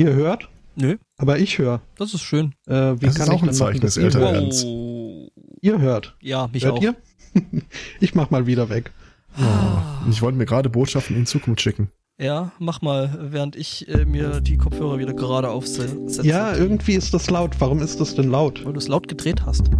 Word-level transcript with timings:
Ihr 0.00 0.14
hört, 0.14 0.48
Nö, 0.76 0.96
aber 1.18 1.38
ich 1.38 1.58
höre. 1.58 1.82
das 1.96 2.14
ist 2.14 2.22
schön. 2.22 2.54
Äh, 2.66 2.72
wie 3.00 3.06
Das 3.06 3.16
kann 3.16 3.28
ist 3.28 3.34
auch 3.34 3.42
ich 3.42 3.48
ein 3.50 3.52
Zeichen 3.52 3.80
des? 3.82 3.98
Ernst. 3.98 4.64
Wow. 4.64 5.30
Ihr 5.60 5.78
hört. 5.78 6.16
Ja, 6.22 6.48
mich 6.50 6.64
hört 6.64 6.78
auch. 6.78 6.82
ihr? 6.82 6.94
ich 8.00 8.14
mach 8.14 8.30
mal 8.30 8.46
wieder 8.46 8.70
weg. 8.70 8.92
Und 9.36 10.10
ich 10.10 10.22
wollte 10.22 10.38
mir 10.38 10.46
gerade 10.46 10.70
Botschaften 10.70 11.16
in 11.16 11.26
Zukunft 11.26 11.60
schicken. 11.60 11.90
Ja, 12.18 12.50
mach 12.58 12.80
mal, 12.80 13.28
während 13.30 13.56
ich 13.56 13.88
äh, 13.88 14.06
mir 14.06 14.40
die 14.40 14.56
Kopfhörer 14.56 14.98
wieder 14.98 15.12
gerade 15.12 15.50
aufsetze. 15.50 16.26
Ja, 16.26 16.56
irgendwie 16.56 16.94
ist 16.94 17.12
das 17.12 17.28
laut. 17.28 17.56
Warum 17.58 17.82
ist 17.82 18.00
das 18.00 18.14
denn 18.14 18.30
laut? 18.30 18.64
Weil 18.64 18.72
du 18.72 18.78
es 18.78 18.88
laut 18.88 19.06
gedreht 19.06 19.42
hast. 19.44 19.70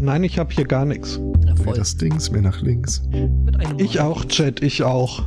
Nein, 0.00 0.24
ich 0.24 0.36
habe 0.36 0.52
hier 0.52 0.64
gar 0.64 0.84
nichts. 0.84 1.20
Ja, 1.46 1.72
das 1.74 1.96
Dings, 1.96 2.28
mehr 2.32 2.42
nach 2.42 2.60
links. 2.60 3.02
Mit 3.44 3.54
einem 3.60 3.78
Ich 3.78 4.00
auch, 4.00 4.24
Chat, 4.24 4.62
ich 4.64 4.82
auch. 4.82 5.22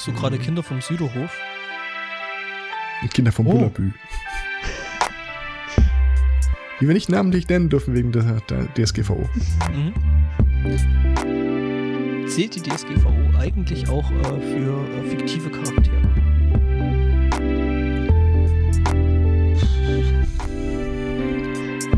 Summst 0.00 0.16
du 0.16 0.22
gerade 0.22 0.38
Kinder 0.38 0.62
vom 0.62 0.80
Süderhof? 0.80 1.30
Kinder 3.12 3.32
vom 3.32 3.46
Oh. 3.46 3.52
Bullabü. 3.52 3.92
Die 6.80 6.86
wir 6.86 6.94
nicht 6.94 7.10
namentlich 7.10 7.46
nennen 7.50 7.68
dürfen 7.68 7.92
wegen 7.92 8.10
der, 8.10 8.40
der 8.48 8.66
DSGVO. 8.72 9.28
Mhm. 9.74 9.92
Zählt 12.26 12.54
die 12.54 12.62
DSGVO 12.62 13.12
eigentlich 13.38 13.90
auch 13.90 14.10
äh, 14.10 14.40
für 14.40 14.86
äh, 14.88 15.10
fiktive 15.10 15.50
Charaktere? 15.50 16.00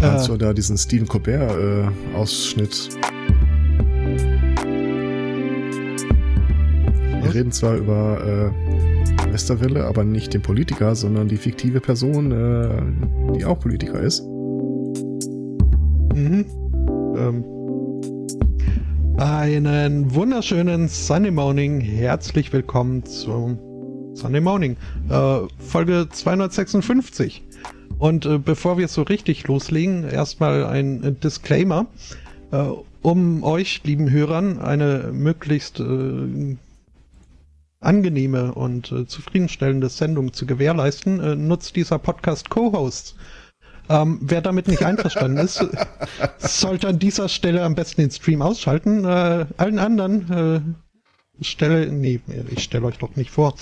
Hast 0.01 0.27
Äh, 0.29 0.33
du 0.33 0.37
da 0.39 0.53
diesen 0.53 0.77
Stephen 0.77 1.07
Colbert-Ausschnitt? 1.07 2.89
Reden 7.35 7.53
zwar 7.53 7.77
über 7.77 8.53
äh, 8.53 9.33
Westerwelle, 9.33 9.85
aber 9.85 10.05
nicht 10.05 10.35
den 10.35 10.43
Politiker, 10.43 10.95
sondern 10.95 11.29
die 11.29 11.37
fiktive 11.37 11.81
Person, 11.81 12.33
äh, 12.33 13.37
die 13.37 13.45
auch 13.45 13.59
Politiker 13.59 14.01
ist. 14.01 14.23
mhm. 16.15 16.45
ähm, 17.17 17.45
einen 19.17 20.15
wunderschönen 20.15 20.89
Sunday 20.89 21.31
Morning. 21.31 21.81
Herzlich 21.81 22.53
willkommen 22.53 23.05
zum 23.05 23.59
Sunday 24.15 24.41
Morning. 24.41 24.77
Äh, 25.09 25.41
Folge 25.59 26.09
256. 26.11 27.45
Und 27.99 28.27
äh, 28.27 28.39
bevor 28.39 28.79
wir 28.79 28.89
so 28.89 29.03
richtig 29.03 29.47
loslegen, 29.47 30.09
erstmal 30.09 30.67
ein 30.67 31.19
Disclaimer. 31.21 31.87
Äh, 32.51 32.65
um 33.03 33.43
euch, 33.43 33.83
lieben 33.85 34.11
Hörern, 34.11 34.59
eine 34.59 35.11
möglichst 35.13 35.81
äh, 35.81 36.57
angenehme 37.83 38.55
und 38.55 38.93
äh, 38.93 39.07
zufriedenstellende 39.07 39.89
Sendung 39.89 40.33
zu 40.33 40.47
gewährleisten, 40.47 41.21
äh, 41.21 41.37
nutzt 41.37 41.77
dieser 41.77 41.99
Podcast 41.99 42.51
Co-Hosts. 42.51 43.15
Ähm, 43.89 44.19
wer 44.23 44.41
damit 44.41 44.69
nicht 44.69 44.85
einverstanden 44.85 45.39
ist, 45.39 45.67
sollte 46.39 46.89
an 46.89 46.99
dieser 46.99 47.29
Stelle 47.29 47.63
am 47.63 47.75
besten 47.75 48.03
den 48.03 48.11
Stream 48.11 48.41
ausschalten. 48.41 49.05
Äh, 49.05 49.47
allen 49.57 49.79
anderen 49.79 50.31
äh, 50.33 50.61
stelle, 51.41 51.91
nee, 51.91 52.21
ich 52.51 52.63
stelle 52.63 52.85
euch 52.87 52.99
doch 52.99 53.17
nicht 53.17 53.31
vor. 53.31 53.55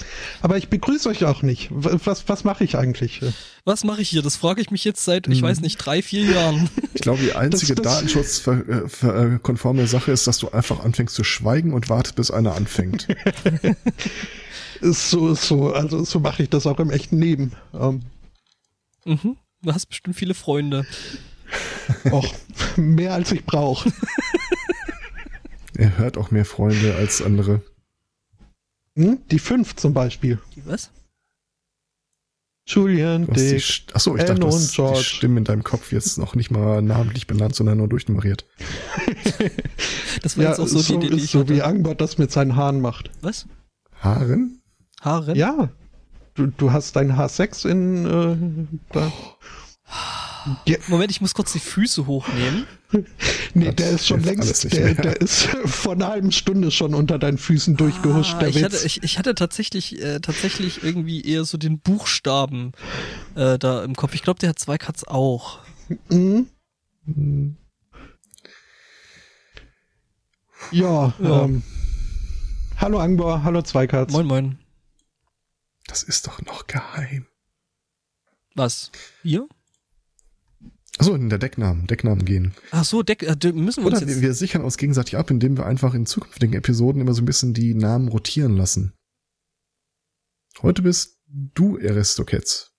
Aber 0.42 0.58
ich 0.58 0.68
begrüße 0.68 1.08
euch 1.08 1.24
auch 1.24 1.42
nicht. 1.42 1.68
Was, 1.70 2.28
was 2.28 2.44
mache 2.44 2.64
ich 2.64 2.76
eigentlich? 2.76 3.20
Was 3.64 3.84
mache 3.84 4.02
ich 4.02 4.08
hier? 4.10 4.22
Das 4.22 4.36
frage 4.36 4.60
ich 4.60 4.70
mich 4.70 4.84
jetzt 4.84 5.04
seit, 5.04 5.28
ich 5.28 5.40
Mhm. 5.40 5.46
weiß 5.46 5.60
nicht, 5.60 5.76
drei, 5.78 6.02
vier 6.02 6.24
Jahren. 6.24 6.68
Ich 6.94 7.02
glaube, 7.02 7.22
die 7.22 7.32
einzige 7.32 7.74
Das- 7.76 7.84
das- 7.84 7.94
datenschutzkonforme 7.94 9.86
Sache 9.86 10.12
ist, 10.12 10.26
dass 10.26 10.36
du 10.38 10.50
einfach 10.50 10.80
anfängst 10.84 11.14
zu 11.14 11.24
schweigen 11.24 11.72
und 11.72 11.88
wartest, 11.88 12.16
bis 12.16 12.30
einer 12.30 12.54
anfängt. 12.54 13.06
Ist 14.82 15.10
so, 15.10 15.34
so, 15.34 15.72
also 15.72 16.04
so 16.04 16.20
mache 16.20 16.42
ich 16.42 16.50
das 16.50 16.66
auch 16.66 16.78
im 16.80 16.91
echten 16.91 17.19
Leben. 17.20 17.53
Ähm, 17.75 18.03
mhm. 19.04 19.36
Du 19.62 19.72
hast 19.72 19.86
bestimmt 19.86 20.16
viele 20.16 20.34
Freunde. 20.34 20.84
auch 22.10 22.34
mehr 22.76 23.14
als 23.14 23.32
ich 23.32 23.44
brauche. 23.44 23.91
Er 25.80 25.98
hört 25.98 26.16
auch 26.18 26.30
mehr 26.30 26.44
Freunde 26.44 26.94
als 26.94 27.20
andere. 27.22 27.62
Hm? 28.96 29.18
Die 29.30 29.38
fünf 29.38 29.76
zum 29.76 29.94
Beispiel. 29.94 30.38
Die 30.56 30.64
was? 30.66 30.91
Julian, 32.66 33.26
die 33.26 33.32
Dick. 33.32 33.62
St- 33.62 33.94
Achso, 33.94 34.14
ich 34.14 34.20
dachte, 34.20 34.34
Enno 34.34 34.50
du 34.50 34.54
und 34.56 34.62
hast 34.62 34.76
die. 34.78 35.02
Stimmen 35.04 35.38
in 35.38 35.44
deinem 35.44 35.64
Kopf 35.64 35.91
jetzt 35.92 36.18
noch 36.18 36.34
nicht 36.36 36.50
mal 36.52 36.82
namentlich 36.82 37.26
benannt, 37.26 37.54
sondern 37.56 37.78
nur 37.78 37.88
durchnummeriert. 37.88 38.44
Das 40.22 40.36
war 40.36 40.44
Ja, 40.44 40.50
jetzt 40.50 40.58
auch 40.60 40.66
so, 40.66 40.80
so, 40.80 40.98
die 40.98 41.06
Idee, 41.06 41.14
die 41.14 41.20
ist 41.20 41.24
ich 41.26 41.30
so 41.30 41.48
wie 41.48 41.62
hatte. 41.62 41.66
Angbot 41.70 42.00
das 42.00 42.18
mit 42.18 42.30
seinen 42.30 42.54
Haaren 42.56 42.80
macht. 42.80 43.10
Was? 43.22 43.47
Haaren? 44.00 44.60
Haare? 45.00 45.34
Ja. 45.36 45.70
Du, 46.34 46.47
du 46.48 46.72
hast 46.72 46.94
dein 46.97 47.12
H6 47.12 47.66
in 47.68 48.04
äh, 48.06 48.66
da. 48.92 49.12
Ja, 50.67 50.77
Moment, 50.89 51.11
ich 51.11 51.21
muss 51.21 51.34
kurz 51.34 51.53
die 51.53 51.59
Füße 51.61 52.06
hochnehmen. 52.06 52.67
nee, 53.55 53.67
Das 53.67 53.75
der 53.77 53.91
ist 53.91 54.06
schon 54.06 54.23
längst, 54.23 54.73
der, 54.73 54.95
der 54.95 55.21
ist 55.21 55.43
vor 55.65 55.93
einer 55.93 56.09
halben 56.09 56.33
Stunde 56.33 56.71
schon 56.71 56.95
unter 56.95 57.19
deinen 57.19 57.39
Füßen 57.39 57.77
durchgehuscht, 57.77 58.34
Ah, 58.34 58.39
der 58.41 58.49
ich, 58.49 58.56
Witz. 58.56 58.65
hatte, 58.65 58.87
ich, 58.87 59.03
ich 59.03 59.19
hatte 59.19 59.34
tatsächlich, 59.34 60.01
äh, 60.03 60.21
tatsächlich 60.21 60.83
irgendwie 60.83 61.23
eher 61.23 61.45
so 61.45 61.59
den 61.59 61.78
Buchstaben 61.81 62.73
äh, 63.34 63.59
da 63.59 63.84
im 63.84 63.95
Kopf. 63.95 64.15
Ich 64.15 64.23
glaube, 64.23 64.39
der 64.41 64.51
hat 64.51 64.59
zwei 64.59 64.78
Cuts 64.78 65.05
auch. 65.05 65.61
Mhm. 66.09 66.49
Hm, 67.07 67.57
Ja, 70.71 71.12
Ja. 71.21 71.45
Ähm, 71.45 71.62
hallo 72.77 72.99
Angbor, 72.99 73.43
hallo 73.43 73.62
Zweikatz. 73.62 74.12
Moin, 74.12 74.27
moin. 74.27 74.59
Das 75.87 76.03
ist 76.03 76.27
doch 76.27 76.41
noch 76.43 76.67
geheim. 76.67 77.27
Was? 78.55 78.91
Wir? 79.22 79.49
Achso, 81.00 81.15
in 81.15 81.31
der 81.31 81.38
Decknamen, 81.38 81.87
Decknamen 81.87 82.27
gehen. 82.27 82.53
Ach 82.72 82.84
so, 82.84 83.03
Deck, 83.03 83.22
äh, 83.22 83.34
müssen 83.53 83.83
wir 83.83 83.87
uns 83.87 84.03
Oder 84.03 84.06
jetzt... 84.06 84.16
wir, 84.16 84.21
wir 84.21 84.34
sichern 84.34 84.62
uns 84.62 84.77
gegenseitig 84.77 85.16
ab, 85.16 85.31
indem 85.31 85.56
wir 85.56 85.65
einfach 85.65 85.94
in 85.94 86.05
zukünftigen 86.05 86.55
Episoden 86.55 87.00
immer 87.00 87.15
so 87.15 87.22
ein 87.22 87.25
bisschen 87.25 87.55
die 87.55 87.72
Namen 87.72 88.09
rotieren 88.09 88.55
lassen. 88.55 88.93
Heute 90.60 90.83
bist 90.83 91.16
du 91.27 91.78
Aristocats. 91.78 92.75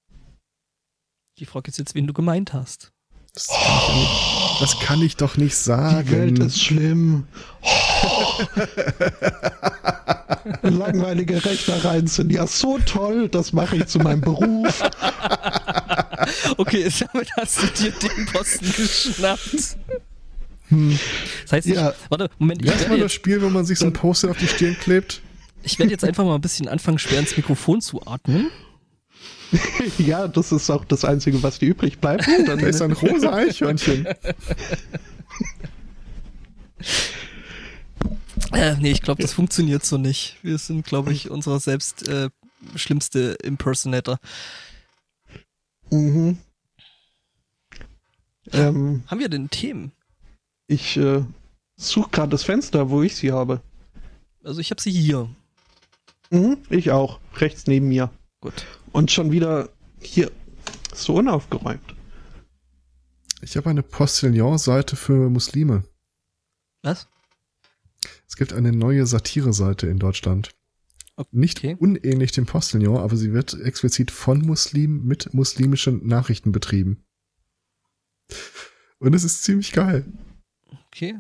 Die 1.40 1.48
Frage 1.48 1.72
ist 1.72 1.80
jetzt, 1.80 1.96
wen 1.96 2.06
du 2.06 2.14
gemeint 2.14 2.54
hast. 2.54 2.92
Das 3.34 3.48
kann, 3.48 3.58
ich 3.58 3.88
ja 3.88 3.96
nicht, 3.96 4.62
das 4.62 4.80
kann 4.82 5.02
ich 5.02 5.18
doch 5.18 5.38
nicht 5.38 5.56
sagen. 5.56 6.08
Die 6.08 6.12
Welt 6.12 6.38
ist 6.38 6.62
schlimm. 6.62 7.28
Langweilige 10.62 11.44
Rechnereien 11.44 12.06
sind 12.06 12.32
ja 12.32 12.46
so 12.46 12.78
toll, 12.86 13.30
das 13.30 13.52
mache 13.52 13.78
ich 13.78 13.88
zu 13.88 13.98
meinem 13.98 14.22
Beruf. 14.22 14.84
Okay, 16.58 16.90
damit 17.14 17.30
hast 17.38 17.62
du 17.64 17.68
dir 17.68 17.92
den 17.92 18.26
Posten 18.28 18.72
geschnappt. 18.76 19.78
Hm. 20.70 21.00
Das 21.44 21.52
heißt, 21.52 21.68
Ja. 21.68 21.92
ich, 21.92 21.96
warte, 22.10 22.30
Moment, 22.40 22.64
Wie 22.64 22.70
ich 22.70 22.88
mal 22.88 23.00
das 23.00 23.12
Spiel, 23.14 23.42
wo 23.42 23.50
man 23.50 23.66
sich 23.66 23.80
so 23.80 23.86
ein 23.86 23.94
Poster 23.94 24.32
auf 24.32 24.38
die 24.38 24.48
Stirn 24.48 24.78
klebt? 24.80 25.22
ich 25.64 25.78
werde 25.78 25.92
jetzt 25.92 26.04
einfach 26.04 26.24
mal 26.26 26.36
ein 26.36 26.42
bisschen 26.42 26.68
anfangen, 26.68 26.98
schwer 26.98 27.20
ins 27.20 27.36
Mikrofon 27.38 27.82
zu 27.82 28.06
atmen. 28.08 28.50
Ja, 29.98 30.30
das 30.30 30.54
ist 30.54 30.70
auch 30.70 30.86
das 30.86 31.04
Einzige, 31.04 31.44
was 31.44 31.60
dir 31.60 31.68
übrig 31.68 32.00
bleibt. 32.00 32.26
Und 32.40 32.46
Da 32.48 32.54
ist 32.54 32.80
Dann, 32.80 32.92
ein 32.92 32.98
rosa 32.98 33.34
Eichhörnchen. 33.34 34.08
Äh, 38.54 38.76
nee, 38.80 38.92
ich 38.92 39.02
glaube, 39.02 39.22
das 39.22 39.34
funktioniert 39.34 39.86
so 39.86 39.98
nicht. 39.98 40.38
Wir 40.42 40.58
sind, 40.58 40.86
glaube 40.86 41.14
ich, 41.14 41.30
unser 41.30 41.60
selbst 41.60 42.08
äh, 42.08 42.30
schlimmste 42.76 43.38
Impersonator. 43.44 44.20
Mhm. 45.92 46.38
ähm, 48.54 49.04
Haben 49.08 49.20
wir 49.20 49.30
denn 49.30 49.50
Themen? 49.50 49.92
ich 50.72 50.96
äh, 50.98 51.24
suche 51.76 52.10
gerade 52.12 52.30
das 52.30 52.44
Fenster, 52.44 52.90
wo 52.90 53.04
ich 53.04 53.16
sie 53.16 53.32
habe. 53.32 53.62
Also 54.44 54.62
ich 54.62 54.72
habe 54.72 54.82
sie 54.82 54.92
hier. 54.92 55.30
Mhm, 56.30 56.58
ich 56.70 56.92
auch. 56.92 57.20
Rechts 57.36 57.68
neben 57.68 57.90
mir. 57.90 58.10
Gut. 58.40 58.66
Und 58.94 59.12
schon 59.12 59.32
wieder 59.32 59.70
hier 60.00 60.32
so 60.94 61.16
unaufgeräumt. 61.16 61.96
Ich 63.42 63.58
habe 63.58 63.70
eine 63.70 63.84
Postillon-Seite 63.84 64.96
für 64.96 65.30
Muslime. 65.30 65.84
Was? 66.84 67.08
Es 68.28 68.36
gibt 68.36 68.54
eine 68.54 68.72
neue 68.72 69.06
Satire-Seite 69.06 69.88
in 69.88 70.00
Deutschland. 70.00 70.52
Nicht 71.32 71.60
Okay. 71.60 71.76
unähnlich 71.80 72.32
dem 72.32 72.46
Postillon, 72.46 72.98
aber 72.98 73.16
sie 73.16 73.34
wird 73.34 73.54
explizit 73.62 74.12
von 74.12 74.40
Muslimen 74.42 75.06
mit 75.06 75.34
muslimischen 75.34 76.08
Nachrichten 76.08 76.52
betrieben. 76.52 77.04
Und 79.00 79.14
es 79.14 79.24
ist 79.24 79.44
ziemlich 79.44 79.72
geil. 79.72 80.06
Okay. 80.88 81.20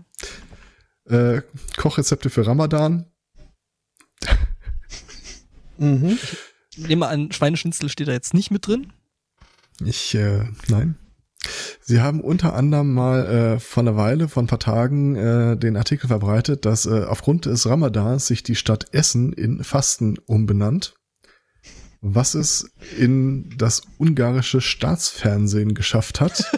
Äh, 1.06 1.42
Kochrezepte 1.78 2.30
für 2.30 2.46
Ramadan. 2.46 3.06
Mhm. 5.78 6.20
Nehmen 6.78 7.02
wir 7.02 7.10
an, 7.10 7.32
Schweineschnitzel 7.32 7.90
steht 7.90 8.08
da 8.08 8.12
jetzt 8.12 8.36
nicht 8.36 8.52
mit 8.52 8.68
drin. 8.68 8.94
Ich, 9.84 10.14
äh, 10.14 10.46
nein. 10.68 10.96
Sie 11.82 12.02
haben 12.02 12.22
unter 12.22 12.54
anderem 12.54 12.94
mal 12.94 13.26
äh, 13.56 13.60
vor 13.60 13.82
einer 13.84 13.96
Weile, 13.98 14.28
vor 14.30 14.44
ein 14.44 14.48
paar 14.48 14.60
Tagen, 14.60 15.16
äh, 15.16 15.58
den 15.58 15.76
Artikel 15.78 16.08
verbreitet, 16.08 16.66
dass 16.66 16.86
äh, 16.86 17.04
aufgrund 17.06 17.46
des 17.46 17.68
Ramadans 17.68 18.28
sich 18.28 18.44
die 18.44 18.56
Stadt 18.56 18.94
Essen 18.94 19.34
in 19.34 19.64
Fasten 19.64 20.18
umbenannt, 20.26 20.94
was 22.02 22.34
es 22.36 22.72
in 22.98 23.50
das 23.58 23.82
ungarische 24.00 24.62
Staatsfernsehen 24.62 25.74
geschafft 25.74 26.22
hat. 26.22 26.44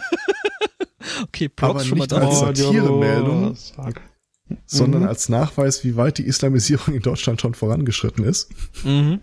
Okay, 1.28 1.48
Props 1.48 1.70
Aber 1.70 1.84
schon 1.84 1.98
mal 1.98 2.04
nicht 2.04 2.12
da. 2.12 2.26
als 2.26 2.38
Satiremeldung. 2.40 3.54
Sag. 3.54 4.00
sondern 4.66 5.02
Mhm. 5.02 5.08
als 5.08 5.28
Nachweis, 5.28 5.84
wie 5.84 5.96
weit 5.96 6.18
die 6.18 6.26
Islamisierung 6.26 6.94
in 6.94 7.02
Deutschland 7.02 7.40
schon 7.40 7.54
vorangeschritten 7.54 8.24
ist. 8.24 8.50
Mhm. 8.84 9.20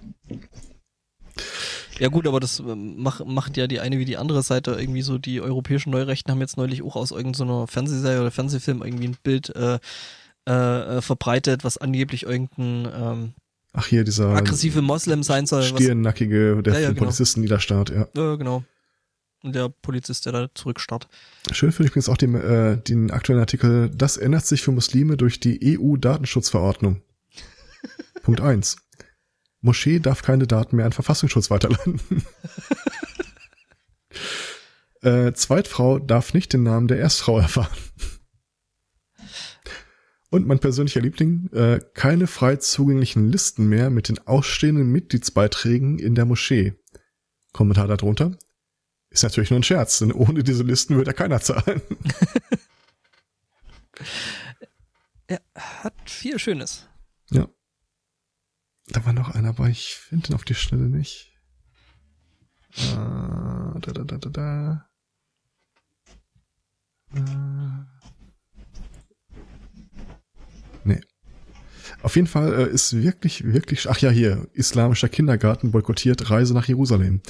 Ja 2.01 2.07
gut, 2.07 2.25
aber 2.25 2.39
das 2.39 2.59
ähm, 2.59 2.95
mach, 2.97 3.23
macht 3.23 3.57
ja 3.57 3.67
die 3.67 3.79
eine 3.79 3.99
wie 3.99 4.05
die 4.05 4.17
andere 4.17 4.41
Seite 4.41 4.71
irgendwie 4.71 5.03
so. 5.03 5.19
Die 5.19 5.39
europäischen 5.39 5.91
Neurechten 5.91 6.31
haben 6.31 6.41
jetzt 6.41 6.57
neulich 6.57 6.81
auch 6.81 6.95
aus 6.95 7.11
irgendeiner 7.11 7.67
Fernsehserie 7.67 8.21
oder 8.21 8.31
Fernsehfilm 8.31 8.81
irgendwie 8.81 9.09
ein 9.09 9.17
Bild 9.21 9.55
äh, 9.55 9.77
äh, 10.49 10.51
äh, 10.97 11.01
verbreitet, 11.03 11.63
was 11.63 11.77
angeblich 11.77 12.23
irgendein 12.23 12.91
ähm, 12.91 13.33
Ach 13.73 13.85
hier, 13.85 14.03
dieser 14.03 14.29
aggressive 14.29 14.81
Moslem 14.81 15.21
sein 15.21 15.45
soll. 15.45 15.61
Stirnnackige, 15.61 16.63
der 16.63 16.73
Ja, 16.73 16.79
ja, 16.79 16.87
genau. 16.89 17.01
Polizisten 17.01 17.41
Niederstaat, 17.41 17.91
ja. 17.91 18.07
äh, 18.15 18.35
genau. 18.35 18.63
Und 19.43 19.53
der 19.53 19.69
Polizist, 19.69 20.25
der 20.25 20.33
da 20.33 20.47
zurückstarrt. 20.55 21.07
Schön 21.51 21.71
finde 21.71 21.85
ich 21.85 21.91
übrigens 21.91 22.09
auch 22.09 22.17
den, 22.17 22.33
äh, 22.33 22.77
den 22.77 23.11
aktuellen 23.11 23.41
Artikel, 23.41 23.91
das 23.95 24.17
ändert 24.17 24.47
sich 24.47 24.63
für 24.63 24.71
Muslime 24.71 25.17
durch 25.17 25.39
die 25.39 25.77
EU-Datenschutzverordnung. 25.79 27.03
Punkt 28.23 28.41
eins: 28.41 28.77
Moschee 29.61 29.99
darf 29.99 30.23
keine 30.23 30.47
Daten 30.47 30.75
mehr 30.75 30.85
an 30.85 30.91
Verfassungsschutz 30.91 31.49
weiterleiten. 31.49 32.01
äh, 35.01 35.33
Zweitfrau 35.33 35.99
darf 35.99 36.33
nicht 36.33 36.53
den 36.53 36.63
Namen 36.63 36.87
der 36.87 36.97
Erstfrau 36.97 37.39
erfahren. 37.39 37.77
Und 40.29 40.47
mein 40.47 40.59
persönlicher 40.59 41.01
Liebling, 41.01 41.49
äh, 41.51 41.81
keine 41.93 42.25
frei 42.25 42.55
zugänglichen 42.55 43.29
Listen 43.29 43.67
mehr 43.67 43.89
mit 43.89 44.07
den 44.07 44.17
ausstehenden 44.19 44.89
Mitgliedsbeiträgen 44.89 45.99
in 45.99 46.15
der 46.15 46.25
Moschee. 46.25 46.73
Kommentar 47.51 47.87
darunter. 47.87 48.37
Ist 49.09 49.23
natürlich 49.23 49.49
nur 49.49 49.59
ein 49.59 49.63
Scherz, 49.63 49.99
denn 49.99 50.13
ohne 50.13 50.41
diese 50.41 50.63
Listen 50.63 50.95
würde 50.95 51.09
ja 51.11 51.13
keiner 51.13 51.41
zahlen. 51.41 51.81
Er 55.27 55.41
hat 55.55 56.09
viel 56.09 56.37
Schönes. 56.39 56.89
Ja. 57.29 57.47
Da 58.91 59.05
war 59.05 59.13
noch 59.13 59.29
einer, 59.29 59.49
aber 59.49 59.69
ich 59.69 59.95
finde 59.95 60.29
ihn 60.29 60.35
auf 60.35 60.43
die 60.43 60.55
Schnelle 60.55 60.89
nicht. 60.89 61.31
Äh, 62.75 62.93
da, 62.93 63.79
da, 63.79 64.03
da, 64.03 64.17
da, 64.17 64.29
da. 64.29 64.89
Äh. 67.15 67.85
Nee. 70.83 71.01
Auf 72.01 72.15
jeden 72.15 72.27
Fall 72.27 72.53
äh, 72.53 72.69
ist 72.69 73.01
wirklich, 73.01 73.45
wirklich, 73.45 73.89
ach 73.89 73.99
ja, 73.99 74.09
hier, 74.09 74.47
islamischer 74.53 75.09
Kindergarten 75.09 75.71
boykottiert 75.71 76.29
Reise 76.29 76.53
nach 76.53 76.67
Jerusalem. 76.67 77.21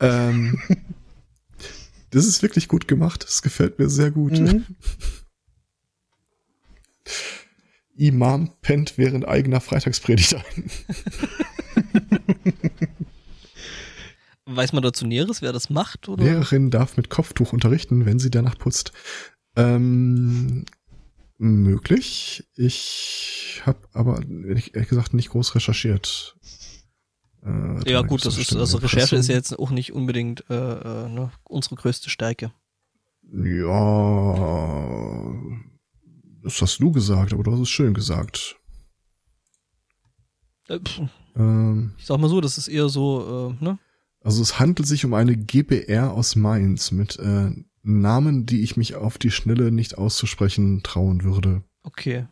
Ähm, 0.00 0.60
das 2.10 2.26
ist 2.26 2.42
wirklich 2.42 2.68
gut 2.68 2.86
gemacht. 2.88 3.24
Das 3.24 3.40
gefällt 3.40 3.78
mir 3.78 3.88
sehr 3.88 4.10
gut. 4.10 4.32
Mhm. 4.32 4.66
Imam 7.98 8.50
pennt 8.62 8.94
während 8.96 9.26
eigener 9.26 9.60
Freitagspredigt 9.60 10.34
ein. 10.36 10.70
Weiß 14.46 14.72
man 14.72 14.82
dazu 14.82 15.06
Näheres, 15.06 15.42
wer 15.42 15.52
das 15.52 15.68
macht? 15.68 16.08
Oder? 16.08 16.24
Lehrerin 16.24 16.70
darf 16.70 16.96
mit 16.96 17.10
Kopftuch 17.10 17.52
unterrichten, 17.52 18.06
wenn 18.06 18.18
sie 18.18 18.30
danach 18.30 18.56
putzt. 18.56 18.92
Ähm, 19.56 20.64
möglich. 21.36 22.48
Ich 22.54 23.62
habe 23.66 23.80
aber 23.92 24.22
ehrlich 24.22 24.72
gesagt 24.72 25.12
nicht 25.12 25.30
groß 25.30 25.54
recherchiert. 25.54 26.36
Äh, 27.44 27.90
Ja 27.90 28.02
gut, 28.02 28.24
das 28.24 28.38
ist, 28.38 28.54
also 28.56 28.78
Recherche 28.78 29.16
ist 29.16 29.28
ja 29.28 29.34
jetzt 29.34 29.58
auch 29.58 29.70
nicht 29.70 29.92
unbedingt 29.92 30.44
äh, 30.48 30.54
äh, 30.54 31.08
ne, 31.08 31.30
unsere 31.44 31.74
größte 31.74 32.08
Stärke. 32.08 32.52
Ja, 33.30 33.74
das 36.42 36.60
hast 36.60 36.78
du 36.78 36.92
gesagt, 36.92 37.32
aber 37.32 37.42
du 37.42 37.52
hast 37.52 37.60
es 37.60 37.68
schön 37.68 37.94
gesagt. 37.94 38.56
Äh, 40.68 40.80
Ähm, 41.36 41.94
ich 41.98 42.06
sag 42.06 42.18
mal 42.18 42.28
so, 42.28 42.40
das 42.40 42.58
ist 42.58 42.68
eher 42.68 42.88
so, 42.88 43.56
äh, 43.60 43.64
ne? 43.64 43.78
Also 44.20 44.42
es 44.42 44.58
handelt 44.58 44.88
sich 44.88 45.04
um 45.04 45.14
eine 45.14 45.36
GBR 45.36 46.12
aus 46.12 46.34
Mainz 46.36 46.90
mit 46.90 47.18
äh, 47.18 47.50
Namen, 47.82 48.44
die 48.44 48.62
ich 48.62 48.76
mich 48.76 48.96
auf 48.96 49.16
die 49.18 49.30
Schnelle 49.30 49.70
nicht 49.70 49.96
auszusprechen 49.96 50.82
trauen 50.82 51.22
würde. 51.22 51.62
Okay. 51.84 52.26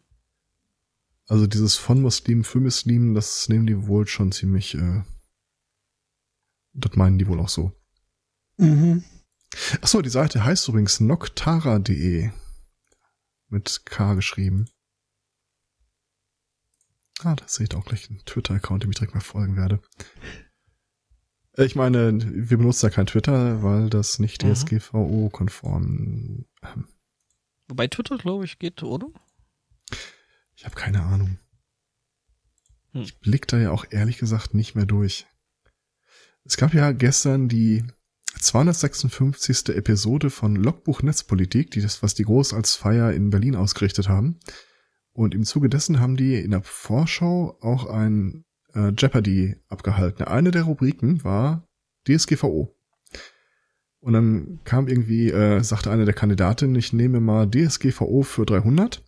Also 1.28 1.46
dieses 1.46 1.76
von 1.76 2.02
Muslim 2.02 2.44
für 2.44 2.60
Muslim, 2.60 3.14
das 3.14 3.48
nehmen 3.48 3.66
die 3.66 3.86
wohl 3.86 4.06
schon 4.06 4.32
ziemlich, 4.32 4.74
äh, 4.74 5.02
das 6.72 6.96
meinen 6.96 7.18
die 7.18 7.26
wohl 7.26 7.40
auch 7.40 7.48
so. 7.48 7.72
Mhm. 8.58 9.04
Achso, 9.80 10.02
die 10.02 10.10
Seite 10.10 10.44
heißt 10.44 10.68
übrigens 10.68 11.00
noktara.de. 11.00 12.30
Mit 13.56 13.86
K 13.86 14.12
geschrieben. 14.12 14.68
Ah, 17.20 17.34
da 17.34 17.48
sehe 17.48 17.66
ich 17.66 17.74
auch 17.74 17.86
gleich 17.86 18.10
einen 18.10 18.22
Twitter-Account, 18.26 18.82
dem 18.82 18.90
ich 18.90 18.96
direkt 18.98 19.14
mal 19.14 19.22
folgen 19.22 19.56
werde. 19.56 19.80
Äh, 21.56 21.64
Ich 21.64 21.74
meine, 21.74 22.18
wir 22.22 22.58
benutzen 22.58 22.84
ja 22.84 22.90
kein 22.90 23.06
Twitter, 23.06 23.62
weil 23.62 23.88
das 23.88 24.18
nicht 24.18 24.44
Mhm. 24.44 24.52
DSGVO-konform. 24.52 26.44
ähm, 26.64 26.88
Wobei 27.68 27.86
Twitter, 27.86 28.18
glaube 28.18 28.44
ich, 28.44 28.58
geht, 28.58 28.82
oder? 28.82 29.08
Ich 30.54 30.66
habe 30.66 30.74
keine 30.74 31.02
Ahnung. 31.02 31.38
Hm. 32.92 33.00
Ich 33.00 33.18
blick 33.20 33.48
da 33.48 33.56
ja 33.56 33.70
auch 33.70 33.86
ehrlich 33.88 34.18
gesagt 34.18 34.52
nicht 34.52 34.74
mehr 34.74 34.84
durch. 34.86 35.26
Es 36.44 36.58
gab 36.58 36.74
ja 36.74 36.92
gestern 36.92 37.48
die 37.48 37.86
256. 38.40 39.68
Episode 39.70 40.30
von 40.30 40.56
Logbuch 40.56 41.02
Netzpolitik, 41.02 41.70
die 41.70 41.80
das, 41.80 42.02
was 42.02 42.14
die 42.14 42.24
groß 42.24 42.54
als 42.54 42.74
Feier 42.74 43.12
in 43.12 43.30
Berlin 43.30 43.56
ausgerichtet 43.56 44.08
haben. 44.08 44.38
Und 45.12 45.34
im 45.34 45.44
Zuge 45.44 45.68
dessen 45.68 46.00
haben 46.00 46.16
die 46.16 46.36
in 46.36 46.50
der 46.50 46.62
Vorschau 46.62 47.56
auch 47.60 47.86
ein 47.86 48.44
äh, 48.74 48.92
Jeopardy 48.96 49.56
abgehalten. 49.68 50.24
Eine 50.24 50.50
der 50.50 50.64
Rubriken 50.64 51.24
war 51.24 51.66
DSGVO. 52.06 52.74
Und 54.00 54.12
dann 54.12 54.60
kam 54.64 54.88
irgendwie, 54.88 55.30
äh, 55.30 55.62
sagte 55.62 55.90
eine 55.90 56.04
der 56.04 56.14
Kandidatinnen, 56.14 56.76
ich 56.76 56.92
nehme 56.92 57.20
mal 57.20 57.50
DSGVO 57.50 58.22
für 58.22 58.44
300. 58.44 59.02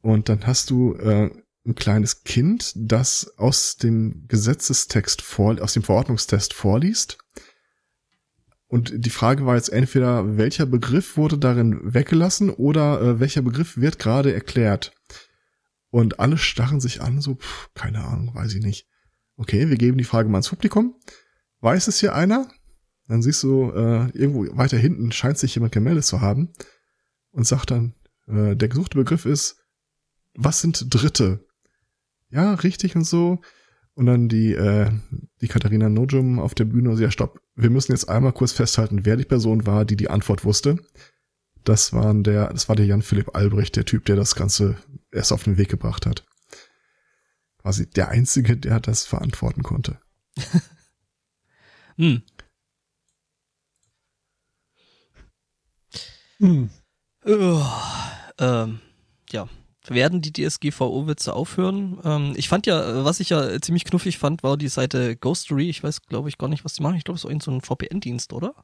Und 0.00 0.28
dann 0.28 0.46
hast 0.46 0.70
du 0.70 0.94
äh, 0.94 1.30
ein 1.66 1.74
kleines 1.74 2.24
Kind, 2.24 2.72
das 2.76 3.34
aus 3.36 3.76
dem 3.76 4.26
Gesetzestext 4.28 5.22
vor, 5.22 5.60
aus 5.60 5.72
dem 5.74 5.82
Verordnungstest 5.82 6.52
vorliest. 6.54 7.18
Und 8.66 8.92
die 8.96 9.10
Frage 9.10 9.46
war 9.46 9.56
jetzt 9.56 9.68
entweder, 9.68 10.36
welcher 10.36 10.66
Begriff 10.66 11.16
wurde 11.16 11.38
darin 11.38 11.94
weggelassen 11.94 12.50
oder 12.50 13.00
äh, 13.00 13.20
welcher 13.20 13.42
Begriff 13.42 13.76
wird 13.76 13.98
gerade 13.98 14.32
erklärt. 14.32 14.92
Und 15.90 16.18
alle 16.18 16.38
starren 16.38 16.80
sich 16.80 17.00
an, 17.00 17.20
so, 17.20 17.36
pff, 17.36 17.70
keine 17.74 18.04
Ahnung, 18.04 18.34
weiß 18.34 18.54
ich 18.54 18.64
nicht. 18.64 18.88
Okay, 19.36 19.68
wir 19.68 19.76
geben 19.76 19.98
die 19.98 20.04
Frage 20.04 20.28
mal 20.28 20.38
ins 20.38 20.48
Publikum. 20.48 20.96
Weiß 21.60 21.88
es 21.88 22.00
hier 22.00 22.14
einer? 22.14 22.48
Dann 23.06 23.22
siehst 23.22 23.42
du, 23.42 23.70
äh, 23.70 24.10
irgendwo 24.10 24.56
weiter 24.56 24.78
hinten 24.78 25.12
scheint 25.12 25.38
sich 25.38 25.54
jemand 25.54 25.72
gemeldet 25.72 26.04
zu 26.04 26.20
haben 26.20 26.52
und 27.30 27.46
sagt 27.46 27.70
dann, 27.70 27.94
äh, 28.26 28.56
der 28.56 28.68
gesuchte 28.68 28.96
Begriff 28.96 29.26
ist, 29.26 29.56
was 30.34 30.60
sind 30.60 30.86
Dritte? 30.92 31.46
Ja, 32.30 32.54
richtig 32.54 32.96
und 32.96 33.04
so. 33.04 33.40
Und 33.94 34.06
dann 34.06 34.28
die, 34.28 34.52
äh, 34.52 34.90
die 35.40 35.48
Katharina 35.48 35.88
Nojum 35.88 36.40
auf 36.40 36.54
der 36.54 36.64
Bühne, 36.64 36.90
also 36.90 37.02
ja, 37.02 37.10
stopp, 37.10 37.40
wir 37.54 37.70
müssen 37.70 37.92
jetzt 37.92 38.08
einmal 38.08 38.32
kurz 38.32 38.52
festhalten, 38.52 39.04
wer 39.04 39.16
die 39.16 39.24
Person 39.24 39.66
war, 39.66 39.84
die 39.84 39.96
die 39.96 40.10
Antwort 40.10 40.44
wusste. 40.44 40.78
Das 41.62 41.92
waren 41.92 42.24
der, 42.24 42.48
das 42.48 42.68
war 42.68 42.76
der 42.76 42.86
Jan 42.86 43.02
Philipp 43.02 43.34
Albrecht, 43.36 43.76
der 43.76 43.84
Typ, 43.84 44.04
der 44.04 44.16
das 44.16 44.34
Ganze 44.34 44.76
erst 45.12 45.32
auf 45.32 45.44
den 45.44 45.56
Weg 45.56 45.68
gebracht 45.68 46.06
hat. 46.06 46.26
Quasi 47.58 47.88
der 47.88 48.08
einzige, 48.08 48.56
der 48.56 48.80
das 48.80 49.04
verantworten 49.04 49.62
konnte. 49.62 49.98
Hm. 51.96 52.22
Hm. 56.38 56.68
Uh, 57.24 57.62
ähm, 58.38 58.80
ja. 59.30 59.48
Werden 59.88 60.22
die 60.22 60.32
DSGVO-Witze 60.32 61.34
aufhören? 61.34 61.98
Ähm, 62.04 62.32
ich 62.36 62.48
fand 62.48 62.66
ja, 62.66 63.00
äh, 63.00 63.04
was 63.04 63.20
ich 63.20 63.30
ja 63.30 63.60
ziemlich 63.60 63.84
knuffig 63.84 64.18
fand, 64.18 64.42
war 64.42 64.56
die 64.56 64.68
Seite 64.68 65.16
Ghostery. 65.16 65.68
Ich 65.68 65.82
weiß, 65.82 66.02
glaube 66.02 66.28
ich, 66.28 66.38
gar 66.38 66.48
nicht, 66.48 66.64
was 66.64 66.74
die 66.74 66.82
machen. 66.82 66.96
Ich 66.96 67.04
glaube, 67.04 67.16
es 67.16 67.24
ist 67.24 67.30
irgend 67.30 67.42
so 67.42 67.50
ein 67.50 67.60
VPN-Dienst, 67.60 68.32
oder? 68.32 68.54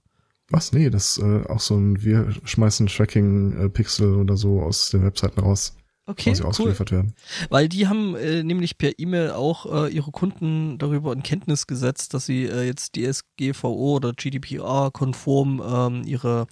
Was? 0.48 0.72
Nee, 0.72 0.90
das 0.90 1.18
äh, 1.18 1.44
auch 1.48 1.60
so 1.60 1.76
ein, 1.76 2.02
wir 2.02 2.34
schmeißen 2.44 2.86
Tracking-Pixel 2.88 4.16
oder 4.16 4.36
so 4.36 4.62
aus 4.62 4.90
den 4.90 5.04
Webseiten 5.04 5.40
raus. 5.40 5.76
Okay, 6.10 6.30
quasi 6.30 6.42
cool. 6.42 6.48
ausgeliefert 6.48 6.92
werden. 6.92 7.14
Weil 7.48 7.68
die 7.68 7.86
haben 7.88 8.14
äh, 8.16 8.42
nämlich 8.42 8.78
per 8.78 8.98
E-Mail 8.98 9.30
auch 9.30 9.86
äh, 9.86 9.88
ihre 9.92 10.10
Kunden 10.10 10.78
darüber 10.78 11.12
in 11.12 11.22
Kenntnis 11.22 11.66
gesetzt, 11.66 12.14
dass 12.14 12.26
sie 12.26 12.44
äh, 12.44 12.64
jetzt 12.64 12.96
DSGVO 12.96 13.96
oder 13.96 14.12
GDPR-konform 14.12 15.62
ähm, 15.64 16.02
ihre 16.04 16.46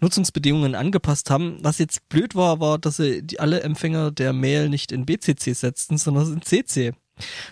Nutzungsbedingungen 0.00 0.74
angepasst 0.74 1.30
haben. 1.30 1.58
Was 1.62 1.78
jetzt 1.78 2.08
blöd 2.08 2.34
war, 2.34 2.60
war, 2.60 2.78
dass 2.78 2.96
sie 2.98 3.22
die, 3.22 3.40
alle 3.40 3.60
Empfänger 3.62 4.10
der 4.10 4.32
Mail 4.32 4.68
nicht 4.68 4.92
in 4.92 5.06
BCC 5.06 5.54
setzten, 5.54 5.98
sondern 5.98 6.32
in 6.34 6.42
CC. 6.42 6.92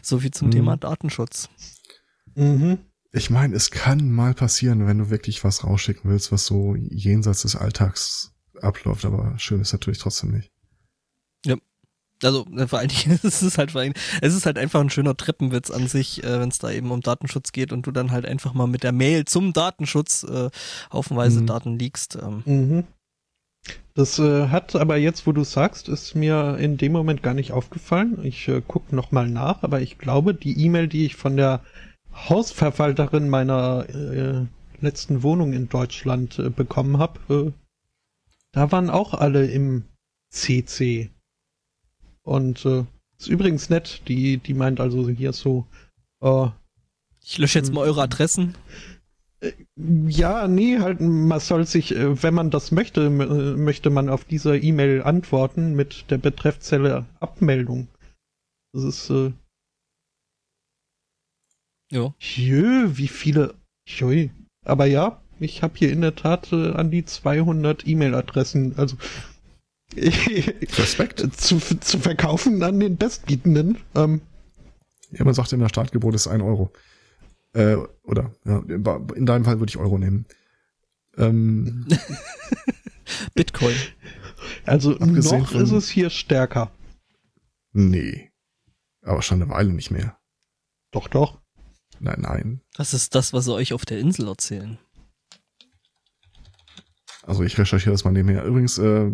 So 0.02 0.18
viel 0.18 0.30
zum 0.32 0.48
Mhm. 0.48 0.52
Thema 0.52 0.76
Datenschutz. 0.76 1.48
Mhm. 2.34 2.78
Ich 3.12 3.28
meine, 3.30 3.54
es 3.56 3.70
kann 3.70 4.10
mal 4.10 4.34
passieren, 4.34 4.86
wenn 4.86 4.98
du 4.98 5.10
wirklich 5.10 5.44
was 5.44 5.64
rausschicken 5.64 6.10
willst, 6.10 6.32
was 6.32 6.46
so 6.46 6.74
jenseits 6.76 7.42
des 7.42 7.56
Alltags 7.56 8.32
abläuft, 8.60 9.04
aber 9.04 9.34
schön 9.38 9.60
ist 9.60 9.72
natürlich 9.72 9.98
trotzdem 9.98 10.30
nicht. 10.30 10.51
Also 12.24 12.46
äh, 12.56 12.66
vor 12.66 12.78
allen 12.78 12.88
Dingen 12.88 13.18
es 13.24 13.42
ist 13.42 13.58
halt 13.58 13.72
vor 13.72 13.80
allen 13.80 13.92
Dingen, 13.92 14.04
es 14.20 14.34
ist 14.34 14.46
halt 14.46 14.58
einfach 14.58 14.80
ein 14.80 14.90
schöner 14.90 15.16
Treppenwitz 15.16 15.70
an 15.70 15.88
sich, 15.88 16.22
äh, 16.24 16.40
wenn 16.40 16.48
es 16.48 16.58
da 16.58 16.70
eben 16.70 16.90
um 16.90 17.00
Datenschutz 17.00 17.52
geht 17.52 17.72
und 17.72 17.86
du 17.86 17.90
dann 17.90 18.10
halt 18.10 18.26
einfach 18.26 18.54
mal 18.54 18.66
mit 18.66 18.82
der 18.82 18.92
Mail 18.92 19.24
zum 19.24 19.52
Datenschutz 19.52 20.24
äh, 20.24 20.50
haufenweise 20.92 21.40
Mhm. 21.42 21.46
Daten 21.46 21.78
liegst. 21.78 22.16
Ähm, 22.16 22.42
Mhm. 22.44 22.84
Das 23.94 24.18
äh, 24.18 24.48
hat 24.48 24.74
aber 24.74 24.96
jetzt, 24.96 25.26
wo 25.26 25.32
du 25.32 25.44
sagst, 25.44 25.88
ist 25.88 26.14
mir 26.14 26.56
in 26.58 26.78
dem 26.78 26.92
Moment 26.92 27.22
gar 27.22 27.34
nicht 27.34 27.52
aufgefallen. 27.52 28.18
Ich 28.24 28.48
äh, 28.48 28.60
gucke 28.66 28.94
nochmal 28.94 29.28
nach, 29.28 29.62
aber 29.62 29.80
ich 29.80 29.98
glaube, 29.98 30.34
die 30.34 30.64
E-Mail, 30.64 30.88
die 30.88 31.04
ich 31.04 31.14
von 31.14 31.36
der 31.36 31.60
Hausverwalterin 32.12 33.28
meiner 33.28 33.86
äh, 33.88 34.46
letzten 34.80 35.22
Wohnung 35.22 35.52
in 35.52 35.68
Deutschland 35.68 36.38
äh, 36.38 36.50
bekommen 36.50 36.98
habe, 36.98 37.20
äh, 37.28 37.52
da 38.52 38.72
waren 38.72 38.90
auch 38.90 39.14
alle 39.14 39.46
im 39.46 39.84
CC. 40.30 41.10
Und 42.22 42.64
äh, 42.64 42.84
ist 43.18 43.28
übrigens 43.28 43.70
nett, 43.70 44.02
die, 44.08 44.38
die 44.38 44.54
meint 44.54 44.80
also 44.80 45.08
hier 45.08 45.32
so, 45.32 45.66
äh, 46.22 46.48
ich 47.24 47.38
lösche 47.38 47.58
jetzt 47.58 47.72
mal 47.72 47.82
eure 47.82 48.02
Adressen. 48.02 48.54
Ja, 49.76 50.46
nee, 50.46 50.78
halt, 50.78 51.00
man 51.00 51.40
soll 51.40 51.66
sich, 51.66 51.94
äh, 51.94 52.22
wenn 52.22 52.34
man 52.34 52.50
das 52.50 52.70
möchte, 52.70 53.06
äh, 53.06 53.56
möchte 53.56 53.90
man 53.90 54.08
auf 54.08 54.24
diese 54.24 54.56
E-Mail 54.56 55.02
antworten 55.02 55.74
mit 55.74 56.10
der 56.10 56.18
Betreffzelle 56.18 57.06
Abmeldung. 57.18 57.88
Das 58.72 58.84
ist, 58.84 59.10
äh, 59.10 59.32
Ja. 61.90 62.14
jö, 62.18 62.96
wie 62.96 63.08
viele, 63.08 63.54
joi. 63.86 64.30
Aber 64.64 64.86
ja, 64.86 65.20
ich 65.40 65.62
habe 65.62 65.76
hier 65.76 65.90
in 65.92 66.00
der 66.02 66.14
Tat 66.14 66.52
äh, 66.52 66.70
an 66.72 66.90
die 66.90 67.04
200 67.04 67.86
E-Mail-Adressen, 67.86 68.78
also 68.78 68.96
Respekt. 70.78 71.20
zu, 71.36 71.58
zu 71.58 71.98
verkaufen 71.98 72.62
an 72.62 72.80
den 72.80 72.96
Bestbietenden. 72.96 73.78
Ähm, 73.94 74.20
Ja, 75.10 75.24
man 75.24 75.34
sagt 75.34 75.52
immer, 75.52 75.68
Startgebot 75.68 76.14
ist 76.14 76.26
ein 76.28 76.40
Euro. 76.40 76.72
Äh, 77.54 77.76
oder, 78.04 78.34
ja, 78.44 78.58
in 79.14 79.26
deinem 79.26 79.44
Fall 79.44 79.58
würde 79.60 79.70
ich 79.70 79.76
Euro 79.76 79.98
nehmen. 79.98 80.24
Ähm, 81.18 81.86
Bitcoin. 83.34 83.76
also 84.64 84.96
Abgesehen 84.98 85.40
noch 85.40 85.50
von- 85.52 85.62
ist 85.62 85.72
es 85.72 85.88
hier 85.90 86.08
stärker. 86.10 86.72
nee. 87.72 88.30
Aber 89.04 89.20
schon 89.20 89.42
eine 89.42 89.50
Weile 89.50 89.72
nicht 89.72 89.90
mehr. 89.90 90.16
Doch, 90.92 91.08
doch. 91.08 91.40
Nein, 91.98 92.20
nein. 92.20 92.60
Das 92.74 92.94
ist 92.94 93.16
das, 93.16 93.32
was 93.32 93.46
sie 93.46 93.52
euch 93.52 93.72
auf 93.72 93.84
der 93.84 93.98
Insel 93.98 94.28
erzählen. 94.28 94.78
Also 97.24 97.42
ich 97.42 97.58
recherchiere 97.58 97.92
das 97.92 98.04
mal 98.04 98.12
nebenher. 98.12 98.44
Übrigens, 98.44 98.78
äh, 98.78 99.10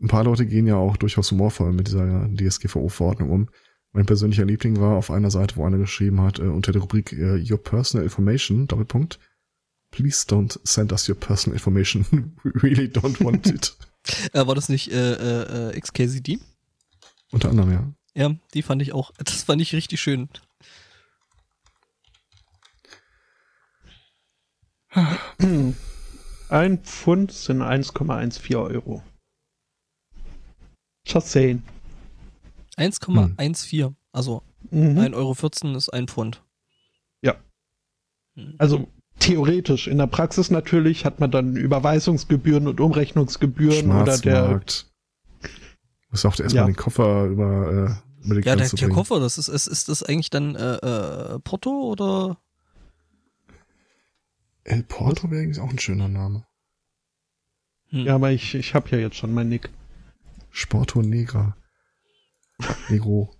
ein 0.00 0.08
paar 0.08 0.24
Leute 0.24 0.46
gehen 0.46 0.66
ja 0.66 0.76
auch 0.76 0.96
durchaus 0.96 1.30
humorvoll 1.30 1.72
mit 1.72 1.88
dieser 1.88 2.28
DSGVO-Verordnung 2.28 3.30
um. 3.30 3.48
Mein 3.92 4.06
persönlicher 4.06 4.44
Liebling 4.44 4.80
war 4.80 4.96
auf 4.96 5.10
einer 5.10 5.30
Seite, 5.30 5.56
wo 5.56 5.64
einer 5.66 5.78
geschrieben 5.78 6.20
hat, 6.20 6.38
äh, 6.38 6.42
unter 6.42 6.72
der 6.72 6.80
Rubrik 6.80 7.12
äh, 7.12 7.44
Your 7.50 7.62
Personal 7.62 8.04
Information, 8.04 8.66
Doppelpunkt, 8.66 9.18
Please 9.90 10.24
don't 10.24 10.58
send 10.64 10.92
us 10.92 11.08
your 11.08 11.16
personal 11.16 11.54
information. 11.54 12.36
We 12.44 12.62
really 12.62 12.88
don't 12.88 13.22
want 13.22 13.46
it. 13.46 13.76
Äh, 14.32 14.46
war 14.46 14.54
das 14.54 14.70
nicht 14.70 14.90
äh, 14.90 15.12
äh, 15.12 15.72
äh, 15.74 15.78
XKCD? 15.78 16.38
Unter 17.32 17.50
anderem, 17.50 17.70
ja. 17.70 17.92
Ja, 18.14 18.34
die 18.54 18.62
fand 18.62 18.80
ich 18.80 18.94
auch. 18.94 19.12
Das 19.18 19.42
fand 19.42 19.60
ich 19.60 19.74
richtig 19.74 20.00
schön. 20.00 20.30
Ein 26.48 26.78
Pfund 26.78 27.30
sind 27.30 27.60
1,14 27.60 28.56
Euro. 28.56 29.02
Just 31.06 31.28
saying. 31.30 31.62
1,14. 32.76 33.94
Also 34.12 34.42
Mhm. 34.70 34.98
1,14 34.98 35.14
Euro 35.14 35.76
ist 35.76 35.88
ein 35.90 36.08
Pfund. 36.08 36.42
Also 38.58 38.88
theoretisch. 39.18 39.86
In 39.86 39.98
der 39.98 40.06
Praxis 40.06 40.50
natürlich 40.50 41.04
hat 41.04 41.20
man 41.20 41.30
dann 41.30 41.56
Überweisungsgebühren 41.56 42.66
und 42.68 42.80
Umrechnungsgebühren 42.80 43.90
oder 43.90 44.16
der. 44.18 44.62
Muss 46.10 46.24
auch 46.24 46.38
erstmal 46.38 46.54
Ja. 46.54 46.66
den 46.66 46.76
Koffer 46.76 47.26
über, 47.26 48.00
äh, 48.22 48.24
über 48.24 48.34
die 48.40 48.46
Ja, 48.46 48.54
der, 48.54 48.56
Grenze 48.56 48.76
der. 48.76 48.88
Koffer, 48.88 49.20
das 49.20 49.36
ist, 49.36 49.48
ist, 49.48 49.66
ist 49.66 49.88
das 49.88 50.02
eigentlich 50.02 50.30
dann 50.30 50.54
äh, 50.54 50.76
äh, 50.76 51.38
Porto 51.40 51.70
oder? 51.70 52.38
El 54.64 54.82
Porto 54.84 55.30
wäre 55.30 55.42
eigentlich 55.42 55.60
auch 55.60 55.70
ein 55.70 55.78
schöner 55.78 56.08
Name. 56.08 56.46
Hm. 57.88 58.06
Ja, 58.06 58.14
aber 58.14 58.30
ich, 58.30 58.54
ich 58.54 58.74
habe 58.74 58.88
ja 58.90 58.98
jetzt 58.98 59.16
schon 59.16 59.34
mein 59.34 59.48
Nick. 59.48 59.70
Sporto 60.50 61.02
Negra. 61.02 61.56
Negro. 62.88 63.34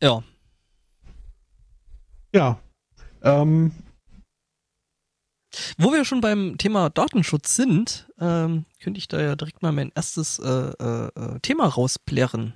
ja. 0.00 0.22
Ja. 2.34 2.60
Ähm, 3.22 3.72
Wo 5.76 5.92
wir 5.92 6.04
schon 6.04 6.20
beim 6.22 6.56
Thema 6.56 6.88
Datenschutz 6.90 7.54
sind, 7.54 8.08
ähm, 8.18 8.64
könnte 8.80 8.98
ich 8.98 9.06
da 9.08 9.20
ja 9.20 9.36
direkt 9.36 9.62
mal 9.62 9.72
mein 9.72 9.92
erstes 9.94 10.38
äh, 10.38 10.48
äh, 10.48 11.08
äh, 11.14 11.40
Thema 11.40 11.66
rausplärren. 11.66 12.54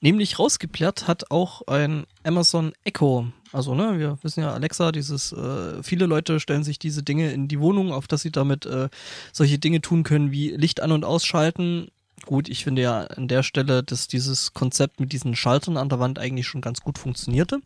Nämlich 0.00 0.38
rausgeplärrt 0.38 1.06
hat 1.06 1.30
auch 1.30 1.66
ein 1.66 2.06
Amazon 2.24 2.72
Echo. 2.84 3.28
Also, 3.54 3.76
ne, 3.76 4.00
wir 4.00 4.18
wissen 4.22 4.40
ja, 4.40 4.52
Alexa, 4.52 4.90
dieses, 4.90 5.32
äh, 5.32 5.80
viele 5.80 6.06
Leute 6.06 6.40
stellen 6.40 6.64
sich 6.64 6.80
diese 6.80 7.04
Dinge 7.04 7.30
in 7.32 7.46
die 7.46 7.60
Wohnung, 7.60 7.92
auf 7.92 8.08
dass 8.08 8.22
sie 8.22 8.32
damit 8.32 8.66
äh, 8.66 8.88
solche 9.32 9.60
Dinge 9.60 9.80
tun 9.80 10.02
können 10.02 10.32
wie 10.32 10.50
Licht 10.50 10.82
an- 10.82 10.90
und 10.90 11.04
ausschalten. 11.04 11.86
Gut, 12.26 12.48
ich 12.48 12.64
finde 12.64 12.82
ja 12.82 13.02
an 13.02 13.28
der 13.28 13.44
Stelle, 13.44 13.84
dass 13.84 14.08
dieses 14.08 14.54
Konzept 14.54 14.98
mit 14.98 15.12
diesen 15.12 15.36
Schaltern 15.36 15.76
an 15.76 15.88
der 15.88 16.00
Wand 16.00 16.18
eigentlich 16.18 16.48
schon 16.48 16.62
ganz 16.62 16.80
gut 16.80 16.98
funktionierte. 16.98 17.60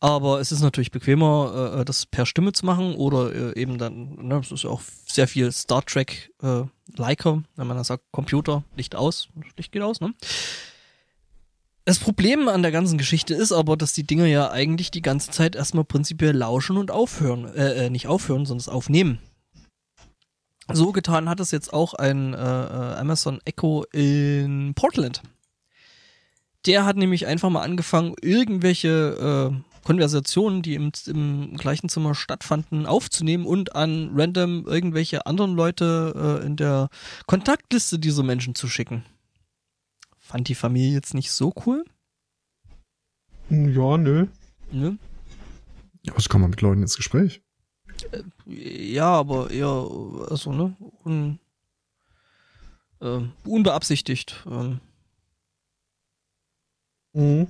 Aber 0.00 0.40
es 0.40 0.52
ist 0.52 0.60
natürlich 0.60 0.90
bequemer, 0.90 1.78
äh, 1.80 1.84
das 1.86 2.04
per 2.04 2.26
Stimme 2.26 2.52
zu 2.52 2.66
machen 2.66 2.96
oder 2.96 3.34
äh, 3.34 3.58
eben 3.58 3.78
dann, 3.78 4.26
ne, 4.26 4.40
es 4.40 4.52
ist 4.52 4.64
ja 4.64 4.70
auch 4.70 4.82
sehr 5.06 5.26
viel 5.26 5.52
Star 5.52 5.86
Trek 5.86 6.34
äh, 6.42 6.64
liker, 6.98 7.42
wenn 7.56 7.66
man 7.66 7.78
dann 7.78 7.84
sagt, 7.84 8.04
Computer, 8.12 8.62
Licht 8.76 8.94
aus, 8.94 9.28
Licht 9.56 9.72
geht 9.72 9.80
aus, 9.80 10.02
ne? 10.02 10.12
Das 11.86 12.00
Problem 12.00 12.48
an 12.48 12.62
der 12.62 12.72
ganzen 12.72 12.98
Geschichte 12.98 13.32
ist 13.32 13.52
aber, 13.52 13.76
dass 13.76 13.92
die 13.92 14.02
Dinger 14.02 14.26
ja 14.26 14.50
eigentlich 14.50 14.90
die 14.90 15.02
ganze 15.02 15.30
Zeit 15.30 15.54
erstmal 15.54 15.84
prinzipiell 15.84 16.36
lauschen 16.36 16.78
und 16.78 16.90
aufhören, 16.90 17.44
äh, 17.54 17.86
äh, 17.86 17.90
nicht 17.90 18.08
aufhören, 18.08 18.44
sondern 18.44 18.74
aufnehmen. 18.74 19.20
So 20.72 20.90
getan 20.90 21.28
hat 21.28 21.38
es 21.38 21.52
jetzt 21.52 21.72
auch 21.72 21.94
ein 21.94 22.34
äh, 22.34 22.38
äh, 22.38 22.94
Amazon 22.96 23.40
Echo 23.44 23.84
in 23.92 24.74
Portland. 24.74 25.22
Der 26.66 26.84
hat 26.84 26.96
nämlich 26.96 27.28
einfach 27.28 27.50
mal 27.50 27.62
angefangen, 27.62 28.16
irgendwelche 28.20 29.52
äh, 29.54 29.84
Konversationen, 29.84 30.62
die 30.62 30.74
im, 30.74 30.90
im 31.06 31.56
gleichen 31.56 31.88
Zimmer 31.88 32.16
stattfanden, 32.16 32.86
aufzunehmen 32.86 33.46
und 33.46 33.76
an 33.76 34.10
random 34.12 34.66
irgendwelche 34.66 35.24
anderen 35.24 35.54
Leute 35.54 36.40
äh, 36.42 36.46
in 36.46 36.56
der 36.56 36.88
Kontaktliste 37.26 38.00
dieser 38.00 38.24
Menschen 38.24 38.56
zu 38.56 38.66
schicken. 38.66 39.04
Fand 40.26 40.48
die 40.48 40.54
Familie 40.56 40.92
jetzt 40.92 41.14
nicht 41.14 41.30
so 41.30 41.52
cool. 41.66 41.84
ja, 43.48 43.96
nö. 43.96 44.26
Ne? 44.72 44.98
Ja, 46.02 46.16
was 46.16 46.28
kommt 46.28 46.42
man 46.42 46.50
mit 46.50 46.60
Leuten 46.62 46.82
ins 46.82 46.96
Gespräch? 46.96 47.42
Ja, 48.44 49.06
aber 49.12 49.50
eher, 49.52 49.66
also, 50.28 50.52
ne, 50.52 50.76
un, 51.04 51.38
äh, 53.00 53.20
unbeabsichtigt. 53.44 54.44
Ähm, 54.50 54.80
Mhm. 57.14 57.46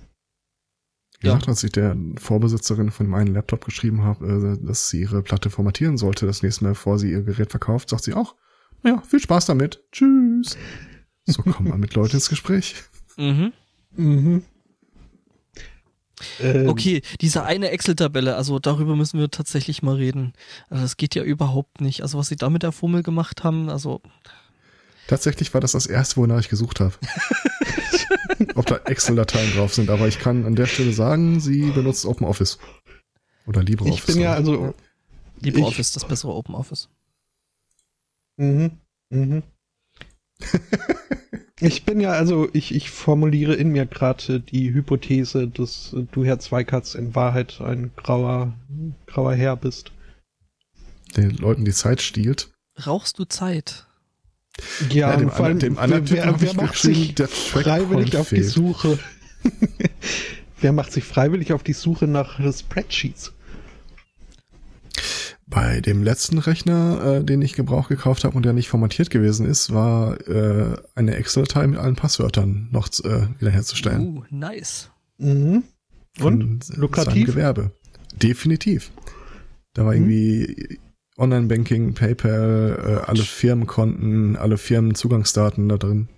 Wie 1.19 1.27
Ja. 1.27 1.33
gesagt, 1.33 1.49
als 1.49 1.65
ich 1.65 1.73
der 1.73 1.97
Vorbesitzerin 2.19 2.91
von 2.93 3.09
meinem 3.09 3.35
Laptop 3.35 3.65
geschrieben 3.65 4.03
habe, 4.05 4.59
äh, 4.61 4.65
dass 4.65 4.91
sie 4.91 5.01
ihre 5.01 5.23
Platte 5.23 5.51
formatieren 5.51 5.97
sollte, 5.97 6.25
das 6.27 6.43
nächste 6.45 6.63
Mal, 6.65 6.71
bevor 6.71 6.99
sie 7.01 7.11
ihr 7.11 7.23
Gerät 7.23 7.51
verkauft, 7.51 7.89
sagt 7.89 8.05
sie 8.05 8.15
auch, 8.15 8.37
ja, 8.85 9.01
viel 9.01 9.19
Spaß 9.19 9.47
damit. 9.47 9.83
Tschüss. 9.91 10.57
So 11.27 11.43
kommt 11.43 11.69
man 11.69 11.81
mit 11.81 11.95
Leuten 11.95 12.17
ins 12.17 12.29
Gespräch. 12.29 12.75
mhm. 13.17 13.53
Mhm. 13.97 14.45
Ähm, 16.41 16.69
Okay, 16.69 17.03
diese 17.21 17.45
eine 17.45 17.71
Excel-Tabelle, 17.71 18.37
also 18.37 18.59
darüber 18.59 18.97
müssen 18.97 19.19
wir 19.19 19.31
tatsächlich 19.31 19.83
mal 19.83 19.97
reden. 19.97 20.33
Also 20.71 20.83
das 20.83 20.97
geht 20.97 21.15
ja 21.15 21.23
überhaupt 21.23 21.81
nicht. 21.81 22.03
Also 22.03 22.19
was 22.19 22.29
sie 22.29 22.37
da 22.37 22.49
mit 22.49 22.63
der 22.63 22.73
Formel 22.73 23.03
gemacht 23.03 23.45
haben, 23.45 23.69
also 23.69 24.01
Tatsächlich 25.09 25.55
war 25.55 25.61
das 25.61 25.73
das 25.73 25.87
erste, 25.87 26.17
wonach 26.17 26.41
ich 26.41 26.49
gesucht 26.49 26.81
habe. 26.81 26.95
Ob 28.55 28.67
da 28.67 28.77
Excel-Dateien 28.77 29.53
drauf 29.53 29.73
sind, 29.73 29.89
aber 29.89 30.09
ich 30.09 30.19
kann 30.19 30.45
an 30.45 30.57
der 30.57 30.67
Stelle 30.67 30.93
sagen, 30.93 31.39
sie 31.41 31.71
benutzt 31.71 32.05
OpenOffice. 32.05 32.59
Oder 33.47 33.63
LibreOffice. 33.63 34.01
Ich 34.01 34.05
bin 34.07 34.21
ja 34.21 34.33
also. 34.33 34.75
LibreOffice, 35.41 35.93
das 35.93 36.09
bessere 36.09 36.35
OpenOffice. 36.35 36.89
Mhm. 38.37 38.73
Mhm. 39.11 39.43
ich 41.61 41.85
bin 41.85 42.01
ja 42.01 42.11
also, 42.13 42.49
ich, 42.53 42.75
ich 42.75 42.91
formuliere 42.91 43.55
in 43.55 43.71
mir 43.71 43.87
gerade 43.87 44.41
die 44.41 44.73
Hypothese, 44.73 45.49
dass 45.49 45.95
du, 46.13 46.25
Herr 46.25 46.39
Zweikatz, 46.39 46.95
in 46.95 47.15
Wahrheit 47.15 47.61
ein 47.61 47.93
grauer, 47.97 48.55
grauer 49.07 49.35
Herr 49.35 49.57
bist. 49.57 49.93
Den 51.17 51.31
Leuten 51.31 51.65
die 51.65 51.73
Zeit 51.73 52.03
stiehlt. 52.03 52.51
Rauchst 52.87 53.19
du 53.19 53.25
Zeit? 53.25 53.87
Ja, 54.91 55.11
Ja, 55.13 55.17
dem 55.17 55.31
vor 55.31 55.47
allem, 55.47 55.57
anderen- 55.57 55.59
dem 55.61 55.79
anderen 55.79 56.07
Typen 56.07 56.23
wer, 56.25 56.41
wer 56.41 56.51
ich 56.51 56.57
macht 56.57 56.77
sich 56.79 57.15
freiwillig 57.29 58.17
auf 58.17 58.29
die 58.29 58.37
fehlt. 58.37 58.51
Suche? 58.51 58.99
wer 60.61 60.73
macht 60.73 60.93
sich 60.93 61.05
freiwillig 61.05 61.53
auf 61.53 61.63
die 61.63 61.73
Suche 61.75 62.07
nach 62.07 62.39
Spreadsheets? 62.53 63.33
Bei 65.49 65.81
dem 65.81 66.03
letzten 66.03 66.39
Rechner, 66.39 67.19
äh, 67.21 67.25
den 67.25 67.41
ich 67.41 67.53
Gebrauch 67.55 67.89
gekauft 67.89 68.25
habe 68.25 68.37
und 68.37 68.45
der 68.45 68.53
nicht 68.53 68.69
formatiert 68.69 69.11
gewesen 69.11 69.47
ist, 69.47 69.73
war 69.73 70.21
äh, 70.29 70.77
eine 70.97 71.15
Excel-Datei 71.15 71.67
mit 71.69 71.79
allen 71.79 71.95
Passwörtern 71.95 72.69
noch 72.73 72.89
äh, 73.05 73.29
wiederherzustellen. 73.39 74.19
Uh, 74.19 74.25
nice. 74.31 74.91
Mhm. 75.19 75.63
Von 76.19 76.43
Und? 76.43 76.65
seinem 76.65 76.81
Lukrativ? 76.81 77.27
Gewerbe. 77.27 77.71
Definitiv. 78.21 78.91
Da 79.75 79.85
war 79.85 79.95
Mhm. 79.95 80.11
irgendwie 80.11 80.79
Online-Banking, 81.17 81.95
PayPal, 81.95 83.01
äh, 83.05 83.09
alle 83.09 83.23
Firmenkonten, 83.23 84.37
alle 84.37 84.59
Firmenzugangsdaten 84.59 85.69
da 85.69 85.77
drin. 85.79 86.09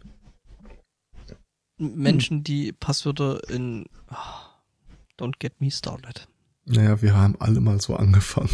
Menschen, 1.79 2.43
die 2.43 2.73
Passwörter 2.73 3.49
in 3.51 3.87
ah, 4.09 4.47
Don't 5.19 5.35
get 5.39 5.61
me 5.61 5.71
started. 5.71 6.27
Naja, 6.69 7.01
wir 7.03 7.15
haben 7.15 7.37
alle 7.41 7.61
mal 7.61 7.81
so 7.81 7.97
angefangen. 7.97 8.51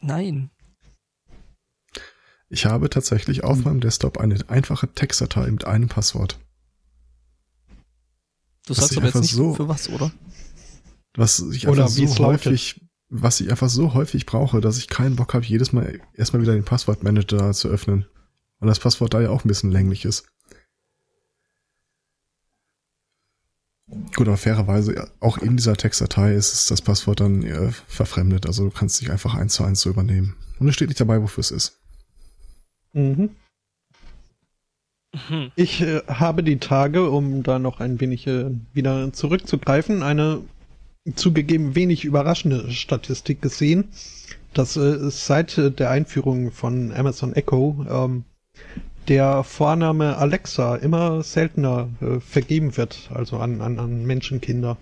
Nein. 0.00 0.50
Ich 2.48 2.66
habe 2.66 2.90
tatsächlich 2.90 3.44
auf 3.44 3.64
meinem 3.64 3.80
Desktop 3.80 4.18
eine 4.18 4.38
einfache 4.48 4.92
Textdatei 4.92 5.50
mit 5.50 5.64
einem 5.66 5.88
Passwort. 5.88 6.38
Du 8.66 8.74
sagst 8.74 8.92
ich 8.92 8.98
aber 8.98 9.06
jetzt 9.06 9.20
nicht 9.20 9.34
so- 9.34 9.54
für 9.54 9.68
was, 9.68 9.88
oder? 9.88 10.12
Was 11.14 11.40
ich 11.40 11.68
Oder 11.68 11.84
einfach 11.84 11.96
wie 11.96 12.06
so 12.06 12.22
lautet. 12.22 12.46
häufig, 12.46 12.84
was 13.08 13.40
ich 13.40 13.50
einfach 13.50 13.68
so 13.68 13.94
häufig 13.94 14.24
brauche, 14.26 14.60
dass 14.60 14.78
ich 14.78 14.88
keinen 14.88 15.16
Bock 15.16 15.34
habe, 15.34 15.44
jedes 15.44 15.72
Mal 15.72 16.00
erstmal 16.14 16.42
wieder 16.42 16.54
den 16.54 16.64
Passwortmanager 16.64 17.52
zu 17.52 17.68
öffnen. 17.68 18.06
Weil 18.58 18.68
das 18.68 18.80
Passwort 18.80 19.12
da 19.14 19.20
ja 19.20 19.30
auch 19.30 19.44
ein 19.44 19.48
bisschen 19.48 19.72
länglich 19.72 20.04
ist. 20.04 20.31
Gut, 24.14 24.26
aber 24.26 24.36
fairerweise, 24.36 25.10
auch 25.20 25.38
in 25.38 25.56
dieser 25.56 25.76
Textdatei 25.76 26.34
ist 26.34 26.52
es 26.52 26.66
das 26.66 26.80
Passwort 26.80 27.20
dann 27.20 27.42
äh, 27.42 27.72
verfremdet. 27.86 28.46
Also 28.46 28.64
du 28.64 28.70
kannst 28.70 29.00
dich 29.00 29.10
einfach 29.10 29.34
eins 29.34 29.54
zu 29.54 29.64
eins 29.64 29.80
so 29.80 29.90
übernehmen. 29.90 30.34
Und 30.58 30.68
es 30.68 30.74
steht 30.74 30.88
nicht 30.88 31.00
dabei, 31.00 31.20
wofür 31.20 31.40
es 31.40 31.50
ist. 31.50 31.80
Mhm. 32.92 33.30
Hm. 35.28 35.50
Ich 35.56 35.82
äh, 35.82 36.00
habe 36.06 36.42
die 36.42 36.58
Tage, 36.58 37.10
um 37.10 37.42
da 37.42 37.58
noch 37.58 37.80
ein 37.80 38.00
wenig 38.00 38.26
äh, 38.26 38.50
wieder 38.72 39.12
zurückzugreifen, 39.12 40.02
eine 40.02 40.40
zugegeben 41.14 41.74
wenig 41.74 42.04
überraschende 42.04 42.70
Statistik 42.70 43.42
gesehen, 43.42 43.88
dass 44.54 44.76
äh, 44.76 45.10
seit 45.10 45.58
äh, 45.58 45.70
der 45.70 45.90
Einführung 45.90 46.50
von 46.50 46.92
Amazon 46.92 47.34
Echo 47.34 47.84
ähm, 47.88 48.24
der 49.08 49.44
Vorname 49.44 50.16
Alexa 50.16 50.76
immer 50.76 51.22
seltener 51.22 51.88
äh, 52.00 52.20
vergeben 52.20 52.76
wird, 52.76 53.10
also 53.12 53.38
an, 53.38 53.60
an, 53.60 53.78
an 53.78 54.04
Menschenkinder. 54.04 54.76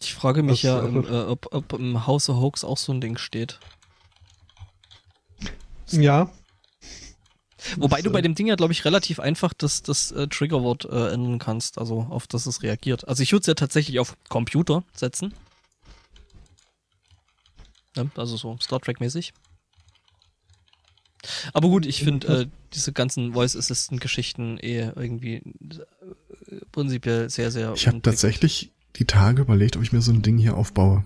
Ich 0.00 0.14
frage 0.14 0.42
mich 0.42 0.62
Das, 0.62 0.70
ja, 0.70 0.82
äh, 0.82 0.88
ähm, 0.88 1.04
äh, 1.04 1.22
ob, 1.24 1.48
ob 1.52 1.72
im 1.72 2.06
Hause 2.06 2.36
Hoax 2.36 2.64
auch 2.64 2.78
so 2.78 2.92
ein 2.92 3.00
Ding 3.00 3.18
steht. 3.18 3.58
Ja. 5.90 6.30
Wobei 7.76 7.96
Das, 7.96 8.04
du 8.04 8.12
bei 8.12 8.20
äh, 8.20 8.22
dem 8.22 8.34
Ding 8.34 8.46
ja, 8.46 8.54
glaube 8.54 8.72
ich, 8.72 8.84
relativ 8.84 9.18
einfach 9.18 9.52
das, 9.52 9.82
das 9.82 10.12
äh, 10.12 10.28
Triggerwort 10.28 10.84
äh, 10.84 11.12
ändern 11.12 11.38
kannst, 11.38 11.78
also 11.78 12.06
auf 12.10 12.26
das 12.26 12.46
es 12.46 12.62
reagiert. 12.62 13.08
Also 13.08 13.22
ich 13.22 13.32
würde 13.32 13.40
es 13.42 13.46
ja 13.46 13.54
tatsächlich 13.54 13.98
auf 13.98 14.16
Computer 14.28 14.84
setzen. 14.92 15.34
Ja, 17.96 18.06
also 18.16 18.36
so 18.36 18.56
Star 18.60 18.80
Trek-mäßig. 18.80 19.32
Aber 21.52 21.68
gut, 21.68 21.86
ich 21.86 22.02
finde 22.04 22.26
äh, 22.26 22.46
diese 22.72 22.92
ganzen 22.92 23.32
Voice 23.32 23.56
Assistant-Geschichten 23.56 24.58
eh 24.58 24.92
irgendwie 24.94 25.36
äh, 25.36 26.60
prinzipiell 26.72 27.28
sehr, 27.30 27.50
sehr. 27.50 27.72
Ich 27.74 27.86
habe 27.88 28.00
tatsächlich 28.02 28.72
die 28.96 29.04
Tage 29.04 29.42
überlegt, 29.42 29.76
ob 29.76 29.82
ich 29.82 29.92
mir 29.92 30.00
so 30.00 30.12
ein 30.12 30.22
Ding 30.22 30.38
hier 30.38 30.56
aufbaue. 30.56 31.04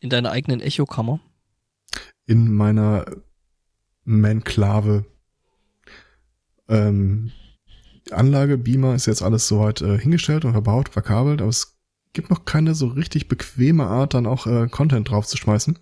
In 0.00 0.10
deiner 0.10 0.30
eigenen 0.30 0.60
Echokammer. 0.60 1.20
in 2.26 2.52
meiner 2.52 3.06
Manklave. 4.04 5.04
Ähm, 6.68 7.32
Anlage, 8.10 8.58
Beamer 8.58 8.94
ist 8.94 9.06
jetzt 9.06 9.22
alles 9.22 9.48
soweit 9.48 9.80
äh, 9.80 9.98
hingestellt 9.98 10.44
und 10.44 10.52
verbaut, 10.52 10.88
verkabelt, 10.88 11.40
aber 11.40 11.50
es 11.50 11.76
gibt 12.12 12.30
noch 12.30 12.44
keine 12.44 12.74
so 12.74 12.86
richtig 12.88 13.28
bequeme 13.28 13.84
Art, 13.86 14.14
dann 14.14 14.26
auch 14.26 14.46
äh, 14.46 14.68
Content 14.68 15.10
draufzuschmeißen. 15.10 15.78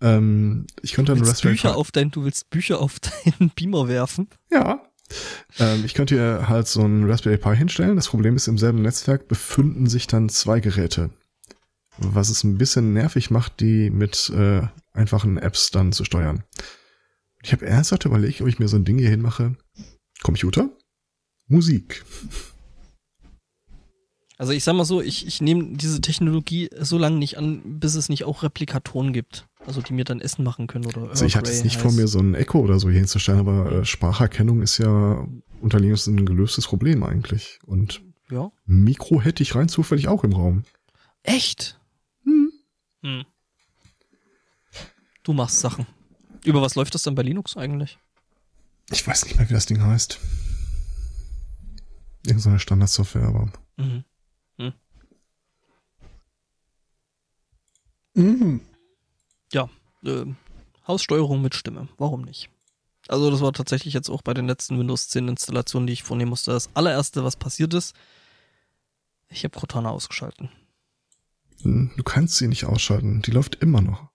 Ähm, 0.00 0.66
ich 0.82 0.92
könnte 0.92 1.12
Du 1.12 1.20
willst, 1.20 1.32
Raspberry 1.32 1.54
Bücher 1.54 1.70
Pi- 1.70 1.76
auf 1.76 1.92
dein, 1.92 2.10
du 2.10 2.24
willst 2.24 2.50
Bücher 2.50 2.80
auf 2.80 2.98
deinen 3.00 3.50
Beamer 3.50 3.88
werfen. 3.88 4.28
Ja. 4.50 4.82
Ähm, 5.58 5.84
ich 5.84 5.94
könnte 5.94 6.14
hier 6.14 6.48
halt 6.48 6.68
so 6.68 6.82
einen 6.82 7.10
Raspberry 7.10 7.36
Pi 7.36 7.56
hinstellen. 7.56 7.96
Das 7.96 8.08
Problem 8.08 8.36
ist, 8.36 8.48
im 8.48 8.58
selben 8.58 8.82
Netzwerk 8.82 9.28
befinden 9.28 9.88
sich 9.88 10.06
dann 10.06 10.28
zwei 10.28 10.60
Geräte. 10.60 11.10
Was 11.98 12.30
es 12.30 12.44
ein 12.44 12.56
bisschen 12.56 12.94
nervig 12.94 13.30
macht, 13.30 13.60
die 13.60 13.90
mit 13.90 14.30
äh, 14.30 14.62
einfachen 14.92 15.36
Apps 15.36 15.70
dann 15.70 15.92
zu 15.92 16.04
steuern. 16.04 16.44
Ich 17.42 17.52
habe 17.52 17.66
ernsthaft 17.66 18.04
überlegt, 18.04 18.40
ob 18.40 18.48
ich 18.48 18.58
mir 18.58 18.68
so 18.68 18.76
ein 18.76 18.84
Ding 18.84 18.98
hier 18.98 19.10
hinmache. 19.10 19.56
Computer? 20.22 20.70
Musik. 21.48 22.04
Also 24.38 24.52
ich 24.52 24.64
sag 24.64 24.74
mal 24.74 24.84
so, 24.84 25.02
ich, 25.02 25.26
ich 25.26 25.42
nehme 25.42 25.76
diese 25.76 26.00
Technologie 26.00 26.70
so 26.78 26.96
lange 26.96 27.18
nicht 27.18 27.36
an, 27.36 27.80
bis 27.80 27.96
es 27.96 28.08
nicht 28.08 28.24
auch 28.24 28.42
Replikatoren 28.42 29.12
gibt. 29.12 29.46
Also 29.70 29.82
die 29.82 29.92
mir 29.92 30.04
dann 30.04 30.20
Essen 30.20 30.42
machen 30.44 30.66
können 30.66 30.86
oder 30.86 31.10
Also 31.10 31.24
ich 31.24 31.36
hatte 31.36 31.48
jetzt 31.48 31.62
nicht 31.62 31.76
vor 31.76 31.90
heißt. 31.90 31.96
mir, 32.00 32.08
so 32.08 32.18
ein 32.18 32.34
Echo 32.34 32.58
oder 32.58 32.80
so 32.80 32.88
hier 32.90 32.98
hinzustellen, 32.98 33.38
aber 33.38 33.70
äh, 33.70 33.84
Spracherkennung 33.84 34.62
ist 34.62 34.78
ja 34.78 35.24
unter 35.60 35.78
Linux 35.78 36.08
ein 36.08 36.26
gelöstes 36.26 36.66
Problem 36.66 37.04
eigentlich. 37.04 37.60
Und 37.66 38.02
Ja. 38.30 38.50
Mikro 38.66 39.20
hätte 39.22 39.44
ich 39.44 39.54
rein 39.54 39.68
zufällig 39.68 40.08
auch 40.08 40.24
im 40.24 40.32
Raum. 40.32 40.64
Echt? 41.22 41.78
Hm. 42.24 42.50
Hm. 43.02 43.24
Du 45.22 45.32
machst 45.34 45.60
Sachen. 45.60 45.86
Über 46.44 46.62
was 46.62 46.74
läuft 46.74 46.94
das 46.96 47.04
dann 47.04 47.14
bei 47.14 47.22
Linux 47.22 47.56
eigentlich? 47.56 47.98
Ich 48.90 49.06
weiß 49.06 49.24
nicht 49.26 49.36
mehr, 49.38 49.48
wie 49.48 49.54
das 49.54 49.66
Ding 49.66 49.80
heißt. 49.82 50.18
Irgend 52.26 52.42
so 52.42 52.48
eine 52.50 52.58
Standardsoftware, 52.58 53.22
aber 53.28 53.52
Mhm. 53.76 54.02
Mhm. 58.14 58.60
Ähm, 60.04 60.36
Haussteuerung 60.86 61.42
mit 61.42 61.54
Stimme. 61.54 61.88
Warum 61.98 62.22
nicht? 62.22 62.50
Also 63.08 63.30
das 63.30 63.40
war 63.40 63.52
tatsächlich 63.52 63.94
jetzt 63.94 64.08
auch 64.08 64.22
bei 64.22 64.34
den 64.34 64.46
letzten 64.46 64.78
Windows 64.78 65.08
10 65.08 65.28
Installationen, 65.28 65.86
die 65.86 65.92
ich 65.92 66.02
vornehmen 66.02 66.30
musste. 66.30 66.52
Das 66.52 66.70
allererste, 66.74 67.24
was 67.24 67.36
passiert 67.36 67.74
ist, 67.74 67.94
ich 69.28 69.44
habe 69.44 69.58
Cortana 69.58 69.90
ausgeschalten. 69.90 70.50
hm, 71.62 71.90
du 71.96 72.02
kannst 72.02 72.36
sie 72.36 72.48
nicht 72.48 72.64
ausschalten. 72.64 73.22
Die 73.22 73.30
läuft 73.30 73.56
immer 73.56 73.80
noch. 73.80 74.08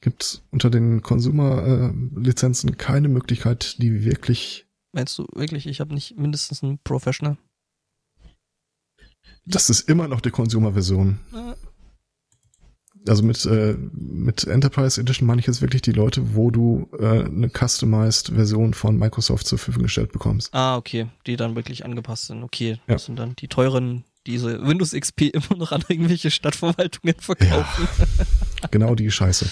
Gibt 0.00 0.42
unter 0.50 0.70
den 0.70 1.02
Consumer-Lizenzen 1.02 2.76
keine 2.76 3.08
Möglichkeit, 3.08 3.80
die 3.80 4.04
wirklich. 4.04 4.66
Meinst 4.92 5.18
du 5.18 5.26
wirklich, 5.34 5.66
ich 5.66 5.80
habe 5.80 5.94
nicht 5.94 6.16
mindestens 6.18 6.62
einen 6.62 6.78
Professional? 6.78 7.38
Das 9.46 9.70
ist 9.70 9.88
immer 9.88 10.08
noch 10.08 10.20
die 10.20 10.30
Consumer-Version. 10.30 11.18
Also 13.06 13.22
mit, 13.22 13.44
äh, 13.44 13.76
mit 13.92 14.44
Enterprise 14.46 14.98
Edition 15.00 15.26
meine 15.26 15.40
ich 15.40 15.46
jetzt 15.46 15.60
wirklich 15.60 15.82
die 15.82 15.92
Leute, 15.92 16.34
wo 16.34 16.50
du 16.50 16.88
äh, 16.98 17.24
eine 17.24 17.50
customized 17.50 18.28
Version 18.34 18.72
von 18.72 18.96
Microsoft 18.96 19.46
zur 19.46 19.58
Verfügung 19.58 19.82
gestellt 19.84 20.12
bekommst. 20.12 20.54
Ah, 20.54 20.76
okay, 20.76 21.08
die 21.26 21.36
dann 21.36 21.54
wirklich 21.54 21.84
angepasst 21.84 22.26
sind. 22.28 22.42
Okay, 22.42 22.78
Ja. 22.86 22.94
das 22.94 23.04
sind 23.04 23.18
dann 23.18 23.36
die 23.36 23.48
teuren, 23.48 24.04
diese 24.26 24.66
Windows 24.66 24.92
XP 24.92 25.20
immer 25.34 25.56
noch 25.58 25.72
an 25.72 25.84
irgendwelche 25.88 26.30
Stadtverwaltungen 26.30 27.16
verkaufen. 27.18 27.88
Genau 28.70 28.94
die 28.94 29.10
Scheiße. 29.10 29.46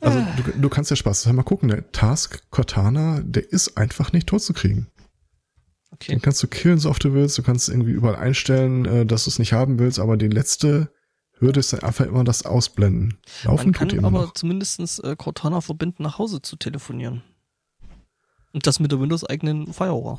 Also 0.00 0.18
du, 0.36 0.58
du 0.58 0.68
kannst 0.68 0.90
ja 0.90 0.96
Spaß 0.96 1.26
haben. 1.26 1.36
Mal 1.36 1.42
gucken, 1.42 1.68
der 1.68 1.90
Task 1.92 2.42
Cortana, 2.50 3.20
der 3.24 3.50
ist 3.52 3.76
einfach 3.76 4.12
nicht 4.12 4.26
tot 4.26 4.42
zu 4.42 4.52
kriegen. 4.54 4.88
Okay. 5.90 6.12
Den 6.12 6.20
kannst 6.22 6.42
du 6.42 6.46
killen, 6.46 6.78
so 6.78 6.90
oft 6.90 7.02
du 7.04 7.14
willst. 7.14 7.36
Du 7.38 7.42
kannst 7.42 7.68
irgendwie 7.68 7.92
überall 7.92 8.16
einstellen, 8.16 8.84
äh, 8.84 9.06
dass 9.06 9.24
du 9.24 9.30
es 9.30 9.38
nicht 9.38 9.52
haben 9.52 9.78
willst, 9.78 9.98
aber 9.98 10.16
die 10.16 10.28
letzte 10.28 10.90
würde 11.38 11.60
es 11.60 11.74
einfach 11.74 12.06
immer 12.06 12.24
das 12.24 12.44
ausblenden. 12.44 13.18
Laufen 13.44 13.66
Man 13.66 13.72
kann 13.72 13.88
tut 13.88 14.04
aber 14.04 14.22
noch. 14.22 14.34
zumindest 14.34 15.02
äh, 15.04 15.16
Cortana 15.16 15.60
verbinden, 15.60 16.02
nach 16.02 16.18
Hause 16.18 16.42
zu 16.42 16.56
telefonieren. 16.56 17.22
Und 18.52 18.66
das 18.66 18.80
mit 18.80 18.90
der 18.90 19.00
Windows-eigenen 19.00 19.72
Firewall. 19.72 20.18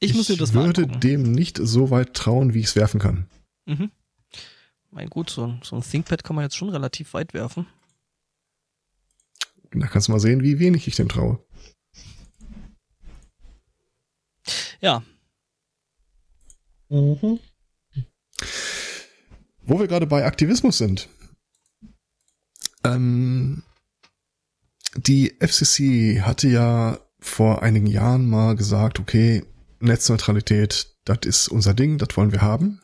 Ich, 0.00 0.10
ich 0.10 0.14
muss 0.16 0.28
mir 0.28 0.36
das 0.36 0.52
mal 0.52 0.66
würde 0.66 0.86
dem 0.86 1.32
nicht 1.32 1.58
so 1.60 1.90
weit 1.90 2.14
trauen, 2.14 2.54
wie 2.54 2.60
ich 2.60 2.66
es 2.66 2.76
werfen 2.76 3.00
kann. 3.00 3.26
Mhm. 3.66 3.90
Mein 4.90 5.10
gut, 5.10 5.28
so 5.28 5.46
ein, 5.46 5.60
so 5.62 5.76
ein 5.76 5.82
ThinkPad 5.82 6.24
kann 6.24 6.36
man 6.36 6.44
jetzt 6.44 6.56
schon 6.56 6.70
relativ 6.70 7.12
weit 7.14 7.34
werfen. 7.34 7.66
Da 9.70 9.86
kannst 9.86 10.08
du 10.08 10.12
mal 10.12 10.20
sehen, 10.20 10.42
wie 10.42 10.58
wenig 10.58 10.88
ich 10.88 10.96
dem 10.96 11.08
traue. 11.10 11.38
Ja. 14.80 15.02
Mhm. 16.88 17.38
Wo 19.68 19.78
wir 19.78 19.86
gerade 19.86 20.06
bei 20.06 20.24
Aktivismus 20.24 20.78
sind. 20.78 21.10
Ähm, 22.84 23.62
die 24.96 25.34
FCC 25.40 26.22
hatte 26.22 26.48
ja 26.48 26.98
vor 27.20 27.62
einigen 27.62 27.86
Jahren 27.86 28.28
mal 28.30 28.56
gesagt, 28.56 28.98
okay, 28.98 29.44
Netzneutralität, 29.80 30.96
das 31.04 31.18
ist 31.24 31.48
unser 31.48 31.74
Ding, 31.74 31.98
das 31.98 32.16
wollen 32.16 32.32
wir 32.32 32.40
haben. 32.40 32.80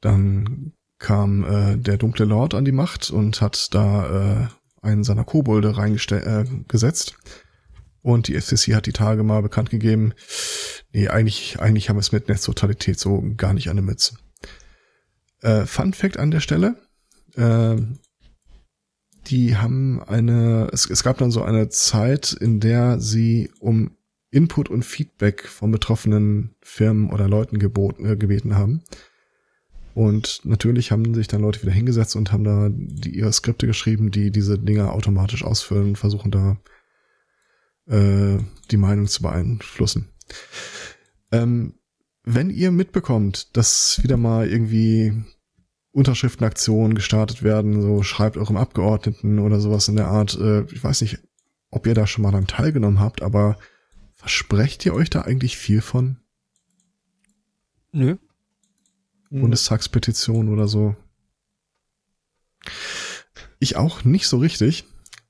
Dann 0.00 0.72
kam 0.98 1.44
äh, 1.44 1.76
der 1.76 1.98
dunkle 1.98 2.24
Lord 2.24 2.54
an 2.54 2.64
die 2.64 2.72
Macht 2.72 3.10
und 3.10 3.42
hat 3.42 3.74
da 3.74 4.44
äh, 4.44 4.48
einen 4.80 5.04
seiner 5.04 5.24
Kobolde 5.24 5.76
reingesetzt. 5.76 7.10
Äh, 7.10 7.30
und 8.00 8.28
die 8.28 8.40
FCC 8.40 8.74
hat 8.74 8.86
die 8.86 8.92
Tage 8.92 9.24
mal 9.24 9.42
bekannt 9.42 9.68
gegeben, 9.68 10.14
nee, 10.92 11.08
eigentlich, 11.08 11.60
eigentlich 11.60 11.90
haben 11.90 11.96
wir 11.96 12.00
es 12.00 12.12
mit 12.12 12.28
Netzneutralität 12.28 12.98
so 12.98 13.22
gar 13.36 13.52
nicht 13.52 13.68
an 13.68 13.76
der 13.76 13.84
Mütze. 13.84 14.16
Äh, 15.46 15.64
Fun 15.64 15.92
Fact 15.92 16.16
an 16.16 16.32
der 16.32 16.40
Stelle, 16.40 16.74
äh, 17.36 17.76
die 19.28 19.56
haben 19.56 20.02
eine, 20.02 20.68
es, 20.72 20.90
es 20.90 21.04
gab 21.04 21.18
dann 21.18 21.30
so 21.30 21.42
eine 21.42 21.68
Zeit, 21.68 22.32
in 22.32 22.58
der 22.58 22.98
sie 22.98 23.52
um 23.60 23.92
Input 24.32 24.68
und 24.68 24.84
Feedback 24.84 25.46
von 25.46 25.70
betroffenen 25.70 26.56
Firmen 26.62 27.10
oder 27.10 27.28
Leuten 27.28 27.60
geboten, 27.60 28.06
äh, 28.06 28.16
gebeten 28.16 28.56
haben. 28.56 28.82
Und 29.94 30.40
natürlich 30.44 30.90
haben 30.90 31.14
sich 31.14 31.28
dann 31.28 31.42
Leute 31.42 31.62
wieder 31.62 31.72
hingesetzt 31.72 32.16
und 32.16 32.32
haben 32.32 32.42
da 32.42 32.68
die, 32.68 33.16
ihre 33.16 33.32
Skripte 33.32 33.68
geschrieben, 33.68 34.10
die 34.10 34.32
diese 34.32 34.58
Dinge 34.58 34.90
automatisch 34.90 35.44
ausfüllen 35.44 35.90
und 35.90 35.96
versuchen 35.96 36.32
da 36.32 36.56
äh, 37.86 38.38
die 38.72 38.76
Meinung 38.76 39.06
zu 39.06 39.22
beeinflussen. 39.22 40.08
Ähm, 41.30 41.74
wenn 42.24 42.50
ihr 42.50 42.72
mitbekommt, 42.72 43.56
dass 43.56 44.02
wieder 44.02 44.16
mal 44.16 44.48
irgendwie 44.48 45.12
Unterschriftenaktionen 45.96 46.94
gestartet 46.94 47.42
werden, 47.42 47.80
so 47.80 48.02
schreibt 48.02 48.36
eurem 48.36 48.58
Abgeordneten 48.58 49.38
oder 49.38 49.60
sowas 49.60 49.88
in 49.88 49.96
der 49.96 50.08
Art, 50.08 50.38
äh, 50.38 50.64
ich 50.64 50.84
weiß 50.84 51.00
nicht, 51.00 51.20
ob 51.70 51.86
ihr 51.86 51.94
da 51.94 52.06
schon 52.06 52.20
mal 52.20 52.32
dann 52.32 52.46
teilgenommen 52.46 53.00
habt, 53.00 53.22
aber 53.22 53.56
versprecht 54.12 54.84
ihr 54.84 54.92
euch 54.92 55.08
da 55.08 55.22
eigentlich 55.22 55.56
viel 55.56 55.80
von? 55.80 56.18
Nö. 57.92 58.18
Mhm. 59.30 59.40
Bundestagspetition 59.40 60.50
oder 60.50 60.68
so. 60.68 60.94
Ich 63.58 63.76
auch 63.76 64.04
nicht 64.04 64.28
so 64.28 64.36
richtig. 64.36 64.84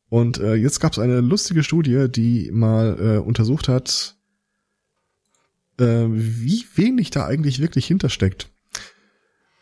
Und 0.09 0.39
äh, 0.39 0.55
jetzt 0.55 0.81
gab 0.81 0.95
es 0.95 0.99
eine 0.99 1.21
lustige 1.21 1.63
Studie, 1.63 2.09
die 2.11 2.51
mal 2.51 2.97
äh, 2.99 3.19
untersucht 3.19 3.69
hat, 3.69 4.17
äh, 5.79 6.07
wie 6.09 6.67
wenig 6.75 7.11
da 7.11 7.25
eigentlich 7.25 7.61
wirklich 7.61 7.87
hintersteckt. 7.87 8.51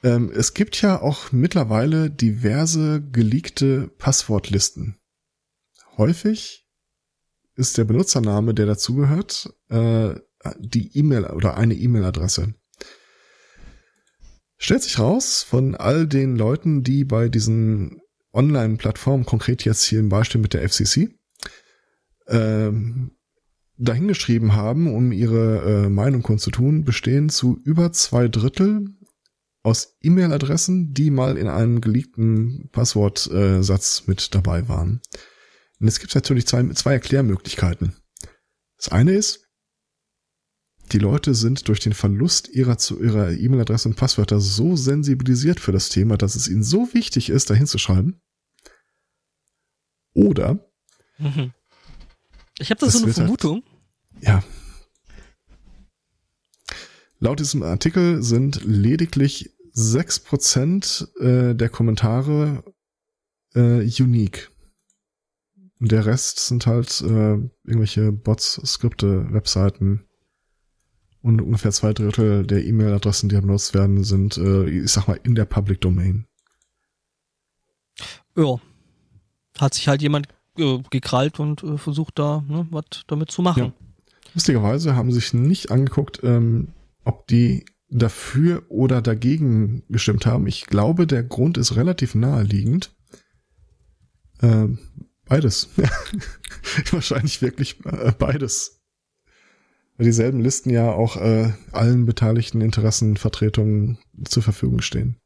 Ähm, 0.05 0.31
es 0.35 0.53
gibt 0.53 0.81
ja 0.83 1.01
auch 1.01 1.33
mittlerweile 1.33 2.11
diverse 2.11 3.03
geleakte 3.11 3.89
Passwortlisten. 3.99 4.99
Häufig 5.97 6.69
ist 7.57 7.79
der 7.79 7.85
Benutzername, 7.85 8.53
der 8.53 8.67
dazugehört, 8.67 9.53
äh, 9.71 10.15
die 10.59 10.97
E-Mail 10.99 11.25
oder 11.25 11.57
eine 11.57 11.75
E-Mail-Adresse. 11.75 12.55
Stellt 14.59 14.83
sich 14.83 14.99
raus, 14.99 15.43
von 15.43 15.75
all 15.75 16.07
den 16.07 16.37
Leuten, 16.37 16.83
die 16.83 17.05
bei 17.05 17.31
diesen 17.31 18.03
Online-Plattformen, 18.35 19.25
konkret 19.25 19.65
jetzt 19.65 19.85
hier 19.85 20.01
im 20.01 20.11
Beispiel 20.11 20.41
mit 20.41 20.53
der 20.53 20.69
FCC, 20.69 21.19
ähm, 22.29 23.13
dahingeschrieben 23.79 24.55
haben, 24.55 24.93
um 24.95 25.13
ihre 25.13 25.85
äh, 25.87 25.89
Meinung 25.89 26.23
kundzutun, 26.23 26.85
bestehen 26.85 27.31
zu 27.31 27.59
über 27.65 27.93
zwei 27.93 28.29
Drittel 28.29 28.95
aus 29.65 29.97
E-Mail-Adressen, 30.03 30.93
die 30.93 31.11
mal 31.11 31.39
in 31.39 31.49
einem 31.49 31.81
geleakten 31.81 32.69
Passwortsatz 32.71 34.03
äh, 34.05 34.11
mit 34.11 34.35
dabei 34.35 34.69
waren. 34.69 35.01
Und 35.81 35.89
es 35.89 35.99
gibt 35.99 36.15
natürlich 36.15 36.47
zwei, 36.47 36.69
zwei 36.75 36.93
Erklärmöglichkeiten. 36.93 37.97
Das 38.77 38.91
eine 38.91 39.13
ist, 39.13 39.49
die 40.93 40.99
Leute 40.99 41.35
sind 41.35 41.67
durch 41.69 41.81
den 41.81 41.95
Verlust 41.95 42.49
ihrer, 42.49 42.77
zu 42.77 43.03
ihrer 43.03 43.33
E-Mail-Adresse 43.33 43.89
und 43.89 43.97
Passwörter 43.97 44.39
so 44.39 44.77
sensibilisiert 44.77 45.59
für 45.59 45.73
das 45.73 45.89
Thema, 45.89 46.19
dass 46.19 46.35
es 46.35 46.47
ihnen 46.47 46.63
so 46.63 46.93
wichtig 46.93 47.31
ist, 47.31 47.49
dahin 47.49 47.67
zu 47.67 47.79
schreiben. 47.79 48.21
Oder 50.13 50.71
mhm. 51.17 51.55
ich 52.59 52.71
habe 52.71 52.81
da 52.81 52.91
so 52.91 52.99
eine 52.99 53.07
halt 53.07 53.15
Vermutung. 53.15 53.65
Halt, 54.17 54.25
ja. 54.25 54.45
Laut 57.19 57.41
diesem 57.41 57.63
Artikel 57.63 58.23
sind 58.23 58.63
lediglich 58.65 59.54
6% 59.75 61.21
äh, 61.21 61.55
der 61.55 61.69
Kommentare 61.69 62.65
äh, 63.55 63.89
unique. 64.01 64.51
Der 65.81 66.07
Rest 66.07 66.41
sind 66.47 66.67
halt 66.67 67.01
äh, 67.03 67.35
irgendwelche 67.65 68.13
Bots, 68.13 68.61
Skripte, 68.65 69.33
Webseiten, 69.33 70.07
und 71.25 71.41
ungefähr 71.41 71.73
zwei 71.73 71.95
Drittel 71.95 72.47
der 72.47 72.67
E-Mail-Adressen, 72.67 73.31
die 73.31 73.41
benutzt 73.41 73.73
werden, 73.73 74.05
sind, 74.05 74.37
äh, 74.37 74.69
ich 74.69 74.93
sag 74.93 75.09
mal, 75.09 75.19
in 75.23 75.35
der 75.35 75.47
Public 75.47 75.81
Domain. 75.81 76.27
Ja. 78.37 78.57
Hat 79.59 79.73
sich 79.73 79.89
halt 79.89 80.03
jemand 80.03 80.29
äh, 80.59 80.81
gekrallt 80.91 81.41
und 81.41 81.63
äh, 81.63 81.79
versucht 81.79 82.19
da 82.19 82.45
ne, 82.47 82.67
was 82.71 83.05
damit 83.07 83.31
zu 83.31 83.41
machen. 83.41 83.65
Ja. 83.65 83.73
Lustigerweise 84.35 84.97
haben 84.97 85.13
sich 85.13 85.33
nicht 85.33 85.71
angeguckt, 85.71 86.21
ähm, 86.23 86.75
ob 87.05 87.27
die 87.29 87.65
dafür 87.89 88.65
oder 88.69 89.03
dagegen 89.03 89.85
gestimmt 89.89 90.27
haben. 90.27 90.47
Ich 90.47 90.67
glaube, 90.67 91.07
der 91.07 91.23
Grund 91.23 91.59
ist 91.59 91.77
relativ 91.77 92.15
naheliegend. 92.15 92.95
Äh, 94.41 94.69
beides. 95.27 95.71
Wahrscheinlich 96.91 97.43
wirklich 97.43 97.85
äh, 97.85 98.13
beides 98.19 98.85
dieselben 99.99 100.41
Listen 100.41 100.71
ja 100.71 100.91
auch 100.91 101.17
äh, 101.17 101.53
allen 101.73 102.07
beteiligten 102.07 102.61
Interessenvertretungen 102.61 103.99
zur 104.25 104.43
Verfügung 104.43 104.81
stehen. 104.81 105.17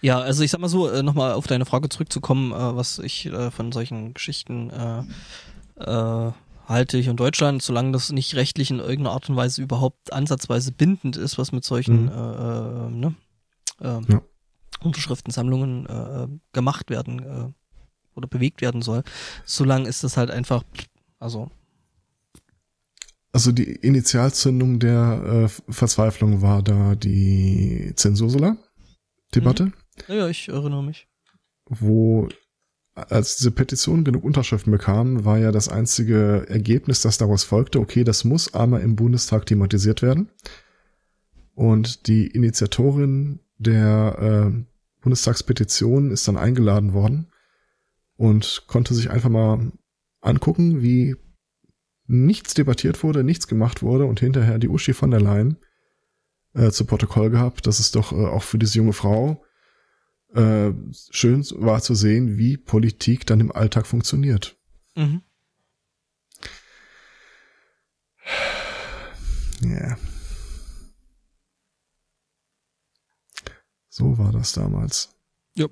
Ja, 0.00 0.18
also 0.20 0.42
ich 0.42 0.50
sag 0.50 0.60
mal 0.60 0.68
so, 0.68 0.88
äh, 0.88 1.02
nochmal 1.02 1.32
auf 1.32 1.46
deine 1.46 1.66
Frage 1.66 1.90
zurückzukommen, 1.90 2.52
äh, 2.52 2.76
was 2.76 2.98
ich 2.98 3.26
äh, 3.26 3.50
von 3.50 3.72
solchen 3.72 4.14
Geschichten 4.14 4.70
halte 6.68 6.98
ich 6.98 7.06
in 7.06 7.16
Deutschland, 7.16 7.62
solange 7.62 7.92
das 7.92 8.12
nicht 8.12 8.34
rechtlich 8.34 8.70
in 8.70 8.78
irgendeiner 8.78 9.12
Art 9.12 9.28
und 9.28 9.36
Weise 9.36 9.62
überhaupt 9.62 10.12
ansatzweise 10.12 10.70
bindend 10.70 11.16
ist, 11.16 11.38
was 11.38 11.50
mit 11.50 11.64
solchen 11.64 12.04
mhm. 12.04 12.08
äh, 12.08 12.86
äh, 12.86 12.90
ne, 12.90 13.14
äh, 13.80 14.12
ja. 14.12 14.22
Unterschriftensammlungen 14.80 15.86
äh, 15.86 16.28
gemacht 16.52 16.90
werden 16.90 17.20
äh, 17.20 17.52
oder 18.14 18.28
bewegt 18.28 18.60
werden 18.60 18.82
soll, 18.82 19.02
solange 19.44 19.88
ist 19.88 20.04
das 20.04 20.16
halt 20.16 20.30
einfach, 20.30 20.62
also 21.18 21.50
also 23.30 23.52
die 23.52 23.70
Initialzündung 23.72 24.78
der 24.78 25.48
äh, 25.68 25.72
Verzweiflung 25.72 26.40
war 26.40 26.62
da 26.62 26.94
die 26.94 27.92
Zensursula-Debatte. 27.94 29.66
Mhm. 29.66 29.72
Ja, 30.08 30.28
ich 30.28 30.48
erinnere 30.48 30.82
mich. 30.82 31.06
Wo, 31.66 32.28
als 33.08 33.36
diese 33.36 33.50
Petition 33.50 34.04
genug 34.04 34.24
Unterschriften 34.24 34.70
bekam, 34.70 35.24
war 35.24 35.38
ja 35.38 35.52
das 35.52 35.68
einzige 35.68 36.46
Ergebnis, 36.48 37.02
das 37.02 37.18
daraus 37.18 37.44
folgte, 37.44 37.80
okay, 37.80 38.04
das 38.04 38.24
muss 38.24 38.54
einmal 38.54 38.80
im 38.80 38.96
Bundestag 38.96 39.46
thematisiert 39.46 40.02
werden. 40.02 40.28
Und 41.54 42.06
die 42.06 42.26
Initiatorin 42.26 43.40
der 43.58 44.52
äh, 44.52 44.64
Bundestagspetition 45.00 46.10
ist 46.10 46.28
dann 46.28 46.36
eingeladen 46.36 46.92
worden 46.92 47.28
und 48.16 48.64
konnte 48.66 48.94
sich 48.94 49.10
einfach 49.10 49.30
mal 49.30 49.72
angucken, 50.20 50.82
wie 50.82 51.16
nichts 52.06 52.54
debattiert 52.54 53.02
wurde, 53.02 53.22
nichts 53.22 53.48
gemacht 53.48 53.82
wurde 53.82 54.06
und 54.06 54.20
hinterher 54.20 54.58
die 54.58 54.68
Uschi 54.68 54.92
von 54.92 55.10
der 55.10 55.20
Leyen 55.20 55.58
äh, 56.54 56.70
zu 56.70 56.84
Protokoll 56.84 57.30
gehabt, 57.30 57.66
dass 57.66 57.78
es 57.78 57.90
doch 57.90 58.12
äh, 58.12 58.26
auch 58.26 58.42
für 58.42 58.58
diese 58.58 58.78
junge 58.78 58.92
Frau 58.92 59.42
äh, 60.34 60.72
schön 61.10 61.44
war 61.56 61.80
zu 61.82 61.94
sehen, 61.94 62.36
wie 62.38 62.56
Politik 62.56 63.26
dann 63.26 63.40
im 63.40 63.52
Alltag 63.52 63.86
funktioniert. 63.86 64.56
Mhm. 64.94 65.22
Ja. 69.62 69.96
So 73.88 74.16
war 74.18 74.30
das 74.32 74.52
damals. 74.52 75.14
Ja. 75.56 75.66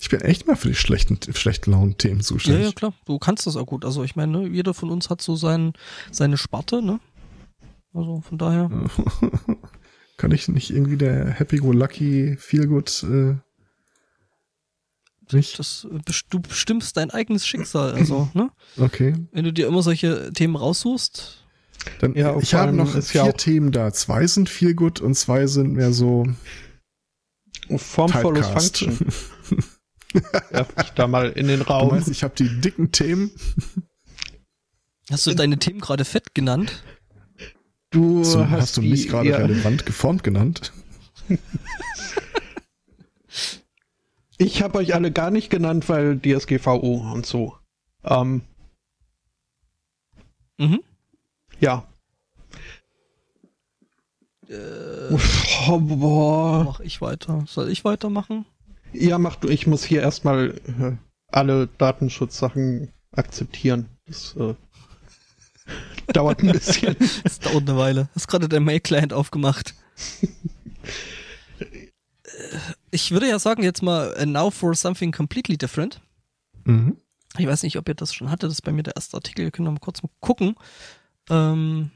Ich 0.00 0.10
bin 0.10 0.20
echt 0.20 0.46
mal 0.46 0.56
für 0.56 0.68
die 0.68 0.74
schlechten, 0.74 1.18
schlechten 1.32 1.70
Launen-Themen 1.70 2.18
Ja, 2.20 2.24
zuständig. 2.24 2.64
ja, 2.66 2.72
klar. 2.72 2.92
Du 3.06 3.18
kannst 3.18 3.46
das 3.46 3.56
auch 3.56 3.64
gut. 3.66 3.86
Also 3.86 4.04
ich 4.04 4.16
meine, 4.16 4.40
ne, 4.40 4.48
jeder 4.48 4.74
von 4.74 4.90
uns 4.90 5.08
hat 5.08 5.22
so 5.22 5.34
sein, 5.36 5.72
seine 6.10 6.36
Sparte, 6.36 6.82
ne? 6.82 7.00
Also 7.94 8.20
von 8.20 8.36
daher. 8.36 8.70
Kann 10.16 10.30
ich 10.30 10.48
nicht 10.48 10.70
irgendwie 10.70 10.96
der 10.96 11.26
Happy-Go-Lucky 11.30 12.36
Feel-Good 12.38 13.02
äh, 13.10 13.34
nicht? 15.34 15.58
Das, 15.58 15.86
äh, 15.90 15.98
du 16.30 16.40
bestimmst 16.40 16.96
dein 16.96 17.10
eigenes 17.10 17.46
Schicksal. 17.46 17.92
Also, 17.94 18.28
ne? 18.34 18.50
Okay. 18.76 19.14
Wenn 19.32 19.44
du 19.44 19.52
dir 19.52 19.66
immer 19.66 19.82
solche 19.82 20.32
Themen 20.32 20.56
raussuchst. 20.56 21.44
Dann, 22.00 22.14
Ja, 22.14 22.38
ich 22.38 22.54
habe 22.54 22.72
noch 22.72 22.92
vier 23.02 23.24
ja 23.24 23.30
auch- 23.30 23.36
Themen 23.36 23.72
da. 23.72 23.92
Zwei 23.92 24.26
sind 24.26 24.48
Feel-Good 24.48 25.00
und 25.00 25.14
zwei 25.14 25.46
sind 25.46 25.72
mehr 25.74 25.92
so 25.92 26.26
Form 27.76 28.10
follows 28.10 28.46
Typecast. 28.46 28.78
Function. 28.78 29.06
Werf 30.50 30.68
ich 30.82 30.90
da 30.90 31.06
mal 31.08 31.30
in 31.30 31.48
den 31.48 31.60
Du 31.60 31.66
Raum. 31.66 31.88
meinst, 31.88 32.08
ich 32.08 32.22
habe 32.22 32.34
die 32.36 32.60
dicken 32.60 32.92
Themen. 32.92 33.32
Hast 35.10 35.26
du 35.26 35.34
deine 35.34 35.58
Themen 35.58 35.80
gerade 35.80 36.04
fett 36.04 36.34
genannt? 36.34 36.84
Du 37.94 38.24
So, 38.24 38.50
hast, 38.50 38.60
hast 38.60 38.76
du 38.76 38.80
die 38.82 38.90
mich 38.90 39.08
gerade 39.08 39.28
eher- 39.30 39.38
relevant 39.38 39.86
geformt 39.86 40.22
genannt? 40.24 40.72
Ich 44.36 44.62
habe 44.62 44.78
euch 44.78 44.94
alle 44.94 45.12
gar 45.12 45.30
nicht 45.30 45.48
genannt, 45.48 45.88
weil 45.88 46.18
DSGVO 46.18 47.12
und 47.12 47.24
so. 47.24 47.56
Ähm, 48.02 48.42
Mhm. 50.58 50.80
ja. 51.60 51.86
Äh, 54.48 55.16
Oh, 55.68 55.78
boah. 55.80 56.64
mach 56.64 56.80
ich 56.80 57.00
weiter. 57.00 57.44
Soll 57.46 57.70
ich 57.70 57.84
weitermachen? 57.84 58.44
Ja, 58.92 59.18
mach 59.18 59.36
du. 59.36 59.48
Ich 59.48 59.66
muss 59.66 59.84
hier 59.84 60.02
erstmal 60.02 60.50
äh, 60.66 60.96
alle 61.28 61.66
Datenschutzsachen 61.78 62.92
akzeptieren. 63.12 63.88
Das 64.06 64.36
äh, 64.36 64.54
dauert 66.12 66.42
ein 66.42 66.52
bisschen. 66.52 66.96
Das 67.22 67.38
dauert 67.40 67.68
eine 67.68 67.78
Weile. 67.78 68.08
Hast 68.14 68.28
gerade 68.28 68.48
dein 68.48 68.64
Mail-Client 68.64 69.12
aufgemacht. 69.12 69.74
Ich 72.90 73.10
würde 73.10 73.28
ja 73.28 73.38
sagen, 73.38 73.62
jetzt 73.62 73.82
mal 73.82 74.14
uh, 74.20 74.26
now 74.26 74.50
for 74.50 74.74
something 74.74 75.12
completely 75.12 75.56
different. 75.56 76.00
Mhm. 76.64 76.96
Ich 77.38 77.46
weiß 77.46 77.62
nicht, 77.62 77.76
ob 77.78 77.88
ihr 77.88 77.94
das 77.94 78.14
schon 78.14 78.30
hattet. 78.30 78.48
Das 78.48 78.54
ist 78.54 78.62
bei 78.62 78.72
mir 78.72 78.82
der 78.82 78.96
erste 78.96 79.16
Artikel. 79.16 79.44
Wir 79.44 79.50
können 79.50 79.66
noch 79.66 79.72
mal 79.72 79.80
kurz 79.80 80.02
mal 80.02 80.10
gucken. 80.20 80.54
Ähm, 81.30 81.90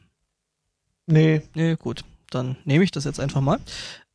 Nee, 1.08 1.42
nee, 1.54 1.74
gut. 1.76 2.04
Dann 2.30 2.56
nehme 2.64 2.84
ich 2.84 2.90
das 2.90 3.04
jetzt 3.04 3.18
einfach 3.18 3.40
mal. 3.40 3.58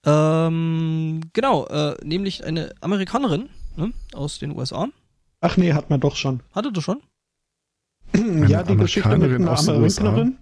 Ähm, 0.06 1.22
genau, 1.34 1.66
äh, 1.66 1.96
nämlich 2.04 2.46
eine 2.46 2.74
Amerikanerin 2.82 3.50
ne, 3.76 3.92
aus 4.14 4.38
den 4.38 4.56
USA. 4.56 4.90
ach 5.42 5.58
nee, 5.58 5.74
hat 5.74 5.90
man 5.90 6.00
doch 6.00 6.16
schon. 6.16 6.42
Hatte 6.54 6.72
du 6.72 6.82
schon? 6.82 7.02
Ja, 8.48 8.64
die 8.64 8.76
Geschichte 8.76 9.10
mit 9.10 9.16
Amerikanerin 9.18 9.42
einer 9.42 9.52
aus 9.52 9.66
den 9.66 9.82
USA. 9.82 10.02
Amerikanerin. 10.02 10.38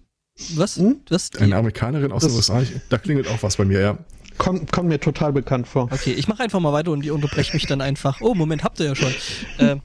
Was? 0.55 0.77
Hm? 0.77 1.01
Was? 1.09 1.29
Die? 1.29 1.39
Eine 1.39 1.55
Amerikanerin 1.55 2.11
aus 2.11 2.23
den 2.23 2.31
USA. 2.31 2.61
Da 2.89 2.97
klingelt 2.97 3.27
auch 3.27 3.41
was 3.43 3.57
bei 3.57 3.65
mir, 3.65 3.79
ja. 3.79 3.97
Kommt, 4.37 4.71
kommt 4.71 4.89
mir 4.89 4.99
total 4.99 5.33
bekannt 5.33 5.67
vor. 5.67 5.89
Okay, 5.91 6.13
ich 6.13 6.27
mache 6.27 6.43
einfach 6.43 6.59
mal 6.59 6.73
weiter 6.73 6.91
und 6.91 7.05
ihr 7.05 7.13
unterbrecht 7.13 7.53
mich 7.53 7.67
dann 7.67 7.81
einfach. 7.81 8.21
Oh, 8.21 8.33
Moment, 8.33 8.63
habt 8.63 8.79
ihr 8.79 8.87
ja 8.87 8.95
schon. 8.95 9.13
Äh, 9.57 9.77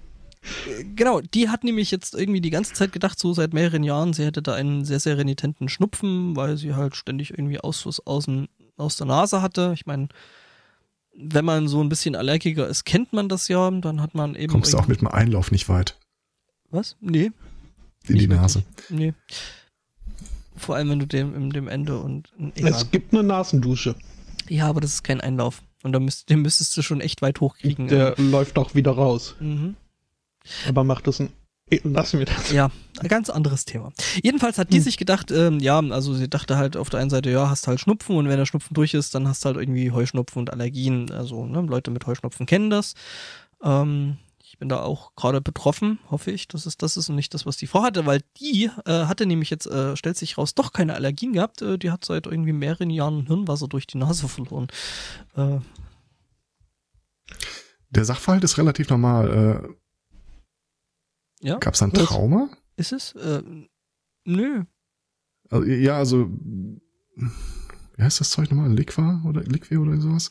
genau, 0.94 1.20
die 1.20 1.48
hat 1.48 1.64
nämlich 1.64 1.90
jetzt 1.90 2.14
irgendwie 2.14 2.40
die 2.40 2.50
ganze 2.50 2.72
Zeit 2.72 2.92
gedacht, 2.92 3.18
so 3.18 3.34
seit 3.34 3.52
mehreren 3.52 3.82
Jahren, 3.82 4.12
sie 4.12 4.24
hätte 4.24 4.42
da 4.42 4.54
einen 4.54 4.84
sehr, 4.84 5.00
sehr 5.00 5.18
renitenten 5.18 5.68
Schnupfen, 5.68 6.36
weil 6.36 6.56
sie 6.56 6.74
halt 6.74 6.96
ständig 6.96 7.30
irgendwie 7.30 7.60
Ausfluss 7.60 8.00
aus, 8.06 8.26
dem, 8.26 8.48
aus 8.76 8.96
der 8.96 9.06
Nase 9.06 9.42
hatte. 9.42 9.72
Ich 9.74 9.84
meine, 9.84 10.08
wenn 11.14 11.44
man 11.44 11.68
so 11.68 11.82
ein 11.82 11.88
bisschen 11.88 12.14
Allergiker 12.14 12.66
ist, 12.66 12.84
kennt 12.84 13.12
man 13.12 13.28
das 13.28 13.48
ja. 13.48 13.70
Dann 13.70 14.00
hat 14.00 14.14
man 14.14 14.36
eben. 14.36 14.52
Kommst 14.52 14.72
du 14.72 14.78
auch 14.78 14.88
mit 14.88 15.00
dem 15.00 15.08
Einlauf 15.08 15.50
nicht 15.50 15.68
weit. 15.68 15.98
Was? 16.70 16.96
Nee, 17.00 17.30
In 18.08 18.14
Nicht 18.14 18.24
die 18.30 18.34
Nase. 18.34 18.62
nee. 18.88 19.14
Vor 20.56 20.74
allem, 20.76 20.88
wenn 20.90 20.98
du 20.98 21.06
dem, 21.06 21.34
in 21.34 21.50
dem 21.50 21.68
Ende 21.68 21.98
und. 21.98 22.32
Egal. 22.54 22.70
Es 22.72 22.90
gibt 22.90 23.12
eine 23.12 23.22
Nasendusche. 23.22 23.94
Ja, 24.48 24.68
aber 24.68 24.80
das 24.80 24.92
ist 24.94 25.02
kein 25.04 25.20
Einlauf. 25.20 25.62
Und 25.82 25.92
da 25.92 26.00
müsst, 26.00 26.30
den 26.30 26.40
müsstest 26.42 26.76
du 26.76 26.82
schon 26.82 27.00
echt 27.00 27.20
weit 27.20 27.40
hochkriegen. 27.40 27.88
Der 27.88 28.14
läuft 28.16 28.58
auch 28.58 28.74
wieder 28.74 28.92
raus. 28.92 29.34
mhm. 29.40 29.76
Aber 30.68 30.84
macht 30.84 31.06
das 31.08 31.20
ein. 31.20 31.30
Lassen 31.82 32.20
wir 32.20 32.26
das. 32.26 32.52
Ja, 32.52 32.70
ein 33.00 33.08
ganz 33.08 33.28
anderes 33.28 33.64
Thema. 33.64 33.92
Jedenfalls 34.22 34.56
hat 34.56 34.72
die 34.72 34.76
Hm. 34.76 34.84
sich 34.84 34.96
gedacht, 34.98 35.32
ähm, 35.32 35.58
ja, 35.58 35.80
also 35.80 36.14
sie 36.14 36.30
dachte 36.30 36.56
halt 36.56 36.76
auf 36.76 36.90
der 36.90 37.00
einen 37.00 37.10
Seite, 37.10 37.28
ja, 37.30 37.50
hast 37.50 37.66
halt 37.66 37.80
Schnupfen 37.80 38.14
und 38.16 38.28
wenn 38.28 38.36
der 38.38 38.46
Schnupfen 38.46 38.72
durch 38.72 38.94
ist, 38.94 39.16
dann 39.16 39.26
hast 39.26 39.44
du 39.44 39.48
halt 39.48 39.56
irgendwie 39.56 39.90
Heuschnupfen 39.90 40.38
und 40.38 40.52
Allergien. 40.52 41.10
Also, 41.10 41.44
ne, 41.44 41.60
Leute 41.62 41.90
mit 41.90 42.06
Heuschnupfen 42.06 42.46
kennen 42.46 42.70
das. 42.70 42.94
Ähm, 43.64 44.18
ich 44.56 44.58
bin 44.58 44.70
da 44.70 44.80
auch 44.80 45.14
gerade 45.16 45.42
betroffen, 45.42 45.98
hoffe 46.10 46.30
ich, 46.30 46.48
dass 46.48 46.64
es 46.64 46.78
das 46.78 46.96
ist 46.96 47.10
und 47.10 47.16
nicht 47.16 47.34
das, 47.34 47.44
was 47.44 47.58
die 47.58 47.66
vorhatte, 47.66 48.06
weil 48.06 48.22
die 48.40 48.70
äh, 48.86 49.04
hatte 49.04 49.26
nämlich 49.26 49.50
jetzt, 49.50 49.66
äh, 49.66 49.94
stellt 49.98 50.16
sich 50.16 50.38
raus, 50.38 50.54
doch 50.54 50.72
keine 50.72 50.94
Allergien 50.94 51.34
gehabt. 51.34 51.60
Äh, 51.60 51.76
die 51.76 51.90
hat 51.90 52.06
seit 52.06 52.24
irgendwie 52.26 52.54
mehreren 52.54 52.88
Jahren 52.88 53.26
Hirnwasser 53.26 53.68
durch 53.68 53.86
die 53.86 53.98
Nase 53.98 54.28
verloren. 54.28 54.68
Äh, 55.36 55.58
Der 57.90 58.06
Sachverhalt 58.06 58.44
ist 58.44 58.56
relativ 58.56 58.88
normal. 58.88 59.76
ja, 61.42 61.56
Äh, 61.56 61.60
Gab 61.60 61.74
es 61.74 61.82
ein? 61.82 61.92
Trauma? 61.92 62.48
ist 62.76 62.92
es? 62.92 63.12
Äh, 63.12 63.42
nö. 64.24 64.64
Also, 65.50 65.66
ja, 65.66 65.98
also, 65.98 66.30
wie 67.14 68.02
heißt 68.02 68.20
das 68.20 68.30
Zeug 68.30 68.50
nochmal? 68.50 68.72
Liqua 68.72 69.22
oder 69.26 69.42
Liqui 69.42 69.76
oder 69.76 70.00
sowas? 70.00 70.30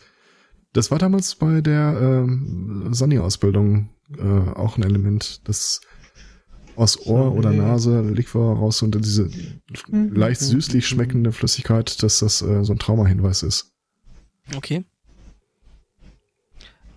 Das 0.75 0.91
war 0.91 0.99
damals 0.99 1.35
bei 1.35 1.61
der 1.61 1.97
ähm, 2.01 2.89
Sunny-Ausbildung 2.91 3.87
äh, 4.17 4.21
auch 4.21 4.75
ein 4.75 4.83
Element, 4.83 5.47
das 5.47 5.79
aus 6.75 7.07
Ohr 7.07 7.33
oder. 7.33 7.51
Nase 7.51 8.01
Liqua 8.01 8.51
raus 8.51 8.81
und 8.81 8.93
diese 8.95 9.29
leicht 9.91 10.41
süßlich 10.41 10.85
schmeckende 10.85 11.31
Flüssigkeit, 11.31 12.03
dass 12.03 12.19
das 12.19 12.41
äh, 12.41 12.65
so 12.65 12.73
ein 12.73 12.79
Traumahinweis 12.79 13.41
ist. 13.43 13.73
Okay. 14.53 14.83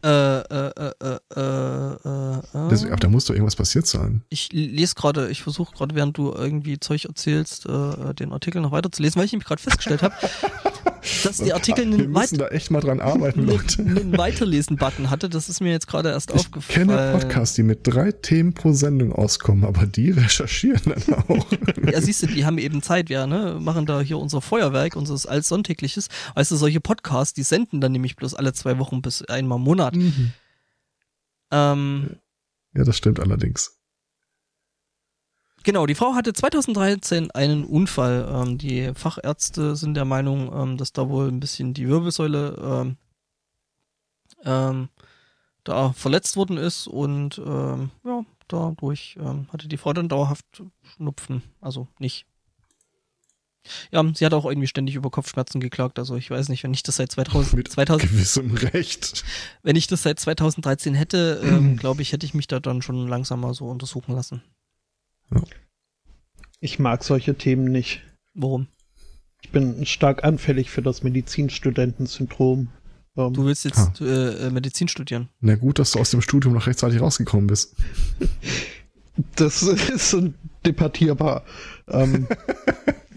Äh, 0.02 0.08
äh, 0.08 0.70
äh, 0.76 0.92
äh, 1.02 1.18
äh, 1.34 1.92
äh, 1.94 2.68
Das, 2.70 2.84
aber 2.84 2.96
da 2.96 3.08
muss 3.08 3.24
doch 3.24 3.34
irgendwas 3.34 3.56
passiert 3.56 3.86
sein. 3.86 4.22
ich 4.28 4.52
lese 4.52 4.94
gerade, 4.94 5.28
ich 5.30 5.42
versuche 5.42 5.74
gerade, 5.74 5.94
während 5.94 6.16
du 6.16 6.32
irgendwie 6.32 6.78
Zeug 6.78 7.04
erzählst, 7.06 7.66
äh, 7.66 8.14
den 8.14 8.32
Artikel 8.32 8.60
noch 8.60 8.72
weiter 8.72 8.90
zu 8.92 9.02
lesen, 9.02 9.16
weil 9.18 9.24
ich 9.26 9.32
nämlich 9.32 9.46
gerade 9.48 9.60
festgestellt 9.62 10.02
habe, 10.02 10.14
dass 11.24 11.38
die 11.38 11.52
Artikel 11.52 11.86
Wir 11.90 11.98
einen, 11.98 12.14
weit 12.14 12.22
müssen 12.32 12.38
da 12.38 12.48
echt 12.48 12.70
mal 12.70 12.80
dran 12.80 13.00
arbeiten, 13.00 13.46
Leute. 13.46 13.82
einen, 13.82 14.16
Weiterlesen-Button 14.16 15.10
hatte. 15.10 15.28
Das 15.28 15.48
ist 15.48 15.60
mir 15.60 15.70
jetzt 15.72 15.86
gerade 15.86 16.10
erst 16.10 16.30
Ich 16.30 16.36
aufgefallen. 16.36 16.88
kenne 16.88 17.18
Podcasts, 17.18 17.54
die 17.56 17.62
mit 17.62 17.80
drei 17.82 18.12
Themen 18.12 18.52
pro 18.54 18.72
Sendung 18.72 19.12
auskommen, 19.12 19.64
aber 19.64 19.86
die 19.86 20.10
recherchieren 20.12 20.80
dann 20.84 21.14
auch. 21.28 21.46
Ja, 21.90 22.00
siehst 22.02 22.22
du, 22.22 22.26
die 22.26 22.44
haben 22.44 22.58
eben 22.58 22.82
Zeit, 22.82 23.08
wir 23.08 23.26
ne, 23.26 23.56
machen 23.60 23.86
da 23.86 24.00
hier 24.00 24.18
unser 24.18 24.40
Feuerwerk, 24.42 24.94
unseres 24.96 25.26
allsonntägliches. 25.26 26.08
Weißt 26.34 26.50
du, 26.50 26.56
solche 26.56 26.80
Podcasts, 26.80 27.32
die 27.32 27.42
senden 27.42 27.80
dann 27.80 27.92
nämlich 27.92 28.16
bloß 28.16 28.34
alle 28.34 28.52
zwei 28.52 28.78
Wochen 28.78 29.00
bis 29.00 29.22
einmal 29.22 29.56
im 29.58 29.64
Monat. 29.64 29.87
Mhm. 29.94 30.32
Ähm, 31.50 32.16
Ja, 32.74 32.84
das 32.84 32.96
stimmt 32.96 33.20
allerdings. 33.20 33.74
Genau, 35.64 35.86
die 35.86 35.94
Frau 35.94 36.14
hatte 36.14 36.32
2013 36.32 37.30
einen 37.32 37.64
Unfall. 37.64 38.26
Ähm, 38.30 38.58
die 38.58 38.92
Fachärzte 38.94 39.76
sind 39.76 39.94
der 39.94 40.04
Meinung, 40.04 40.52
ähm, 40.54 40.76
dass 40.76 40.92
da 40.92 41.08
wohl 41.08 41.28
ein 41.28 41.40
bisschen 41.40 41.74
die 41.74 41.88
Wirbelsäule 41.88 42.56
ähm, 42.62 42.96
ähm, 44.44 44.88
da 45.64 45.92
verletzt 45.92 46.36
worden 46.36 46.56
ist 46.56 46.86
und 46.86 47.38
ähm, 47.44 47.90
ja, 48.04 48.24
dadurch 48.46 49.18
ähm, 49.20 49.48
hatte 49.52 49.68
die 49.68 49.76
Frau 49.76 49.92
dann 49.92 50.08
dauerhaft 50.08 50.46
Schnupfen. 50.82 51.42
Also 51.60 51.88
nicht. 51.98 52.26
Ja, 53.92 54.04
sie 54.14 54.24
hat 54.24 54.32
auch 54.32 54.46
irgendwie 54.46 54.66
ständig 54.68 54.94
über 54.94 55.10
Kopfschmerzen 55.10 55.60
geklagt. 55.60 55.98
Also 55.98 56.16
ich 56.16 56.30
weiß 56.30 56.48
nicht, 56.48 56.62
wenn 56.64 56.72
ich 56.72 56.82
das 56.82 56.96
seit 56.96 57.12
2000, 57.12 57.54
Mit 57.54 57.68
2000 57.70 58.10
gewissem 58.10 58.54
Recht. 58.54 59.24
wenn 59.62 59.76
ich 59.76 59.86
das 59.86 60.02
seit 60.04 60.18
2013 60.20 60.94
hätte, 60.94 61.40
ähm, 61.44 61.76
glaube 61.76 62.00
ich, 62.02 62.12
hätte 62.12 62.24
ich 62.24 62.34
mich 62.34 62.46
da 62.46 62.60
dann 62.60 62.80
schon 62.82 63.06
langsam 63.08 63.40
mal 63.40 63.52
so 63.54 63.66
untersuchen 63.68 64.14
lassen. 64.14 64.42
Ich 66.60 66.78
mag 66.78 67.04
solche 67.04 67.34
Themen 67.36 67.64
nicht. 67.70 68.02
Warum? 68.34 68.68
Ich 69.42 69.50
bin 69.50 69.84
stark 69.86 70.24
anfällig 70.24 70.70
für 70.70 70.82
das 70.82 71.02
Medizinstudentensyndrom. 71.02 72.68
Ähm, 73.16 73.32
Du 73.34 73.44
willst 73.44 73.64
jetzt 73.64 74.00
äh, 74.00 74.46
äh, 74.46 74.50
Medizin 74.50 74.88
studieren. 74.88 75.28
Na 75.40 75.56
gut, 75.56 75.78
dass 75.78 75.92
du 75.92 75.98
aus 76.00 76.10
dem 76.10 76.22
Studium 76.22 76.54
noch 76.54 76.66
rechtzeitig 76.66 77.00
rausgekommen 77.00 77.46
bist. 77.46 77.74
Das 79.34 79.62
ist 79.62 80.10
so 80.10 80.32
debattierbar. 80.64 81.44
ähm, 81.88 82.28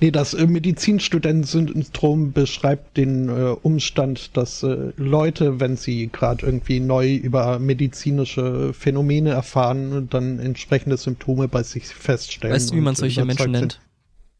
nee, 0.00 0.10
das 0.10 0.34
äh, 0.34 0.46
Medizinstudentensyndrom 0.46 2.32
beschreibt 2.32 2.96
den 2.96 3.28
äh, 3.28 3.56
Umstand, 3.62 4.36
dass 4.36 4.62
äh, 4.62 4.92
Leute, 4.96 5.60
wenn 5.60 5.76
sie 5.76 6.08
gerade 6.08 6.46
irgendwie 6.46 6.80
neu 6.80 7.14
über 7.14 7.58
medizinische 7.58 8.72
Phänomene 8.72 9.30
erfahren, 9.30 10.08
dann 10.10 10.38
entsprechende 10.38 10.96
Symptome 10.96 11.48
bei 11.48 11.62
sich 11.62 11.86
feststellen. 11.86 12.54
Weißt 12.54 12.70
du, 12.70 12.76
wie 12.76 12.80
man 12.80 12.94
solche 12.94 13.24
Menschen 13.24 13.52
nennt? 13.52 13.80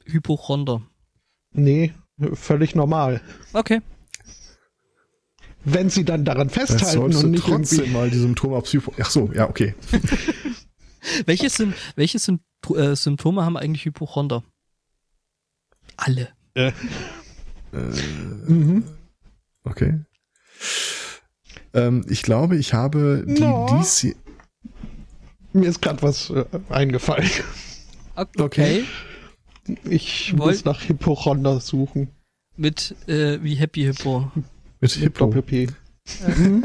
Hypochonder. 0.05 0.83
Nee, 1.53 1.93
Völlig 2.35 2.75
normal. 2.75 3.21
Okay. 3.53 3.81
Wenn 5.65 5.91
sie 5.91 6.05
dann 6.05 6.25
daran 6.25 6.51
festhalten 6.51 7.15
und 7.15 7.31
nicht 7.31 7.45
trotzdem 7.45 7.81
irgendwie. 7.81 7.93
mal 7.93 8.11
die 8.11 8.19
Symptome 8.19 8.57
auf 8.57 8.65
Psycho... 8.65 8.93
Ach 9.01 9.11
so, 9.11 9.31
ja, 9.35 9.49
okay. 9.49 9.75
Welche, 11.27 11.51
Sym 11.51 11.75
welche 11.97 12.19
Sym 12.19 12.41
äh, 12.75 12.95
Symptome 12.95 13.45
haben 13.45 13.57
eigentlich 13.57 13.85
Hypochonder? 13.85 14.43
Alle. 15.97 16.29
Äh, 16.55 16.73
Äh, 17.73 17.77
mhm. 18.47 18.85
okay. 19.65 19.99
Ähm, 21.73 22.05
ich 22.09 22.23
glaube, 22.23 22.57
ich 22.57 22.73
habe 22.73 23.25
die 23.27 23.43
No. 23.43 23.67
DC... 23.83 24.15
Mir 25.53 25.69
ist 25.69 25.83
gerade 25.83 26.03
was 26.03 26.31
äh, 26.31 26.45
eingefallen. 26.69 27.29
Okay. 28.39 28.85
Ich 29.85 30.37
Woll- 30.37 30.53
muss 30.53 30.65
nach 30.65 30.89
Hypochonder 30.89 31.59
suchen. 31.61 32.09
Mit 32.57 32.95
äh, 33.09 33.43
wie 33.43 33.55
Happy 33.57 33.83
Hippo. 33.83 34.31
Mit 34.35 34.45
Mit 34.81 34.93
Hippo. 34.93 35.27
Doppel-P. 35.27 35.69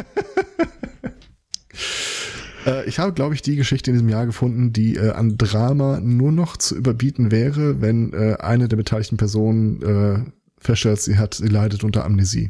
Äh, 2.70 2.88
ich 2.88 3.00
habe, 3.00 3.14
glaube 3.14 3.34
ich, 3.34 3.42
die 3.42 3.56
Geschichte 3.56 3.90
in 3.90 3.96
diesem 3.96 4.10
Jahr 4.10 4.26
gefunden, 4.26 4.72
die 4.72 4.96
äh, 4.96 5.12
an 5.12 5.38
Drama 5.38 6.00
nur 6.00 6.32
noch 6.32 6.58
zu 6.58 6.76
überbieten 6.76 7.32
wäre, 7.32 7.82
wenn 7.82 8.14
äh, 8.14 8.38
eine 8.40 8.68
der 8.68 8.78
beteiligten 8.78 9.18
Personen 9.18 9.82
äh, 9.82 10.32
feststellt, 10.62 11.02
sie 11.02 11.18
hat, 11.18 11.34
sie 11.34 11.48
leidet 11.48 11.84
unter 11.84 12.06
Amnesie. 12.06 12.50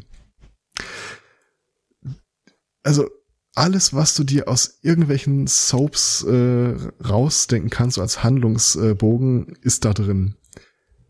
Also 2.82 3.08
alles, 3.54 3.94
was 3.94 4.14
du 4.14 4.24
dir 4.24 4.48
aus 4.48 4.78
irgendwelchen 4.82 5.46
Soaps 5.46 6.22
äh, 6.22 6.74
rausdenken 7.04 7.70
kannst, 7.70 7.96
so 7.96 8.00
als 8.00 8.22
Handlungsbogen, 8.22 9.56
ist 9.60 9.84
da 9.84 9.92
drin. 9.92 10.36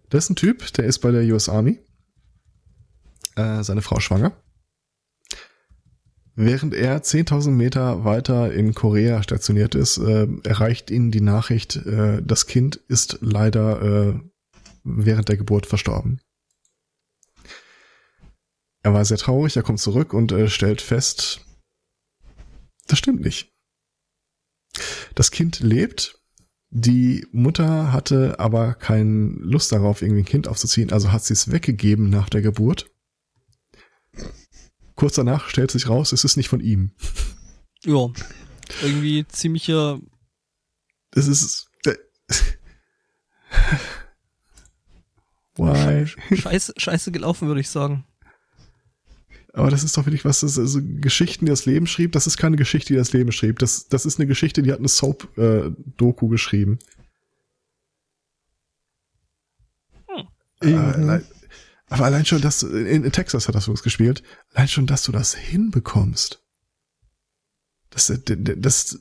Das 0.08 0.24
ist 0.24 0.30
ein 0.30 0.36
Typ, 0.36 0.72
der 0.72 0.86
ist 0.86 0.98
bei 0.98 1.10
der 1.10 1.22
US 1.32 1.48
Army. 1.48 1.78
Äh, 3.36 3.62
seine 3.62 3.82
Frau 3.82 4.00
schwanger. 4.00 4.32
Während 6.42 6.72
er 6.72 7.02
10.000 7.02 7.50
Meter 7.50 8.02
weiter 8.06 8.50
in 8.50 8.72
Korea 8.72 9.22
stationiert 9.22 9.74
ist, 9.74 9.98
äh, 9.98 10.26
erreicht 10.42 10.90
ihn 10.90 11.10
die 11.10 11.20
Nachricht, 11.20 11.76
äh, 11.76 12.22
das 12.22 12.46
Kind 12.46 12.76
ist 12.88 13.18
leider 13.20 13.82
äh, 13.82 14.20
während 14.82 15.28
der 15.28 15.36
Geburt 15.36 15.66
verstorben. 15.66 16.22
Er 18.82 18.94
war 18.94 19.04
sehr 19.04 19.18
traurig, 19.18 19.54
er 19.54 19.62
kommt 19.62 19.80
zurück 19.80 20.14
und 20.14 20.32
äh, 20.32 20.48
stellt 20.48 20.80
fest, 20.80 21.44
das 22.86 22.98
stimmt 22.98 23.20
nicht. 23.20 23.52
Das 25.14 25.30
Kind 25.32 25.60
lebt, 25.60 26.22
die 26.70 27.26
Mutter 27.32 27.92
hatte 27.92 28.40
aber 28.40 28.72
keine 28.72 29.34
Lust 29.40 29.72
darauf, 29.72 30.00
irgendwie 30.00 30.22
ein 30.22 30.24
Kind 30.24 30.48
aufzuziehen, 30.48 30.90
also 30.90 31.12
hat 31.12 31.22
sie 31.22 31.34
es 31.34 31.52
weggegeben 31.52 32.08
nach 32.08 32.30
der 32.30 32.40
Geburt. 32.40 32.89
Kurz 35.00 35.14
danach 35.14 35.48
stellt 35.48 35.70
sich 35.70 35.88
raus, 35.88 36.12
es 36.12 36.24
ist 36.24 36.36
nicht 36.36 36.50
von 36.50 36.60
ihm. 36.60 36.90
Ja. 37.84 38.08
Irgendwie 38.82 39.26
ziemlicher. 39.28 39.98
Das 41.12 41.26
ist. 41.26 41.70
Äh, 41.86 41.94
Why? 45.56 46.06
Scheiße, 46.36 46.74
scheiße 46.76 47.12
gelaufen, 47.12 47.48
würde 47.48 47.62
ich 47.62 47.70
sagen. 47.70 48.04
Aber 49.54 49.70
das 49.70 49.84
ist 49.84 49.96
doch 49.96 50.04
wirklich 50.04 50.26
was, 50.26 50.40
das 50.40 50.52
ist 50.52 50.58
also 50.58 50.80
Geschichten, 50.82 51.46
die 51.46 51.50
das 51.50 51.64
Leben 51.64 51.86
schrieb. 51.86 52.12
Das 52.12 52.26
ist 52.26 52.36
keine 52.36 52.58
Geschichte, 52.58 52.92
die 52.92 52.98
das 52.98 53.14
Leben 53.14 53.32
schrieb. 53.32 53.58
Das, 53.58 53.88
das 53.88 54.04
ist 54.04 54.20
eine 54.20 54.26
Geschichte, 54.26 54.62
die 54.62 54.70
hat 54.70 54.80
eine 54.80 54.88
Soap-Doku 54.88 56.28
geschrieben. 56.28 56.78
Äh, 60.60 60.66
Mhm. 60.66 61.22
Aber 61.90 62.04
allein 62.04 62.24
schon, 62.24 62.40
dass 62.40 62.62
in, 62.62 63.04
in 63.04 63.12
Texas 63.12 63.48
hat 63.48 63.54
das 63.54 63.64
übrigens 63.64 63.82
gespielt. 63.82 64.22
Allein 64.54 64.68
schon, 64.68 64.86
dass 64.86 65.02
du 65.02 65.12
das 65.12 65.34
hinbekommst. 65.34 66.42
Das, 67.90 68.12
das, 68.24 69.00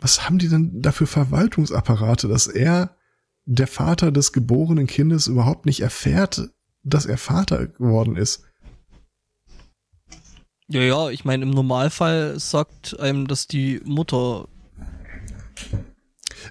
was 0.00 0.24
haben 0.24 0.38
die 0.38 0.48
denn 0.48 0.80
da 0.80 0.92
für 0.92 1.06
Verwaltungsapparate, 1.06 2.26
dass 2.26 2.46
er, 2.46 2.96
der 3.44 3.66
Vater 3.66 4.10
des 4.10 4.32
geborenen 4.32 4.86
Kindes, 4.86 5.26
überhaupt 5.26 5.66
nicht 5.66 5.80
erfährt, 5.80 6.48
dass 6.82 7.04
er 7.04 7.18
Vater 7.18 7.66
geworden 7.66 8.16
ist? 8.16 8.44
Ja, 10.68 10.80
ja, 10.80 11.10
ich 11.10 11.24
meine, 11.26 11.44
im 11.44 11.50
Normalfall 11.50 12.40
sagt 12.40 12.98
einem 12.98 13.28
das 13.28 13.46
die 13.46 13.80
Mutter. 13.84 14.48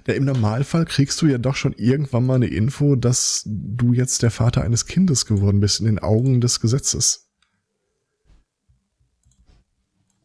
Ja, 0.07 0.13
Im 0.13 0.25
Normalfall 0.25 0.85
kriegst 0.85 1.21
du 1.21 1.27
ja 1.27 1.37
doch 1.37 1.55
schon 1.55 1.73
irgendwann 1.73 2.25
mal 2.25 2.35
eine 2.35 2.47
Info, 2.47 2.95
dass 2.95 3.43
du 3.45 3.93
jetzt 3.93 4.21
der 4.23 4.31
Vater 4.31 4.61
eines 4.63 4.85
Kindes 4.85 5.25
geworden 5.25 5.59
bist 5.59 5.79
in 5.79 5.85
den 5.85 5.99
Augen 5.99 6.41
des 6.41 6.59
Gesetzes. 6.59 7.29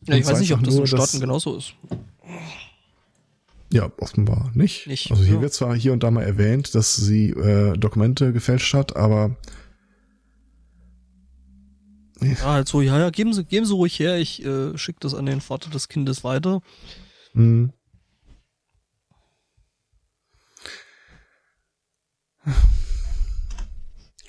Ja, 0.02 0.16
ich 0.16 0.26
weiß 0.26 0.40
nicht, 0.40 0.52
ob 0.52 0.62
das 0.62 0.74
in 0.74 0.78
nur, 0.78 0.86
Staaten 0.86 1.00
dass- 1.02 1.20
genauso 1.20 1.56
ist. 1.56 1.74
Ja, 3.72 3.92
offenbar 3.98 4.50
nicht. 4.54 4.88
Nicht, 4.88 5.10
also 5.12 5.22
hier 5.22 5.36
ja. 5.36 5.40
wird 5.42 5.52
zwar 5.52 5.76
hier 5.76 5.92
und 5.92 6.02
da 6.02 6.10
mal 6.10 6.24
erwähnt, 6.24 6.74
dass 6.74 6.96
sie 6.96 7.30
äh, 7.30 7.76
Dokumente 7.78 8.32
gefälscht 8.32 8.74
hat, 8.74 8.96
aber 8.96 9.36
Ja, 12.20 12.36
halt 12.54 12.68
so, 12.68 12.80
ja, 12.82 12.98
ja, 12.98 13.10
geben 13.10 13.32
Sie, 13.32 13.44
geben 13.44 13.64
Sie 13.66 13.72
ruhig 13.72 13.96
her, 14.00 14.18
ich 14.18 14.44
äh, 14.44 14.76
schicke 14.76 14.98
das 15.00 15.14
an 15.14 15.26
den 15.26 15.40
Vater 15.40 15.70
des 15.70 15.88
Kindes 15.88 16.24
weiter. 16.24 16.62
mh. 17.34 17.70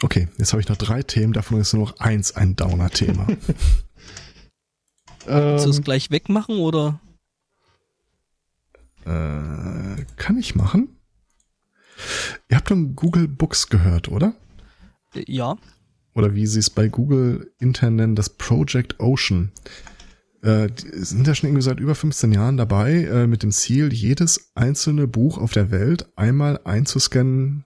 Okay, 0.04 0.28
jetzt 0.38 0.52
habe 0.54 0.62
ich 0.62 0.67
noch 0.67 0.78
drei 0.78 1.04
Themen, 1.04 1.34
davon 1.34 1.60
ist 1.60 1.74
nur 1.74 1.86
noch 1.88 2.00
eins 2.00 2.36
ein 2.36 2.56
Downer-Thema. 2.56 3.28
Willst 5.26 5.65
du 5.65 5.69
es 5.69 5.84
gleich 5.84 6.10
wegmachen 6.10 6.58
oder? 6.58 7.00
äh, 9.06 10.06
kann 10.15 10.38
ich 10.38 10.56
machen? 10.56 10.97
Ihr 12.50 12.58
habt 12.58 12.69
schon 12.69 12.95
Google 12.95 13.28
Books 13.28 13.67
gehört, 13.67 14.10
oder? 14.10 14.34
Äh, 15.13 15.24
ja. 15.28 15.58
oder 16.13 16.34
wie 16.36 16.47
sie 16.47 16.60
es 16.60 16.69
bei 16.69 16.88
Google 16.88 17.52
intern 17.60 17.95
nennen, 17.95 18.15
das 18.15 18.30
Project 18.30 19.00
Ocean. 19.00 19.52
Äh, 20.41 20.69
die 20.69 21.04
sind 21.04 21.28
ja 21.28 21.36
schon 21.36 21.50
irgendwie 21.50 21.63
seit 21.63 21.80
über 21.80 21.95
15 21.95 22.32
Jahren 22.32 22.58
dabei, 22.58 23.04
äh, 23.04 23.28
mit 23.28 23.43
dem 23.43 23.52
Ziel, 23.52 23.93
jedes 23.93 24.52
einzelne 24.56 25.08
Buch 25.08 25.38
auf 25.38 25.52
der 25.52 25.69
Welt 25.71 26.12
einmal 26.15 26.60
einzuscannen 26.63 27.65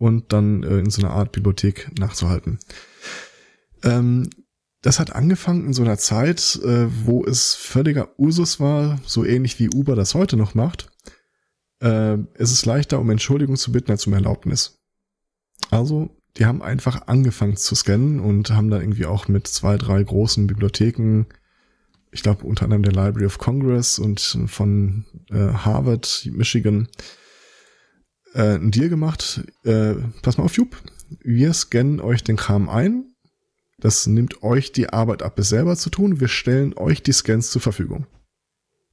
und 0.00 0.32
dann 0.32 0.62
äh, 0.62 0.78
in 0.78 0.90
so 0.90 1.02
einer 1.02 1.14
Art 1.14 1.30
Bibliothek 1.30 1.90
nachzuhalten. 1.98 2.58
Ähm, 3.82 4.30
das 4.80 4.98
hat 4.98 5.14
angefangen 5.14 5.66
in 5.66 5.74
so 5.74 5.82
einer 5.82 5.98
Zeit, 5.98 6.58
äh, 6.64 6.86
wo 7.04 7.22
es 7.26 7.54
völliger 7.54 8.08
Usus 8.18 8.58
war, 8.58 8.98
so 9.04 9.26
ähnlich 9.26 9.58
wie 9.58 9.68
Uber 9.68 9.94
das 9.94 10.14
heute 10.14 10.38
noch 10.38 10.54
macht. 10.54 10.90
Äh, 11.80 12.16
es 12.32 12.50
ist 12.50 12.64
leichter, 12.64 12.98
um 12.98 13.10
Entschuldigung 13.10 13.56
zu 13.56 13.72
bitten, 13.72 13.90
als 13.90 14.06
um 14.06 14.14
Erlaubnis. 14.14 14.80
Also, 15.70 16.16
die 16.38 16.46
haben 16.46 16.62
einfach 16.62 17.06
angefangen 17.06 17.58
zu 17.58 17.74
scannen 17.74 18.20
und 18.20 18.50
haben 18.50 18.70
da 18.70 18.80
irgendwie 18.80 19.04
auch 19.04 19.28
mit 19.28 19.46
zwei, 19.48 19.76
drei 19.76 20.02
großen 20.02 20.46
Bibliotheken, 20.46 21.26
ich 22.10 22.22
glaube 22.22 22.46
unter 22.46 22.64
anderem 22.64 22.82
der 22.82 22.92
Library 22.94 23.26
of 23.26 23.36
Congress 23.36 23.98
und 23.98 24.20
von 24.46 25.04
äh, 25.30 25.52
Harvard, 25.52 26.26
Michigan, 26.32 26.88
äh, 28.34 28.54
einen 28.54 28.70
Deal 28.70 28.88
gemacht. 28.88 29.42
Äh, 29.64 29.94
pass 30.22 30.38
mal 30.38 30.44
auf, 30.44 30.56
Jupp, 30.56 30.76
wir 31.22 31.52
scannen 31.52 32.00
euch 32.00 32.22
den 32.22 32.36
Kram 32.36 32.68
ein. 32.68 33.06
Das 33.78 34.06
nimmt 34.06 34.42
euch 34.42 34.72
die 34.72 34.90
Arbeit 34.90 35.22
ab, 35.22 35.38
es 35.38 35.48
selber 35.48 35.76
zu 35.76 35.90
tun. 35.90 36.20
Wir 36.20 36.28
stellen 36.28 36.74
euch 36.76 37.02
die 37.02 37.12
Scans 37.12 37.50
zur 37.50 37.62
Verfügung. 37.62 38.06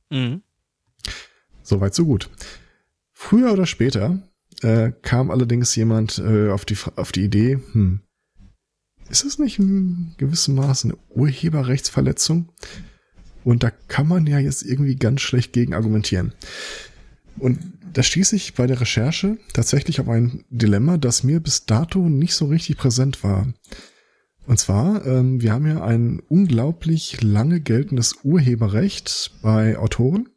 Mhm. 0.09 0.41
Soweit, 1.61 1.93
so 1.93 2.05
gut. 2.05 2.29
Früher 3.11 3.51
oder 3.51 3.65
später 3.65 4.21
äh, 4.61 4.91
kam 5.01 5.31
allerdings 5.31 5.75
jemand 5.75 6.19
äh, 6.19 6.49
auf, 6.49 6.63
die, 6.63 6.77
auf 6.95 7.11
die 7.11 7.25
Idee, 7.25 7.59
hm, 7.73 7.99
ist 9.09 9.25
das 9.25 9.39
nicht 9.39 9.59
in 9.59 10.13
gewissem 10.17 10.55
Maße 10.55 10.87
eine 10.87 10.97
Urheberrechtsverletzung? 11.09 12.49
Und 13.43 13.63
da 13.63 13.71
kann 13.87 14.07
man 14.07 14.27
ja 14.27 14.39
jetzt 14.39 14.63
irgendwie 14.63 14.95
ganz 14.95 15.21
schlecht 15.21 15.53
gegen 15.53 15.73
argumentieren. 15.73 16.33
Und 17.37 17.59
da 17.97 18.03
stieß 18.03 18.33
ich 18.33 18.53
bei 18.53 18.67
der 18.67 18.79
Recherche 18.79 19.39
tatsächlich 19.53 19.99
auf 19.99 20.07
ein 20.07 20.45
Dilemma, 20.51 20.97
das 20.97 21.23
mir 21.23 21.39
bis 21.39 21.65
dato 21.65 22.09
nicht 22.09 22.35
so 22.35 22.45
richtig 22.45 22.77
präsent 22.77 23.23
war. 23.23 23.47
Und 24.45 24.59
zwar, 24.59 25.03
ähm, 25.07 25.41
wir 25.41 25.51
haben 25.51 25.65
ja 25.65 25.83
ein 25.83 26.21
unglaublich 26.29 27.23
lange 27.23 27.59
geltendes 27.59 28.17
Urheberrecht 28.23 29.31
bei 29.41 29.79
Autoren. 29.79 30.29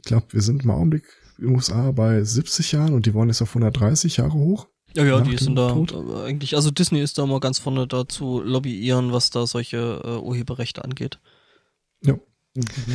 Ich 0.00 0.04
glaube, 0.04 0.26
wir 0.32 0.42
sind 0.42 0.64
im 0.64 0.70
Augenblick 0.70 1.04
in 1.38 1.46
den 1.46 1.54
USA 1.54 1.92
bei 1.92 2.22
70 2.22 2.72
Jahren 2.72 2.92
und 2.92 3.06
die 3.06 3.14
wollen 3.14 3.30
jetzt 3.30 3.40
auf 3.40 3.48
130 3.48 4.18
Jahre 4.18 4.34
hoch. 4.34 4.68
Ja, 4.94 5.06
ja, 5.06 5.22
die 5.22 5.38
sind 5.38 5.56
da 5.56 5.72
Tod? 5.72 5.92
äh, 5.92 6.26
eigentlich, 6.26 6.56
also 6.56 6.70
Disney 6.70 7.00
ist 7.00 7.16
da 7.16 7.24
mal 7.24 7.40
ganz 7.40 7.58
vorne 7.58 7.86
da 7.86 8.06
zu 8.06 8.42
lobbyieren, 8.42 9.12
was 9.12 9.30
da 9.30 9.46
solche 9.46 10.02
äh, 10.04 10.18
Urheberrechte 10.18 10.84
angeht. 10.84 11.20
Ja. 12.04 12.18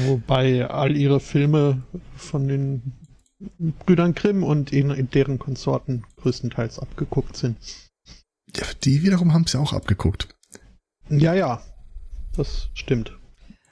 Wobei 0.05 0.69
all 0.69 0.95
ihre 0.95 1.19
Filme 1.19 1.81
von 2.15 2.47
den 2.47 2.93
Brüdern 3.85 4.15
Grimm 4.15 4.43
und 4.43 4.71
in, 4.73 4.89
in 4.89 5.09
deren 5.09 5.37
Konsorten 5.39 6.03
größtenteils 6.17 6.79
abgeguckt 6.79 7.37
sind. 7.37 7.57
Ja, 8.55 8.63
die 8.83 9.03
wiederum 9.03 9.33
haben 9.33 9.43
es 9.43 9.53
ja 9.53 9.59
auch 9.59 9.73
abgeguckt. 9.73 10.29
Ja, 11.09 11.33
ja. 11.33 11.61
Das 12.35 12.69
stimmt. 12.73 13.17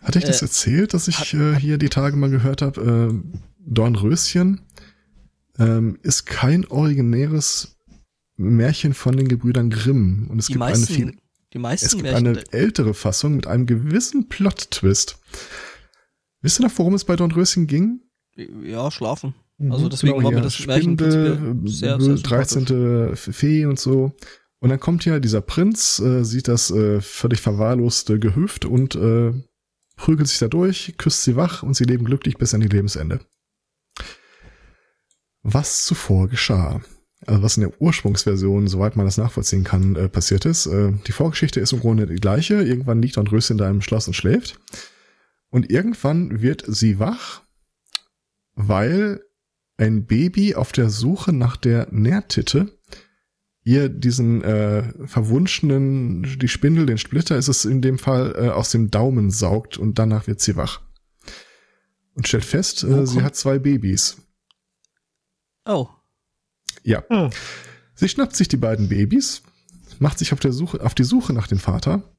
Hatte 0.01 0.19
ich 0.19 0.25
das 0.25 0.41
Äh, 0.41 0.45
erzählt, 0.45 0.93
dass 0.93 1.07
ich 1.07 1.17
hat- 1.19 1.33
äh, 1.33 1.55
hier 1.55 1.77
die 1.77 1.89
Tage 1.89 2.15
mal 2.15 2.29
gehört 2.29 2.61
habe, 2.61 3.11
äh, 3.23 3.39
Dornröschen 3.59 4.61
ähm, 5.57 5.97
ist 6.03 6.25
kein 6.25 6.65
originäres 6.67 7.77
Märchen 8.37 8.93
von 8.93 9.15
den 9.17 9.27
Gebrüdern 9.27 9.69
Grimm. 9.69 10.27
Und 10.29 10.39
es 10.39 10.47
Die 10.47 10.53
gibt 10.53 10.63
eine 10.63 10.75
viel, 10.85 11.05
meisten, 11.05 11.21
die 11.53 11.57
meisten 11.59 11.85
es 11.85 11.91
gibt 11.93 12.03
Märchen, 12.03 12.27
eine 12.27 12.43
ältere 12.51 12.93
Fassung 12.93 13.35
mit 13.37 13.47
einem 13.47 13.65
gewissen 13.65 14.27
Plot-Twist. 14.27 15.17
Wisst 16.41 16.59
ihr 16.59 16.63
noch, 16.67 16.77
worum 16.77 16.93
es 16.93 17.05
bei 17.05 17.15
Dornröschen 17.15 17.65
ging? 17.67 18.01
ja, 18.35 18.91
schlafen. 18.91 19.33
Mhm. 19.57 19.71
Also 19.71 19.89
deswegen 19.89 20.23
war 20.23 20.31
mir 20.31 20.41
das 20.41 20.55
Spinde, 20.55 21.57
sehr, 21.65 21.99
sehr 21.99 22.15
13. 22.15 23.15
Fee 23.15 23.65
und 23.65 23.79
so. 23.79 24.13
Und 24.59 24.69
dann 24.69 24.79
kommt 24.79 25.05
ja 25.05 25.19
dieser 25.19 25.41
Prinz, 25.41 25.99
äh, 25.99 26.23
sieht 26.23 26.47
das 26.47 26.71
äh, 26.71 27.01
völlig 27.01 27.41
verwahrloste 27.41 28.19
Gehöft 28.19 28.65
und 28.65 28.95
äh, 28.95 29.33
prügelt 29.95 30.27
sich 30.27 30.39
da 30.39 30.47
durch, 30.47 30.95
küsst 30.97 31.23
sie 31.23 31.35
wach 31.35 31.63
und 31.63 31.75
sie 31.75 31.83
leben 31.83 32.05
glücklich 32.05 32.37
bis 32.37 32.53
an 32.53 32.61
ihr 32.61 32.69
Lebensende. 32.69 33.19
Was 35.43 35.85
zuvor 35.85 36.27
geschah, 36.27 36.81
also 37.25 37.43
was 37.43 37.57
in 37.57 37.61
der 37.61 37.81
Ursprungsversion, 37.81 38.67
soweit 38.67 38.95
man 38.95 39.05
das 39.05 39.17
nachvollziehen 39.17 39.63
kann, 39.63 39.95
äh, 39.95 40.09
passiert 40.09 40.45
ist. 40.45 40.65
Äh, 40.65 40.93
die 41.05 41.11
Vorgeschichte 41.11 41.59
ist 41.59 41.73
im 41.73 41.79
Grunde 41.79 42.07
die 42.07 42.15
gleiche. 42.15 42.61
Irgendwann 42.61 43.01
liegt 43.01 43.17
Dornröschen 43.17 43.57
da 43.57 43.69
im 43.69 43.81
Schloss 43.81 44.07
und 44.07 44.15
schläft. 44.15 44.59
Und 45.49 45.69
irgendwann 45.69 46.41
wird 46.41 46.63
sie 46.67 46.99
wach, 46.99 47.43
weil 48.55 49.21
ein 49.77 50.05
Baby 50.05 50.55
auf 50.55 50.71
der 50.71 50.89
Suche 50.89 51.33
nach 51.33 51.57
der 51.57 51.87
Nährtitte 51.91 52.77
ihr 53.65 53.89
diesen 53.89 54.43
äh, 54.43 55.07
verwunschenen, 55.07 56.37
die 56.39 56.47
Spindel, 56.47 56.85
den 56.85 56.99
Splitter 56.99 57.35
ist 57.35 57.47
es 57.47 57.65
in 57.65 57.81
dem 57.81 57.97
Fall, 57.97 58.35
äh, 58.37 58.49
aus 58.49 58.69
dem 58.69 58.91
Daumen 58.91 59.31
saugt 59.31 59.77
und 59.77 59.97
danach 59.97 60.27
wird 60.27 60.39
sie 60.39 60.55
wach. 60.55 60.81
Und 62.13 62.27
stellt 62.27 62.45
fest, 62.45 62.83
äh, 62.83 63.07
sie 63.07 63.23
hat 63.23 63.35
zwei 63.35 63.57
Babys. 63.59 64.17
Oh, 65.65 65.89
Ja. 66.83 67.03
Ah. 67.09 67.31
Sie 67.95 68.07
schnappt 68.07 68.35
sich 68.35 68.47
die 68.47 68.57
beiden 68.57 68.87
Babys, 68.89 69.41
macht 69.99 70.19
sich 70.19 70.31
auf, 70.31 70.39
der 70.39 70.53
Suche, 70.53 70.81
auf 70.81 70.93
die 70.93 71.03
Suche 71.03 71.33
nach 71.33 71.47
dem 71.47 71.59
Vater, 71.59 72.14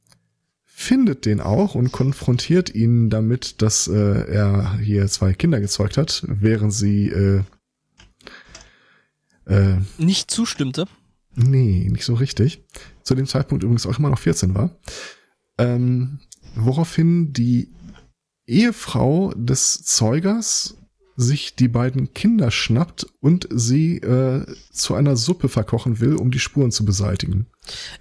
findet 0.78 1.24
den 1.24 1.40
auch 1.40 1.74
und 1.74 1.90
konfrontiert 1.90 2.74
ihn 2.74 3.08
damit, 3.08 3.62
dass 3.62 3.88
äh, 3.88 3.94
er 4.30 4.76
hier 4.76 5.06
zwei 5.08 5.32
Kinder 5.32 5.58
gezeugt 5.58 5.96
hat, 5.96 6.22
während 6.28 6.74
sie 6.74 7.08
äh, 7.08 7.42
äh, 9.46 9.78
nicht 9.96 10.30
zustimmte. 10.30 10.84
Nee, 11.34 11.88
nicht 11.90 12.04
so 12.04 12.12
richtig. 12.12 12.62
Zu 13.02 13.14
dem 13.14 13.26
Zeitpunkt 13.26 13.64
übrigens 13.64 13.86
auch 13.86 13.98
immer 13.98 14.10
noch 14.10 14.18
14 14.18 14.54
war. 14.54 14.76
Ähm, 15.56 16.18
woraufhin 16.54 17.32
die 17.32 17.70
Ehefrau 18.46 19.32
des 19.34 19.82
Zeugers 19.82 20.75
sich 21.16 21.56
die 21.56 21.68
beiden 21.68 22.12
Kinder 22.12 22.50
schnappt 22.50 23.06
und 23.20 23.48
sie 23.50 23.96
äh, 23.98 24.44
zu 24.70 24.94
einer 24.94 25.16
Suppe 25.16 25.48
verkochen 25.48 26.00
will, 26.00 26.14
um 26.14 26.30
die 26.30 26.38
Spuren 26.38 26.70
zu 26.70 26.84
beseitigen. 26.84 27.46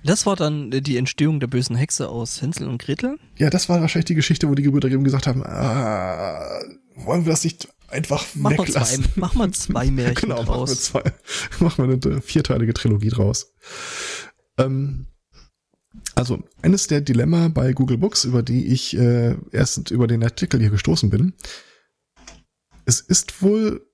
Das 0.03 0.26
war 0.26 0.36
dann 0.36 0.72
äh, 0.72 0.82
die 0.82 0.97
Entstehung 0.97 1.39
der 1.39 1.47
bösen 1.47 1.76
Hexe 1.76 2.09
aus 2.09 2.41
Hänsel 2.41 2.68
und 2.68 2.82
Gretel. 2.82 3.18
Ja, 3.38 3.49
das 3.49 3.70
war 3.70 3.80
wahrscheinlich 3.82 4.05
die 4.05 4.16
Geschichte, 4.16 4.49
wo 4.49 4.55
die 4.55 4.63
Gebrüder 4.63 4.89
Grimm 4.89 5.03
gesagt 5.03 5.28
haben, 5.28 5.43
ah, 5.43 6.59
wollen 6.95 7.26
wir 7.26 7.32
das 7.32 7.43
nicht 7.43 7.70
einfach 7.88 8.26
Mach 8.36 8.51
mal 8.51 8.57
zwei, 8.57 8.68
weglassen? 8.68 9.05
mach 9.16 9.34
mal 9.36 9.51
zwei 9.51 9.86
Märchen 9.91 10.16
genau, 10.16 10.43
machen 10.43 10.47
wir 10.47 10.55
draus. 10.55 10.82
zwei. 10.82 11.03
Machen 11.59 11.88
wir 11.88 12.11
eine 12.11 12.22
vierteilige 12.22 12.74
Trilogie 12.74 13.09
draus. 13.09 13.53
Ähm, 14.57 15.07
also, 16.16 16.43
eines 16.61 16.88
der 16.88 17.01
Dilemma 17.01 17.47
bei 17.49 17.74
Google 17.74 17.97
Books, 17.97 18.26
über 18.26 18.43
die 18.43 18.68
ich 18.68 18.97
äh, 18.97 19.36
erst 19.51 19.91
über 19.91 20.07
den 20.07 20.24
Artikel 20.24 20.59
hier 20.59 20.70
gestoßen 20.70 21.09
bin. 21.09 21.34
Es 22.86 22.99
ist 23.01 23.41
wohl 23.41 23.86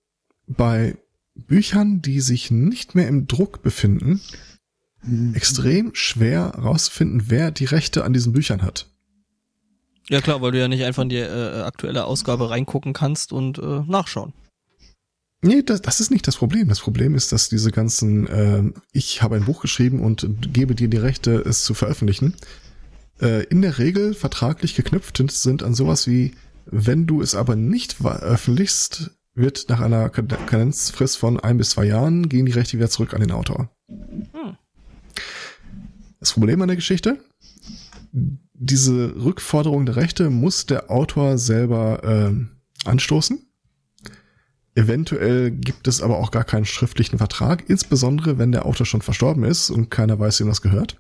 bei 0.48 0.98
Büchern, 1.36 2.02
die 2.02 2.20
sich 2.20 2.52
nicht 2.52 2.96
mehr 2.96 3.08
im 3.08 3.28
Druck 3.28 3.62
befinden, 3.62 4.22
extrem 5.34 5.96
schwer 5.96 6.54
herauszufinden, 6.56 7.24
wer 7.28 7.52
die 7.52 7.66
Rechte 7.66 8.04
an 8.04 8.14
diesen 8.14 8.34
Büchern 8.34 8.62
hat. 8.62 8.88
Ja 10.10 10.22
klar, 10.22 10.42
weil 10.42 10.52
du 10.52 10.60
ja 10.60 10.68
nicht 10.68 10.84
einfach 10.84 11.04
in 11.04 11.10
die 11.10 11.18
äh, 11.18 11.62
aktuelle 11.62 12.06
Ausgabe 12.06 12.50
reingucken 12.50 12.94
kannst 12.94 13.32
und 13.32 13.58
äh, 13.58 13.82
nachschauen. 13.88 14.34
Nee, 15.42 15.64
das, 15.64 15.82
das 15.82 16.00
ist 16.02 16.12
nicht 16.12 16.28
das 16.28 16.36
Problem. 16.36 16.68
Das 16.68 16.82
Problem 16.82 17.16
ist, 17.16 17.32
dass 17.32 17.50
diese 17.50 17.72
ganzen, 17.72 18.28
äh, 18.28 18.64
ich 18.92 19.24
habe 19.24 19.38
ein 19.38 19.46
Buch 19.46 19.62
geschrieben 19.62 20.02
und 20.02 20.54
gebe 20.54 20.76
dir 20.76 20.88
die 20.88 20.98
Rechte, 20.98 21.36
es 21.36 21.64
zu 21.64 21.74
veröffentlichen, 21.74 22.36
äh, 23.22 23.44
in 23.46 23.62
der 23.64 23.80
Regel 23.80 24.14
vertraglich 24.14 24.76
geknüpft 24.76 25.18
sind 25.30 25.64
an 25.64 25.74
sowas 25.74 26.06
wie, 26.06 26.36
wenn 26.66 27.08
du 27.08 27.22
es 27.22 27.36
aber 27.36 27.56
nicht 27.56 27.94
veröffentlichst, 27.94 29.12
wird 29.34 29.66
nach 29.70 29.80
einer 29.80 30.10
Kad- 30.10 30.48
Kadenzfrist 30.48 31.18
von 31.18 31.40
ein 31.40 31.58
bis 31.58 31.72
zwei 31.72 31.86
Jahren 31.86 32.30
gehen 32.30 32.46
die 32.46 32.52
Rechte 32.52 32.78
wieder 32.78 32.90
zurück 32.90 33.14
an 33.14 33.22
den 33.22 33.32
Autor. 33.32 33.70
Hm. 33.88 34.58
Das 36.20 36.34
Problem 36.34 36.62
an 36.62 36.68
der 36.68 36.76
Geschichte, 36.76 37.20
diese 38.54 39.16
Rückforderung 39.16 39.86
der 39.86 39.96
Rechte 39.96 40.30
muss 40.30 40.66
der 40.66 40.92
Autor 40.92 41.38
selber 41.38 42.02
ähm, 42.04 42.62
anstoßen. 42.86 43.48
Eventuell 44.76 45.52
gibt 45.52 45.88
es 45.88 46.02
aber 46.02 46.18
auch 46.18 46.32
gar 46.32 46.44
keinen 46.44 46.66
schriftlichen 46.66 47.18
Vertrag, 47.18 47.70
insbesondere 47.70 48.38
wenn 48.38 48.52
der 48.52 48.66
Autor 48.66 48.86
schon 48.86 49.02
verstorben 49.02 49.44
ist 49.44 49.70
und 49.70 49.90
keiner 49.90 50.20
weiß, 50.20 50.40
wem 50.40 50.48
das 50.48 50.62
gehört. 50.62 50.98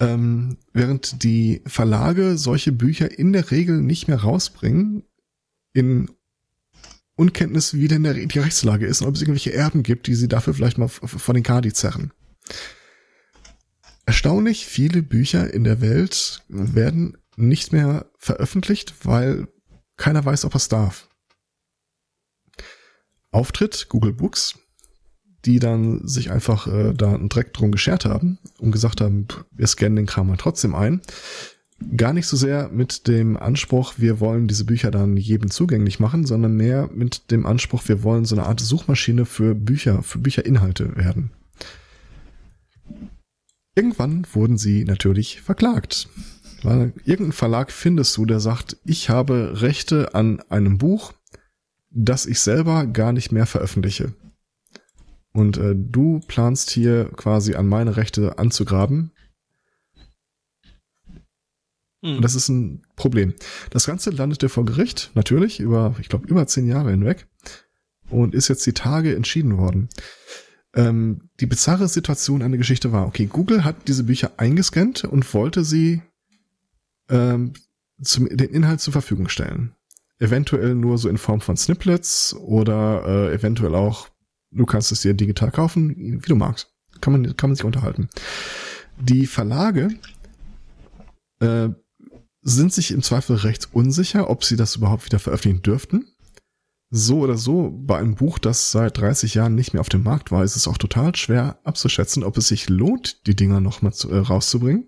Ähm, 0.00 0.56
während 0.72 1.22
die 1.22 1.62
Verlage 1.66 2.38
solche 2.38 2.72
Bücher 2.72 3.18
in 3.18 3.32
der 3.32 3.50
Regel 3.50 3.82
nicht 3.82 4.08
mehr 4.08 4.20
rausbringen, 4.20 5.04
in 5.74 6.10
Unkenntnis, 7.16 7.74
wie 7.74 7.86
denn 7.86 8.02
die 8.04 8.38
Rechtslage 8.38 8.86
ist 8.86 9.02
und 9.02 9.08
ob 9.08 9.14
es 9.14 9.20
irgendwelche 9.20 9.52
Erben 9.52 9.82
gibt, 9.82 10.06
die 10.06 10.14
sie 10.14 10.26
dafür 10.26 10.54
vielleicht 10.54 10.78
mal 10.78 10.88
von 10.88 11.34
den 11.34 11.44
Kadi 11.44 11.72
zerren. 11.72 12.12
Erstaunlich 14.06 14.64
viele 14.64 15.02
Bücher 15.02 15.52
in 15.52 15.64
der 15.64 15.82
Welt 15.82 16.42
werden 16.48 17.18
nicht 17.36 17.72
mehr 17.72 18.10
veröffentlicht, 18.18 19.04
weil 19.04 19.48
keiner 19.98 20.24
weiß, 20.24 20.46
ob 20.46 20.54
er 20.54 20.56
es 20.56 20.68
darf. 20.68 21.10
Auftritt 23.30 23.88
Google 23.90 24.14
Books, 24.14 24.58
die 25.44 25.58
dann 25.58 26.06
sich 26.06 26.30
einfach 26.30 26.66
äh, 26.66 26.92
da 26.94 27.14
einen 27.14 27.28
Dreck 27.28 27.52
drum 27.54 27.72
geschert 27.72 28.04
haben 28.04 28.38
und 28.58 28.72
gesagt 28.72 29.00
haben, 29.00 29.26
wir 29.52 29.66
scannen 29.66 29.96
den 29.96 30.06
Kram 30.06 30.28
mal 30.28 30.36
trotzdem 30.36 30.74
ein. 30.74 31.00
Gar 31.96 32.12
nicht 32.12 32.26
so 32.26 32.36
sehr 32.36 32.68
mit 32.68 33.08
dem 33.08 33.38
Anspruch, 33.38 33.94
wir 33.96 34.20
wollen 34.20 34.48
diese 34.48 34.66
Bücher 34.66 34.90
dann 34.90 35.16
jedem 35.16 35.50
zugänglich 35.50 35.98
machen, 35.98 36.26
sondern 36.26 36.54
mehr 36.54 36.90
mit 36.92 37.30
dem 37.30 37.46
Anspruch, 37.46 37.88
wir 37.88 38.02
wollen 38.02 38.26
so 38.26 38.36
eine 38.36 38.46
Art 38.46 38.60
Suchmaschine 38.60 39.24
für 39.24 39.54
Bücher, 39.54 40.02
für 40.02 40.18
Bücherinhalte 40.18 40.96
werden. 40.96 41.30
Irgendwann 43.74 44.26
wurden 44.32 44.58
sie 44.58 44.84
natürlich 44.84 45.40
verklagt. 45.40 46.08
Weil 46.62 46.92
irgendein 47.04 47.32
Verlag 47.32 47.72
findest 47.72 48.16
du, 48.16 48.26
der 48.26 48.40
sagt, 48.40 48.76
ich 48.84 49.08
habe 49.08 49.62
Rechte 49.62 50.14
an 50.14 50.40
einem 50.50 50.76
Buch, 50.76 51.14
das 51.90 52.26
ich 52.26 52.40
selber 52.40 52.86
gar 52.86 53.12
nicht 53.12 53.32
mehr 53.32 53.46
veröffentliche. 53.46 54.12
Und 55.32 55.58
äh, 55.58 55.74
du 55.76 56.20
planst 56.26 56.70
hier 56.70 57.10
quasi 57.16 57.54
an 57.54 57.66
meine 57.66 57.96
Rechte 57.96 58.38
anzugraben. 58.38 59.12
Hm. 62.02 62.16
Und 62.16 62.22
das 62.22 62.34
ist 62.34 62.48
ein 62.48 62.82
Problem. 62.96 63.34
Das 63.70 63.86
Ganze 63.86 64.10
landete 64.10 64.48
vor 64.48 64.64
Gericht, 64.64 65.10
natürlich, 65.14 65.60
über, 65.60 65.94
ich 66.00 66.08
glaube, 66.08 66.26
über 66.26 66.46
zehn 66.46 66.66
Jahre 66.66 66.90
hinweg. 66.90 67.26
Und 68.08 68.34
ist 68.34 68.48
jetzt 68.48 68.66
die 68.66 68.72
Tage 68.72 69.14
entschieden 69.14 69.56
worden. 69.56 69.88
Ähm, 70.74 71.30
die 71.38 71.46
bizarre 71.46 71.88
Situation 71.88 72.42
an 72.42 72.50
der 72.50 72.58
Geschichte 72.58 72.92
war, 72.92 73.06
okay, 73.06 73.26
Google 73.26 73.64
hat 73.64 73.88
diese 73.88 74.04
Bücher 74.04 74.32
eingescannt 74.36 75.04
und 75.04 75.32
wollte 75.34 75.64
sie 75.64 76.02
ähm, 77.08 77.52
zum, 78.02 78.28
den 78.28 78.50
Inhalt 78.50 78.80
zur 78.80 78.92
Verfügung 78.92 79.28
stellen. 79.28 79.74
Eventuell 80.18 80.74
nur 80.74 80.98
so 80.98 81.08
in 81.08 81.18
Form 81.18 81.40
von 81.40 81.56
Snippets 81.56 82.34
oder 82.34 83.04
äh, 83.06 83.34
eventuell 83.34 83.74
auch, 83.74 84.08
du 84.50 84.66
kannst 84.66 84.92
es 84.92 85.02
dir 85.02 85.14
digital 85.14 85.50
kaufen, 85.50 86.22
wie 86.22 86.28
du 86.28 86.36
magst. 86.36 86.72
Kann 87.00 87.12
man, 87.12 87.36
kann 87.36 87.50
man 87.50 87.56
sich 87.56 87.64
unterhalten. 87.64 88.08
Die 89.00 89.26
Verlage 89.26 89.88
äh, 91.40 91.68
sind 92.42 92.72
sich 92.72 92.90
im 92.90 93.02
Zweifel 93.02 93.36
recht 93.36 93.68
unsicher, 93.72 94.28
ob 94.30 94.44
sie 94.44 94.56
das 94.56 94.76
überhaupt 94.76 95.06
wieder 95.06 95.18
veröffentlichen 95.18 95.62
dürften. 95.62 96.06
So 96.90 97.20
oder 97.20 97.36
so, 97.36 97.70
bei 97.72 97.98
einem 97.98 98.16
Buch, 98.16 98.38
das 98.38 98.72
seit 98.72 98.98
30 98.98 99.34
Jahren 99.34 99.54
nicht 99.54 99.72
mehr 99.72 99.80
auf 99.80 99.88
dem 99.88 100.02
Markt 100.02 100.32
war, 100.32 100.42
ist 100.42 100.56
es 100.56 100.66
auch 100.66 100.76
total 100.76 101.14
schwer 101.14 101.60
abzuschätzen, 101.62 102.24
ob 102.24 102.36
es 102.36 102.48
sich 102.48 102.68
lohnt, 102.68 103.26
die 103.28 103.36
Dinger 103.36 103.60
nochmal 103.60 103.92
äh, 104.10 104.16
rauszubringen. 104.16 104.86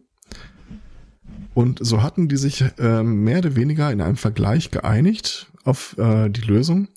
Und 1.55 1.79
so 1.81 2.03
hatten 2.03 2.29
die 2.29 2.37
sich 2.37 2.65
äh, 2.79 3.03
mehr 3.03 3.39
oder 3.39 3.55
weniger 3.55 3.93
in 3.93 4.01
einem 4.01 4.17
Vergleich 4.17 4.71
geeinigt 4.71 5.53
auf 5.65 5.97
äh, 5.99 6.29
die 6.29 6.41
Lösung. 6.41 6.89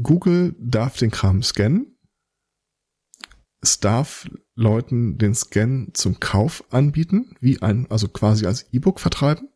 Google 0.00 0.54
darf 0.58 0.96
den 0.96 1.10
Kram 1.10 1.42
scannen. 1.42 1.96
Es 3.60 3.80
darf 3.80 4.28
Leuten 4.54 5.18
den 5.18 5.34
Scan 5.34 5.88
zum 5.92 6.20
Kauf 6.20 6.64
anbieten, 6.70 7.34
wie 7.40 7.60
ein, 7.62 7.90
also 7.90 8.08
quasi 8.08 8.46
als 8.46 8.72
E-Book 8.72 9.00
vertreiben. 9.00 9.48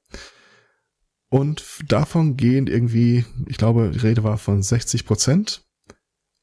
Und 1.28 1.64
davon 1.86 2.36
gehen 2.36 2.66
irgendwie, 2.66 3.24
ich 3.47 3.57
glaube, 3.57 3.91
die 3.91 4.01
Rede 4.01 4.24
war 4.24 4.36
von 4.36 4.62
60 4.62 5.05
Prozent 5.05 5.64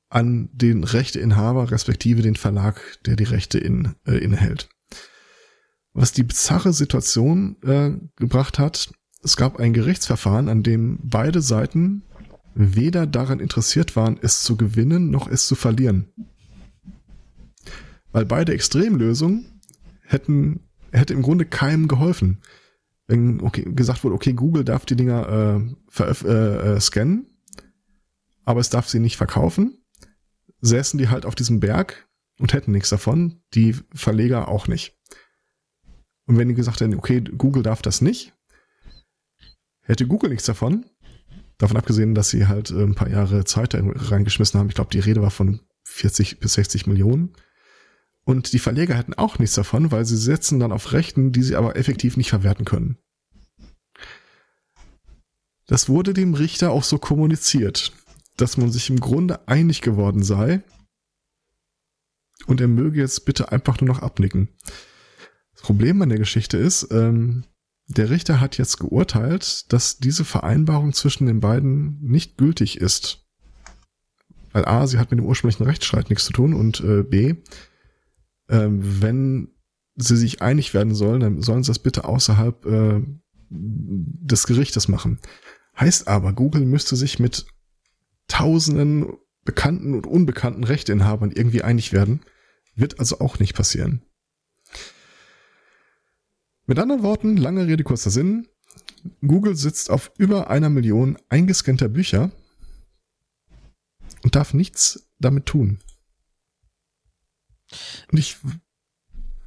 an 0.10 0.50
den 0.54 0.86
Rechteinhaber, 0.86 1.72
respektive 1.72 2.22
den 2.22 2.38
Verlag, 2.38 2.82
der 3.06 3.18
die 3.18 3.26
Rechte 3.26 3.58
in, 3.58 3.96
äh, 4.06 4.18
innehält. 4.18 4.70
Was 5.92 6.14
die 6.14 6.24
bizarre 6.24 6.72
Situation 6.72 7.58
äh, 7.64 7.92
gebracht 8.16 8.60
hat, 8.60 8.94
es 9.24 9.36
gab 9.36 9.60
ein 9.60 9.74
Gerichtsverfahren, 9.74 10.48
an 10.48 10.64
dem 10.64 11.00
beide 11.04 11.42
Seiten 11.42 12.04
weder 12.58 13.06
daran 13.06 13.40
interessiert 13.40 13.96
waren, 13.96 14.18
es 14.22 14.42
zu 14.42 14.58
gewinnen 14.58 15.12
noch 15.12 15.28
es 15.28 15.48
zu 15.48 15.56
verlieren. 15.56 16.08
Weil 18.12 18.26
beide 18.26 18.54
Extremlösungen 18.54 19.62
hätten, 20.02 20.62
hätte 20.92 21.14
im 21.14 21.22
Grunde 21.22 21.46
keinem 21.46 21.88
geholfen. 21.88 22.42
Wenn 23.06 23.42
okay, 23.42 23.64
gesagt 23.64 24.04
wurde, 24.04 24.16
okay, 24.16 24.34
Google 24.34 24.64
darf 24.64 24.86
die 24.86 24.96
Dinger 24.96 25.62
äh, 25.98 26.04
äh, 26.04 26.76
äh, 26.76 26.80
scannen, 26.80 27.28
aber 28.44 28.60
es 28.60 28.70
darf 28.70 28.90
sie 28.90 29.00
nicht 29.00 29.18
verkaufen, 29.18 29.78
säßen 30.62 30.98
die 30.98 31.10
halt 31.10 31.26
auf 31.26 31.36
diesem 31.36 31.60
Berg 31.60 32.10
und 32.40 32.54
hätten 32.54 32.72
nichts 32.72 32.90
davon, 32.90 33.42
die 33.54 33.76
Verleger 33.94 34.48
auch 34.48 34.68
nicht. 34.68 34.98
Und 36.26 36.38
wenn 36.38 36.50
die 36.50 36.56
gesagt 36.56 36.82
hätten, 36.82 36.96
okay, 36.96 37.22
Google 37.22 37.64
darf 37.64 37.82
das 37.82 38.02
nicht, 38.02 38.34
hätte 39.82 40.08
Google 40.08 40.32
nichts 40.32 40.46
davon, 40.46 40.86
Davon 41.58 41.78
abgesehen, 41.78 42.14
dass 42.14 42.30
sie 42.30 42.48
halt 42.48 42.72
äh, 42.72 42.84
ein 42.84 42.96
paar 42.96 43.10
Jahre 43.10 43.46
Zeit 43.46 43.74
reingeschmissen 43.76 44.60
haben. 44.60 44.70
Ich 44.70 44.76
glaube, 44.76 44.92
die 44.92 45.00
Rede 45.00 45.22
war 45.22 45.32
von 45.32 45.62
40 45.86 46.40
bis 46.40 46.54
60 46.54 46.88
Millionen. 46.88 47.34
Und 48.26 48.54
die 48.54 48.60
Verleger 48.60 48.96
hätten 48.96 49.14
auch 49.14 49.40
nichts 49.40 49.56
davon, 49.56 49.92
weil 49.92 50.06
sie 50.06 50.18
setzen 50.18 50.60
dann 50.60 50.72
auf 50.72 50.92
Rechten, 50.92 51.32
die 51.32 51.44
sie 51.44 51.56
aber 51.56 51.78
effektiv 51.78 52.18
nicht 52.18 52.30
verwerten 52.30 52.66
können. 52.66 52.98
Das 55.66 55.90
wurde 55.90 56.14
dem 56.14 56.34
Richter 56.34 56.72
auch 56.72 56.84
so 56.84 56.98
kommuniziert, 56.98 57.94
dass 58.36 58.58
man 58.58 58.72
sich 58.72 58.90
im 58.90 59.00
Grunde 59.00 59.48
einig 59.48 59.82
geworden 59.82 60.24
sei 60.24 60.62
und 62.46 62.62
er 62.62 62.68
möge 62.68 63.00
jetzt 63.00 63.26
bitte 63.26 63.52
einfach 63.52 63.82
nur 63.82 63.88
noch 63.88 64.02
abnicken. 64.02 64.50
Das 65.54 65.62
Problem 65.62 66.02
an 66.02 66.10
der 66.10 66.20
Geschichte 66.20 66.58
ist, 66.58 66.88
ähm, 66.92 67.44
der 67.88 68.10
Richter 68.10 68.40
hat 68.42 68.58
jetzt 68.58 68.80
geurteilt, 68.80 69.72
dass 69.72 69.98
diese 69.98 70.26
Vereinbarung 70.26 70.94
zwischen 70.94 71.26
den 71.26 71.40
beiden 71.40 72.00
nicht 72.02 72.38
gültig 72.38 72.80
ist. 72.80 73.26
Weil 74.52 74.66
A, 74.66 74.88
sie 74.88 75.00
hat 75.00 75.12
mit 75.12 75.20
dem 75.20 75.26
ursprünglichen 75.26 75.64
Rechtsstreit 75.64 76.10
nichts 76.10 76.26
zu 76.26 76.34
tun 76.34 76.54
und 76.54 76.82
äh, 76.82 77.04
B, 77.04 77.36
äh, 78.48 78.68
wenn 78.70 79.50
sie 79.96 80.18
sich 80.18 80.42
einig 80.42 80.74
werden 80.74 80.94
sollen, 80.94 81.22
dann 81.22 81.42
sollen 81.42 81.64
sie 81.64 81.70
das 81.70 81.80
bitte 81.80 82.04
außerhalb 82.06 82.66
äh, 82.66 83.02
des 83.50 84.46
Gerichtes 84.46 84.88
machen. 84.88 85.20
Heißt 85.80 86.08
aber, 86.08 86.34
Google 86.34 86.66
müsste 86.66 86.96
sich 86.96 87.20
mit 87.20 87.46
tausenden 88.28 89.14
bekannten 89.46 89.94
und 89.94 90.06
unbekannten 90.06 90.66
Rechteinhabern 90.66 91.32
irgendwie 91.32 91.62
einig 91.62 91.94
werden. 91.94 92.22
Wird 92.76 93.00
also 93.00 93.20
auch 93.20 93.40
nicht 93.40 93.56
passieren. 93.56 94.04
Mit 96.68 96.80
anderen 96.80 97.02
Worten, 97.02 97.38
lange 97.38 97.66
Rede, 97.66 97.84
kurzer 97.86 98.10
Sinn. 98.10 98.48
Google 99.26 99.56
sitzt 99.56 99.90
auf 99.90 100.12
über 100.18 100.50
einer 100.50 100.70
Million 100.70 101.18
eingescannter 101.30 101.88
Bücher 101.88 102.30
und 104.24 104.36
darf 104.36 104.54
nichts 104.54 105.10
damit 105.18 105.46
tun. 105.46 105.80
Und 108.12 108.18
ich 108.18 108.38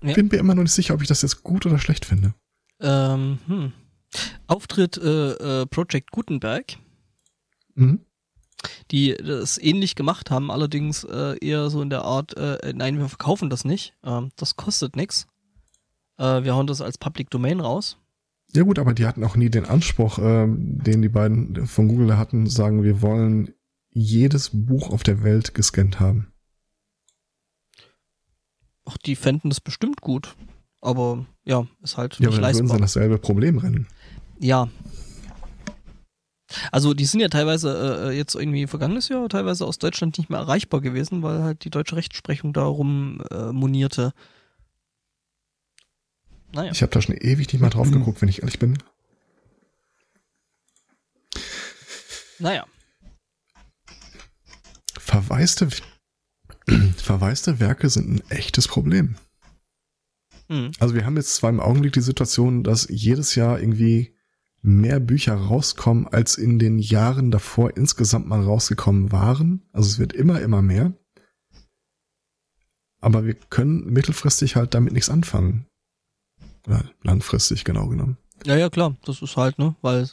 ja. 0.03 0.15
bin 0.15 0.29
mir 0.29 0.39
immer 0.39 0.55
noch 0.55 0.63
nicht 0.63 0.73
sicher, 0.73 0.95
ob 0.95 1.03
ich 1.03 1.09
das 1.09 1.21
jetzt 1.21 1.43
gut 1.43 1.67
oder 1.67 1.79
schlecht 1.79 2.07
finde. 2.07 2.33
Ähm, 2.81 3.39
hm. 3.47 3.73
Auftritt 4.47 4.97
äh, 4.97 5.61
äh, 5.61 5.67
Project 5.67 6.13
Gutenberg, 6.13 6.79
mhm. 7.75 8.01
die 8.91 9.15
das 9.15 9.59
ähnlich 9.59 9.95
gemacht 9.95 10.31
haben, 10.31 10.51
allerdings 10.51 11.05
äh, 11.05 11.37
eher 11.39 11.69
so 11.69 11.83
in 11.83 11.91
der 11.91 12.03
Art, 12.03 12.35
äh, 12.39 12.73
nein, 12.75 12.99
wir 12.99 13.11
verkaufen 13.11 13.51
das 13.51 13.67
nicht, 13.67 13.95
ähm, 14.05 14.31
das 14.37 14.57
kostet 14.57 14.97
nichts. 14.97 15.27
Äh, 16.21 16.45
wir 16.45 16.55
hauen 16.55 16.67
das 16.67 16.81
als 16.81 16.99
Public 16.99 17.31
Domain 17.31 17.61
raus. 17.61 17.97
Ja 18.53 18.63
gut, 18.63 18.79
aber 18.79 18.95
die 18.95 19.07
hatten 19.07 19.25
auch 19.25 19.37
nie 19.37 19.49
den 19.49 19.65
Anspruch, 19.65 20.19
äh, 20.19 20.47
den 20.49 21.03
die 21.03 21.09
beiden 21.09 21.67
von 21.67 21.89
Google 21.89 22.17
hatten, 22.19 22.47
sagen, 22.47 22.83
wir 22.83 23.01
wollen 23.01 23.55
jedes 23.91 24.51
Buch 24.53 24.91
auf 24.91 25.03
der 25.03 25.23
Welt 25.23 25.55
gescannt 25.55 25.99
haben. 25.99 26.33
Ach, 28.85 28.97
die 28.99 29.17
fänden 29.17 29.51
das 29.51 29.61
bestimmt 29.61 30.01
gut. 30.01 30.37
Aber 30.81 31.27
ja, 31.45 31.67
ist 31.83 31.97
halt 31.97 32.15
ja, 32.15 32.21
nicht 32.21 32.29
aber 32.29 32.37
dann 32.37 32.43
leistbar. 32.43 32.69
würden 32.69 32.77
sie 32.77 32.81
dasselbe 32.81 33.19
Problem 33.19 33.59
rennen. 33.59 33.87
Ja. 34.39 34.69
Also 36.73 36.95
die 36.95 37.05
sind 37.05 37.21
ja 37.21 37.29
teilweise 37.29 38.09
äh, 38.11 38.17
jetzt 38.17 38.35
irgendwie 38.35 38.67
vergangenes 38.67 39.09
Jahr 39.09 39.29
teilweise 39.29 39.65
aus 39.65 39.79
Deutschland 39.79 40.19
nicht 40.19 40.31
mehr 40.31 40.41
erreichbar 40.41 40.81
gewesen, 40.81 41.23
weil 41.23 41.43
halt 41.43 41.65
die 41.65 41.71
deutsche 41.71 41.95
Rechtsprechung 41.95 42.53
darum 42.53 43.23
äh, 43.31 43.53
monierte. 43.53 44.13
Naja. 46.53 46.73
Ich 46.73 46.83
habe 46.83 46.93
da 46.93 47.01
schon 47.01 47.17
ewig 47.17 47.53
nicht 47.53 47.61
mal 47.61 47.71
drauf 47.71 47.91
geguckt, 47.91 48.21
wenn 48.21 48.29
ich 48.29 48.43
ehrlich 48.43 48.59
bin. 48.59 48.79
Naja. 52.39 52.67
Verwaiste, 54.99 55.69
verwaiste 56.97 57.61
Werke 57.61 57.89
sind 57.89 58.09
ein 58.09 58.31
echtes 58.31 58.67
Problem. 58.67 59.17
Mhm. 60.49 60.73
Also 60.81 60.95
wir 60.95 61.05
haben 61.07 61.17
jetzt 61.17 61.37
zwar 61.37 61.51
im 61.51 61.61
Augenblick 61.61 61.93
die 61.93 62.01
Situation, 62.01 62.65
dass 62.65 62.89
jedes 62.91 63.35
Jahr 63.35 63.61
irgendwie 63.61 64.17
mehr 64.63 65.01
Bücher 65.01 65.35
rauskommen, 65.35 66.07
als 66.09 66.37
in 66.37 66.59
den 66.59 66.79
Jahren 66.79 67.31
davor 67.31 67.77
insgesamt 67.77 68.27
mal 68.27 68.43
rausgekommen 68.43 69.13
waren. 69.13 69.63
Also 69.73 69.89
es 69.89 69.99
wird 69.99 70.13
immer, 70.13 70.41
immer 70.41 70.61
mehr. 70.61 70.93
Aber 73.01 73.25
wir 73.25 73.35
können 73.35 73.85
mittelfristig 73.87 74.57
halt 74.57 74.75
damit 74.75 74.93
nichts 74.93 75.09
anfangen. 75.09 75.70
Ja, 76.69 76.83
langfristig, 77.03 77.65
genau 77.65 77.89
genommen. 77.89 78.17
Ja, 78.47 78.57
ja, 78.57 78.71
klar. 78.71 78.97
Das 79.05 79.23
ist 79.23 79.37
halt, 79.37 79.59
ne, 79.59 79.75
weil 79.83 80.09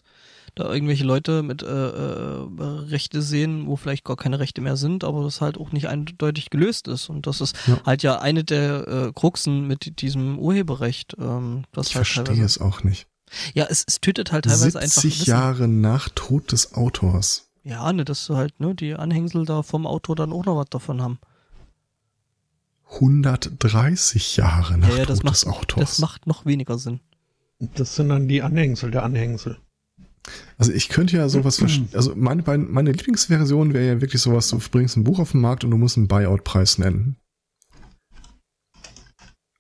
da 0.56 0.74
irgendwelche 0.74 1.04
Leute 1.04 1.44
mit 1.44 1.62
äh, 1.62 1.68
äh, 1.68 2.48
Rechte 2.90 3.22
sehen, 3.22 3.68
wo 3.68 3.76
vielleicht 3.76 4.04
gar 4.04 4.16
keine 4.16 4.40
Rechte 4.40 4.62
mehr 4.62 4.76
sind, 4.76 5.04
aber 5.04 5.24
das 5.24 5.40
halt 5.40 5.58
auch 5.58 5.72
nicht 5.72 5.88
eindeutig 5.88 6.50
gelöst 6.50 6.88
ist. 6.88 7.10
Und 7.10 7.28
das 7.28 7.42
ist 7.42 7.56
ja. 7.68 7.80
halt 7.86 8.04
ja 8.04 8.20
eine 8.20 8.44
der 8.44 8.88
äh, 8.88 9.12
Kruxen 9.14 9.68
mit 9.68 10.02
diesem 10.02 10.40
Urheberrecht. 10.40 11.16
Ähm, 11.20 11.64
das 11.72 11.90
ich 11.90 11.96
halt 11.96 12.08
verstehe 12.08 12.44
es 12.44 12.60
auch 12.60 12.84
nicht. 12.84 13.08
Ja, 13.54 13.68
es, 13.70 13.84
es 13.86 14.02
tötet 14.02 14.32
halt 14.32 14.46
teilweise 14.46 14.80
einfach. 14.80 15.02
70 15.02 15.28
Jahre 15.28 15.68
nach 15.68 16.10
Tod 16.10 16.52
des 16.52 16.74
Autors. 16.74 17.50
Ja, 17.64 17.92
ne, 17.92 18.06
dass 18.06 18.30
halt, 18.30 18.60
ne, 18.60 18.74
die 18.74 18.96
Anhängsel 18.96 19.46
da 19.46 19.62
vom 19.62 19.86
Autor 19.86 20.16
dann 20.16 20.32
auch 20.32 20.46
noch 20.46 20.56
was 20.56 20.70
davon 20.70 21.02
haben. 21.02 21.20
130 22.92 24.38
Jahre 24.38 24.78
nach 24.78 24.90
ja, 24.90 24.98
ja, 24.98 25.06
Tod 25.06 25.24
macht, 25.24 25.36
des 25.36 25.46
Autors. 25.48 25.90
Das 25.90 26.00
macht 26.00 26.28
noch 26.28 26.46
weniger 26.46 26.78
Sinn. 26.78 27.02
Das 27.60 27.96
sind 27.96 28.10
dann 28.10 28.28
die 28.28 28.42
Anhängsel 28.42 28.92
der 28.92 29.04
Anhängsel. 29.04 29.58
Also 30.58 30.72
ich 30.72 30.90
könnte 30.90 31.18
ja 31.18 31.30
sowas 31.30 31.58
verstehen. 31.60 31.90
Also 31.94 32.14
meine, 32.16 32.44
meine 32.44 32.92
Lieblingsversion 32.92 33.74
wäre 33.74 33.88
ja 33.88 34.02
wirklich 34.02 34.22
sowas, 34.22 34.50
du 34.50 34.60
bringst 34.72 34.98
ein 34.98 35.04
Buch 35.04 35.20
auf 35.20 35.32
den 35.32 35.42
Markt 35.42 35.64
und 35.64 35.72
du 35.72 35.78
musst 35.78 35.98
einen 35.98 36.08
Buyout-Preis 36.08 36.78
nennen. 36.78 37.18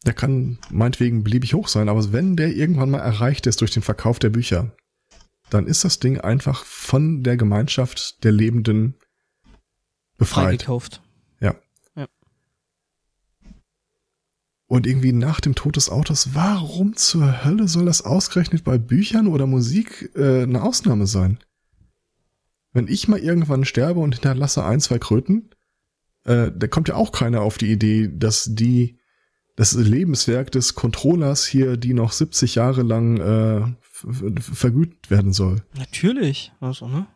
Der 0.05 0.13
kann 0.13 0.59
meinetwegen 0.69 1.23
beliebig 1.23 1.53
hoch 1.53 1.67
sein, 1.67 1.89
aber 1.89 2.13
wenn 2.13 2.38
der 2.38 2.55
irgendwann 2.55 2.91
mal 2.91 2.99
erreicht 2.99 3.45
ist 3.45 3.59
durch 3.59 3.71
den 3.71 3.84
Verkauf 3.84 4.19
der 4.19 4.30
Bücher, 4.30 4.73
dann 5.49 5.67
ist 5.67 5.84
das 5.84 5.99
Ding 5.99 6.19
einfach 6.19 6.63
von 6.63 7.23
der 7.23 7.36
Gemeinschaft 7.36 8.23
der 8.23 8.32
Lebenden 8.32 8.95
befreit. 10.17 10.61
Freigekauft. 10.61 11.01
Und 14.68 14.86
irgendwie 14.86 15.13
nach 15.13 15.39
dem 15.39 15.55
Tod 15.55 15.78
des 15.78 15.89
Autors, 15.89 16.36
warum 16.36 16.95
zur 16.95 17.45
Hölle 17.45 17.70
soll 17.70 17.86
das 17.86 18.01
ausgerechnet 18.01 18.65
bei 18.65 18.78
Büchern 18.78 19.28
oder 19.28 19.47
Musik 19.47 20.11
äh, 20.15 20.43
eine 20.43 20.61
Ausnahme 20.61 21.07
sein? 21.07 21.39
Wenn 22.74 22.89
ich 22.89 23.07
mal 23.07 23.20
irgendwann 23.20 23.63
sterbe 23.63 24.01
und 24.01 24.15
hinterlasse 24.15 24.65
ein, 24.65 24.82
zwei 24.82 24.99
Kröten, 24.99 25.51
äh, 26.26 26.51
da 26.53 26.68
kommt 26.68 26.89
ja 26.89 26.95
auch 26.95 27.13
keiner 27.13 27.41
auf 27.41 27.57
die 27.57 27.72
Idee, 27.72 28.09
dass 28.13 28.49
die 28.53 28.99
das 29.55 29.74
Lebenswerk 29.74 30.51
des 30.51 30.76
Controllers 30.76 31.45
hier, 31.45 31.78
die 31.78 31.93
noch 31.93 32.11
70 32.11 32.55
Jahre 32.55 32.84
lang 32.84 33.18
äh, 33.18 34.41
vergütet 34.41 35.09
werden 35.09 35.34
soll. 35.34 35.63
Natürlich, 35.76 36.51
also, 36.59 36.88
ne? 36.88 37.07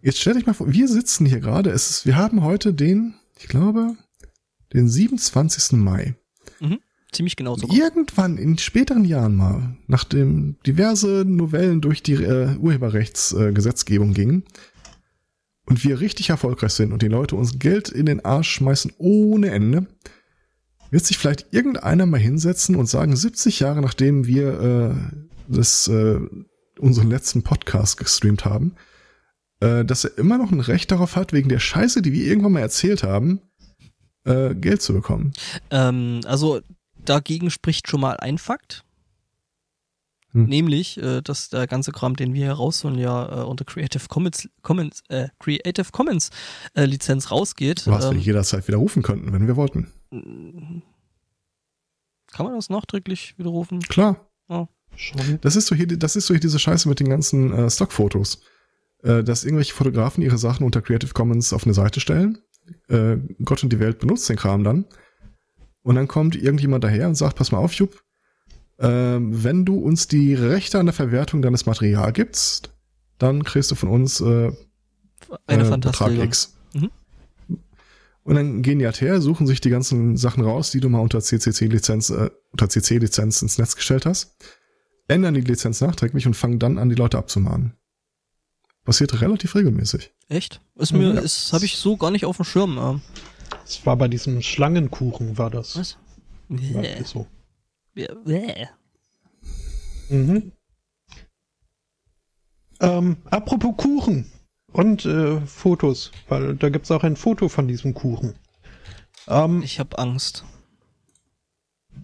Jetzt 0.00 0.20
stell 0.20 0.34
dich 0.34 0.46
mal 0.46 0.52
vor, 0.52 0.72
wir 0.72 0.86
sitzen 0.86 1.26
hier 1.26 1.40
gerade, 1.40 1.70
es 1.70 1.90
ist, 1.90 2.06
wir 2.06 2.16
haben 2.16 2.42
heute 2.42 2.74
den, 2.74 3.14
ich 3.38 3.48
glaube, 3.48 3.96
den 4.72 4.88
27. 4.88 5.72
Mai. 5.72 6.14
Mhm, 6.60 6.78
ziemlich 7.12 7.36
genau 7.36 7.56
so. 7.56 7.68
Irgendwann 7.70 8.38
in 8.38 8.58
späteren 8.58 9.04
Jahren 9.04 9.36
mal, 9.36 9.76
nachdem 9.86 10.56
diverse 10.66 11.24
Novellen 11.26 11.80
durch 11.80 12.02
die 12.02 12.14
äh, 12.14 12.56
Urheberrechtsgesetzgebung 12.56 14.10
äh, 14.10 14.14
gingen 14.14 14.44
und 15.66 15.84
wir 15.84 16.00
richtig 16.00 16.30
erfolgreich 16.30 16.72
sind 16.72 16.92
und 16.92 17.02
die 17.02 17.08
Leute 17.08 17.36
uns 17.36 17.58
Geld 17.58 17.88
in 17.88 18.06
den 18.06 18.24
Arsch 18.24 18.50
schmeißen 18.50 18.92
ohne 18.98 19.50
Ende, 19.50 19.86
Wird 20.90 21.06
sich 21.06 21.16
vielleicht 21.16 21.54
irgendeiner 21.54 22.04
mal 22.04 22.20
hinsetzen 22.20 22.76
und 22.76 22.86
sagen, 22.86 23.16
70 23.16 23.60
Jahre 23.60 23.80
nachdem 23.80 24.26
wir 24.26 24.60
äh, 24.60 25.16
das, 25.48 25.88
äh, 25.88 26.20
unseren 26.78 27.08
letzten 27.08 27.42
Podcast 27.42 27.96
gestreamt 27.96 28.44
haben, 28.44 28.74
äh, 29.60 29.84
dass 29.84 30.04
er 30.04 30.18
immer 30.18 30.36
noch 30.36 30.52
ein 30.52 30.60
Recht 30.60 30.90
darauf 30.90 31.16
hat, 31.16 31.32
wegen 31.32 31.48
der 31.48 31.60
Scheiße, 31.60 32.02
die 32.02 32.12
wir 32.12 32.26
irgendwann 32.26 32.52
mal 32.52 32.60
erzählt 32.60 33.02
haben, 33.04 33.40
äh, 34.24 34.54
Geld 34.54 34.82
zu 34.82 34.92
bekommen. 34.92 35.32
Ähm, 35.70 36.20
also 36.24 36.60
dagegen 37.04 37.50
spricht 37.50 37.88
schon 37.88 38.00
mal 38.00 38.16
ein 38.18 38.38
Fakt. 38.38 38.84
Hm. 40.30 40.46
Nämlich, 40.46 40.96
äh, 41.02 41.20
dass 41.20 41.50
der 41.50 41.66
ganze 41.66 41.92
Kram, 41.92 42.16
den 42.16 42.32
wir 42.32 42.44
hier 42.46 42.52
rausholen, 42.54 42.98
ja 42.98 43.42
äh, 43.42 43.44
unter 43.44 43.64
Creative 43.64 44.02
Commons, 44.08 44.48
Commons, 44.62 45.02
äh, 45.08 45.28
Creative 45.38 45.90
Commons 45.92 46.30
äh, 46.74 46.86
Lizenz 46.86 47.30
rausgeht. 47.30 47.86
Was 47.86 48.04
wir 48.04 48.12
Ähm, 48.12 48.18
jederzeit 48.18 48.66
widerrufen 48.66 49.02
könnten, 49.02 49.32
wenn 49.32 49.46
wir 49.46 49.56
wollten. 49.56 49.92
kann 52.30 52.46
man 52.46 52.54
das 52.54 52.70
nachträglich 52.70 53.34
widerrufen? 53.36 53.80
Klar. 53.80 54.26
Schon. 54.96 55.38
Das 55.40 55.56
ist 55.56 55.66
so 55.66 55.74
hier, 55.74 55.86
das 55.86 56.16
ist 56.16 56.26
so 56.26 56.34
hier 56.34 56.40
diese 56.40 56.58
Scheiße 56.58 56.88
mit 56.88 57.00
den 57.00 57.08
ganzen 57.08 57.52
äh, 57.52 57.70
Stockfotos. 57.70 58.42
Äh, 59.02 59.24
dass 59.24 59.44
irgendwelche 59.44 59.74
Fotografen 59.74 60.22
ihre 60.22 60.38
Sachen 60.38 60.64
unter 60.64 60.80
Creative 60.82 61.12
Commons 61.12 61.52
auf 61.52 61.64
eine 61.64 61.74
Seite 61.74 62.00
stellen. 62.00 62.38
Äh, 62.88 63.16
Gott 63.44 63.62
und 63.62 63.72
die 63.72 63.80
Welt 63.80 63.98
benutzt 63.98 64.28
den 64.28 64.36
Kram 64.36 64.64
dann. 64.64 64.84
Und 65.82 65.96
dann 65.96 66.08
kommt 66.08 66.36
irgendjemand 66.36 66.84
daher 66.84 67.08
und 67.08 67.16
sagt, 67.16 67.36
pass 67.36 67.52
mal 67.52 67.58
auf, 67.58 67.72
Jupp, 67.72 68.02
ähm, 68.78 69.44
wenn 69.44 69.64
du 69.64 69.78
uns 69.78 70.08
die 70.08 70.34
Rechte 70.34 70.78
an 70.78 70.86
der 70.86 70.92
Verwertung 70.92 71.42
deines 71.42 71.66
Material 71.66 72.12
gibst, 72.12 72.70
dann 73.18 73.44
kriegst 73.44 73.70
du 73.70 73.74
von 73.74 73.88
uns 73.88 74.20
äh, 74.20 74.52
Eine 75.46 75.68
äh. 75.68 75.78
Betrag 75.78 76.12
X. 76.12 76.56
Mhm. 76.74 76.90
Und 78.24 78.36
dann 78.36 78.62
gehen 78.62 78.78
die 78.78 78.84
halt 78.84 79.00
her, 79.00 79.20
suchen 79.20 79.46
sich 79.46 79.60
die 79.60 79.70
ganzen 79.70 80.16
Sachen 80.16 80.44
raus, 80.44 80.70
die 80.70 80.80
du 80.80 80.88
mal 80.88 81.00
unter 81.00 81.20
CCC-Lizenz, 81.20 82.10
äh, 82.10 82.30
unter 82.52 82.68
CC-Lizenz 82.68 83.42
ins 83.42 83.58
Netz 83.58 83.74
gestellt 83.74 84.06
hast, 84.06 84.36
ändern 85.08 85.34
die 85.34 85.40
Lizenz 85.40 85.80
nachträglich 85.80 86.26
und 86.26 86.34
fangen 86.34 86.58
dann 86.58 86.78
an, 86.78 86.88
die 86.88 86.94
Leute 86.94 87.18
abzumahnen. 87.18 87.74
Passiert 88.84 89.20
relativ 89.20 89.54
regelmäßig. 89.54 90.12
Echt? 90.28 90.60
Ist 90.76 90.92
mir, 90.92 91.12
ist, 91.20 91.52
habe 91.52 91.64
ich 91.64 91.76
so 91.76 91.96
gar 91.96 92.10
nicht 92.10 92.24
auf 92.24 92.36
dem 92.36 92.44
Schirm. 92.44 92.78
Ähm, 92.78 93.00
Es 93.64 93.84
war 93.86 93.96
bei 93.96 94.08
diesem 94.08 94.42
Schlangenkuchen, 94.42 95.38
war 95.38 95.50
das. 95.50 95.76
was? 95.76 95.98
War 96.48 96.82
Bäh. 96.82 97.02
so. 97.04 97.26
Bäh. 97.94 98.66
Mhm. 100.10 100.52
Ähm, 102.80 103.16
apropos 103.30 103.76
Kuchen 103.76 104.30
und 104.72 105.04
äh, 105.04 105.40
Fotos, 105.42 106.10
weil 106.28 106.56
da 106.56 106.68
gibt's 106.68 106.90
auch 106.90 107.04
ein 107.04 107.16
Foto 107.16 107.48
von 107.48 107.68
diesem 107.68 107.94
Kuchen. 107.94 108.34
Ähm, 109.28 109.62
Ich 109.62 109.78
habe 109.78 109.98
Angst. 109.98 110.44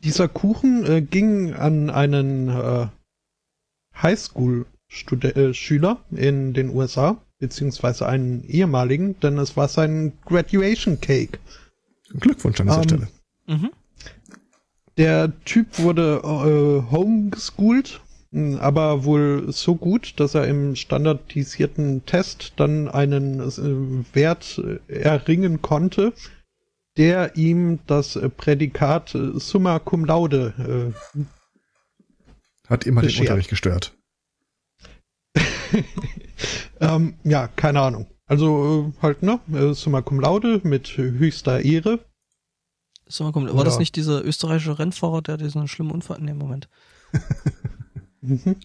dieser 0.05 0.29
Kuchen 0.29 0.87
äh, 0.87 1.03
ging 1.03 1.53
an 1.55 1.91
einen 1.91 2.49
äh, 2.49 2.87
Highschool-Schüler 4.91 5.99
in 6.11 6.55
den 6.55 6.71
USA, 6.71 7.21
beziehungsweise 7.39 8.07
einen 8.07 8.45
ehemaligen, 8.45 9.19
denn 9.21 9.39
es 9.39 9.57
war 9.57 9.69
sein 9.69 10.13
Graduation 10.25 11.01
Cake. 11.01 11.39
Glückwunsch 12.19 12.61
an 12.61 12.67
dieser 12.69 12.79
Ähm, 12.79 12.85
Stelle. 12.85 13.09
Mhm. 13.47 13.71
Der 14.97 15.33
Typ 15.45 15.79
wurde 15.79 16.21
äh, 16.25 16.91
homeschoolt, 16.91 18.01
mh, 18.33 18.59
aber 18.59 19.05
wohl 19.05 19.53
so 19.53 19.77
gut, 19.77 20.15
dass 20.19 20.35
er 20.35 20.49
im 20.49 20.75
standardisierten 20.75 22.05
Test 22.05 22.55
dann 22.57 22.89
einen 22.89 23.41
äh, 23.41 24.15
Wert 24.15 24.61
äh, 24.89 24.93
erringen 24.93 25.63
konnte, 25.63 26.13
der 26.97 27.37
ihm 27.37 27.79
das 27.87 28.17
äh, 28.17 28.29
Prädikat 28.29 29.15
äh, 29.15 29.39
summa 29.39 29.79
cum 29.79 30.05
laude 30.05 30.93
äh, 31.15 31.25
Hat 32.69 32.85
immer 32.85 33.03
den 33.03 33.07
beschert. 33.07 33.21
Unterricht 33.29 33.51
gestört. 33.51 33.95
ähm, 36.81 37.15
ja, 37.25 37.49
keine 37.49 37.81
Ahnung. 37.81 38.07
Also 38.27 38.93
äh, 38.99 39.03
halt, 39.03 39.23
ne? 39.23 39.41
Äh, 39.53 39.75
summa 39.75 40.03
cum 40.03 40.21
laude 40.21 40.61
mit 40.65 40.97
höchster 40.97 41.61
Ehre. 41.61 42.01
Mal 43.21 43.33
gucken, 43.33 43.57
war 43.57 43.65
das 43.65 43.79
nicht 43.79 43.97
dieser 43.97 44.23
österreichische 44.23 44.79
Rennfahrer, 44.79 45.23
der 45.23 45.39
diesen 45.39 45.67
schlimmen 45.67 45.93
Unfall 45.93 46.19
in 46.19 46.27
dem 46.27 46.39
Moment? 46.39 46.69
Mhm. 48.21 48.57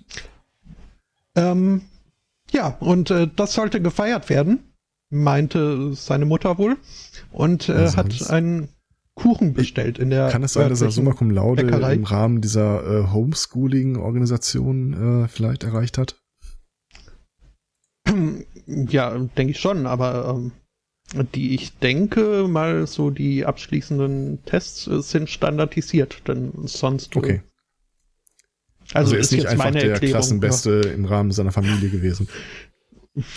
Ähm, 1.36 1.82
ja, 2.52 2.70
und 2.80 3.12
äh, 3.12 3.28
das 3.36 3.54
sollte 3.54 3.80
gefeiert 3.82 4.30
werden, 4.30 4.74
meinte 5.12 5.94
seine 5.94 6.26
Mutter 6.26 6.58
wohl. 6.58 6.78
Und 7.32 7.70
äh, 7.70 7.86
Ja, 7.86 7.96
hat 7.96 8.30
einen 8.32 8.70
Kuchen 9.16 9.54
bestellt 9.54 10.00
in 10.00 10.10
der. 10.10 10.30
Kann 10.30 10.42
es 10.44 10.54
sein, 10.54 10.70
dass 10.70 10.82
er 10.82 10.90
Summa 10.92 11.14
Cum 11.14 11.30
Laude 11.30 11.64
Bäckerei? 11.64 11.94
im 11.94 12.04
Rahmen 12.04 12.42
dieser 12.42 12.84
äh, 12.84 13.08
Homeschooling-Organisation 13.12 15.24
äh, 15.24 15.28
vielleicht 15.28 15.64
erreicht 15.64 16.00
hat? 16.00 16.20
Ja, 18.66 19.18
denke 19.18 19.52
ich 19.52 19.60
schon, 19.60 19.86
aber 19.86 20.36
ähm, 20.38 20.52
die, 21.36 21.54
ich 21.54 21.78
denke 21.80 22.48
mal, 22.48 22.88
so 22.88 23.10
die 23.10 23.46
abschließenden 23.46 24.46
Tests 24.46 24.88
äh, 24.88 25.02
sind 25.02 25.30
standardisiert, 25.30 26.28
denn 26.28 26.52
sonst. 26.66 27.16
äh, 27.16 27.20
Okay. 27.20 27.44
Also, 28.94 29.14
Also, 29.14 29.16
er 29.16 29.20
ist, 29.20 29.32
nicht 29.32 29.42
jetzt 29.44 29.52
einfach 29.52 29.66
meine 29.66 29.80
der 29.80 29.92
Erklärung. 29.92 30.14
Klassenbeste 30.16 30.72
im 30.96 31.06
Rahmen 31.06 31.32
seiner 31.32 31.52
Familie 31.52 31.90
gewesen. 31.90 32.28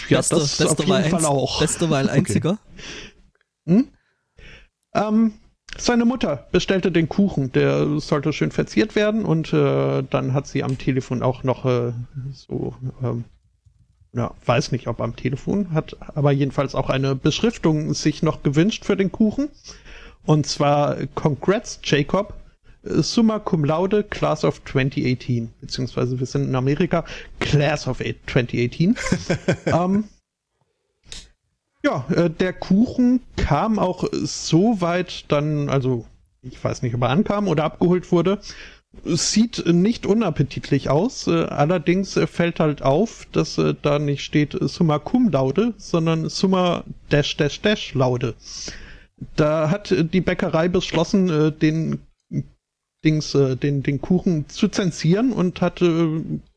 Ja, 0.08 0.22
das 0.22 0.32
auf 0.62 0.78
jeden 0.78 0.88
weil 0.90 1.04
Fall 1.04 1.26
auch. 1.26 1.60
Beste 1.60 1.90
weil 1.90 2.08
einziger. 2.08 2.58
Hm? 3.66 3.88
Ähm, 4.94 5.34
seine 5.76 6.06
Mutter 6.06 6.48
bestellte 6.50 6.90
den 6.90 7.10
Kuchen, 7.10 7.52
der 7.52 8.00
sollte 8.00 8.32
schön 8.32 8.52
verziert 8.52 8.96
werden 8.96 9.26
und 9.26 9.52
äh, 9.52 10.02
dann 10.02 10.32
hat 10.32 10.46
sie 10.46 10.62
am 10.64 10.78
Telefon 10.78 11.22
auch 11.22 11.42
noch 11.42 11.66
äh, 11.66 11.92
so, 12.32 12.74
ähm, 13.02 13.24
ja, 14.16 14.32
weiß 14.46 14.72
nicht, 14.72 14.88
ob 14.88 15.00
am 15.00 15.14
Telefon, 15.14 15.74
hat 15.74 15.96
aber 16.14 16.32
jedenfalls 16.32 16.74
auch 16.74 16.88
eine 16.88 17.14
Beschriftung 17.14 17.92
sich 17.92 18.22
noch 18.22 18.42
gewünscht 18.42 18.84
für 18.84 18.96
den 18.96 19.12
Kuchen. 19.12 19.50
Und 20.24 20.46
zwar 20.46 20.96
Congrats, 21.14 21.80
Jacob, 21.84 22.34
Summa 22.82 23.38
Cum 23.38 23.64
Laude, 23.64 24.04
Class 24.04 24.44
of 24.44 24.64
2018, 24.64 25.52
beziehungsweise 25.60 26.18
wir 26.18 26.26
sind 26.26 26.48
in 26.48 26.54
Amerika, 26.54 27.04
Class 27.40 27.86
of 27.86 27.98
2018. 27.98 28.96
ähm, 29.66 30.04
ja, 31.84 32.06
äh, 32.14 32.30
der 32.30 32.54
Kuchen 32.54 33.20
kam 33.36 33.78
auch 33.78 34.04
so 34.12 34.80
weit 34.80 35.26
dann, 35.28 35.68
also 35.68 36.06
ich 36.42 36.62
weiß 36.62 36.82
nicht, 36.82 36.94
ob 36.94 37.02
er 37.02 37.10
ankam 37.10 37.48
oder 37.48 37.64
abgeholt 37.64 38.10
wurde. 38.12 38.40
Sieht 39.04 39.64
nicht 39.66 40.06
unappetitlich 40.06 40.88
aus, 40.90 41.26
äh, 41.26 41.44
allerdings 41.44 42.16
äh, 42.16 42.26
fällt 42.26 42.60
halt 42.60 42.82
auf, 42.82 43.26
dass 43.32 43.56
äh, 43.58 43.74
da 43.80 43.98
nicht 43.98 44.22
steht 44.22 44.56
Summa 44.60 44.98
Cum 44.98 45.30
Laude, 45.30 45.74
sondern 45.76 46.28
Summa 46.28 46.84
Dash 47.10 47.36
Dash 47.36 47.60
Dash 47.60 47.94
Laude. 47.94 48.34
Da 49.36 49.70
hat 49.70 49.94
die 50.12 50.20
Bäckerei 50.20 50.68
beschlossen, 50.68 51.54
den 51.58 52.00
Dings, 53.02 53.32
den, 53.32 53.82
den 53.82 54.00
Kuchen 54.02 54.46
zu 54.50 54.68
zensieren 54.68 55.32
und 55.32 55.62
hat 55.62 55.82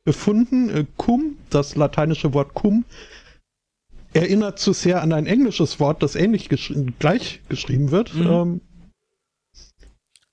befunden, 0.04 0.86
cum, 0.98 1.38
das 1.50 1.78
lateinische 1.78 2.34
Wort 2.34 2.54
cum, 2.56 2.84
erinnert 4.14 4.60
zu 4.60 4.74
sehr 4.74 5.02
an 5.02 5.14
ein 5.14 5.26
englisches 5.26 5.80
Wort, 5.80 6.04
das 6.04 6.16
ähnlich 6.16 6.50
gesch 6.50 6.74
gleich 7.00 7.42
geschrieben 7.48 7.92
wird. 7.92 8.14
Mhm. 8.14 8.28
Ähm, 8.28 8.62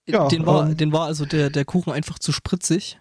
Ja, 0.09 0.29
den, 0.29 0.47
war, 0.47 0.69
ähm, 0.69 0.77
den 0.77 0.93
war 0.93 1.07
also 1.07 1.25
der, 1.27 1.51
der 1.51 1.65
Kuchen 1.65 1.93
einfach 1.93 2.19
zu 2.19 2.33
spritzig. 2.33 2.99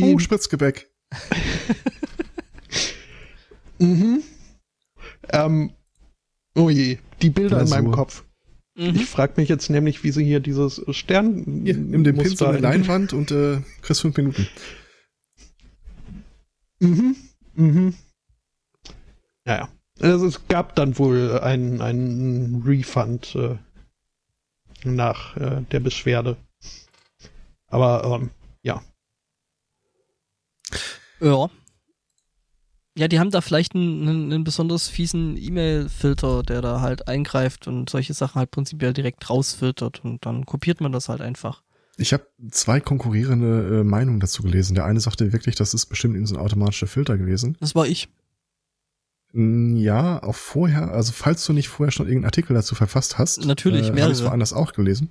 Oh, 0.00 0.18
Spritzgebäck. 0.18 0.90
mhm. 3.78 4.22
ähm, 5.30 5.72
oh 6.54 6.70
je, 6.70 6.98
die 7.20 7.30
Bilder 7.30 7.60
in 7.60 7.66
Glasur. 7.66 7.82
meinem 7.82 7.92
Kopf. 7.92 8.24
Mhm. 8.76 8.94
Ich 8.94 9.06
frage 9.06 9.34
mich 9.36 9.48
jetzt 9.48 9.68
nämlich, 9.70 10.04
wie 10.04 10.12
sie 10.12 10.24
hier 10.24 10.40
dieses 10.40 10.80
Stern. 10.90 11.62
Hier, 11.64 11.76
nimm 11.76 12.04
den 12.04 12.16
Pinsel 12.16 12.54
in- 12.54 12.62
Leinwand 12.62 13.12
und 13.12 13.30
äh, 13.32 13.60
kriegst 13.82 14.02
fünf 14.02 14.16
Minuten. 14.16 14.46
Mhm. 16.80 17.16
Mhm. 17.54 17.94
Naja. 19.44 19.68
Also 20.00 20.26
es 20.26 20.48
gab 20.48 20.74
dann 20.74 20.98
wohl 20.98 21.38
einen, 21.40 21.80
einen 21.80 22.62
Refund 22.62 23.34
äh, 23.34 23.56
nach 24.84 25.36
äh, 25.36 25.62
der 25.70 25.80
Beschwerde. 25.80 26.36
Aber 27.68 28.04
ähm, 28.04 28.30
ja. 28.62 28.82
Ja. 31.20 31.48
Ja, 32.94 33.08
die 33.08 33.18
haben 33.18 33.30
da 33.30 33.40
vielleicht 33.40 33.74
einen, 33.74 34.30
einen, 34.30 34.44
besonders 34.44 34.88
fiesen 34.88 35.38
E-Mail-Filter, 35.38 36.42
der 36.42 36.60
da 36.60 36.82
halt 36.82 37.08
eingreift 37.08 37.66
und 37.66 37.88
solche 37.88 38.12
Sachen 38.12 38.38
halt 38.38 38.50
prinzipiell 38.50 38.92
direkt 38.92 39.30
rausfiltert 39.30 40.04
und 40.04 40.26
dann 40.26 40.44
kopiert 40.44 40.82
man 40.82 40.92
das 40.92 41.08
halt 41.08 41.22
einfach. 41.22 41.62
Ich 41.96 42.12
habe 42.12 42.26
zwei 42.50 42.80
konkurrierende 42.80 43.80
äh, 43.80 43.84
Meinungen 43.84 44.20
dazu 44.20 44.42
gelesen. 44.42 44.74
Der 44.74 44.84
eine 44.84 45.00
sagte 45.00 45.32
wirklich, 45.32 45.54
das 45.56 45.72
ist 45.72 45.86
bestimmt 45.86 46.14
irgendein 46.14 46.34
so 46.34 46.40
ein 46.40 46.44
automatischer 46.44 46.86
Filter 46.86 47.16
gewesen. 47.16 47.56
Das 47.60 47.74
war 47.74 47.86
ich. 47.86 48.08
Ja, 49.34 50.22
auch 50.22 50.34
vorher, 50.34 50.92
also 50.92 51.12
falls 51.12 51.46
du 51.46 51.54
nicht 51.54 51.68
vorher 51.68 51.90
schon 51.90 52.04
irgendeinen 52.06 52.26
Artikel 52.26 52.52
dazu 52.54 52.74
verfasst 52.74 53.16
hast. 53.18 53.44
Natürlich, 53.46 53.88
äh, 53.88 53.92
mehrere. 53.92 54.10
Habe 54.10 54.12
ich 54.12 54.22
woanders 54.24 54.52
auch 54.52 54.72
gelesen. 54.74 55.10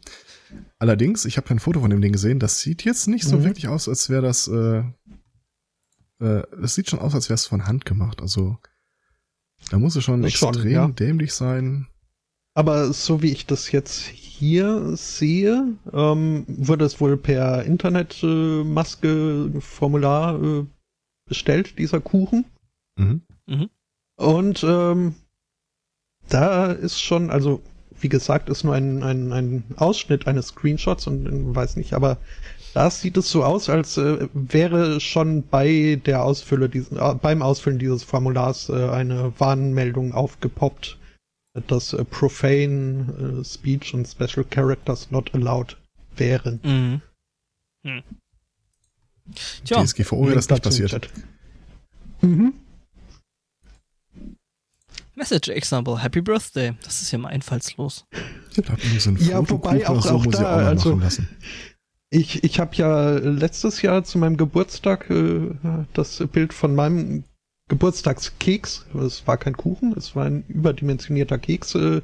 Allerdings, 0.77 1.25
ich 1.25 1.37
habe 1.37 1.49
ein 1.49 1.57
Foto 1.59 1.79
von 1.79 1.89
dem 1.89 2.01
Ding 2.01 2.11
gesehen, 2.11 2.37
das 2.39 2.59
sieht 2.59 2.83
jetzt 2.83 3.07
nicht 3.07 3.23
so 3.25 3.37
Mhm. 3.37 3.45
wirklich 3.45 3.67
aus, 3.67 3.89
als 3.89 4.09
wäre 4.09 4.21
das, 4.21 4.47
äh, 4.47 4.83
äh, 6.19 6.43
das 6.59 6.75
sieht 6.75 6.87
schon 6.89 6.99
aus, 6.99 7.15
als 7.15 7.29
wäre 7.29 7.35
es 7.35 7.47
von 7.47 7.65
Hand 7.65 7.85
gemacht. 7.85 8.21
Also, 8.21 8.59
da 9.71 9.79
muss 9.79 9.95
es 9.95 10.03
schon 10.03 10.21
Das 10.21 10.33
schon, 10.33 10.49
extrem 10.49 10.71
ja. 10.71 10.87
dämlich 10.89 11.33
sein. 11.33 11.87
Aber 12.53 12.91
so 12.93 13.21
wie 13.23 13.31
ich 13.31 13.45
das 13.47 13.71
jetzt 13.71 14.01
hier 14.03 14.95
sehe, 14.97 15.77
ähm, 15.93 16.43
wurde 16.47 16.83
es 16.85 16.99
wohl 16.99 17.15
per 17.17 17.63
Internetmaske-Formular 17.63 20.43
äh, 20.43 20.65
bestellt, 21.27 21.79
dieser 21.79 22.01
Kuchen. 22.01 22.43
Mhm. 22.97 23.21
Und 24.21 24.63
ähm, 24.63 25.15
da 26.29 26.71
ist 26.71 27.01
schon, 27.01 27.31
also 27.31 27.61
wie 27.99 28.09
gesagt, 28.09 28.49
ist 28.49 28.63
nur 28.63 28.75
ein, 28.75 29.01
ein, 29.03 29.33
ein 29.33 29.63
Ausschnitt 29.77 30.27
eines 30.27 30.47
Screenshots 30.47 31.07
und 31.07 31.25
äh, 31.25 31.55
weiß 31.55 31.75
nicht, 31.75 31.93
aber 31.93 32.17
da 32.73 32.89
sieht 32.89 33.17
es 33.17 33.29
so 33.29 33.43
aus, 33.43 33.67
als 33.67 33.97
äh, 33.97 34.27
wäre 34.33 34.99
schon 34.99 35.43
bei 35.47 35.99
der 36.05 36.23
Ausfülle 36.23 36.69
diesen, 36.69 36.97
äh, 36.97 37.15
beim 37.15 37.41
Ausfüllen 37.41 37.79
dieses 37.79 38.03
Formulars 38.03 38.69
äh, 38.69 38.89
eine 38.89 39.33
Warnmeldung 39.39 40.13
aufgepoppt, 40.13 40.99
dass 41.67 41.93
äh, 41.93 42.05
profane 42.05 43.41
äh, 43.41 43.43
Speech 43.43 43.93
und 43.93 44.07
Special 44.07 44.45
Characters 44.49 45.09
not 45.09 45.33
allowed 45.33 45.77
wären. 46.15 46.59
Mhm. 46.63 47.01
Hm. 47.83 48.03
Tja, 49.65 49.83
DSGVO 49.83 50.25
wäre 50.25 50.35
das 50.35 50.49
nicht 50.49 50.63
passiert. 50.63 51.09
Mhm. 52.21 52.53
Message 55.15 55.49
Example, 55.49 56.01
Happy 56.01 56.21
Birthday. 56.21 56.73
Das 56.83 57.01
ist 57.01 57.11
ja 57.11 57.17
mal 57.17 57.29
einfallslos. 57.29 58.05
So 58.51 58.61
ein 59.09 59.17
Ja, 59.19 59.47
wobei 59.49 59.87
auch- 59.87 60.01
so 60.01 60.15
auch 60.15 60.25
muss 60.25 60.35
ich 60.35 60.39
da, 60.41 60.55
auch 60.55 60.65
also- 60.67 60.89
machen 60.91 61.01
lassen. 61.03 61.27
Ich, 62.13 62.43
ich 62.43 62.59
habe 62.59 62.75
ja 62.75 63.11
letztes 63.19 63.81
Jahr 63.81 64.03
zu 64.03 64.17
meinem 64.17 64.35
Geburtstag 64.35 65.09
äh, 65.09 65.49
das 65.93 66.21
Bild 66.31 66.51
von 66.53 66.75
meinem 66.75 67.23
Geburtstagskeks, 67.69 68.85
es 69.05 69.25
war 69.27 69.37
kein 69.37 69.55
Kuchen, 69.55 69.93
es 69.97 70.13
war 70.15 70.25
ein 70.25 70.43
überdimensionierter 70.49 71.37
Keks, 71.37 71.73
äh, 71.75 72.01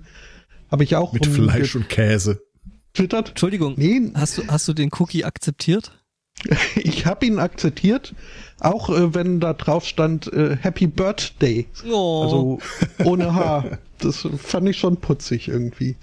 habe 0.71 0.83
ich 0.85 0.95
auch 0.95 1.11
Mit 1.11 1.25
Fleisch 1.25 1.75
und 1.75 1.89
Käse. 1.89 2.41
getwittert. 2.93 3.29
Entschuldigung, 3.29 3.73
Nee, 3.77 4.11
hast 4.15 4.37
du, 4.37 4.47
hast 4.47 4.67
du 4.67 4.73
den 4.73 4.89
Cookie 4.97 5.25
akzeptiert? 5.25 5.91
ich 6.75 7.05
habe 7.05 7.25
ihn 7.25 7.39
akzeptiert, 7.39 8.13
auch 8.59 8.89
äh, 8.89 9.13
wenn 9.13 9.39
da 9.39 9.53
drauf 9.53 9.85
stand 9.85 10.31
äh, 10.33 10.55
Happy 10.57 10.87
Birthday, 10.87 11.67
Oh, 11.89 12.23
also 12.23 12.59
ohne 13.03 13.33
H. 13.33 13.77
Das 13.99 14.27
fand 14.37 14.69
ich 14.69 14.77
schon 14.77 14.97
putzig 14.97 15.47
irgendwie. 15.47 15.95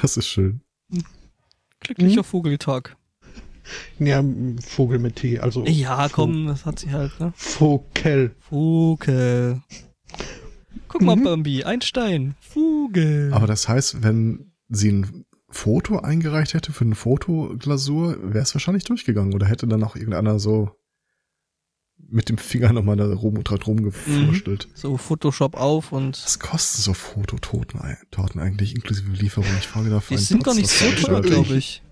Das 0.00 0.16
ist 0.16 0.26
schön. 0.26 0.60
glücklicher 1.80 2.16
hm? 2.22 2.24
Vogeltag. 2.24 2.96
Ja, 4.00 4.24
Vogel 4.66 4.98
mit 4.98 5.16
T, 5.16 5.38
also 5.38 5.64
Ja, 5.66 6.08
komm, 6.08 6.48
das 6.48 6.66
hat 6.66 6.80
sie 6.80 6.90
halt, 6.90 7.18
ne? 7.20 7.32
Vogel. 7.36 8.34
Vogel. 8.40 9.62
Guck 10.88 11.02
mal, 11.02 11.14
Mhm. 11.16 11.22
Bambi, 11.24 11.62
ein 11.64 11.80
Stein. 11.80 12.34
Vogel. 12.40 13.30
Aber 13.32 13.46
das 13.46 13.68
heißt, 13.68 14.02
wenn 14.02 14.52
sie 14.68 14.90
ein 14.90 15.24
Foto 15.52 15.98
eingereicht 15.98 16.54
hätte 16.54 16.72
für 16.72 16.84
eine 16.84 16.94
Fotoglasur, 16.94 18.32
wäre 18.32 18.42
es 18.42 18.54
wahrscheinlich 18.54 18.84
durchgegangen 18.84 19.34
oder 19.34 19.46
hätte 19.46 19.66
dann 19.66 19.84
auch 19.84 19.96
irgendeiner 19.96 20.38
so 20.38 20.70
mit 22.08 22.28
dem 22.28 22.38
Finger 22.38 22.72
nochmal 22.72 22.96
da 22.96 23.12
rum 23.12 23.36
und 23.36 23.48
dran 23.48 23.62
rumgefurstelt. 23.62 24.68
so 24.74 24.96
Photoshop 24.96 25.54
auf 25.54 25.92
und 25.92 26.22
Was 26.24 26.38
kosten 26.38 26.82
so 26.82 26.94
Fototorten 26.94 27.80
Torten 28.10 28.40
eigentlich 28.40 28.74
inklusive 28.74 29.10
Lieferung? 29.12 29.48
Ich 29.58 29.68
frage 29.68 29.90
da 29.90 30.00
für 30.00 30.08
die 30.08 30.16
einen 30.16 30.24
sind 30.24 30.44
gar 30.44 30.54
nicht 30.54 30.68
so 30.68 30.90
teuer, 30.90 31.22
glaube 31.22 31.54
ich. 31.54 31.82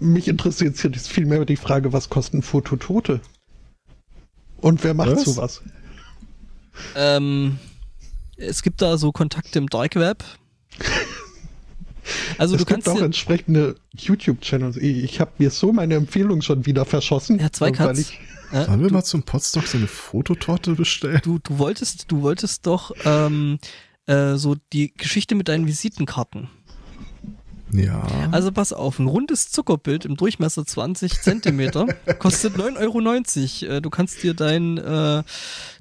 Mich 0.00 0.28
interessiert 0.28 0.76
jetzt 0.78 1.08
vielmehr 1.08 1.44
die 1.44 1.56
Frage, 1.56 1.92
was 1.92 2.10
kosten 2.10 2.42
Fototote? 2.42 3.20
Und 4.58 4.84
wer 4.84 4.92
macht 4.92 5.12
Was? 5.12 5.24
sowas? 5.24 5.62
Ähm, 6.94 7.58
es 8.36 8.62
gibt 8.62 8.82
da 8.82 8.98
so 8.98 9.12
Kontakte 9.12 9.58
im 9.58 9.68
Dark 9.68 9.94
Web. 9.96 10.24
Also 12.38 12.54
es 12.54 12.60
du 12.60 12.66
gibt 12.66 12.84
kannst 12.84 12.88
auch 12.88 13.02
entsprechende 13.04 13.76
YouTube-Channels. 13.96 14.76
Ich, 14.76 15.04
ich 15.04 15.20
habe 15.20 15.32
mir 15.38 15.50
so 15.50 15.72
meine 15.72 15.94
Empfehlung 15.94 16.42
schon 16.42 16.66
wieder 16.66 16.84
verschossen. 16.84 17.38
Ja, 17.38 17.50
zwei 17.52 17.66
weil 17.66 17.72
Cuts. 17.72 17.98
ich- 18.00 18.20
äh, 18.52 18.64
Sollen 18.64 18.80
wir 18.80 18.88
du, 18.88 18.94
mal 18.94 19.02
zum 19.04 19.22
Potstock 19.24 19.66
so 19.66 19.76
eine 19.76 19.86
Fototorte 19.86 20.72
bestellen? 20.74 21.20
du, 21.22 21.38
du 21.38 21.58
wolltest, 21.58 22.10
du 22.10 22.22
wolltest 22.22 22.66
doch 22.66 22.92
ähm, 23.04 23.58
äh, 24.06 24.36
so 24.36 24.56
die 24.72 24.92
Geschichte 24.94 25.34
mit 25.34 25.48
deinen 25.48 25.66
Visitenkarten. 25.66 26.48
Ja. 27.72 28.06
Also 28.32 28.50
pass 28.50 28.72
auf, 28.72 28.98
ein 28.98 29.06
rundes 29.06 29.50
Zuckerbild 29.50 30.06
im 30.06 30.16
Durchmesser 30.16 30.64
20 30.64 31.20
Zentimeter 31.20 31.86
kostet 32.18 32.56
9,90 32.56 33.66
Euro. 33.68 33.76
Äh, 33.76 33.80
Du 33.82 33.90
kannst 33.90 34.22
dir 34.22 34.32
dein, 34.32 34.78
äh, 34.78 35.22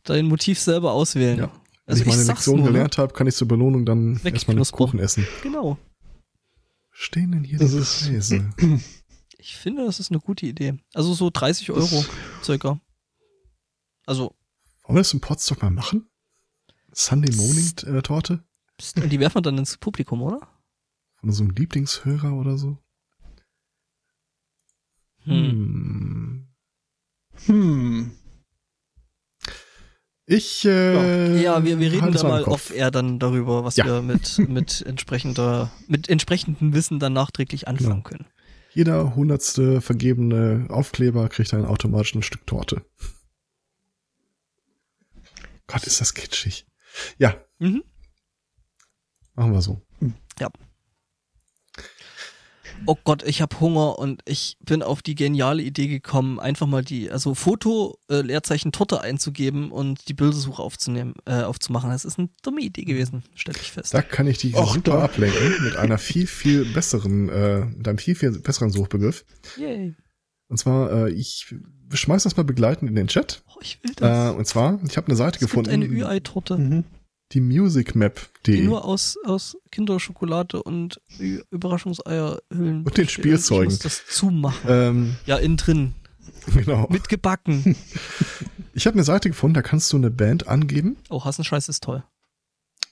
dein 0.03 0.25
Motiv 0.25 0.59
selber 0.59 0.91
auswählen. 0.91 1.39
Ja. 1.39 1.45
Wenn 1.86 1.93
Also 1.93 2.01
ich 2.01 2.07
meine 2.09 2.23
sag's 2.23 2.39
Lektion 2.39 2.57
nur, 2.57 2.65
ne? 2.65 2.71
gelernt 2.73 2.97
habe, 2.97 3.13
kann 3.13 3.28
ich 3.28 3.36
zur 3.36 3.47
Belohnung 3.47 3.86
dann 3.86 4.19
erstmal 4.25 4.57
einen. 4.57 4.65
Kuchen 4.65 4.99
essen. 4.99 5.25
Genau. 5.41 5.78
Stehen 7.00 7.32
denn 7.32 7.43
hier 7.43 7.60
Das 7.60 7.72
die 7.72 7.78
ist- 7.78 8.04
Preise? 8.08 8.50
Ich 9.39 9.56
finde, 9.56 9.86
das 9.86 10.00
ist 10.00 10.10
eine 10.12 10.20
gute 10.20 10.48
Idee. 10.48 10.80
Also 10.95 11.14
so 11.14 11.30
30 11.30 11.70
Euro 11.72 12.04
circa. 12.43 12.82
Also, 14.08 14.36
Wollen 14.84 14.95
wir 14.95 15.02
das 15.02 15.14
im 15.14 15.22
Potstock 15.22 15.62
mal 15.62 15.70
machen? 15.70 16.10
Sunday 16.91 17.34
Morning 17.36 17.72
äh, 17.86 18.02
Torte? 18.02 18.43
und 18.95 19.10
die 19.12 19.20
werfen 19.20 19.36
wir 19.36 19.41
dann 19.43 19.60
ins 19.60 19.78
Publikum, 19.78 20.24
oder? 20.24 20.39
Von 21.20 21.32
so 21.32 21.43
einem 21.43 21.52
Lieblingshörer 21.52 22.34
oder 22.34 22.58
so? 22.58 22.78
Hm. 25.20 26.48
Hm. 27.45 28.12
Ich, 30.30 30.65
äh, 30.65 31.41
Ja, 31.41 31.63
wir, 31.63 31.80
wir 31.80 31.89
reden 31.91 32.11
da 32.11 32.23
mal 32.23 32.43
off-air 32.43 32.91
dann 32.91 33.17
darüber, 33.17 33.63
was 33.63 33.78
Ja. 33.78 33.86
wir 33.86 34.01
mit, 34.01 34.38
mit 34.49 34.82
entsprechender, 34.86 35.71
mit 35.88 36.09
entsprechendem 36.09 36.73
Wissen 36.73 36.99
dann 36.99 37.13
nachträglich 37.13 37.67
anfangen 37.69 38.03
Genau. 38.03 38.09
können. 38.09 38.25
Jeder 38.73 39.15
hundertste 39.15 39.80
vergebene 39.82 40.67
Aufkleber 40.69 41.30
kriegt 41.30 41.53
dann 41.53 41.65
automatisch 41.65 42.13
ein 42.13 42.23
Stück 42.23 42.45
Torte. 42.45 42.86
Gott, 45.65 45.88
ist 45.88 46.01
das 46.01 46.13
kitschig. 46.13 46.67
Ja, 47.17 47.36
Mhm. 47.59 47.84
machen 49.34 49.53
wir 49.53 49.61
so. 49.61 49.82
Oh 52.86 52.95
Gott, 53.03 53.23
ich 53.28 53.41
habe 53.41 53.59
Hunger 53.59 53.99
und 53.99 54.21
ich 54.25 54.55
bin 54.63 54.82
auf 54.82 55.01
die 55.01 55.15
geniale 55.15 55.61
Idee 55.61 55.88
gekommen, 55.88 56.39
einfach 56.39 56.67
mal 56.67 56.84
die, 56.84 57.11
also 57.11 57.34
Foto, 57.36 57.97
äh, 58.09 58.21
Leerzeichen 58.21 58.71
Torte 58.71 59.01
einzugeben 59.01 59.71
und 59.71 60.07
die 60.07 60.13
Bildersuche 60.13 60.61
aufzunehmen, 60.61 61.15
äh, 61.25 61.41
aufzumachen. 61.41 61.89
Das 61.89 62.05
ist 62.05 62.17
eine 62.17 62.30
dumme 62.43 62.61
Idee 62.61 62.86
gewesen, 62.86 63.23
stelle 63.36 63.57
ich 63.61 63.71
fest. 63.73 63.93
Da 63.93 64.01
kann 64.01 64.28
ich 64.28 64.38
dich 64.38 64.55
Och, 64.55 64.75
super 64.75 64.91
da. 64.91 65.03
ablenken 65.03 65.63
mit 65.63 65.75
einer 65.75 65.97
viel, 65.97 66.28
viel 66.28 66.65
besseren, 66.73 67.28
äh, 67.30 67.65
mit 67.65 67.88
einem 67.88 67.97
viel, 67.97 68.15
viel 68.15 68.39
besseren 68.39 68.69
Suchbegriff. 68.71 69.25
Yay. 69.57 69.95
Und 70.49 70.57
zwar, 70.57 71.07
äh, 71.07 71.11
ich 71.11 71.53
schmeiß 71.91 72.23
das 72.23 72.38
mal 72.38 72.43
begleitend 72.43 72.89
in 72.89 72.95
den 72.95 73.07
Chat. 73.07 73.43
Oh, 73.49 73.59
ich 73.61 73.84
will 73.84 73.91
Äh, 73.91 73.95
das. 73.99 74.36
und 74.36 74.45
zwar, 74.47 74.80
ich 74.88 74.95
habe 74.95 75.07
eine 75.07 75.17
Seite 75.17 75.36
es 75.36 75.39
gibt 75.41 75.51
gefunden, 75.51 75.71
eine 75.71 75.86
Ü-Ei-Torte, 75.86 76.57
Mhm. 76.57 76.86
Die 77.34 77.39
die 77.39 77.59
musicmap.de. 77.59 78.61
nur 78.61 78.86
aus, 78.86 79.17
aus 79.25 79.57
Kinderschokolade 79.71 80.63
und 80.63 81.01
Überraschungseierhüllen 81.51 82.84
Und 82.86 82.97
den. 82.97 83.07
Spielzeugen. 83.09 83.63
Ich 83.67 83.75
muss 83.75 83.80
das 83.80 84.05
zumachen. 84.07 84.69
Ähm, 84.69 85.15
ja, 85.25 85.38
innen 85.38 85.57
drin. 85.57 85.93
genau. 86.53 86.88
Mit 86.89 87.09
gebacken. 87.09 87.75
Ich 88.73 88.86
habe 88.86 88.93
eine 88.93 89.03
Seite 89.03 89.28
gefunden, 89.30 89.55
da 89.55 89.63
kannst 89.63 89.91
du 89.91 89.97
eine 89.97 90.11
Band 90.11 90.47
angeben 90.47 90.97
Oh, 91.09 91.25
Hassenscheiß 91.25 91.67
ist 91.67 91.84
toll. 91.84 92.03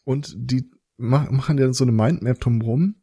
und 0.03 0.33
die 0.35 0.67
ma 0.97 1.27
machen 1.29 1.59
ja 1.59 1.71
so 1.73 1.83
eine 1.83 1.91
Mindmap 1.91 2.39
drumherum. 2.39 2.95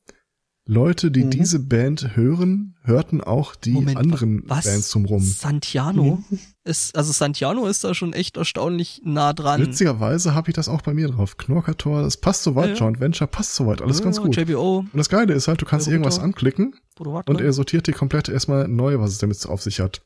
Leute, 0.72 1.10
die 1.10 1.24
Mhm. 1.24 1.30
diese 1.30 1.58
Band 1.60 2.16
hören, 2.16 2.76
hörten 2.82 3.20
auch 3.20 3.54
die 3.54 3.72
Moment, 3.72 3.98
anderen 3.98 4.42
was? 4.46 4.64
Bands 4.64 4.90
drumherum. 4.90 5.20
Santiano 5.22 6.24
Mhm. 6.28 6.38
ist, 6.64 6.96
also 6.96 7.12
Santiano 7.12 7.66
ist 7.66 7.84
da 7.84 7.94
schon 7.94 8.12
echt 8.12 8.36
erstaunlich 8.36 9.02
nah 9.04 9.32
dran. 9.32 9.60
Witzigerweise 9.60 10.34
habe 10.34 10.50
ich 10.50 10.54
das 10.54 10.68
auch 10.68 10.80
bei 10.82 10.94
mir 10.94 11.08
drauf. 11.08 11.36
Knorkator, 11.36 12.02
das 12.02 12.16
passt 12.16 12.42
soweit. 12.42 12.70
Ja. 12.70 12.74
Joint 12.74 13.00
Venture 13.00 13.26
passt 13.26 13.54
soweit. 13.54 13.82
Alles 13.82 13.98
Ja, 13.98 14.04
ganz 14.04 14.20
gut. 14.20 14.34
JBO, 14.36 14.78
Und 14.78 14.96
das 14.96 15.08
Geile 15.08 15.34
ist 15.34 15.46
halt, 15.48 15.60
du 15.60 15.66
kannst 15.66 15.86
Ja, 15.86 15.92
irgendwas 15.92 16.18
anklicken 16.18 16.74
und 16.98 17.40
er 17.40 17.52
sortiert 17.52 17.86
dir 17.86 17.92
komplett 17.94 18.28
erstmal 18.28 18.66
neu, 18.68 18.98
was 18.98 19.10
es 19.12 19.18
damit 19.18 19.44
auf 19.46 19.60
sich 19.62 19.80
hat. 19.80 20.02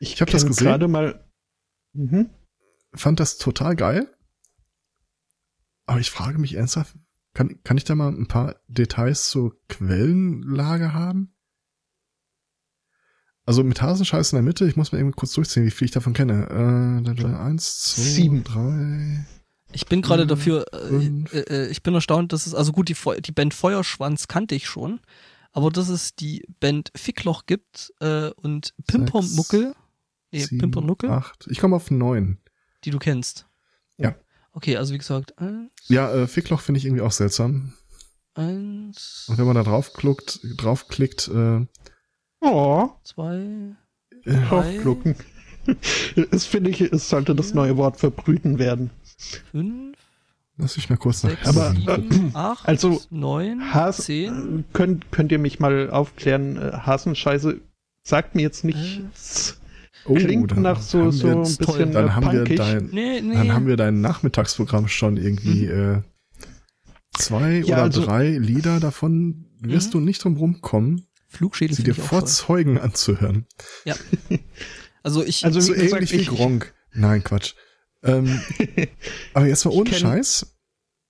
Ich, 0.00 0.14
Ich 0.14 0.20
hab 0.20 0.28
das 0.30 0.44
gesehen. 0.44 0.66
gerade 0.66 0.88
mal. 0.88 1.24
Mhm. 1.92 2.30
Fand 2.94 3.20
das 3.20 3.38
total 3.38 3.76
geil. 3.76 4.08
Aber 5.86 6.00
ich 6.00 6.10
frage 6.10 6.38
mich 6.38 6.54
ernsthaft, 6.54 6.96
kann, 7.34 7.62
kann 7.64 7.76
ich 7.76 7.84
da 7.84 7.94
mal 7.94 8.08
ein 8.08 8.28
paar 8.28 8.56
Details 8.68 9.28
zur 9.28 9.56
Quellenlage 9.68 10.94
haben? 10.94 11.34
Also 13.46 13.62
mit 13.62 13.82
Hasenscheiß 13.82 14.32
in 14.32 14.36
der 14.36 14.42
Mitte, 14.42 14.66
ich 14.66 14.76
muss 14.76 14.92
mal 14.92 14.98
eben 14.98 15.12
kurz 15.12 15.32
durchziehen, 15.32 15.66
wie 15.66 15.70
viel 15.70 15.84
ich 15.86 15.90
davon 15.90 16.14
kenne. 16.14 16.48
Äh, 16.48 17.34
eins, 17.34 17.80
zwei, 17.80 18.02
Sieben. 18.02 18.44
drei. 18.44 19.26
Ich 19.72 19.86
bin 19.86 20.00
gerade 20.00 20.26
dafür, 20.26 20.64
äh, 20.72 21.06
äh, 21.32 21.40
äh, 21.40 21.70
ich 21.70 21.82
bin 21.82 21.94
erstaunt, 21.94 22.32
dass 22.32 22.46
es, 22.46 22.54
also 22.54 22.72
gut, 22.72 22.88
die, 22.88 22.96
die 23.20 23.32
Band 23.32 23.52
Feuerschwanz 23.52 24.28
kannte 24.28 24.54
ich 24.54 24.66
schon, 24.66 25.00
aber 25.52 25.70
dass 25.70 25.88
es 25.88 26.14
die 26.14 26.46
Band 26.60 26.90
Fickloch 26.94 27.44
gibt 27.44 27.92
äh, 28.00 28.30
und 28.30 28.72
Pimpermuckel, 28.86 29.74
nee, 30.30 30.44
sieben, 30.44 30.58
Pimpernuckel, 30.60 31.10
Acht. 31.10 31.46
Ich 31.50 31.58
komme 31.58 31.76
auf 31.76 31.90
neun. 31.90 32.38
die 32.84 32.90
du 32.90 32.98
kennst. 32.98 33.46
Okay, 34.54 34.76
also 34.76 34.94
wie 34.94 34.98
gesagt, 34.98 35.36
eins, 35.38 35.70
Ja, 35.88 36.10
äh, 36.14 36.26
Fickloch 36.26 36.60
finde 36.60 36.78
ich 36.78 36.86
irgendwie 36.86 37.02
auch 37.02 37.12
seltsam. 37.12 37.74
eins, 38.34 39.26
Und 39.28 39.38
wenn 39.38 39.46
man 39.46 39.56
da 39.56 39.62
draufklickt, 39.62 40.40
draufklickt, 40.56 41.28
äh, 41.28 41.66
Oh, 42.40 42.90
zwei, 43.04 43.74
äh, 44.24 44.34
draufklucken. 44.48 45.16
Das 46.30 46.44
finde 46.44 46.68
ich, 46.68 46.82
es 46.82 47.08
sollte 47.08 47.34
das 47.34 47.54
neue 47.54 47.78
Wort 47.78 47.96
verbrüten 47.98 48.58
werden. 48.58 48.90
fünf, 49.50 49.96
lass 50.58 50.76
mich 50.76 50.90
mal 50.90 50.96
kurz 50.98 51.22
nach. 51.22 51.30
sechs, 51.30 51.46
Aber, 51.48 51.70
sieben, 51.70 52.30
acht, 52.34 52.68
also, 52.68 53.00
neun, 53.08 53.72
Has 53.72 53.96
zehn, 54.04 54.60
äh, 54.60 54.62
könnt, 54.74 55.10
könnt 55.10 55.32
ihr 55.32 55.38
mich 55.38 55.60
mal 55.60 55.88
aufklären? 55.90 56.58
äh, 56.58 56.72
Hasenscheiße 56.72 57.62
sagt 58.02 58.34
mir 58.34 58.42
jetzt 58.42 58.62
nichts. 58.64 59.58
Oh, 60.06 60.14
Klingt 60.14 60.50
dann 60.50 60.62
nach 60.62 60.80
so, 60.82 60.98
haben 61.00 61.12
so 61.12 61.26
wir 61.28 61.36
ein 61.36 61.42
bisschen 61.56 61.92
Dann 61.92 62.06
äh, 62.08 62.10
haben 62.10 62.30
wir 62.32 62.44
dein, 62.56 62.86
nee, 62.92 63.20
nee, 63.22 63.34
dann 63.34 63.52
haben 63.54 63.66
wir 63.66 63.76
dein 63.76 64.00
Nachmittagsprogramm 64.02 64.86
schon 64.88 65.16
irgendwie 65.16 65.66
äh, 65.66 66.02
zwei 67.16 67.58
Ja, 67.60 67.76
oder 67.76 67.82
also- 67.84 68.04
drei 68.04 68.30
Lieder 68.30 68.80
davon 68.80 69.46
wirst 69.60 69.88
Mhm. 69.88 69.92
du 69.92 70.00
nicht 70.00 70.22
drum 70.24 70.36
rumkommen, 70.36 71.06
Flugschädel 71.28 71.74
sie 71.74 71.82
dir 71.84 71.94
vor 71.94 72.20
toll. 72.20 72.28
Zeugen 72.28 72.78
anzuhören. 72.78 73.46
Also 75.02 75.24
ich, 75.24 75.44
Also, 75.44 75.60
so 75.60 75.72
wie 75.74 75.78
gesagt, 75.80 75.92
ähnlich 75.94 76.12
wie 76.12 76.16
ich- 76.16 76.28
Gronk. 76.28 76.74
Nein, 76.92 77.24
Quatsch. 77.24 77.54
Ähm, 78.02 78.40
aber 79.34 79.46
jetzt 79.46 79.64
mal 79.64 79.70
ohne 79.72 79.90
kenn- 79.90 79.98
Scheiß. 80.00 80.54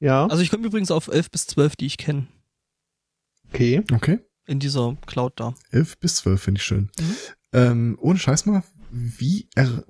Ja, 0.01 0.27
also 0.27 0.43
ich 0.43 0.51
komme 0.51 0.67
übrigens 0.67 0.91
auf 0.91 1.09
elf 1.09 1.31
bis 1.31 1.47
zwölf, 1.47 1.77
die 1.77 1.87
ich 1.87 1.97
kenne, 1.99 2.27
okay. 3.49 3.83
Okay. 3.93 4.19
in 4.47 4.61
dieser 4.61 4.97
Cloud 5.07 5.33
da. 5.41 5.55
11 5.71 5.99
bis 5.99 6.17
12 6.17 6.43
finde 6.43 6.59
ich 6.59 6.65
schön. 6.65 6.91
Mhm. 6.99 7.17
Ähm, 7.53 7.99
ohne 8.01 8.19
Scheiß 8.19 8.47
mal, 8.47 8.63
wie 8.97 9.49
er, 9.57 9.85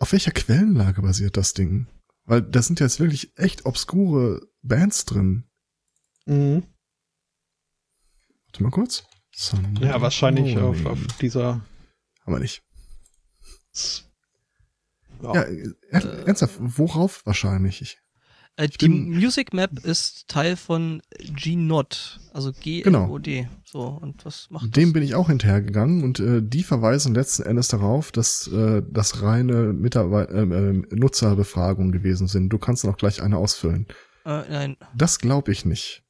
auf 0.00 0.12
welcher 0.12 0.30
Quellenlage 0.30 1.02
basiert 1.02 1.36
das 1.36 1.52
Ding? 1.52 1.86
Weil 2.24 2.40
da 2.42 2.62
sind 2.62 2.80
ja 2.80 2.86
jetzt 2.86 2.98
wirklich 3.00 3.36
echt 3.36 3.66
obskure 3.66 4.40
Bands 4.62 5.04
drin. 5.04 5.44
Mhm. 6.24 6.64
Warte 8.46 8.62
mal 8.62 8.70
kurz. 8.70 9.04
Sunday 9.34 9.88
Ja, 9.88 10.00
wahrscheinlich 10.00 10.56
auf, 10.56 10.82
Morning. 10.82 10.86
auf 10.86 11.18
dieser. 11.18 11.60
Haben 12.24 12.32
wir 12.32 12.38
nicht. 12.40 12.62
Ja. 15.22 15.34
Ja, 15.34 15.42
äh, 15.42 15.74
ernsthaft, 15.90 16.56
worauf 16.58 17.24
wahrscheinlich? 17.26 17.82
Ich, 17.82 17.98
Äh, 18.56 18.68
die 18.68 18.88
Music 18.88 19.52
Map 19.52 19.84
ist 19.84 20.28
Teil 20.28 20.56
von 20.56 21.02
G-Nod, 21.18 22.20
also 22.32 22.52
Genau. 22.52 23.06
G-N-O-D. 23.06 23.48
So, 23.64 23.82
und 23.82 24.24
was 24.24 24.48
macht 24.50 24.74
dem 24.76 24.88
das? 24.88 24.92
bin 24.94 25.02
ich 25.02 25.14
auch 25.14 25.28
hinterhergegangen 25.28 26.02
und 26.02 26.20
äh, 26.20 26.40
die 26.42 26.62
verweisen 26.62 27.14
letzten 27.14 27.42
Endes 27.42 27.68
darauf, 27.68 28.12
dass 28.12 28.46
äh, 28.48 28.82
das 28.90 29.20
reine 29.22 29.72
Mitarbeit 29.74 30.30
äh, 30.30 30.42
äh, 30.42 30.72
Nutzerbefragungen 30.94 31.92
gewesen 31.92 32.28
sind. 32.28 32.48
Du 32.48 32.58
kannst 32.58 32.84
auch 32.86 32.96
gleich 32.96 33.20
eine 33.22 33.36
ausfüllen. 33.36 33.86
Äh, 34.24 34.42
nein, 34.48 34.76
Das 34.96 35.18
glaube 35.18 35.52
ich 35.52 35.64
nicht. 35.66 36.02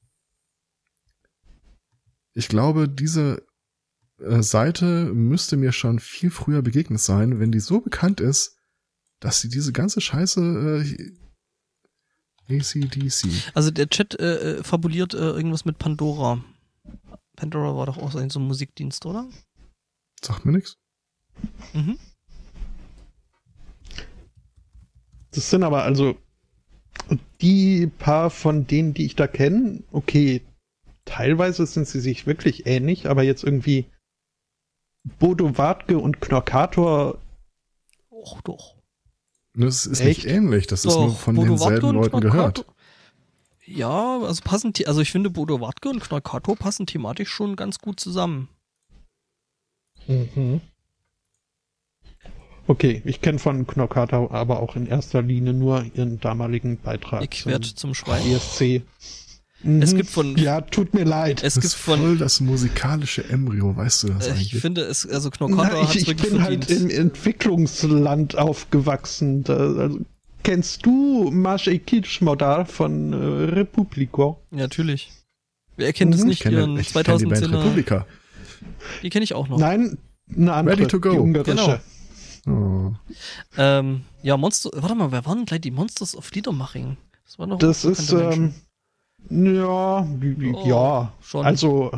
Ich 2.34 2.49
glaube, 2.49 2.88
diese 2.88 3.42
äh, 4.20 4.42
Seite 4.42 5.07
müsste 5.12 5.57
mir 5.57 5.72
schon 5.72 5.99
viel 5.99 6.30
früher 6.30 6.62
begegnet 6.62 7.01
sein, 7.01 7.40
wenn 7.40 7.51
die 7.51 7.61
so 7.61 7.80
bekannt 7.80 8.20
ist, 8.20 8.57
dass 9.20 9.40
sie 9.40 9.49
diese 9.49 9.72
ganze 9.72 10.01
Scheiße 10.01 10.84
äh, 10.84 11.12
ACDC. 12.49 13.28
also 13.55 13.70
der 13.70 13.88
Chat 13.88 14.18
äh, 14.18 14.59
äh, 14.59 14.64
fabuliert 14.64 15.14
äh, 15.14 15.18
irgendwas 15.18 15.64
mit 15.64 15.78
Pandora. 15.78 16.42
Pandora 17.36 17.76
war 17.76 17.86
doch 17.86 17.99
auch 17.99 18.12
so 18.12 18.18
ein 18.18 18.30
so 18.30 18.40
ein 18.40 18.47
Musikdienst, 18.47 19.05
oder? 19.07 19.28
Sagt 20.22 20.44
mir 20.44 20.53
nichts. 20.53 20.76
Mhm. 21.74 21.99
Das 25.32 25.51
sind 25.51 25.64
aber 25.64 25.82
also 25.82 26.16
die 27.40 27.86
paar 27.86 28.30
von 28.30 28.66
denen, 28.66 28.94
die 28.94 29.05
ich 29.05 29.16
da 29.16 29.26
kenne, 29.26 29.82
okay, 29.92 30.40
teilweise 31.05 31.66
sind 31.66 31.86
sie 31.86 32.01
sich 32.01 32.26
wirklich 32.26 32.66
ähnlich, 32.66 33.09
aber 33.09 33.22
jetzt 33.22 33.44
irgendwie 33.44 33.86
Bodo 35.18 35.59
Wartke 35.59 35.99
und 35.99 36.20
Knorkator, 36.20 37.18
Och, 38.26 38.40
doch. 38.42 38.76
Das 39.57 39.86
ist 39.86 40.00
Echt? 40.00 40.24
nicht 40.24 40.26
ähnlich, 40.26 40.66
das 40.66 40.84
ist 40.84 40.94
doch, 40.94 41.00
nur 41.00 41.14
von 41.14 41.34
Bodo 41.34 41.48
denselben 41.48 41.82
Wartke 41.82 41.92
Leuten 41.96 42.20
gehört. 42.20 42.66
Ja, 43.64 44.20
also 44.20 44.42
passen, 44.44 44.72
also 44.86 45.00
ich 45.00 45.11
finde 45.11 45.30
Bodo 45.30 45.61
Wartke 45.61 45.88
und 45.88 46.00
Knorkator 46.00 46.57
passen 46.57 46.86
thematisch 46.86 47.30
schon 47.30 47.57
ganz 47.57 47.78
gut 47.78 47.98
zusammen. 47.98 48.48
Mhm. 50.07 50.61
Okay, 52.68 53.02
ich 53.04 53.20
kenne 53.20 53.38
von 53.38 53.66
Knorkator 53.66 54.30
aber 54.32 54.61
auch 54.61 54.76
in 54.76 54.86
erster 54.86 55.22
Linie 55.22 55.54
nur 55.54 55.84
ihren 55.94 56.20
damaligen 56.20 56.78
Beitrag 56.78 57.22
Ich 57.32 57.46
werde 57.46 57.74
zum 57.74 57.94
Schwein. 57.94 58.26
ESC. 58.26 58.82
Es 59.64 59.92
Mhm. 59.92 59.96
gibt 59.96 60.11
von- 60.11 60.36
Ja, 60.36 60.61
tut 60.61 60.92
mir 60.94 61.04
leid. 61.04 61.38
Es 61.42 61.54
Das 61.54 61.54
gibt 61.54 61.64
ist 61.64 61.74
von, 61.74 61.98
voll 61.98 62.18
das 62.18 62.40
musikalische 62.40 63.24
Embryo, 63.28 63.74
weißt 63.76 64.02
du 64.04 64.09
das 64.09 64.26
äh, 64.26 64.30
eigentlich? 64.30 64.54
ich 64.54 64.61
finde 64.61 64.82
es, 64.82 65.07
also 65.09 65.30
Knorkator 65.30 65.82
hat 65.82 65.90
ich, 65.90 65.96
es 65.96 66.02
ich 66.02 66.09
wirklich 66.09 66.30
bin 66.32 66.42
halt 66.42 66.64
verdient. 66.66 66.92
im 66.92 67.00
Entwicklungsland 67.07 68.36
aufgewachsen. 68.36 69.44
Da, 69.44 69.54
also, 69.57 70.00
kennst 70.42 70.84
du 70.84 71.30
Marsch 71.32 71.70
Kitschmodal 71.86 72.66
von 72.66 73.12
äh, 73.12 73.16
Republiko? 73.16 74.42
Ja, 74.50 74.59
natürlich. 74.59 75.11
Wer 75.76 75.92
kennt 75.92 76.14
es 76.14 76.20
Mhm. 76.22 76.28
nicht? 76.28 76.38
Ich 76.38 76.42
kenne, 76.44 76.57
Ihren 76.59 76.78
ich 76.78 76.92
kenne 76.92 77.18
die 77.18 77.24
Band 77.26 77.42
2010er, 77.42 77.59
Republika. 77.59 78.07
die 79.02 79.11
kenne 79.11 79.24
ich 79.24 79.34
auch 79.34 79.48
noch. 79.48 79.59
Nein, 79.59 79.98
eine 80.34 80.52
andere. 80.52 80.76
Ready 80.76 80.86
to 80.88 81.00
go. 81.00 81.11
Die 81.12 81.18
ungarische. 81.18 81.54
Genau. 81.54 81.80
Oh. 82.48 82.92
Ähm, 83.57 84.02
ja, 84.22 84.36
Monster, 84.36 84.70
warte 84.74 84.94
mal, 84.94 85.11
wer 85.11 85.24
waren 85.26 85.44
gleich 85.46 85.62
die 85.62 85.70
Monsters 85.72 86.14
of 86.16 86.30
Liedermaching? 86.32 86.96
Das 87.24 87.38
war 87.38 87.46
noch 87.48 87.59
Das 87.59 87.84
ist, 87.84 88.12
ähm, 88.12 88.54
ja, 89.31 90.01
Oh, 90.07 90.64
ja. 90.67 91.12
schon. 91.23 91.45
Also, 91.47 91.91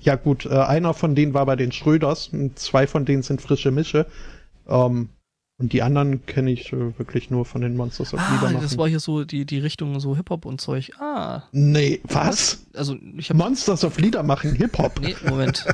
ja 0.00 0.16
gut, 0.16 0.46
äh, 0.46 0.50
einer 0.50 0.94
von 0.94 1.14
denen 1.14 1.34
war 1.34 1.46
bei 1.46 1.56
den 1.56 1.72
Schröders, 1.72 2.28
und 2.28 2.58
zwei 2.58 2.86
von 2.86 3.04
denen 3.04 3.22
sind 3.22 3.40
frische 3.40 3.70
Mische. 3.70 4.06
Ähm, 4.68 5.08
und 5.58 5.72
die 5.72 5.80
anderen 5.82 6.24
kenne 6.26 6.50
ich 6.50 6.70
äh, 6.74 6.98
wirklich 6.98 7.30
nur 7.30 7.46
von 7.46 7.62
den 7.62 7.76
Monsters 7.76 8.12
of 8.12 8.20
Ah, 8.20 8.52
das 8.60 8.76
war 8.76 8.88
hier 8.88 9.00
so 9.00 9.24
die, 9.24 9.46
die 9.46 9.58
Richtung 9.58 9.98
so 10.00 10.14
Hip-Hop 10.14 10.44
und 10.44 10.60
Zeug. 10.60 10.90
Ah, 11.00 11.44
Nee, 11.50 12.00
was? 12.04 12.66
also 12.74 12.96
ich 13.16 13.30
habe 13.30 13.38
Monsters 13.38 13.82
of 13.82 13.98
Liedermachen, 13.98 14.54
Hip-Hop. 14.54 15.00
Nee, 15.00 15.16
Moment. 15.26 15.64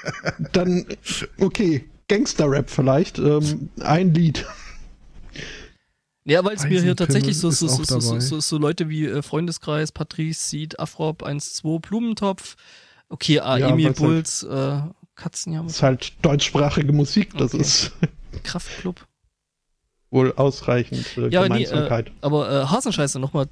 Dann, 0.52 0.86
okay, 1.40 1.84
Gangster-Rap 2.08 2.68
vielleicht. 2.68 3.18
Ähm, 3.20 3.68
ein 3.80 4.12
Lied. 4.12 4.44
Ja, 6.28 6.44
weil 6.44 6.56
es 6.56 6.64
mir 6.64 6.82
hier 6.82 6.94
tatsächlich 6.94 7.38
so, 7.38 7.50
so, 7.50 7.66
so, 7.68 7.84
so, 7.84 8.00
so, 8.00 8.08
dabei. 8.10 8.20
so, 8.20 8.40
so 8.40 8.58
Leute 8.58 8.88
wie 8.88 9.06
äh, 9.06 9.22
Freundeskreis, 9.22 9.92
Patrice, 9.92 10.46
Seed, 10.48 10.78
Afrop, 10.78 11.22
1-2, 11.26 11.80
Blumentopf, 11.80 12.56
okay, 13.08 13.40
ah, 13.40 13.56
Ja, 13.56 13.68
Emil 13.68 13.86
weil's 13.86 13.98
halt- 14.00 14.08
Bulls, 14.08 14.42
äh, 14.42 14.80
Katzenjammer, 15.14 15.66
Das 15.68 15.76
ist 15.76 15.82
halt 15.82 16.12
deutschsprachige 16.22 16.92
Musik, 16.92 17.36
das 17.38 17.54
Okay. 17.54 17.62
ist 17.62 17.92
Kraftclub. 18.44 19.06
wohl 20.10 20.32
ausreichend 20.34 21.06
äh, 21.16 21.28
Ja, 21.28 21.42
nee, 21.42 21.64
Gemeinsamkeit. 21.64 22.12
Aber 22.20 22.50
äh, 22.50 22.66
Hasenscheiße, 22.66 23.18
nochmal 23.18 23.48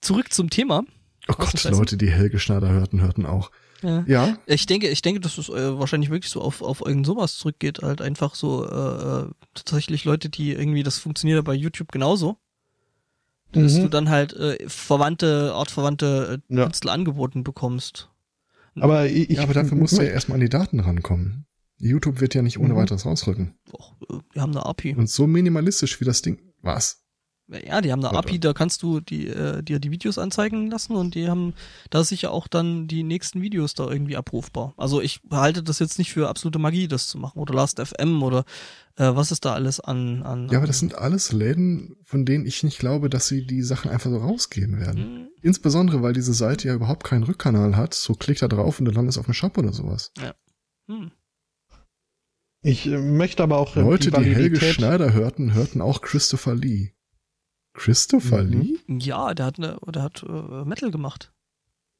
zurück 0.00 0.32
zum 0.32 0.50
Thema. 0.50 0.84
Oh 1.28 1.34
Gott. 1.38 1.62
Leute, 1.64 1.96
die 1.96 2.10
Helge 2.10 2.38
Schneider 2.38 2.68
hörten, 2.68 3.00
hörten 3.00 3.26
auch. 3.26 3.50
Ja. 3.82 4.04
Ja, 4.06 4.38
Ich 4.46 4.66
denke, 4.66 4.88
ich 4.88 5.02
denke, 5.02 5.20
dass 5.20 5.38
es 5.38 5.48
äh, 5.48 5.78
wahrscheinlich 5.78 6.10
wirklich 6.10 6.30
so 6.30 6.40
auf, 6.40 6.62
auf 6.62 6.80
irgend 6.84 7.04
sowas 7.06 7.34
zurückgeht. 7.36 7.80
Halt 7.82 8.00
einfach 8.00 8.34
so 8.34 8.64
äh, 8.68 9.22
äh, 9.22 9.30
tatsächlich 9.54 10.04
Leute, 10.04 10.28
die 10.28 10.52
irgendwie, 10.52 10.82
das 10.82 10.98
funktioniert 10.98 11.36
ja 11.36 11.42
bei 11.42 11.54
YouTube 11.54 11.90
genauso. 11.92 12.36
Dass 13.52 13.74
Mhm. 13.74 13.82
du 13.82 13.88
dann 13.88 14.08
halt 14.08 14.32
äh, 14.34 14.56
verwandte, 14.68 15.52
artverwandte 15.54 16.40
äh, 16.48 16.54
Ja. 16.56 16.64
Künstler 16.64 16.92
angeboten 16.92 17.44
bekommst. 17.44 18.08
Aber 18.80 19.06
ich, 19.06 19.28
ja 19.28 19.42
aber 19.42 19.52
dafür 19.52 19.76
musst 19.76 19.98
du 19.98 20.02
ja 20.02 20.08
erstmal 20.10 20.36
an 20.36 20.40
die 20.40 20.48
Daten 20.48 20.80
rankommen. 20.80 21.44
YouTube 21.78 22.20
wird 22.20 22.34
ja 22.34 22.40
nicht 22.42 22.58
ohne 22.58 22.72
Mhm. 22.74 22.78
weiteres 22.78 23.04
rausrücken. 23.04 23.54
Och, 23.72 23.94
äh, 24.08 24.14
wir 24.32 24.40
haben 24.42 24.52
eine 24.52 24.64
API. 24.64 24.94
Und 24.94 25.10
so 25.10 25.26
minimalistisch 25.26 26.00
wie 26.00 26.04
das 26.06 26.22
Ding. 26.22 26.38
Was? 26.62 27.01
Ja, 27.66 27.80
die 27.80 27.92
haben 27.92 28.04
eine. 28.04 28.16
API, 28.16 28.38
da 28.40 28.52
kannst 28.52 28.82
du 28.82 29.00
die, 29.00 29.28
äh, 29.28 29.62
dir 29.62 29.78
die 29.78 29.90
Videos 29.90 30.18
anzeigen 30.18 30.70
lassen 30.70 30.94
und 30.96 31.14
die 31.14 31.28
haben 31.28 31.54
da 31.90 32.02
sicher 32.04 32.30
auch 32.30 32.48
dann 32.48 32.86
die 32.88 33.02
nächsten 33.02 33.42
Videos 33.42 33.74
da 33.74 33.88
irgendwie 33.90 34.16
abrufbar. 34.16 34.74
Also 34.76 35.00
ich 35.00 35.20
halte 35.30 35.62
das 35.62 35.78
jetzt 35.78 35.98
nicht 35.98 36.12
für 36.12 36.28
absolute 36.28 36.58
Magie, 36.58 36.88
das 36.88 37.08
zu 37.08 37.18
machen. 37.18 37.38
Oder 37.38 37.54
Last.fm 37.54 38.22
oder 38.22 38.44
äh, 38.96 39.14
was 39.14 39.32
ist 39.32 39.44
da 39.44 39.54
alles 39.54 39.80
an. 39.80 40.22
an 40.22 40.48
Ja, 40.50 40.58
aber 40.58 40.66
das 40.66 40.78
sind 40.78 40.94
alles 40.96 41.32
Läden, 41.32 41.96
von 42.04 42.24
denen 42.24 42.46
ich 42.46 42.62
nicht 42.62 42.78
glaube, 42.78 43.10
dass 43.10 43.28
sie 43.28 43.46
die 43.46 43.62
Sachen 43.62 43.90
einfach 43.90 44.10
so 44.10 44.18
rausgeben 44.18 44.78
werden. 44.80 45.04
Hm, 45.04 45.28
Insbesondere, 45.42 46.02
weil 46.02 46.12
diese 46.12 46.34
Seite 46.34 46.68
ja 46.68 46.74
überhaupt 46.74 47.04
keinen 47.04 47.24
Rückkanal 47.24 47.76
hat. 47.76 47.94
So 47.94 48.14
klick 48.14 48.38
da 48.38 48.48
drauf 48.48 48.78
und 48.78 48.84
du 48.86 48.92
landest 48.92 49.18
auf 49.18 49.24
dem 49.26 49.34
Shop 49.34 49.58
oder 49.58 49.72
sowas. 49.72 50.12
hm. 50.88 51.10
Ich 52.64 52.86
äh, 52.86 52.96
möchte 52.98 53.42
aber 53.42 53.58
auch 53.58 53.76
äh, 53.76 53.80
Leute, 53.80 54.10
die, 54.10 54.16
Helge 54.34 54.56
Validität- 54.60 54.74
Schneider 54.74 55.12
hörten, 55.12 55.52
hörten 55.52 55.80
auch 55.80 56.00
Christopher 56.00 56.54
Lee. 56.54 56.92
Christopher 57.74 58.42
Mhm. 58.44 58.50
Lee? 58.50 58.78
Ja, 58.98 59.34
der 59.34 59.46
hat, 59.46 59.58
ne, 59.58 59.78
der 59.86 60.02
hat 60.02 60.22
äh, 60.22 60.64
Metal 60.64 60.90
gemacht. 60.90 61.32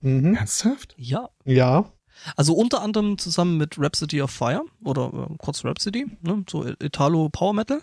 Mhm. 0.00 0.34
Ernsthaft? 0.34 0.94
Ja. 0.98 1.30
Ja. 1.44 1.90
Also 2.36 2.54
unter 2.54 2.82
anderem 2.82 3.16
zusammen 3.18 3.56
mit 3.56 3.78
Rhapsody 3.78 4.20
of 4.20 4.30
Fire 4.30 4.62
oder 4.84 5.28
äh, 5.30 5.34
kurz 5.38 5.64
Rhapsody, 5.64 6.06
ne, 6.20 6.44
so 6.48 6.64
Italo 6.66 7.28
Power 7.30 7.54
Metal. 7.54 7.80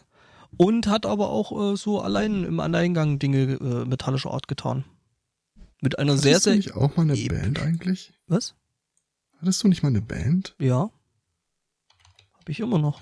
Und 0.58 0.88
hat 0.88 1.06
aber 1.06 1.30
auch 1.30 1.74
äh, 1.74 1.76
so 1.78 2.02
allein 2.02 2.44
im 2.44 2.60
Alleingang 2.60 3.20
Dinge 3.20 3.54
äh, 3.62 3.86
metallischer 3.86 4.32
Art 4.32 4.48
getan. 4.48 4.84
Mit 5.82 5.98
einer 6.00 6.18
sehr, 6.18 6.32
Hattest 6.34 6.46
du 6.48 6.50
sehr. 6.50 6.58
nicht 6.58 6.74
auch 6.76 6.96
mal 6.98 7.04
eine 7.04 7.14
episch. 7.14 7.28
Band 7.40 7.60
eigentlich? 7.62 8.14
Was? 8.28 8.56
Hattest 9.40 9.64
du 9.64 9.68
nicht 9.68 9.84
mal 9.84 9.90
eine 9.90 10.02
Band? 10.02 10.56
Ja. 10.60 10.90
Habe 12.34 12.52
ich 12.52 12.60
immer 12.60 12.80
noch. 12.80 13.00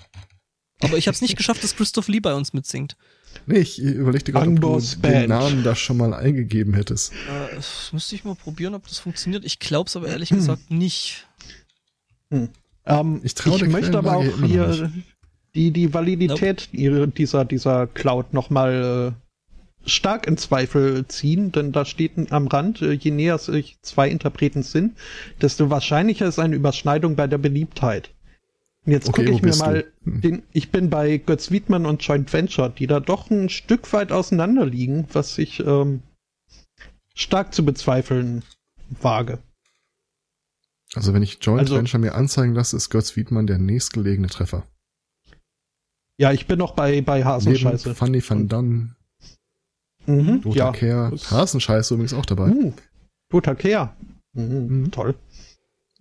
Aber 0.80 0.96
ich 0.96 1.06
habe 1.08 1.14
es 1.14 1.20
nicht 1.22 1.36
geschafft, 1.36 1.62
dass 1.64 1.74
Christoph 1.76 2.08
Lee 2.08 2.20
bei 2.20 2.34
uns 2.34 2.52
mitsingt. 2.52 2.96
Nee, 3.46 3.58
ich 3.58 3.78
überlegte 3.80 4.32
gerade, 4.32 4.50
ob 4.50 4.60
du 4.60 4.80
den. 5.02 5.28
Namen 5.28 5.62
da 5.64 5.74
schon 5.74 5.96
mal 5.96 6.14
eingegeben 6.14 6.72
hättest. 6.74 7.12
Äh, 7.12 7.56
das 7.56 7.90
müsste 7.92 8.14
ich 8.14 8.24
mal 8.24 8.34
probieren, 8.36 8.74
ob 8.74 8.86
das 8.86 8.98
funktioniert. 8.98 9.44
Ich 9.44 9.58
glaube 9.58 9.88
es 9.88 9.96
aber 9.96 10.08
ehrlich 10.08 10.28
gesagt 10.30 10.70
nicht. 10.70 11.26
Ähm, 12.30 13.20
Ich 13.22 13.34
der 13.34 13.68
möchte 13.68 13.98
aber 13.98 14.16
auch 14.16 14.24
hier 14.44 14.90
die, 15.54 15.70
die 15.72 15.92
Validität 15.94 16.68
ihrer- 16.72 17.06
dieser, 17.06 17.44
dieser 17.44 17.86
Cloud 17.86 18.32
nochmal 18.32 19.14
äh, 19.84 19.88
stark 19.88 20.26
in 20.26 20.36
Zweifel 20.36 21.06
ziehen, 21.08 21.52
denn 21.52 21.72
da 21.72 21.84
steht 21.84 22.12
am 22.32 22.46
Rand, 22.48 22.82
äh, 22.82 22.92
je 22.92 23.10
näher 23.10 23.38
sich 23.38 23.78
zwei 23.82 24.08
Interpreten 24.10 24.62
sind, 24.62 24.96
desto 25.40 25.70
wahrscheinlicher 25.70 26.26
ist 26.26 26.38
eine 26.38 26.54
Überschneidung 26.56 27.16
bei 27.16 27.26
der 27.26 27.38
Beliebtheit. 27.38 28.10
Jetzt 28.88 29.08
Okay, 29.08 29.24
gucke 29.26 29.36
ich 29.36 29.42
mir 29.42 29.48
bist 29.48 29.60
du? 29.60 29.64
mal 29.66 29.84
Hm. 30.04 30.20
den, 30.22 30.42
ich 30.52 30.70
bin 30.70 30.88
bei 30.90 31.18
Götz 31.18 31.50
Wiedmann 31.50 31.84
und 31.86 32.02
Joint 32.02 32.32
Venture, 32.32 32.70
die 32.70 32.86
da 32.86 33.00
doch 33.00 33.30
ein 33.30 33.48
Stück 33.50 33.92
weit 33.92 34.12
auseinander 34.12 34.64
liegen, 34.64 35.06
was 35.12 35.36
ich 35.38 35.60
ähm, 35.60 36.02
stark 37.14 37.52
zu 37.52 37.64
bezweifeln 37.64 38.42
wage. 39.02 39.38
Also 40.94 41.12
wenn 41.12 41.22
ich 41.22 41.38
Joint 41.42 41.60
Also- 41.60 41.76
Venture 41.76 42.00
mir 42.00 42.14
anzeigen 42.14 42.54
lasse, 42.54 42.76
ist 42.76 42.88
Götz 42.90 43.14
Wiedmann 43.16 43.46
der 43.46 43.58
nächstgelegene 43.58 44.28
Treffer. 44.28 44.66
Ja, 46.16 46.32
ich 46.32 46.46
bin 46.46 46.58
noch 46.58 46.74
bei, 46.74 47.00
bei 47.02 47.18
Neben 47.18 47.28
Hasenscheiße. 47.28 47.94
Fanny 47.94 48.22
van 48.26 48.48
Dunn, 48.48 48.94
Mhm, 50.06 50.40
ja. 50.46 50.72
Kehr, 50.72 51.12
Hasenscheiße 51.30 51.92
übrigens 51.92 52.14
auch 52.14 52.24
dabei. 52.24 52.48
Uh, 52.48 52.72
Toter 53.30 53.54
Kehr. 53.54 53.94
Mhm, 54.32 54.66
Mhm. 54.84 54.90
Toll. 54.90 55.14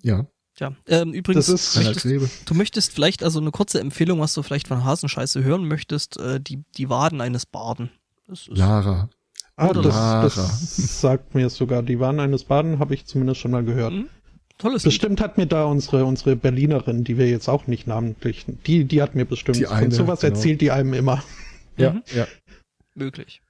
Ja, 0.01 0.25
Ja, 0.59 0.73
ähm, 0.87 1.13
übrigens, 1.13 1.45
Das 1.47 1.75
ist- 1.75 1.83
möchtest, 1.85 2.49
du 2.49 2.53
möchtest 2.55 2.91
vielleicht, 2.93 3.23
also 3.23 3.39
eine 3.39 3.51
kurze 3.51 3.79
Empfehlung, 3.79 4.19
was 4.19 4.33
du 4.33 4.41
vielleicht 4.41 4.67
von 4.67 4.83
Hasenscheiße 4.83 5.43
hören 5.43 5.67
möchtest, 5.67 6.17
äh, 6.17 6.39
die, 6.39 6.63
die 6.77 6.89
Waden 6.89 7.21
eines 7.21 7.45
ist, 8.27 8.47
Lara. 8.49 9.09
Ah, 9.55 9.69
Oder 9.69 9.81
das, 9.83 9.95
Lara. 9.95 10.23
das 10.23 10.99
sagt 11.01 11.33
mir 11.35 11.49
sogar. 11.49 11.81
Die 11.83 11.99
waren 11.99 12.19
eines 12.19 12.43
Baden, 12.43 12.79
habe 12.79 12.93
ich 12.93 13.05
zumindest 13.05 13.39
schon 13.41 13.51
mal 13.51 13.63
gehört. 13.63 13.93
Mhm. 13.93 14.09
Tolles 14.59 14.83
Lied. 14.83 14.89
Bestimmt 14.93 15.21
hat 15.21 15.37
mir 15.37 15.45
da 15.45 15.65
unsere, 15.65 16.05
unsere 16.05 16.35
Berlinerin, 16.35 17.03
die 17.03 17.17
wir 17.17 17.29
jetzt 17.29 17.47
auch 17.47 17.67
nicht 17.67 17.85
namentlich, 17.87 18.45
die, 18.65 18.85
die 18.85 19.01
hat 19.01 19.13
mir 19.15 19.25
bestimmt 19.25 19.57
Die 19.57 19.67
eine, 19.67 19.91
sowas 19.93 20.21
genau. 20.21 20.33
erzählt, 20.35 20.61
die 20.61 20.71
einem 20.71 20.93
immer. 20.93 21.23
Ja, 21.77 21.91
Mhm. 21.93 22.03
ja. 22.15 22.27
Möglich. 22.95 23.41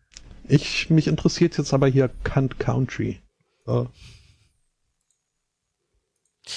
Ich, 0.50 0.90
mich 0.90 1.08
interessiert 1.08 1.58
jetzt 1.58 1.74
aber 1.74 1.88
hier 1.88 2.10
Kant 2.24 2.60
Country. 2.60 3.20
Äh. 3.68 3.84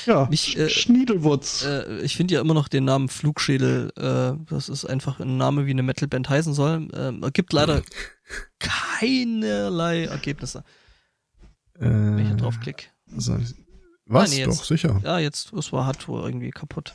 Ja, 0.07 0.27
Mich, 0.31 0.57
äh, 0.57 0.69
Schniedelwurz. 0.69 1.65
Äh, 1.65 2.01
ich 2.03 2.17
finde 2.17 2.35
ja 2.35 2.41
immer 2.41 2.55
noch 2.55 2.69
den 2.69 2.85
Namen 2.85 3.09
Flugschädel, 3.09 3.93
äh, 3.97 4.33
das 4.49 4.69
ist 4.69 4.85
einfach 4.85 5.21
ein 5.21 5.37
Name, 5.37 5.67
wie 5.67 5.71
eine 5.71 5.83
Metalband 5.83 6.29
heißen 6.29 6.55
soll. 6.55 6.89
Ähm, 6.95 7.25
gibt 7.33 7.53
leider 7.53 7.83
keinerlei 8.59 10.05
Ergebnisse, 10.05 10.65
wenn 11.75 12.19
ich 12.19 12.27
hier 12.27 12.35
Äh, 12.35 12.39
draufklicke. 12.39 12.87
so- 13.17 13.39
was? 14.07 14.33
Ah, 14.33 14.35
nee, 14.35 14.45
Doch, 14.45 14.53
jetzt- 14.55 14.65
sicher. 14.67 15.01
Ja, 15.05 15.19
jetzt, 15.21 15.53
das 15.53 15.73
war 15.73 15.87
wohl 16.09 16.23
irgendwie 16.25 16.51
kaputt. 16.51 16.95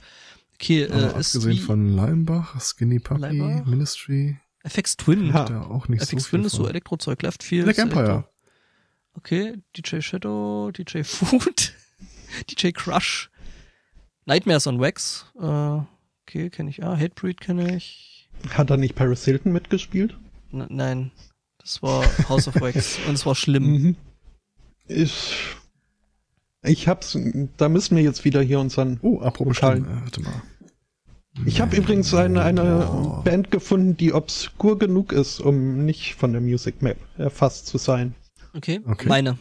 Okay, 0.55 0.85
Aber 0.89 1.01
äh, 1.01 1.05
abgesehen 1.07 1.57
von 1.59 1.95
Leimbach, 1.95 2.59
Skinny 2.61 2.99
Puppy, 2.99 3.21
Leimbach? 3.21 3.65
Ministry, 3.65 4.37
FX 4.63 4.97
Twin. 4.97 5.27
Ja. 5.27 5.45
da 5.45 5.61
auch 5.61 5.87
nicht 5.87 6.01
FX 6.01 6.23
so 6.25 6.29
Twin 6.29 6.43
ist 6.45 6.53
so 6.53 6.63
von. 6.63 6.69
Elektrozeug, 6.69 7.21
Left 7.21 7.43
Field. 7.43 7.65
Black 7.65 7.77
Empire. 7.77 8.03
Elektro- 8.05 8.23
Okay, 9.17 9.53
DJ 9.77 10.01
Shadow, 10.01 10.71
DJ 10.71 11.03
Food, 11.03 11.73
DJ 12.49 12.69
Crush, 12.71 13.29
Nightmares 14.25 14.67
on 14.67 14.79
Wax. 14.79 15.25
Äh, 15.39 15.43
okay, 16.27 16.49
kenne 16.49 16.69
ich. 16.69 16.83
Ah, 16.83 16.95
Hatebreed 16.97 17.41
kenne 17.41 17.75
ich. 17.75 18.29
Hat 18.49 18.69
da 18.69 18.77
nicht 18.77 18.95
Paris 18.95 19.23
Hilton 19.25 19.51
mitgespielt? 19.53 20.17
N 20.51 20.65
nein, 20.69 21.11
das 21.59 21.81
war 21.81 22.03
House 22.29 22.47
of 22.47 22.55
Wax 22.61 22.97
und 23.07 23.13
es 23.15 23.25
war 23.25 23.35
schlimm. 23.35 23.63
Mhm. 23.71 23.95
Ich, 24.87 25.37
ich 26.63 26.87
hab's, 26.87 27.17
da 27.57 27.69
müssen 27.69 27.95
wir 27.97 28.03
jetzt 28.03 28.23
wieder 28.25 28.41
hier 28.41 28.59
unseren. 28.59 28.99
Oh, 29.01 29.19
apropos. 29.21 29.57
Stimmen, 29.57 29.85
äh, 29.85 30.01
warte 30.03 30.21
mal. 30.21 30.41
Ich 31.45 31.59
habe 31.59 31.75
übrigens 31.75 32.13
eine, 32.13 32.43
eine 32.43 32.89
Oh. 32.89 33.21
Band 33.23 33.51
gefunden, 33.51 33.97
die 33.97 34.13
obskur 34.13 34.79
genug 34.79 35.11
ist, 35.11 35.41
um 35.41 35.85
nicht 35.85 36.15
von 36.15 36.31
der 36.31 36.39
Music 36.39 36.81
Map 36.81 36.97
erfasst 37.17 37.67
zu 37.67 37.77
sein. 37.77 38.15
Okay, 38.53 38.79
Okay. 38.87 39.09
meine. 39.09 39.37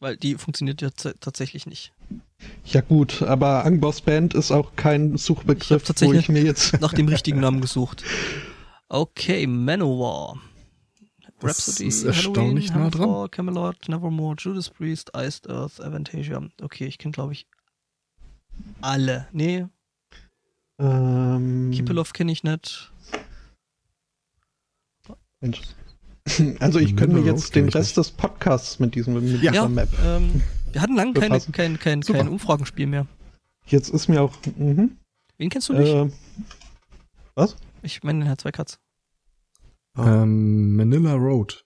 Weil 0.00 0.16
die 0.16 0.34
funktioniert 0.34 0.82
ja 0.82 0.90
tatsächlich 0.90 1.66
nicht. 1.66 1.92
Ja 2.66 2.80
gut, 2.82 3.22
aber 3.22 3.64
Angbos 3.64 4.00
Band 4.02 4.34
ist 4.34 4.50
auch 4.50 4.76
kein 4.76 5.14
Ich 5.14 5.22
Suchbegriff, 5.22 5.80
hab 5.82 5.84
tatsächlich- 5.86 6.16
wo 6.16 6.20
ich 6.20 6.28
mir 6.28 6.42
jetzt. 6.42 6.72
Nach 6.80 6.92
dem 6.92 7.08
richtigen 7.08 7.40
Namen 7.40 7.60
gesucht. 7.60 8.02
Okay, 8.86 9.46
Manowar. 9.46 10.38
Das 11.40 11.58
Rhapsody, 11.66 11.88
ist 11.88 12.04
erstaunlich 12.04 12.68
nah 12.70 12.90
dran. 12.90 13.00
Hammerfall, 13.02 13.28
Camelot, 13.30 13.88
Nevermore, 13.88 14.36
Judas 14.38 14.68
Priest, 14.70 15.10
Iced 15.16 15.48
Earth, 15.48 15.80
Avantasia. 15.80 16.46
Okay, 16.62 16.84
ich 16.86 16.98
kenne 16.98 17.12
glaube 17.12 17.32
ich 17.32 17.46
alle. 18.82 19.26
Nee, 19.32 19.66
Ähm, 20.78 21.70
Kipelov 21.74 22.12
kenne 22.12 22.30
ich 22.30 22.44
nicht. 22.44 22.92
Mensch. 25.40 25.60
Also 26.60 26.78
ich 26.78 26.96
könnte 26.96 27.16
mir 27.16 27.22
jetzt 27.24 27.44
Road 27.46 27.54
den 27.56 27.68
Rest 27.68 27.96
des 27.96 28.10
Podcasts 28.10 28.78
mit 28.78 28.94
diesem 28.94 29.14
mit 29.14 29.24
Ja. 29.42 29.50
dieser 29.52 29.54
Ja, 29.54 29.68
Map. 29.68 29.88
ähm, 30.04 30.42
wir 30.72 30.80
hatten 30.82 30.96
lange 30.96 31.12
keine, 31.14 31.40
kein, 31.40 31.78
kein, 31.78 32.02
Super. 32.02 32.18
kein 32.20 32.28
Umfragenspiel 32.28 32.86
mehr. 32.86 33.06
Jetzt 33.66 33.88
ist 33.90 34.08
mir 34.08 34.20
auch. 34.22 34.36
Mhm, 34.56 34.96
Wen 35.38 35.50
kennst 35.50 35.68
du 35.68 35.72
nicht? 35.74 35.88
äh, 35.92 36.10
was? 37.34 37.56
ich 37.82 38.02
meine 38.02 38.20
den 38.20 38.26
Herr 38.26 38.38
Zweikatz. 38.38 38.78
Ähm, 39.96 40.76
Manila 40.76 41.14
Road, 41.14 41.64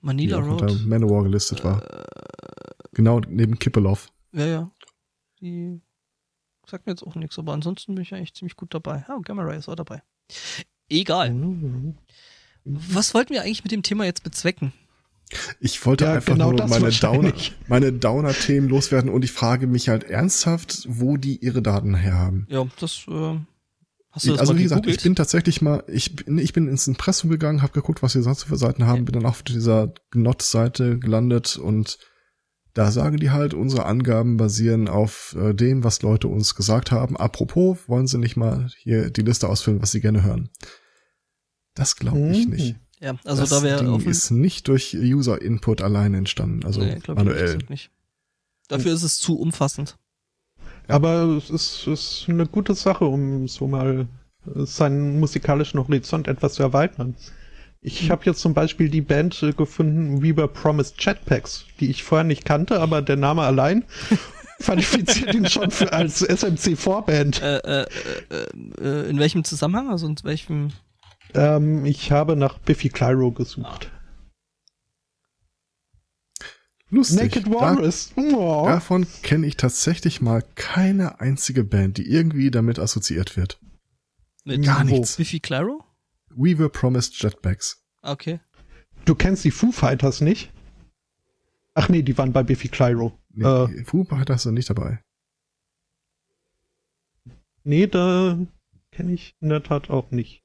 Manila 0.00 0.38
die 0.38 0.42
auch 0.44 0.50
unter 0.52 0.66
Road. 0.68 0.86
Manowar 0.86 1.22
gelistet 1.24 1.64
war. 1.64 1.82
Äh, 1.82 2.04
Genau 2.92 3.20
neben 3.28 3.58
Kippelov. 3.58 4.08
ja, 4.32 4.46
ja. 4.46 4.70
Die 5.40 5.80
sagt 6.66 6.86
mir 6.86 6.92
jetzt 6.92 7.02
auch 7.02 7.16
nichts, 7.16 7.38
aber 7.40 7.52
ansonsten 7.52 7.94
bin 7.96 8.02
ich 8.02 8.14
eigentlich 8.14 8.34
ziemlich 8.34 8.54
gut 8.56 8.72
dabei. 8.72 9.04
Ah, 9.08 9.18
Gamma 9.22 9.42
Ray 9.42 9.58
ist 9.58 9.68
auch 9.68 9.74
dabei. 9.74 10.00
Egal. 10.88 11.32
Mhm. 11.34 11.96
Was 12.64 13.14
wollten 13.14 13.34
wir 13.34 13.42
eigentlich 13.42 13.62
mit 13.64 13.72
dem 13.72 13.82
Thema 13.82 14.04
jetzt 14.04 14.24
bezwecken? 14.24 14.72
Ich 15.60 15.84
wollte 15.84 16.04
Ja, 16.04 16.14
einfach 16.14 16.34
genau 16.34 16.52
nur 16.52 16.66
meine 16.66 16.90
Downer, 16.90 17.32
meine 17.68 17.92
Downer-Themen 17.92 18.68
loswerden 18.68 19.10
und 19.10 19.24
ich 19.24 19.32
frage 19.32 19.66
mich 19.66 19.88
halt 19.88 20.04
ernsthaft, 20.04 20.84
wo 20.88 21.16
die 21.16 21.36
ihre 21.38 21.62
Daten 21.62 21.94
herhaben. 21.94 22.46
Ja, 22.50 22.66
das 22.78 23.06
äh, 23.08 23.38
hast 24.12 24.26
du 24.26 24.30
das 24.30 24.40
also 24.40 24.52
mal 24.52 24.58
wie 24.58 24.62
gesagt, 24.62 24.86
ich 24.86 25.02
bin 25.02 25.14
tatsächlich 25.16 25.60
mal, 25.62 25.82
ich 25.88 26.14
bin, 26.14 26.38
ich 26.38 26.52
bin 26.52 26.68
ins 26.68 26.86
Impressum 26.86 27.30
gegangen, 27.30 27.62
habe 27.62 27.72
geguckt, 27.72 28.02
was 28.02 28.12
sie 28.12 28.22
sonst 28.22 28.44
für 28.44 28.56
Seiten 28.56 28.86
haben, 28.86 28.98
Ja. 28.98 29.04
bin 29.04 29.14
dann 29.14 29.26
auf 29.26 29.42
dieser 29.42 29.92
Gnot-Seite 30.10 30.98
gelandet 30.98 31.56
und 31.56 31.98
da 32.74 32.90
sagen 32.90 33.18
die 33.18 33.30
halt, 33.30 33.54
unsere 33.54 33.86
Angaben 33.86 34.36
basieren 34.36 34.88
auf 34.88 35.36
äh, 35.38 35.54
dem, 35.54 35.84
was 35.84 36.02
Leute 36.02 36.28
uns 36.28 36.54
gesagt 36.54 36.90
haben. 36.90 37.16
Apropos, 37.16 37.88
wollen 37.88 38.06
sie 38.08 38.18
nicht 38.18 38.36
mal 38.36 38.68
hier 38.78 39.10
die 39.10 39.22
Liste 39.22 39.48
ausfüllen, 39.48 39.80
was 39.80 39.92
sie 39.92 40.00
gerne 40.00 40.22
hören? 40.22 40.50
Das 41.74 41.96
glaube 41.96 42.18
ich 42.30 42.46
Mhm. 42.46 42.52
nicht. 42.52 42.76
ja, 43.00 43.16
also 43.24 43.42
das 43.42 43.50
da 43.50 43.62
wäre 43.62 43.90
offen. 43.92 44.08
ist 44.08 44.30
nicht 44.30 44.68
durch 44.68 44.94
User-Input 44.94 45.82
alleine 45.82 46.18
entstanden, 46.18 46.64
also 46.64 46.80
Nee, 46.80 46.98
glaub 47.02 47.18
ich 47.18 47.26
ehrlich 47.26 47.40
manuell. 47.42 47.58
nicht. 47.68 47.90
Dafür 48.68 48.92
ist 48.94 49.02
es 49.02 49.18
zu 49.18 49.38
umfassend. 49.38 49.96
Aber 50.88 51.24
es 51.38 51.50
ist, 51.50 51.86
ist 51.86 52.24
eine 52.28 52.46
gute 52.46 52.74
Sache, 52.74 53.04
um 53.06 53.48
so 53.48 53.66
mal 53.66 54.06
äh, 54.46 54.64
seinen 54.66 55.18
musikalischen 55.20 55.80
Horizont 55.80 56.28
etwas 56.28 56.54
zu 56.54 56.62
erweitern. 56.62 57.14
Ich 57.80 58.10
habe 58.10 58.22
jetzt 58.24 58.40
zum 58.40 58.54
Beispiel 58.54 58.88
die 58.88 59.00
Band 59.02 59.42
äh, 59.42 59.52
gefunden, 59.52 60.22
We 60.22 60.36
Were 60.36 60.48
Promised 60.48 60.94
Jetpacks, 61.04 61.64
die 61.80 61.90
ich 61.90 62.02
vorher 62.04 62.24
nicht 62.24 62.44
kannte, 62.46 62.80
aber 62.80 63.02
der 63.02 63.16
Name 63.16 63.42
allein 63.42 63.84
qualifiziert 64.60 65.34
ihn 65.34 65.46
schon 65.48 65.70
für 65.70 65.92
als 65.92 66.22
SMC-Vorband. 66.22 67.42
Äh, 67.42 67.56
äh, 67.58 67.86
äh, 68.30 68.44
äh, 68.80 69.10
in 69.10 69.18
welchem 69.18 69.44
Zusammenhang? 69.44 69.90
Also 69.90 70.06
in 70.06 70.16
welchem? 70.22 70.68
Ähm, 71.34 71.84
ich 71.84 72.12
habe 72.12 72.36
nach 72.36 72.58
Biffy 72.58 72.88
Clyro 72.88 73.32
gesucht. 73.32 73.90
Lustig. 76.90 77.34
Naked 77.34 77.46
Da- 77.46 77.50
Walrus. 77.50 78.12
Oh. 78.16 78.64
Davon 78.66 79.06
kenne 79.22 79.46
ich 79.46 79.56
tatsächlich 79.56 80.20
mal 80.20 80.42
keine 80.54 81.20
einzige 81.20 81.64
Band, 81.64 81.98
die 81.98 82.08
irgendwie 82.08 82.50
damit 82.50 82.78
assoziiert 82.78 83.36
wird. 83.36 83.58
Mit 84.44 84.64
Gar 84.64 84.82
wo? 84.88 84.96
nichts. 84.98 85.16
Biffy 85.16 85.40
Clyro? 85.40 85.82
We 86.30 86.58
were 86.58 86.68
promised 86.68 87.20
jetpacks. 87.22 87.84
Okay. 88.02 88.40
du 89.06 89.14
kennst 89.14 89.44
die 89.44 89.50
Foo 89.50 89.72
Fighters 89.72 90.20
nicht? 90.20 90.52
Ach 91.74 91.88
nee, 91.88 92.02
die 92.02 92.16
waren 92.16 92.32
bei 92.32 92.42
Biffy 92.42 92.68
Clyro. 92.68 93.18
Nee, 93.30 93.44
Äh. 93.44 93.84
Foo 93.84 94.04
Fighters 94.04 94.42
sind 94.44 94.54
nicht 94.54 94.70
dabei. 94.70 95.02
Nee, 97.64 97.86
da 97.86 98.38
kenne 98.92 99.12
ich 99.12 99.34
in 99.40 99.48
der 99.48 99.62
Tat 99.62 99.90
auch 99.90 100.10
nicht. 100.10 100.43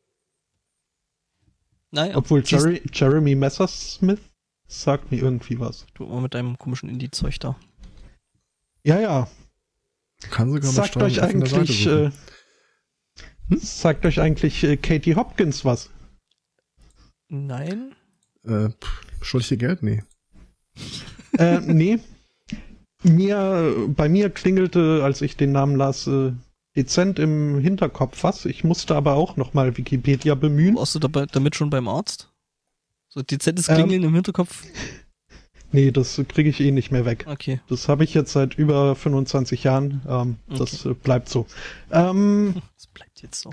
Naja, 1.92 2.16
Obwohl 2.16 2.44
Jerry, 2.46 2.82
Jeremy 2.94 3.36
Messersmith 3.36 4.22
sagt 4.68 5.12
mir 5.12 5.22
irgendwie 5.22 5.60
was. 5.60 5.88
du 5.96 6.06
immer 6.06 6.22
mit 6.22 6.34
deinem 6.34 6.58
komischen 6.58 6.90
Indie-Zeug 6.90 7.40
da. 7.40 7.56
Ja, 8.84 9.00
ja. 9.00 9.28
Kann 10.30 10.52
sogar 10.52 10.66
mal 10.66 10.74
Sagt 10.74 10.90
Steuerung 10.90 11.12
euch 11.12 11.22
eigentlich, 11.22 11.88
äh, 11.88 12.12
sagt 13.50 14.06
euch 14.06 14.20
eigentlich 14.20 14.64
äh, 14.64 14.78
Katie 14.78 15.16
Hopkins 15.16 15.66
was? 15.66 15.90
Nein? 17.30 17.96
Äh, 18.44 18.70
pff, 18.70 19.02
schuldig 19.22 19.50
dir 19.50 19.58
Geld? 19.58 19.84
Nee. 19.84 20.04
äh, 21.38 21.60
nee. 21.62 22.00
Mir, 23.04 23.88
bei 23.96 24.10
mir 24.10 24.30
klingelte, 24.30 25.02
als 25.04 25.22
ich 25.22 25.38
den 25.38 25.54
Namen 25.54 25.76
las, 25.76 26.06
äh, 26.08 26.34
dezent 26.76 27.20
im 27.20 27.60
Hinterkopf 27.60 28.24
was. 28.24 28.46
Ich 28.46 28.64
musste 28.64 28.96
aber 28.96 29.16
auch 29.16 29.36
nochmal 29.38 29.78
Wikipedia 29.78 30.36
bemühen. 30.36 30.76
Warst 30.76 30.96
du 30.96 31.00
dabei, 31.00 31.26
damit 31.26 31.56
schon 31.56 31.70
beim 31.70 31.88
Arzt? 31.88 32.30
So 33.10 33.22
dezentes 33.22 33.70
Ähm. 33.70 33.76
Klingeln 33.76 34.04
im 34.04 34.14
Hinterkopf? 34.16 34.64
Nee, 35.72 35.92
das 35.92 36.20
kriege 36.28 36.50
ich 36.50 36.60
eh 36.62 36.72
nicht 36.72 36.92
mehr 36.92 37.06
weg. 37.06 37.26
Okay. 37.30 37.62
Das 37.70 37.88
habe 37.90 38.04
ich 38.04 38.16
jetzt 38.16 38.32
seit 38.32 38.56
über 38.56 38.96
25 38.96 39.64
Jahren. 39.64 40.02
Ähm, 40.10 40.38
Das 40.48 40.84
äh, 40.84 40.96
bleibt 40.96 41.30
so. 41.30 41.46
Ähm, 41.92 42.56
Das 42.76 42.88
bleibt 42.88 43.22
jetzt 43.22 43.42
so. 43.42 43.52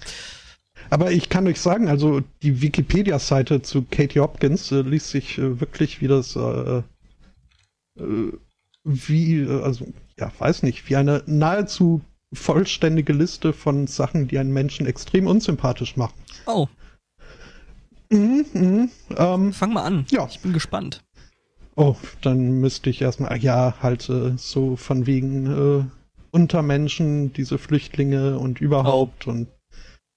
aber 0.89 1.13
ich 1.13 1.29
kann 1.29 1.47
euch 1.47 1.61
sagen, 1.61 1.89
also 1.89 2.23
die 2.41 2.63
Wikipedia-Seite 2.63 3.61
zu 3.61 3.83
Katie 3.83 4.21
Hopkins 4.21 4.73
äh, 4.73 4.81
liest 4.81 5.11
sich 5.11 5.37
äh, 5.37 5.61
wirklich 5.61 6.01
wie 6.01 6.09
das, 6.09 6.37
äh, 6.37 6.83
äh, 7.99 8.33
wie, 8.85 9.41
äh, 9.41 9.61
also, 9.63 9.87
ja, 10.19 10.33
weiß 10.39 10.63
nicht, 10.63 10.89
wie 10.89 10.97
eine 10.97 11.23
nahezu 11.27 12.01
vollständige 12.33 13.13
Liste 13.13 13.53
von 13.53 13.87
Sachen, 13.87 14.29
die 14.29 14.39
einen 14.39 14.53
Menschen 14.53 14.87
extrem 14.87 15.27
unsympathisch 15.27 15.97
machen. 15.97 16.15
Oh, 16.47 16.69
Mhm, 18.11 18.47
mhm, 18.53 18.91
ähm, 19.17 19.53
fang 19.53 19.73
mal 19.73 19.83
an. 19.85 20.07
Ja. 20.11 20.27
Ich 20.31 20.41
bin 20.41 20.53
gespannt. 20.53 21.03
Oh, 21.75 21.97
dann 22.23 22.61
müsste 22.61 22.89
ich 22.89 23.03
erstmal, 23.03 23.37
ja, 23.39 23.75
halt 23.83 24.09
äh, 24.09 24.33
so 24.37 24.77
von 24.77 25.07
wegen 25.07 25.47
äh, 25.47 25.85
Untermenschen, 26.31 27.33
diese 27.33 27.59
Flüchtlinge 27.59 28.39
und 28.39 28.61
überhaupt 28.61 29.27
und 29.27 29.49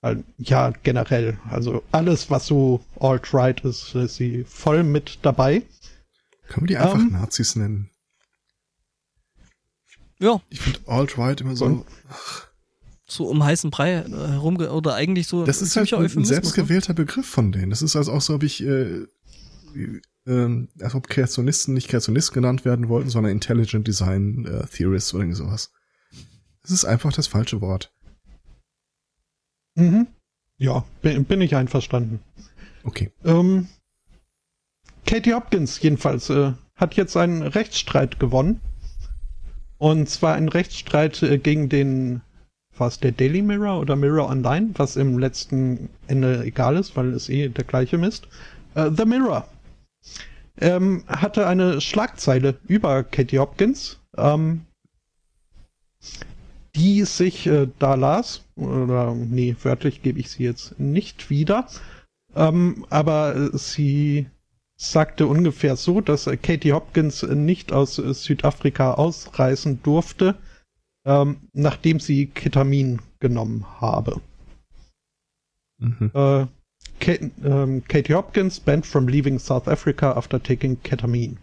halt, 0.01 0.23
ja, 0.37 0.71
generell. 0.83 1.37
Also 1.49 1.83
alles, 1.91 2.29
was 2.29 2.45
so 2.45 2.81
alt-right 2.99 3.61
ist, 3.61 3.95
ist 3.95 4.15
sie 4.15 4.43
voll 4.45 4.83
mit 4.83 5.19
dabei. 5.23 5.63
Können 6.47 6.67
wir 6.67 6.75
die 6.75 6.77
einfach 6.77 6.99
Ähm. 6.99 7.11
Nazis 7.11 7.55
nennen? 7.55 7.89
Ja, 10.19 10.41
Ich 10.49 10.59
finde 10.59 10.79
Alt-Right 10.87 11.41
immer 11.41 11.55
so. 11.55 11.65
Und- 11.65 11.85
so 13.05 13.25
um 13.27 13.43
heißen 13.43 13.71
Brei 13.71 13.93
äh, 13.93 14.07
herum 14.07 14.57
oder 14.57 14.93
eigentlich 14.93 15.27
so 15.27 15.43
Das 15.45 15.61
ist 15.63 15.75
halt 15.75 15.91
ein 15.93 16.03
ne? 16.03 16.25
selbstgewählter 16.25 16.93
Begriff 16.93 17.25
von 17.27 17.51
denen. 17.51 17.71
Das 17.71 17.81
ist 17.81 17.95
also 17.95 18.11
auch 18.11 18.21
so, 18.21 18.35
ob 18.35 18.43
ich, 18.43 18.63
äh, 18.63 19.05
ähm, 20.27 20.69
als 20.79 20.93
ob 20.93 21.07
Kreationisten 21.07 21.73
nicht 21.73 21.87
Kreationist 21.87 22.33
genannt 22.33 22.65
werden 22.65 22.87
wollten, 22.87 23.09
sondern 23.09 23.31
Intelligent 23.31 23.87
Design 23.87 24.45
äh, 24.45 24.67
Theorists 24.67 25.13
oder 25.13 25.23
irgendwie 25.23 25.37
sowas. 25.37 25.71
Das 26.61 26.71
ist 26.71 26.85
einfach 26.85 27.11
das 27.11 27.25
falsche 27.25 27.61
Wort. 27.61 27.91
Mhm. 29.75 30.07
Ja, 30.57 30.85
bin, 31.01 31.25
bin 31.25 31.41
ich 31.41 31.55
einverstanden. 31.55 32.19
Okay. 32.83 33.11
Ähm, 33.23 33.69
Katie 35.07 35.33
Hopkins 35.33 35.81
jedenfalls 35.81 36.29
äh, 36.29 36.53
hat 36.75 36.95
jetzt 36.95 37.17
einen 37.17 37.41
Rechtsstreit 37.41 38.19
gewonnen. 38.19 38.61
Und 39.79 40.09
zwar 40.09 40.35
einen 40.35 40.49
Rechtsstreit 40.49 41.23
äh, 41.23 41.37
gegen 41.39 41.69
den, 41.69 42.21
war 42.77 42.87
es 42.87 42.99
der 42.99 43.13
Daily 43.13 43.41
Mirror 43.41 43.79
oder 43.79 43.95
Mirror 43.95 44.29
Online, 44.29 44.69
was 44.75 44.95
im 44.95 45.17
letzten 45.17 45.89
Ende 46.07 46.43
egal 46.43 46.77
ist, 46.77 46.95
weil 46.95 47.13
es 47.13 47.29
eh 47.29 47.49
der 47.49 47.63
gleiche 47.63 47.97
Mist. 47.97 48.27
Äh, 48.75 48.91
The 48.95 49.05
Mirror 49.05 49.47
ähm, 50.61 51.03
hatte 51.07 51.47
eine 51.47 51.81
Schlagzeile 51.81 52.59
über 52.67 53.03
Katie 53.03 53.39
Hopkins, 53.39 53.99
ähm, 54.17 54.65
die 56.75 57.03
sich 57.03 57.47
äh, 57.47 57.67
da 57.79 57.95
las, 57.95 58.43
oder 58.55 59.15
nee, 59.15 59.55
wörtlich 59.63 60.01
gebe 60.01 60.19
ich 60.19 60.29
sie 60.29 60.43
jetzt 60.43 60.79
nicht 60.79 61.29
wieder, 61.29 61.67
ähm, 62.35 62.85
aber 62.89 63.57
sie 63.57 64.27
sagte 64.79 65.27
ungefähr 65.27 65.75
so, 65.75 65.99
dass 65.99 66.25
äh, 66.25 66.37
Katie 66.37 66.71
Hopkins 66.71 67.21
äh, 67.21 67.35
nicht 67.35 67.73
aus 67.73 67.99
äh, 67.99 68.13
Südafrika 68.13 68.93
ausreisen 68.93 69.83
durfte, 69.83 70.35
ähm, 71.05 71.37
nachdem 71.53 71.99
sie 71.99 72.27
Ketamin 72.27 73.01
genommen 73.19 73.65
habe. 73.81 74.21
Mhm. 75.79 76.11
Äh, 76.13 76.47
Ka 77.01 77.11
ähm, 77.43 77.83
Katie 77.87 78.13
Hopkins 78.13 78.59
banned 78.59 78.85
from 78.85 79.07
leaving 79.07 79.37
South 79.37 79.67
Africa 79.67 80.13
after 80.13 80.41
taking 80.41 80.81
Ketamine. 80.81 81.35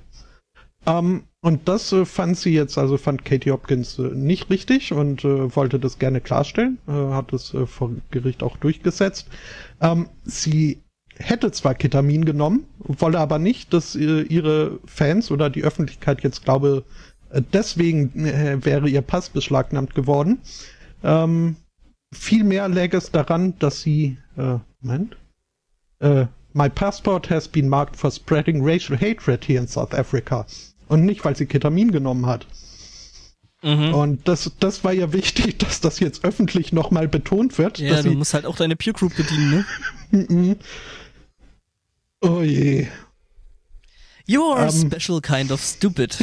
Ähm, 0.86 1.24
und 1.42 1.68
das 1.68 1.92
äh, 1.92 2.06
fand 2.06 2.38
sie 2.38 2.54
jetzt, 2.54 2.78
also 2.78 2.96
fand 2.96 3.26
Katie 3.26 3.50
Hopkins 3.50 3.98
äh, 3.98 4.02
nicht 4.14 4.48
richtig 4.48 4.94
und 4.94 5.24
äh, 5.24 5.54
wollte 5.54 5.78
das 5.78 5.98
gerne 5.98 6.22
klarstellen, 6.22 6.78
hat 6.86 7.34
es 7.34 7.54
vor 7.66 7.90
Gericht 8.10 8.42
auch 8.42 8.56
durchgesetzt. 8.56 9.28
Ähm, 9.82 10.08
sie 10.24 10.80
hätte 11.18 11.50
zwar 11.52 11.74
Ketamin 11.74 12.24
genommen, 12.24 12.66
wolle 12.78 13.18
aber 13.18 13.38
nicht, 13.38 13.72
dass 13.72 13.96
äh, 13.96 14.22
ihre 14.22 14.78
Fans 14.86 15.30
oder 15.30 15.50
die 15.50 15.64
Öffentlichkeit 15.64 16.22
jetzt 16.22 16.44
glaube, 16.44 16.84
äh, 17.30 17.42
deswegen 17.52 18.26
äh, 18.26 18.64
wäre 18.64 18.88
ihr 18.88 19.02
Pass 19.02 19.30
beschlagnahmt 19.30 19.94
geworden. 19.94 20.40
Ähm, 21.02 21.56
Vielmehr 22.12 22.68
läge 22.68 22.96
es 22.96 23.10
daran, 23.10 23.58
dass 23.58 23.82
sie, 23.82 24.16
äh, 24.36 24.58
Moment, 24.80 25.16
äh, 26.00 26.26
My 26.52 26.70
passport 26.70 27.28
has 27.28 27.48
been 27.48 27.68
marked 27.68 27.96
for 27.96 28.10
spreading 28.10 28.64
racial 28.64 28.98
hatred 28.98 29.44
here 29.44 29.60
in 29.60 29.68
South 29.68 29.92
Africa. 29.92 30.46
Und 30.88 31.04
nicht, 31.04 31.24
weil 31.24 31.36
sie 31.36 31.46
Ketamin 31.46 31.92
genommen 31.92 32.24
hat. 32.24 32.46
Mhm. 33.62 33.92
Und 33.92 34.28
das, 34.28 34.50
das 34.60 34.84
war 34.84 34.92
ja 34.92 35.12
wichtig, 35.12 35.58
dass 35.58 35.80
das 35.80 36.00
jetzt 36.00 36.24
öffentlich 36.24 36.72
nochmal 36.72 37.08
betont 37.08 37.58
wird. 37.58 37.78
Ja, 37.78 38.00
du 38.00 38.12
musst 38.12 38.32
halt 38.32 38.46
auch 38.46 38.56
deine 38.56 38.76
Peer 38.76 38.92
Group 38.92 39.14
bedienen, 39.16 39.64
ne? 40.12 40.56
Oh 42.22 42.42
je. 42.42 42.86
You 44.26 44.42
are 44.44 44.66
a 44.66 44.70
Ähm. 44.70 44.90
special 44.90 45.20
kind 45.20 45.52
of 45.52 45.60
stupid. 45.60 46.16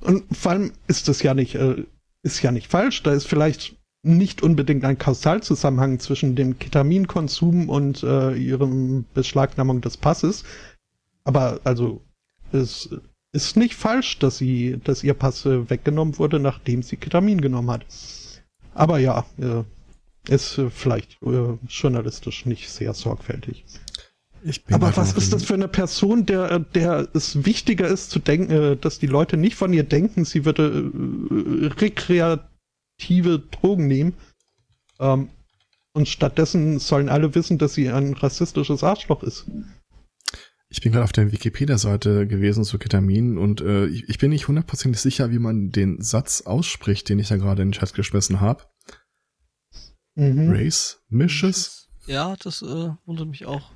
Und 0.00 0.24
vor 0.36 0.52
allem 0.52 0.72
ist 0.88 1.08
das 1.08 1.22
ja 1.22 1.34
nicht, 1.34 1.54
äh, 1.54 1.84
ist 2.22 2.42
ja 2.42 2.50
nicht 2.50 2.68
falsch. 2.68 3.02
Da 3.02 3.12
ist 3.12 3.26
vielleicht 3.26 3.76
nicht 4.02 4.42
unbedingt 4.42 4.84
ein 4.84 4.98
Kausalzusammenhang 4.98 5.98
zwischen 6.00 6.34
dem 6.34 6.58
Ketaminkonsum 6.58 7.68
und 7.68 8.02
äh, 8.02 8.34
ihrem 8.34 9.04
Beschlagnahmung 9.12 9.82
des 9.82 9.98
Passes. 9.98 10.44
Aber 11.24 11.60
also 11.64 12.00
es 12.50 12.88
ist 13.32 13.56
nicht 13.56 13.74
falsch, 13.74 14.18
dass 14.18 14.38
sie, 14.38 14.80
dass 14.82 15.04
ihr 15.04 15.14
Pass 15.14 15.44
äh, 15.44 15.68
weggenommen 15.68 16.18
wurde, 16.18 16.40
nachdem 16.40 16.82
sie 16.82 16.96
Ketamin 16.96 17.40
genommen 17.42 17.70
hat. 17.70 17.84
Aber 18.74 18.98
ja, 18.98 19.26
äh, 19.38 19.64
ist 20.32 20.60
vielleicht 20.70 21.18
äh, 21.22 21.58
journalistisch 21.68 22.46
nicht 22.46 22.70
sehr 22.70 22.94
sorgfältig. 22.94 23.64
Ich 24.42 24.64
bin 24.64 24.74
Aber 24.74 24.86
halt 24.86 24.96
was 24.96 25.12
ist 25.12 25.32
das 25.32 25.44
für 25.44 25.54
eine 25.54 25.68
Person, 25.68 26.24
der, 26.26 26.60
der 26.60 27.08
es 27.12 27.44
wichtiger 27.44 27.88
ist 27.88 28.10
zu 28.10 28.18
denken, 28.18 28.50
äh, 28.50 28.76
dass 28.76 28.98
die 28.98 29.06
Leute 29.06 29.36
nicht 29.36 29.56
von 29.56 29.72
ihr 29.72 29.84
denken, 29.84 30.24
sie 30.24 30.44
würde 30.44 30.90
äh, 30.90 31.66
rekreative 31.66 33.40
Drogen 33.50 33.86
nehmen. 33.86 34.14
Ähm, 34.98 35.28
und 35.92 36.08
stattdessen 36.08 36.78
sollen 36.78 37.08
alle 37.08 37.34
wissen, 37.34 37.58
dass 37.58 37.74
sie 37.74 37.90
ein 37.90 38.14
rassistisches 38.14 38.84
Arschloch 38.84 39.22
ist. 39.22 39.46
Ich 40.68 40.80
bin 40.80 40.92
gerade 40.92 41.02
auf 41.02 41.12
der 41.12 41.32
Wikipedia-Seite 41.32 42.28
gewesen 42.28 42.62
zu 42.62 42.78
Ketamin 42.78 43.38
und 43.38 43.60
äh, 43.60 43.86
ich, 43.86 44.08
ich 44.08 44.18
bin 44.18 44.30
nicht 44.30 44.46
hundertprozentig 44.46 45.00
sicher, 45.00 45.32
wie 45.32 45.40
man 45.40 45.70
den 45.70 46.00
Satz 46.00 46.42
ausspricht, 46.42 47.08
den 47.08 47.18
ich 47.18 47.28
da 47.28 47.36
gerade 47.36 47.62
in 47.62 47.68
den 47.68 47.72
Chat 47.72 47.92
geschmissen 47.92 48.40
habe. 48.40 48.64
Mhm. 50.14 50.50
Race? 50.50 51.02
Misches? 51.08 51.88
Ja, 52.06 52.36
das 52.36 52.62
äh, 52.62 52.90
wundert 53.04 53.28
mich 53.28 53.46
auch. 53.46 53.72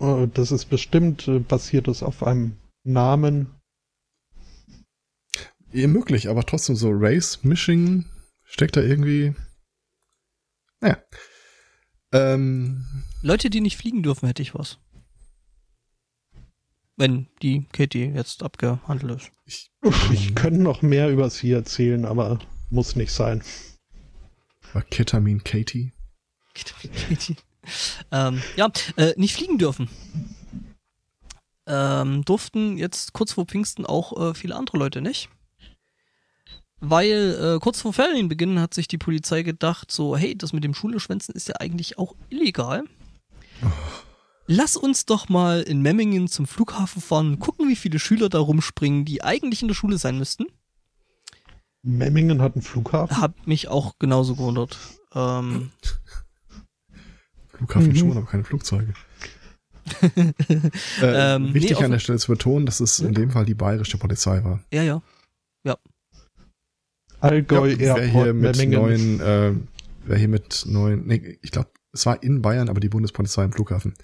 Äh, 0.00 0.26
Das 0.28 0.50
ist 0.52 0.66
bestimmt 0.66 1.28
äh, 1.28 1.38
basiert 1.38 1.88
es 1.88 2.02
auf 2.02 2.22
einem 2.22 2.56
Namen. 2.84 3.54
Ja, 5.72 5.86
möglich, 5.86 6.28
aber 6.28 6.44
trotzdem 6.44 6.74
so 6.74 6.90
Race, 6.92 7.44
Mishing, 7.44 8.04
steckt 8.44 8.76
da 8.76 8.80
irgendwie. 8.80 9.34
Naja. 10.80 10.98
Ähm, 12.12 12.84
Leute, 13.22 13.50
die 13.50 13.60
nicht 13.60 13.76
fliegen 13.76 14.02
dürfen, 14.02 14.26
hätte 14.26 14.42
ich 14.42 14.54
was. 14.54 14.78
Wenn 16.96 17.28
die 17.40 17.66
Katie 17.72 18.06
jetzt 18.06 18.42
abgehandelt 18.42 19.22
ist. 19.22 19.30
ich, 19.46 19.70
Ich 20.12 20.34
könnte 20.34 20.60
noch 20.60 20.82
mehr 20.82 21.08
über 21.10 21.30
sie 21.30 21.52
erzählen, 21.52 22.04
aber 22.04 22.40
muss 22.68 22.96
nicht 22.96 23.12
sein. 23.12 23.42
war 24.72 24.82
Ketamin 24.82 25.44
Katie? 25.44 25.92
Katie. 26.54 27.36
ähm, 28.12 28.42
ja, 28.56 28.70
äh, 28.96 29.14
nicht 29.16 29.34
fliegen 29.34 29.58
dürfen. 29.58 29.88
ähm, 31.66 32.24
durften 32.24 32.76
jetzt 32.76 33.12
kurz 33.12 33.32
vor 33.32 33.46
Pfingsten 33.46 33.86
auch 33.86 34.30
äh, 34.30 34.34
viele 34.34 34.56
andere 34.56 34.78
Leute 34.78 35.00
nicht. 35.00 35.28
Weil 36.80 37.56
äh, 37.56 37.58
kurz 37.60 37.82
vor 37.82 37.92
Ferienbeginn 37.92 38.58
hat 38.58 38.72
sich 38.72 38.88
die 38.88 38.98
Polizei 38.98 39.42
gedacht, 39.42 39.92
so, 39.92 40.16
hey, 40.16 40.36
das 40.36 40.54
mit 40.54 40.64
dem 40.64 40.74
Schuleschwänzen 40.74 41.34
ist 41.34 41.48
ja 41.48 41.56
eigentlich 41.56 41.98
auch 41.98 42.14
illegal. 42.30 42.84
Lass 44.46 44.76
uns 44.76 45.04
doch 45.04 45.28
mal 45.28 45.60
in 45.60 45.82
Memmingen 45.82 46.26
zum 46.26 46.46
Flughafen 46.46 47.02
fahren 47.02 47.32
und 47.32 47.38
gucken, 47.38 47.68
wie 47.68 47.76
viele 47.76 47.98
Schüler 47.98 48.30
da 48.30 48.38
rumspringen, 48.38 49.04
die 49.04 49.22
eigentlich 49.22 49.62
in 49.62 49.68
der 49.68 49.74
Schule 49.74 49.98
sein 49.98 50.18
müssten. 50.18 50.46
Memmingen 51.82 52.42
hat 52.42 52.54
einen 52.54 52.62
Flughafen? 52.62 53.20
Hab 53.20 53.46
mich 53.46 53.68
auch 53.68 53.98
genauso 53.98 54.34
gewundert. 54.34 54.78
Ähm, 55.14 55.70
Flughafen 57.60 57.88
mhm. 57.88 57.96
schon, 57.96 58.16
aber 58.16 58.26
keine 58.26 58.44
Flugzeuge. 58.44 58.94
äh, 60.02 60.32
ähm, 61.02 61.52
wichtig 61.54 61.78
nee, 61.78 61.84
an 61.84 61.90
der 61.90 61.98
Stelle 61.98 62.18
zu 62.18 62.32
betonen, 62.32 62.66
dass 62.66 62.80
es 62.80 63.00
in 63.00 63.12
dem 63.12 63.30
Fall 63.30 63.44
die 63.44 63.54
bayerische 63.54 63.98
Polizei 63.98 64.42
war. 64.44 64.62
Ja, 64.72 64.82
ja. 64.82 65.02
Ja. 65.64 65.76
Allgäu 67.20 67.68
ja, 67.70 67.96
Airport, 67.96 68.02
wer 68.02 68.08
hier 68.08 68.34
mit 68.34 68.68
neuen, 68.70 69.20
äh, 69.20 69.52
wer 70.04 70.16
hier 70.16 70.28
mit 70.28 70.64
neuen, 70.66 71.06
nee, 71.06 71.38
ich 71.42 71.50
glaube, 71.50 71.70
es 71.92 72.06
war 72.06 72.22
in 72.22 72.40
Bayern, 72.40 72.68
aber 72.68 72.80
die 72.80 72.88
Bundespolizei 72.88 73.44
im 73.44 73.52
Flughafen. 73.52 73.94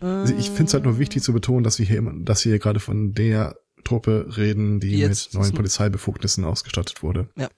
Also 0.00 0.34
ich 0.34 0.46
finde 0.46 0.64
es 0.64 0.74
halt 0.74 0.84
nur 0.84 0.98
wichtig 0.98 1.22
zu 1.22 1.34
betonen, 1.34 1.62
dass 1.62 1.78
wir 1.78 1.84
hier 1.84 1.98
immer, 1.98 2.14
dass 2.14 2.44
wir 2.44 2.52
hier 2.52 2.58
gerade 2.58 2.80
von 2.80 3.12
der 3.12 3.56
Truppe 3.84 4.34
reden, 4.36 4.80
die 4.80 4.98
Jetzt 4.98 5.34
mit 5.34 5.42
neuen 5.42 5.54
Polizeibefugnissen 5.54 6.44
ausgestattet 6.44 7.02
wurde. 7.02 7.28
Ja. 7.36 7.48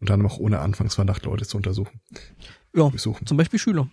Und 0.00 0.10
dann 0.10 0.24
auch 0.24 0.38
ohne 0.38 0.60
Anfangsverdacht 0.60 1.24
Leute 1.24 1.44
zu 1.46 1.56
untersuchen. 1.56 2.00
Ja, 2.74 2.88
besuchen. 2.88 3.26
zum 3.26 3.36
Beispiel 3.36 3.58
Schüler. 3.58 3.90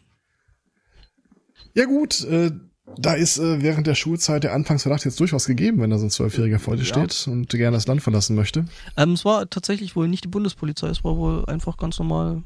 Ja 1.77 1.85
gut, 1.85 2.23
äh, 2.23 2.51
da 2.97 3.13
ist 3.13 3.37
äh, 3.37 3.61
während 3.61 3.85
der 3.85 3.93
Schulzeit 3.93 4.43
der 4.43 4.53
Anfangsverdacht 4.53 5.05
jetzt 5.05 5.19
durchaus 5.19 5.45
gegeben, 5.45 5.79
wenn 5.79 5.91
da 5.91 5.99
so 5.99 6.07
ein 6.07 6.09
Zwölfjähriger 6.09 6.57
vor 6.57 6.75
dir 6.75 6.81
ja. 6.81 6.87
steht 6.87 7.27
und 7.27 7.51
gerne 7.51 7.77
das 7.77 7.85
Land 7.85 8.01
verlassen 8.01 8.35
möchte. 8.35 8.65
Ähm, 8.97 9.11
es 9.11 9.23
war 9.25 9.47
tatsächlich 9.47 9.95
wohl 9.95 10.07
nicht 10.07 10.23
die 10.23 10.29
Bundespolizei, 10.29 10.87
es 10.87 11.03
war 11.03 11.17
wohl 11.17 11.45
einfach 11.45 11.77
ganz 11.77 11.99
normal. 11.99 12.43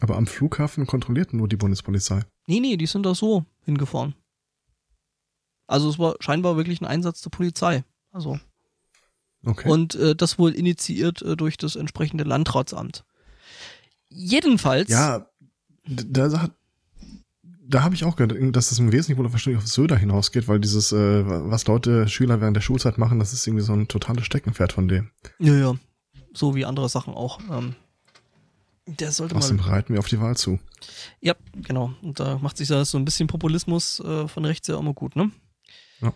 Aber 0.00 0.16
am 0.16 0.26
Flughafen 0.26 0.86
kontrollierten 0.86 1.38
nur 1.38 1.48
die 1.48 1.56
Bundespolizei. 1.56 2.22
Nee, 2.46 2.60
nee, 2.60 2.78
die 2.78 2.86
sind 2.86 3.04
da 3.04 3.14
so 3.14 3.44
hingefahren. 3.66 4.14
Also 5.66 5.90
es 5.90 5.98
war 5.98 6.16
scheinbar 6.20 6.56
wirklich 6.56 6.80
ein 6.80 6.86
Einsatz 6.86 7.20
der 7.20 7.30
Polizei. 7.30 7.84
Also. 8.10 8.40
Okay. 9.44 9.68
Und 9.68 9.96
äh, 9.96 10.16
das 10.16 10.38
wohl 10.38 10.52
initiiert 10.52 11.20
äh, 11.20 11.36
durch 11.36 11.58
das 11.58 11.76
entsprechende 11.76 12.24
Landratsamt. 12.24 13.04
Jedenfalls. 14.08 14.88
Ja, 14.88 15.28
da 15.84 16.40
hat 16.40 16.55
da 17.68 17.82
habe 17.82 17.94
ich 17.94 18.04
auch 18.04 18.16
gehört, 18.16 18.36
dass 18.54 18.68
das 18.68 18.78
im 18.78 18.92
Wesentlichen 18.92 19.18
wohl 19.18 19.32
wahrscheinlich 19.32 19.62
auf 19.62 19.68
Söder 19.68 19.96
hinausgeht, 19.96 20.48
weil 20.48 20.60
dieses, 20.60 20.92
äh, 20.92 21.24
was 21.26 21.66
Leute, 21.66 22.08
Schüler 22.08 22.40
während 22.40 22.56
der 22.56 22.60
Schulzeit 22.60 22.98
machen, 22.98 23.18
das 23.18 23.32
ist 23.32 23.46
irgendwie 23.46 23.64
so 23.64 23.72
ein 23.72 23.88
totales 23.88 24.24
Steckenpferd 24.24 24.72
von 24.72 24.88
dem. 24.88 25.10
Ja, 25.38 25.54
ja. 25.54 25.74
So 26.32 26.54
wie 26.54 26.64
andere 26.64 26.88
Sachen 26.88 27.14
auch. 27.14 27.40
Ähm, 27.50 27.74
der 28.86 29.10
sollte 29.10 29.34
Außerdem 29.34 29.56
mal. 29.58 29.70
reiten 29.70 29.94
wir 29.94 29.98
auf 29.98 30.08
die 30.08 30.20
Wahl 30.20 30.36
zu. 30.36 30.60
Ja, 31.20 31.34
genau. 31.54 31.92
Und 32.02 32.20
da 32.20 32.38
macht 32.38 32.56
sich 32.56 32.68
so 32.68 32.98
ein 32.98 33.04
bisschen 33.04 33.26
Populismus 33.26 34.00
äh, 34.00 34.28
von 34.28 34.44
rechts 34.44 34.68
ja 34.68 34.78
immer 34.78 34.94
gut, 34.94 35.16
ne? 35.16 35.32
Ja. 36.00 36.12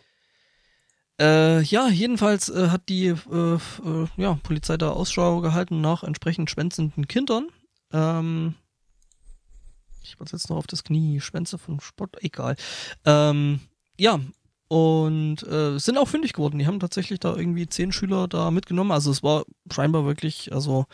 Äh, 1.19 1.63
ja, 1.63 1.89
jedenfalls 1.89 2.49
äh, 2.49 2.69
hat 2.69 2.89
die 2.89 3.07
äh, 3.07 3.55
äh, 3.55 4.07
ja, 4.17 4.39
Polizei 4.43 4.77
da 4.77 4.91
Ausschau 4.91 5.41
gehalten 5.41 5.81
nach 5.81 6.05
entsprechend 6.05 6.49
schwänzenden 6.49 7.09
Kindern. 7.09 7.49
Ähm, 7.93 8.55
ich 10.03 10.19
wollte 10.19 10.33
jetzt 10.33 10.51
noch 10.51 10.57
auf 10.57 10.67
das 10.67 10.85
Knie, 10.85 11.21
Schwänze 11.21 11.59
von 11.59 11.81
Sport, 11.81 12.23
egal. 12.23 12.57
Ähm, 13.05 13.61
ja, 13.99 14.21
und 14.69 15.43
äh, 15.43 15.79
sind 15.79 15.99
auch 15.99 16.09
fündig 16.09 16.33
geworden. 16.33 16.59
Die 16.59 16.67
haben 16.67 16.81
tatsächlich 16.81 17.19
da 17.19 17.35
irgendwie 17.35 17.67
zehn 17.67 17.91
Schüler 17.93 18.29
da 18.29 18.51
mitgenommen. 18.51 18.93
Also 18.93 19.11
es 19.11 19.23
war 19.23 19.45
scheinbar 19.71 20.05
wirklich, 20.05 20.53
also 20.53 20.87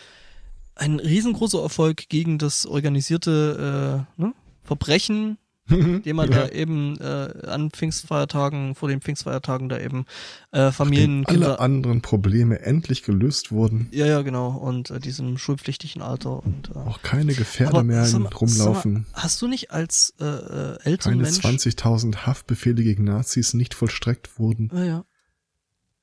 ein 0.74 0.98
riesengroßer 0.98 1.62
Erfolg 1.62 2.08
gegen 2.08 2.38
das 2.38 2.66
organisierte 2.66 4.06
äh, 4.18 4.20
ne, 4.20 4.34
Verbrechen, 4.62 5.38
den 5.68 6.16
man 6.16 6.30
ja. 6.30 6.46
da 6.46 6.48
eben 6.48 6.96
äh, 7.00 7.46
an 7.46 7.70
Pfingstfeiertagen, 7.70 8.74
vor 8.74 8.88
den 8.88 9.00
Pfingstfeiertagen 9.00 9.68
da 9.68 9.78
eben 9.78 10.06
äh, 10.52 10.70
Familien. 10.70 11.20
Nachdem 11.20 11.42
alle 11.42 11.60
anderen 11.60 12.02
Probleme 12.02 12.60
endlich 12.60 13.02
gelöst 13.02 13.50
wurden. 13.50 13.88
Ja, 13.90 14.06
ja, 14.06 14.22
genau. 14.22 14.50
Und 14.50 14.90
äh, 14.90 15.00
diesem 15.00 15.38
schulpflichtigen 15.38 16.02
Alter 16.02 16.44
und 16.44 16.70
äh, 16.74 16.78
auch 16.78 17.02
keine 17.02 17.34
Gefährder 17.34 17.82
mehr 17.82 18.04
sag, 18.04 18.40
rumlaufen. 18.40 19.06
Sag, 19.12 19.24
hast 19.24 19.42
du 19.42 19.48
nicht 19.48 19.70
als 19.72 20.14
äh, 20.20 20.24
äh, 20.24 20.78
Elternmensch 20.84 21.40
keine 21.40 21.56
20.000 21.56 22.26
Haftbefehle 22.26 22.82
gegen 22.82 23.04
Nazis 23.04 23.54
nicht 23.54 23.74
vollstreckt 23.74 24.38
wurden? 24.38 24.70
Ja, 24.72 24.84
ja. 24.84 25.04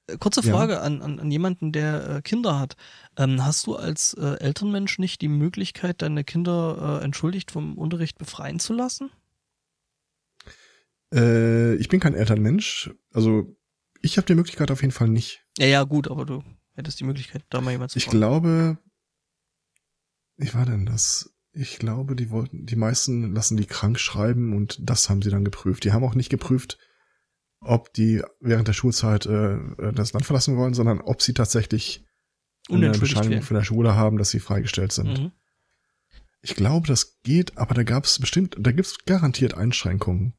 Äh, 0.07 0.17
kurze 0.17 0.43
Frage 0.43 0.73
ja. 0.73 0.81
an, 0.81 1.01
an, 1.01 1.19
an 1.19 1.31
jemanden, 1.31 1.71
der 1.71 2.09
äh, 2.09 2.21
Kinder 2.21 2.59
hat. 2.59 2.75
Ähm, 3.17 3.45
hast 3.45 3.67
du 3.67 3.75
als 3.75 4.13
äh, 4.15 4.39
Elternmensch 4.39 4.99
nicht 4.99 5.21
die 5.21 5.27
Möglichkeit, 5.27 6.01
deine 6.01 6.23
Kinder 6.23 6.99
äh, 7.01 7.03
entschuldigt 7.05 7.51
vom 7.51 7.77
Unterricht 7.77 8.17
befreien 8.17 8.59
zu 8.59 8.73
lassen? 8.73 9.09
Äh, 11.13 11.75
ich 11.75 11.89
bin 11.89 11.99
kein 11.99 12.15
Elternmensch. 12.15 12.91
Also 13.11 13.55
ich 14.01 14.17
habe 14.17 14.27
die 14.27 14.35
Möglichkeit 14.35 14.71
auf 14.71 14.81
jeden 14.81 14.91
Fall 14.91 15.09
nicht. 15.09 15.45
Ja, 15.57 15.67
ja, 15.67 15.83
gut, 15.83 16.09
aber 16.09 16.25
du 16.25 16.43
hättest 16.75 16.99
die 16.99 17.03
Möglichkeit, 17.05 17.43
da 17.49 17.61
mal 17.61 17.71
jemand 17.71 17.91
zu 17.91 17.97
Ich 17.97 18.05
fragen. 18.05 18.17
glaube, 18.17 18.77
wie 20.37 20.53
war 20.53 20.65
denn 20.65 20.85
das? 20.85 21.33
Ich 21.51 21.77
glaube, 21.77 22.15
die 22.15 22.31
wollten, 22.31 22.65
die 22.65 22.75
meisten 22.75 23.33
lassen 23.33 23.57
die 23.57 23.65
krank 23.65 23.99
schreiben 23.99 24.55
und 24.55 24.77
das 24.81 25.09
haben 25.09 25.21
sie 25.21 25.29
dann 25.29 25.45
geprüft. 25.45 25.83
Die 25.83 25.91
haben 25.93 26.03
auch 26.03 26.15
nicht 26.15 26.29
geprüft, 26.29 26.79
ob 27.59 27.93
die 27.93 28.23
während 28.39 28.67
der 28.67 28.73
Schulzeit 28.73 29.27
äh, 29.27 29.57
das 29.93 30.13
Land 30.13 30.25
verlassen 30.25 30.57
wollen, 30.57 30.73
sondern 30.73 30.99
ob 30.99 31.21
sie 31.21 31.35
tatsächlich 31.35 32.05
eine 32.69 32.91
Bescheinigung 32.91 33.43
von 33.43 33.55
der 33.55 33.63
Schule 33.63 33.95
haben, 33.95 34.17
dass 34.17 34.31
sie 34.31 34.39
freigestellt 34.39 34.91
sind. 34.91 35.19
Mhm. 35.19 35.31
Ich 36.41 36.55
glaube, 36.55 36.87
das 36.87 37.21
geht, 37.21 37.57
aber 37.57 37.73
da 37.73 37.83
gab 37.83 38.05
es 38.05 38.19
bestimmt, 38.19 38.55
da 38.59 38.71
gibt 38.71 38.87
es 38.87 39.05
garantiert 39.05 39.53
Einschränkungen. 39.53 40.33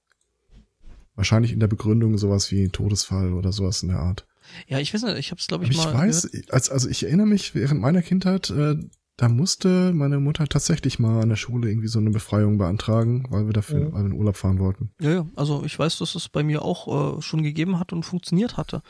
Wahrscheinlich 1.16 1.52
in 1.52 1.60
der 1.60 1.68
Begründung 1.68 2.18
sowas 2.18 2.50
wie 2.50 2.68
Todesfall 2.68 3.32
oder 3.32 3.52
sowas 3.52 3.82
in 3.82 3.90
der 3.90 4.00
Art. 4.00 4.26
Ja, 4.66 4.78
ich 4.78 4.92
weiß 4.92 5.02
nicht, 5.02 5.18
ich 5.18 5.30
habe 5.30 5.40
es 5.40 5.46
glaube 5.46 5.64
ich 5.64 5.78
Aber 5.78 5.92
mal. 5.92 6.08
Ich 6.08 6.16
weiß, 6.16 6.30
als, 6.50 6.70
also 6.70 6.88
ich 6.88 7.04
erinnere 7.04 7.26
mich 7.26 7.54
während 7.54 7.80
meiner 7.80 8.02
Kindheit, 8.02 8.50
äh, 8.50 8.76
da 9.16 9.28
musste 9.28 9.92
meine 9.92 10.18
Mutter 10.18 10.46
tatsächlich 10.48 10.98
mal 10.98 11.22
an 11.22 11.28
der 11.28 11.36
Schule 11.36 11.68
irgendwie 11.70 11.88
so 11.88 12.00
eine 12.00 12.10
Befreiung 12.10 12.58
beantragen, 12.58 13.24
weil 13.30 13.46
wir 13.46 13.52
dafür 13.52 13.92
ja. 13.92 14.00
in 14.00 14.12
Urlaub 14.12 14.36
fahren 14.36 14.58
wollten. 14.58 14.90
Ja, 15.00 15.10
ja, 15.10 15.26
also 15.36 15.62
ich 15.64 15.78
weiß, 15.78 15.98
dass 15.98 16.16
es 16.16 16.28
bei 16.28 16.42
mir 16.42 16.62
auch 16.62 17.18
äh, 17.18 17.22
schon 17.22 17.42
gegeben 17.42 17.78
hat 17.78 17.92
und 17.92 18.02
funktioniert 18.02 18.56
hatte. 18.56 18.82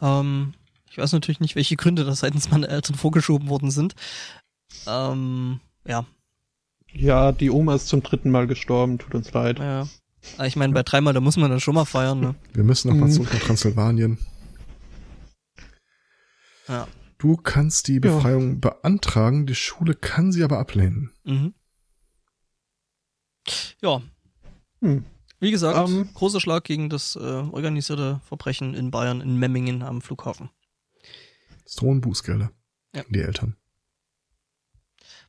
Ähm, 0.00 0.52
ich 0.90 0.98
weiß 0.98 1.12
natürlich 1.12 1.40
nicht, 1.40 1.56
welche 1.56 1.76
Gründe 1.76 2.04
da 2.04 2.14
seitens 2.14 2.50
meiner 2.50 2.68
Eltern 2.68 2.96
vorgeschoben 2.96 3.48
worden 3.48 3.70
sind. 3.70 3.94
Ähm, 4.86 5.60
ja. 5.86 6.04
Ja, 6.92 7.32
die 7.32 7.50
Oma 7.50 7.74
ist 7.76 7.88
zum 7.88 8.02
dritten 8.02 8.30
Mal 8.30 8.46
gestorben, 8.46 8.98
tut 8.98 9.14
uns 9.14 9.32
leid. 9.32 9.58
Ja. 9.58 9.88
Ah, 10.38 10.46
ich 10.46 10.56
meine, 10.56 10.72
bei 10.72 10.82
dreimal, 10.82 11.12
da 11.12 11.20
muss 11.20 11.36
man 11.36 11.50
dann 11.50 11.60
schon 11.60 11.74
mal 11.74 11.84
feiern, 11.84 12.20
ne? 12.20 12.34
Wir 12.52 12.64
müssen 12.64 12.88
noch 12.88 12.96
mal 12.96 13.06
mhm. 13.06 13.12
zurück 13.12 13.32
nach 13.32 13.40
Transsilvanien. 13.40 14.18
Ja. 16.68 16.86
Du 17.18 17.36
kannst 17.36 17.88
die 17.88 18.00
Befreiung 18.00 18.54
ja. 18.54 18.58
beantragen, 18.60 19.46
die 19.46 19.54
Schule 19.54 19.94
kann 19.94 20.32
sie 20.32 20.42
aber 20.42 20.58
ablehnen. 20.58 21.12
Mhm. 21.24 21.54
Ja. 23.80 24.02
Hm. 24.80 25.04
Wie 25.40 25.50
gesagt, 25.50 25.76
um, 25.88 26.02
ähm. 26.02 26.14
großer 26.14 26.40
Schlag 26.40 26.64
gegen 26.64 26.88
das 26.88 27.16
äh, 27.16 27.18
organisierte 27.18 28.20
Verbrechen 28.24 28.74
in 28.74 28.90
Bayern, 28.90 29.20
in 29.20 29.36
Memmingen 29.36 29.82
am 29.82 30.00
Flughafen. 30.00 30.50
Es 31.64 31.74
drohen 31.74 32.00
Bußgelder. 32.00 32.52
Ja. 32.94 33.02
Die 33.08 33.20
Eltern. 33.20 33.56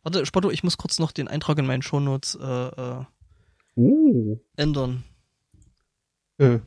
Warte, 0.03 0.25
Spotto, 0.25 0.51
ich 0.51 0.63
muss 0.63 0.77
kurz 0.77 0.99
noch 0.99 1.11
den 1.11 1.27
Eintrag 1.27 1.57
in 1.57 1.65
meinen 1.65 1.81
Shownotes 1.81 2.35
äh, 2.35 2.45
äh, 2.45 3.05
oh. 3.75 4.39
ändern. 4.55 5.03
Äh, 6.37 6.59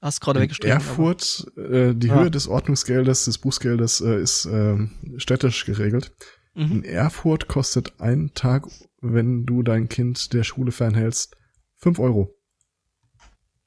Hast 0.00 0.20
gerade 0.20 0.40
weggestrichen. 0.40 0.76
Erfurt, 0.76 1.46
äh, 1.56 1.94
die 1.94 2.10
ah. 2.10 2.20
Höhe 2.20 2.30
des 2.30 2.48
Ordnungsgeldes, 2.48 3.26
des 3.26 3.38
Bußgeldes 3.38 4.00
äh, 4.00 4.20
ist 4.20 4.46
äh, 4.46 4.76
städtisch 5.16 5.64
geregelt. 5.64 6.12
Mhm. 6.54 6.72
In 6.72 6.84
Erfurt 6.84 7.46
kostet 7.46 8.00
ein 8.00 8.32
Tag, 8.34 8.66
wenn 9.00 9.46
du 9.46 9.62
dein 9.62 9.88
Kind 9.88 10.32
der 10.32 10.42
Schule 10.42 10.72
fernhältst, 10.72 11.36
fünf 11.76 12.00
Euro. 12.00 12.34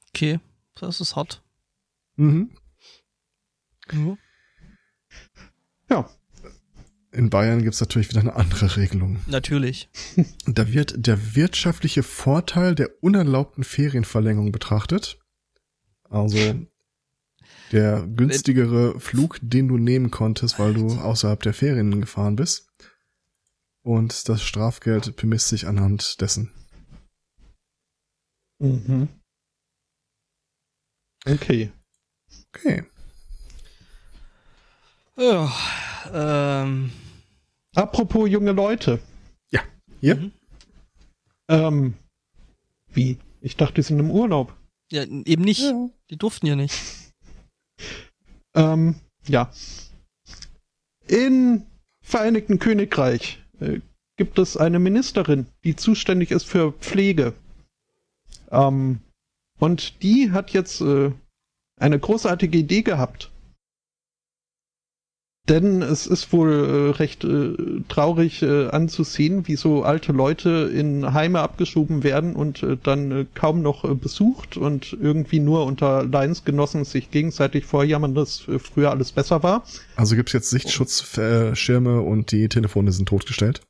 Okay, 0.10 0.40
das 0.76 1.00
ist 1.00 1.16
hart. 1.16 1.42
Mhm. 2.18 2.52
mhm. 3.92 4.18
Ja. 5.90 6.10
In 7.16 7.30
Bayern 7.30 7.64
gibt's 7.64 7.80
natürlich 7.80 8.10
wieder 8.10 8.20
eine 8.20 8.36
andere 8.36 8.76
Regelung. 8.76 9.20
Natürlich. 9.28 9.88
Da 10.48 10.74
wird 10.74 11.08
der 11.08 11.36
wirtschaftliche 11.36 12.04
Vorteil 12.04 12.76
der 12.76 13.02
unerlaubten 13.02 13.64
Ferienverlängerung 13.64 14.52
betrachtet. 14.52 15.18
Also 16.10 16.66
der 17.72 18.06
günstigere 18.06 19.00
Flug, 19.00 19.40
den 19.42 19.70
du 19.70 19.78
nehmen 19.78 20.12
konntest, 20.12 20.60
weil 20.60 20.74
du 20.74 20.88
außerhalb 20.88 21.42
der 21.42 21.54
Ferien 21.54 22.02
gefahren 22.02 22.36
bist. 22.36 22.68
Und 23.82 24.28
das 24.28 24.44
Strafgeld 24.44 25.16
bemisst 25.16 25.48
sich 25.48 25.68
anhand 25.68 26.20
dessen. 26.20 26.52
Mhm. 28.60 29.08
Okay. 31.26 31.72
Okay. 32.54 32.84
Ja, 35.18 35.52
ähm, 36.12 36.92
Apropos 37.76 38.30
junge 38.30 38.54
Leute. 38.54 39.00
Ja. 39.52 39.62
Hier? 40.02 40.16
Mhm. 40.16 40.32
Ähm, 41.50 41.94
wie? 42.94 43.18
Ich 43.42 43.58
dachte, 43.58 43.76
die 43.76 43.82
sind 43.84 44.00
im 44.00 44.10
Urlaub. 44.10 44.56
ja, 44.92 45.04
eben 45.04 45.44
nicht. 45.44 45.62
Die 46.10 46.18
durften 46.18 46.48
ja 46.48 46.56
nicht. 46.56 46.76
Ähm, 48.58 48.96
ja. 49.28 49.52
In 51.10 51.66
Vereinigten 52.02 52.58
Königreich 52.58 53.44
äh, 53.60 53.82
gibt 54.16 54.40
es 54.40 54.56
eine 54.56 54.80
Ministerin, 54.80 55.48
die 55.66 55.76
zuständig 55.76 56.32
ist 56.32 56.46
für 56.46 56.72
Pflege. 56.72 57.34
Ähm, 58.52 59.02
und 59.60 60.02
die 60.04 60.32
hat 60.32 60.52
jetzt 60.52 60.80
äh, 60.80 61.12
eine 61.78 62.00
großartige 62.00 62.58
Idee 62.58 62.82
gehabt. 62.82 63.32
Denn 65.48 65.84
es 65.84 66.08
ist 66.08 66.34
wohl 66.34 66.52
äh, 66.52 66.98
recht 66.98 67.24
äh, 67.24 67.54
traurig 67.88 68.42
äh, 68.42 68.68
anzusehen, 68.70 69.48
wie 69.48 69.56
so 69.56 69.84
alte 69.84 70.12
Leute 70.12 70.72
in 70.74 71.14
Heime 71.14 71.42
abgeschoben 71.42 72.04
werden 72.04 72.36
und 72.36 72.64
äh, 72.64 72.78
dann 72.82 73.12
äh, 73.12 73.26
kaum 73.36 73.62
noch 73.62 73.84
äh, 73.84 73.94
besucht 73.94 74.58
und 74.58 74.98
irgendwie 75.00 75.40
nur 75.40 75.66
unter 75.66 76.04
Leidensgenossen 76.04 76.84
sich 76.84 77.12
gegenseitig 77.12 77.66
vorjammern, 77.66 78.16
dass 78.16 78.48
äh, 78.48 78.58
früher 78.58 78.90
alles 78.90 79.12
besser 79.12 79.44
war. 79.44 79.64
Also 79.96 80.16
gibt's 80.16 80.34
jetzt 80.34 80.50
Sichtschutzschirme 80.50 82.02
und 82.02 82.32
die 82.32 82.50
Telefone 82.50 82.92
sind 82.92 83.08
totgestellt? 83.08 83.62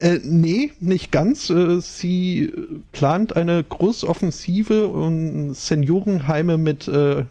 Äh, 0.00 0.18
nee, 0.22 0.72
nicht 0.80 1.12
ganz. 1.12 1.48
Äh, 1.48 1.80
sie 1.80 2.44
äh, 2.44 2.66
plant 2.92 3.36
eine 3.36 3.64
Großoffensive, 3.64 4.88
um 4.88 5.54
Seniorenheime 5.54 6.58
mit 6.58 6.88
äh, 6.88 7.24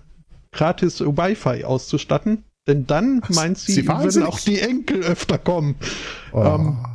gratis 0.52 1.02
Wi-Fi 1.02 1.66
auszustatten. 1.66 2.46
Denn 2.68 2.86
dann, 2.88 3.22
Was? 3.28 3.36
meint 3.36 3.58
sie, 3.58 3.74
Sie 3.74 3.88
würden 3.88 4.24
auch 4.24 4.40
die 4.40 4.60
Enkel 4.60 5.04
öfter 5.04 5.38
kommen. 5.38 5.76
Oh. 6.32 6.44
Ähm, 6.44 6.86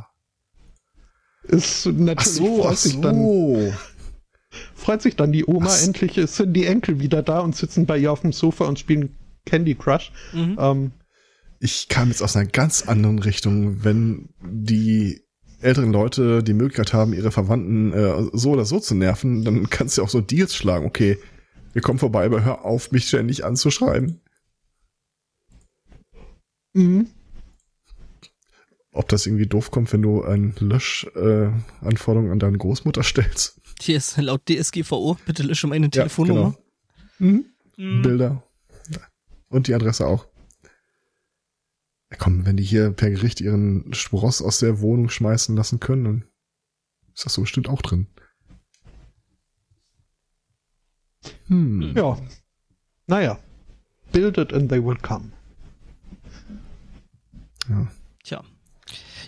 Ist 1.43 1.85
natürlich 1.85 2.25
so, 2.25 2.63
freut, 2.63 2.77
sich 2.77 2.99
dann, 3.01 3.15
so. 3.15 3.73
freut 4.73 5.01
sich 5.01 5.15
dann 5.15 5.31
die 5.31 5.45
Oma. 5.45 5.69
So. 5.69 5.85
Endlich 5.85 6.19
sind 6.31 6.53
die 6.53 6.65
Enkel 6.65 6.99
wieder 6.99 7.21
da 7.21 7.39
und 7.39 7.55
sitzen 7.55 7.85
bei 7.85 7.97
ihr 7.97 8.11
auf 8.11 8.21
dem 8.21 8.31
Sofa 8.33 8.65
und 8.65 8.79
spielen 8.79 9.15
Candy 9.45 9.75
Crush. 9.75 10.11
Mhm. 10.33 10.57
Ähm, 10.59 10.91
Ich 11.59 11.87
kam 11.87 12.09
jetzt 12.09 12.21
aus 12.23 12.35
einer 12.35 12.47
ganz 12.47 12.87
anderen 12.87 13.19
Richtung, 13.19 13.83
wenn 13.83 14.29
die 14.41 15.21
älteren 15.61 15.91
Leute 15.91 16.41
die 16.41 16.53
Möglichkeit 16.53 16.93
haben, 16.93 17.13
ihre 17.13 17.31
Verwandten 17.31 17.91
äh, 17.93 18.29
so 18.33 18.51
oder 18.51 18.65
so 18.65 18.79
zu 18.79 18.95
nerven, 18.95 19.43
dann 19.43 19.69
kannst 19.69 19.97
du 19.97 20.03
auch 20.03 20.09
so 20.09 20.21
Deals 20.21 20.55
schlagen. 20.55 20.85
Okay, 20.85 21.17
wir 21.73 21.81
kommen 21.81 21.99
vorbei, 21.99 22.25
aber 22.25 22.43
hör 22.43 22.65
auf, 22.65 22.91
mich 22.91 23.07
ständig 23.07 23.43
anzuschreiben. 23.43 24.21
Mhm. 26.79 27.07
Ob 28.91 29.07
das 29.07 29.25
irgendwie 29.27 29.45
doof 29.45 29.69
kommt, 29.71 29.93
wenn 29.93 30.01
du 30.01 30.23
ein 30.23 30.55
Löschanforderung 30.59 32.29
äh, 32.29 32.31
an 32.31 32.39
deine 32.39 32.57
Großmutter 32.57 33.03
stellst. 33.03 33.61
Hier 33.79 33.97
ist 33.97 34.17
laut 34.17 34.41
DSGVO, 34.49 35.17
bitte 35.25 35.43
lösche 35.43 35.67
meine 35.67 35.89
Telefonnummer. 35.89 36.55
genau. 37.19 37.31
Mhm. 37.31 37.45
Mhm. 37.77 38.01
Bilder. 38.01 38.43
Und 39.49 39.67
die 39.67 39.73
Adresse 39.73 40.05
auch. 40.07 40.27
Ja, 42.11 42.17
komm, 42.17 42.45
wenn 42.45 42.57
die 42.57 42.63
hier 42.63 42.91
per 42.91 43.09
Gericht 43.11 43.41
ihren 43.41 43.93
Spross 43.93 44.41
aus 44.41 44.59
der 44.59 44.81
Wohnung 44.81 45.09
schmeißen 45.09 45.55
lassen 45.55 45.79
können, 45.79 46.03
dann 46.03 46.25
ist 47.13 47.25
das 47.25 47.33
so 47.33 47.41
bestimmt 47.41 47.69
auch 47.69 47.81
drin. 47.81 48.07
Hm. 51.45 51.93
Ja. 51.95 52.19
Naja. 53.07 53.39
Build 54.11 54.37
it 54.37 54.53
and 54.53 54.69
they 54.69 54.83
will 54.83 54.97
come. 54.97 55.31
Ja. 57.69 57.87
Tja. 58.23 58.43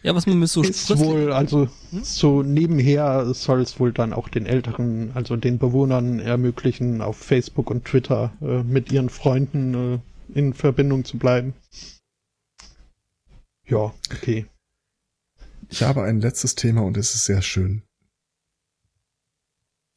Ja, 0.04 0.16
was 0.16 0.26
man 0.26 0.40
mit 0.40 0.50
so 0.50 0.64
ist 0.64 0.98
wohl, 0.98 1.32
also 1.32 1.70
Hm? 1.92 2.04
so 2.04 2.42
nebenher 2.42 3.34
soll 3.36 3.62
es 3.62 3.80
wohl 3.80 3.92
dann 3.94 4.14
auch 4.14 4.30
den 4.30 4.48
Älteren, 4.48 5.12
also 5.14 5.36
den 5.36 5.60
Bewohnern 5.60 6.20
ermöglichen, 6.20 7.02
auf 7.02 7.18
Facebook 7.18 7.70
und 7.70 7.86
Twitter 7.86 8.34
äh, 8.42 8.64
mit 8.64 8.92
ihren 8.92 9.10
Freunden 9.10 9.94
äh, 9.94 10.00
in 10.34 10.54
Verbindung 10.54 11.06
zu 11.06 11.20
bleiben. 11.20 11.54
Ja, 13.68 13.94
okay. 14.12 14.48
Ich 15.70 15.84
habe 15.84 16.04
ein 16.04 16.20
letztes 16.20 16.56
Thema 16.56 16.82
und 16.82 16.98
es 16.98 17.14
ist 17.14 17.26
sehr 17.26 17.42
schön. 17.42 17.84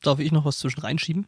Darf 0.03 0.19
ich 0.19 0.31
noch 0.33 0.45
was 0.45 0.59
zwischen 0.59 0.81
reinschieben? 0.81 1.27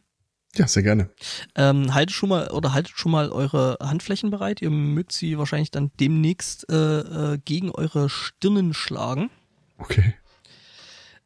Ja, 0.57 0.67
sehr 0.67 0.83
gerne. 0.83 1.09
Ähm, 1.55 1.93
haltet 1.93 2.15
schon 2.15 2.29
mal 2.29 2.49
oder 2.49 2.73
haltet 2.73 2.97
schon 2.97 3.11
mal 3.11 3.29
eure 3.29 3.77
Handflächen 3.81 4.31
bereit. 4.31 4.61
Ihr 4.61 4.69
mögt 4.69 5.11
sie 5.11 5.37
wahrscheinlich 5.37 5.71
dann 5.71 5.91
demnächst 5.99 6.69
äh, 6.71 7.33
äh, 7.33 7.37
gegen 7.43 7.71
eure 7.71 8.09
Stirnen 8.09 8.73
schlagen. 8.73 9.29
Okay. 9.77 10.15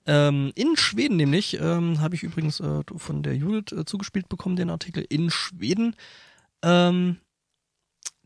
Ähm, 0.05 0.51
in 0.55 0.75
Schweden 0.75 1.15
nämlich, 1.15 1.59
ähm, 1.59 2.01
habe 2.01 2.15
ich 2.15 2.23
übrigens 2.23 2.59
äh, 2.59 2.81
von 2.97 3.23
der 3.23 3.35
Judith 3.35 3.71
äh, 3.71 3.85
zugespielt 3.85 4.29
bekommen, 4.29 4.55
den 4.55 4.69
Artikel. 4.69 5.05
In 5.07 5.29
Schweden 5.29 5.95
ähm, 6.63 7.17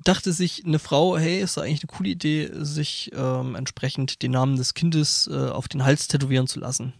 dachte 0.03 0.31
sich 0.31 0.65
eine 0.65 0.79
Frau, 0.79 1.17
hey, 1.17 1.41
ist 1.41 1.57
doch 1.57 1.63
eigentlich 1.63 1.83
eine 1.83 1.95
coole 1.95 2.09
Idee, 2.09 2.49
sich 2.53 3.11
ähm, 3.13 3.55
entsprechend 3.55 4.21
den 4.21 4.31
Namen 4.31 4.55
des 4.55 4.73
Kindes 4.73 5.27
äh, 5.27 5.49
auf 5.49 5.67
den 5.67 5.83
Hals 5.83 6.07
tätowieren 6.07 6.47
zu 6.47 6.59
lassen. 6.59 6.93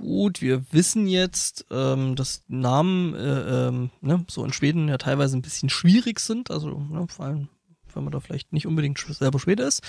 Gut, 0.00 0.40
wir 0.40 0.64
wissen 0.72 1.06
jetzt, 1.06 1.66
ähm, 1.70 2.16
dass 2.16 2.44
Namen 2.48 3.14
äh, 3.14 3.68
ähm, 3.68 3.90
ne, 4.00 4.24
so 4.26 4.42
in 4.42 4.52
Schweden 4.52 4.88
ja 4.88 4.96
teilweise 4.96 5.36
ein 5.36 5.42
bisschen 5.42 5.68
schwierig 5.68 6.18
sind, 6.18 6.50
also 6.50 6.78
ne, 6.78 7.06
vor 7.08 7.26
allem, 7.26 7.48
wenn 7.92 8.04
man 8.04 8.12
da 8.12 8.20
vielleicht 8.20 8.54
nicht 8.54 8.66
unbedingt 8.66 8.98
selber 8.98 9.38
Schwede 9.38 9.64
ist. 9.64 9.82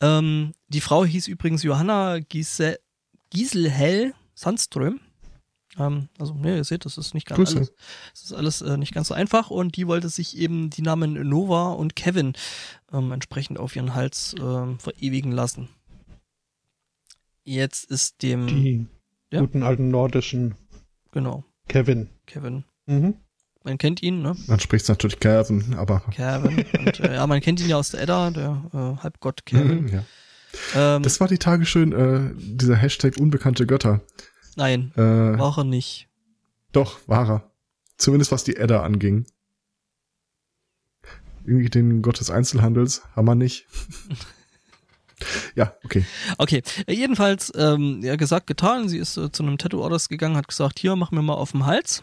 Ähm, 0.00 0.52
die 0.68 0.80
Frau 0.80 1.04
hieß 1.04 1.26
übrigens 1.26 1.64
Johanna 1.64 2.20
Giesel 2.20 2.78
Gieselhell 3.30 4.14
Sandström. 4.34 5.00
Ähm, 5.76 6.08
also, 6.20 6.34
ne, 6.34 6.56
ihr 6.56 6.64
seht, 6.64 6.84
das 6.84 6.96
ist 6.96 7.14
nicht 7.14 7.26
ganz 7.26 7.38
Grüße. 7.38 7.56
alles, 7.56 7.72
das 8.12 8.22
ist 8.22 8.32
alles 8.32 8.62
äh, 8.62 8.76
nicht 8.76 8.94
ganz 8.94 9.08
so 9.08 9.14
einfach 9.14 9.50
und 9.50 9.76
die 9.76 9.88
wollte 9.88 10.08
sich 10.08 10.38
eben 10.38 10.70
die 10.70 10.82
Namen 10.82 11.28
Nova 11.28 11.72
und 11.72 11.96
Kevin 11.96 12.34
ähm, 12.92 13.10
entsprechend 13.10 13.58
auf 13.58 13.74
ihren 13.74 13.94
Hals 13.94 14.36
ähm, 14.38 14.78
verewigen 14.78 15.32
lassen. 15.32 15.68
Jetzt 17.42 17.90
ist 17.90 18.22
dem, 18.22 18.46
Die 18.46 18.86
Ja. 19.30 19.40
guten 19.40 19.62
alten 19.62 19.90
nordischen 19.90 20.54
genau, 21.12 21.44
Kevin. 21.68 22.08
Kevin. 22.26 22.64
Mhm. 22.86 23.14
Man 23.64 23.76
kennt 23.76 24.02
ihn, 24.02 24.22
ne? 24.22 24.34
Man 24.46 24.60
spricht 24.60 24.88
natürlich 24.88 25.20
Kevin, 25.20 25.74
aber 25.74 26.00
Kevin. 26.12 26.64
Und, 26.78 27.00
äh, 27.00 27.14
ja, 27.16 27.26
man 27.26 27.40
kennt 27.40 27.60
ihn 27.60 27.68
ja 27.68 27.76
aus 27.76 27.90
der 27.90 28.00
Edda, 28.02 28.30
der 28.30 28.62
äh, 28.72 29.02
Halbgott 29.02 29.44
Kevin. 29.44 29.88
ja. 29.92 30.04
Ähm, 30.74 31.02
Das 31.02 31.20
war 31.20 31.28
die 31.28 31.38
Tage 31.38 31.66
schön, 31.66 31.92
äh, 31.92 32.30
dieser 32.38 32.76
Hashtag 32.76 33.18
unbekannte 33.18 33.66
Götter. 33.66 34.00
nein, 34.56 34.92
Äh, 34.96 35.00
war 35.38 35.58
er 35.58 35.64
nicht. 35.64 36.08
Doch, 36.72 36.98
war 37.06 37.28
er. 37.28 37.50
Zumindest 37.98 38.32
was 38.32 38.44
die 38.44 38.56
Edda 38.56 38.82
anging. 38.82 39.26
Irgendwie 41.44 41.68
den 41.68 42.00
Gott 42.02 42.20
des 42.20 42.30
Einzelhandels 42.30 43.02
haben 43.14 43.26
wir 43.26 43.34
nicht. 43.34 43.66
ja, 45.54 45.74
okay. 45.84 46.04
Okay, 46.38 46.62
jedenfalls, 46.88 47.52
ähm, 47.56 48.00
ja, 48.02 48.16
gesagt, 48.16 48.46
getan. 48.46 48.88
Sie 48.88 48.98
ist 48.98 49.16
äh, 49.16 49.30
zu 49.32 49.42
einem 49.42 49.58
Tattoo-Artist 49.58 50.08
gegangen, 50.08 50.36
hat 50.36 50.48
gesagt, 50.48 50.78
hier, 50.78 50.96
mach 50.96 51.10
mir 51.10 51.22
mal 51.22 51.34
auf 51.34 51.52
dem 51.52 51.66
Hals. 51.66 52.02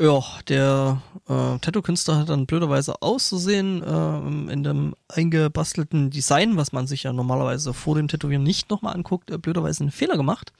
Ja, 0.00 0.22
der 0.48 1.02
äh, 1.28 1.58
Tattoo-Künstler 1.58 2.20
hat 2.20 2.30
dann 2.30 2.46
blöderweise 2.46 3.02
auszusehen 3.02 3.82
äh, 3.82 4.52
in 4.52 4.64
dem 4.64 4.94
eingebastelten 5.08 6.08
Design, 6.08 6.56
was 6.56 6.72
man 6.72 6.86
sich 6.86 7.02
ja 7.02 7.12
normalerweise 7.12 7.74
vor 7.74 7.96
dem 7.96 8.08
Tätowieren 8.08 8.42
nicht 8.42 8.70
nochmal 8.70 8.94
anguckt, 8.94 9.30
äh, 9.30 9.36
blöderweise 9.36 9.82
einen 9.82 9.90
Fehler 9.90 10.16
gemacht 10.16 10.54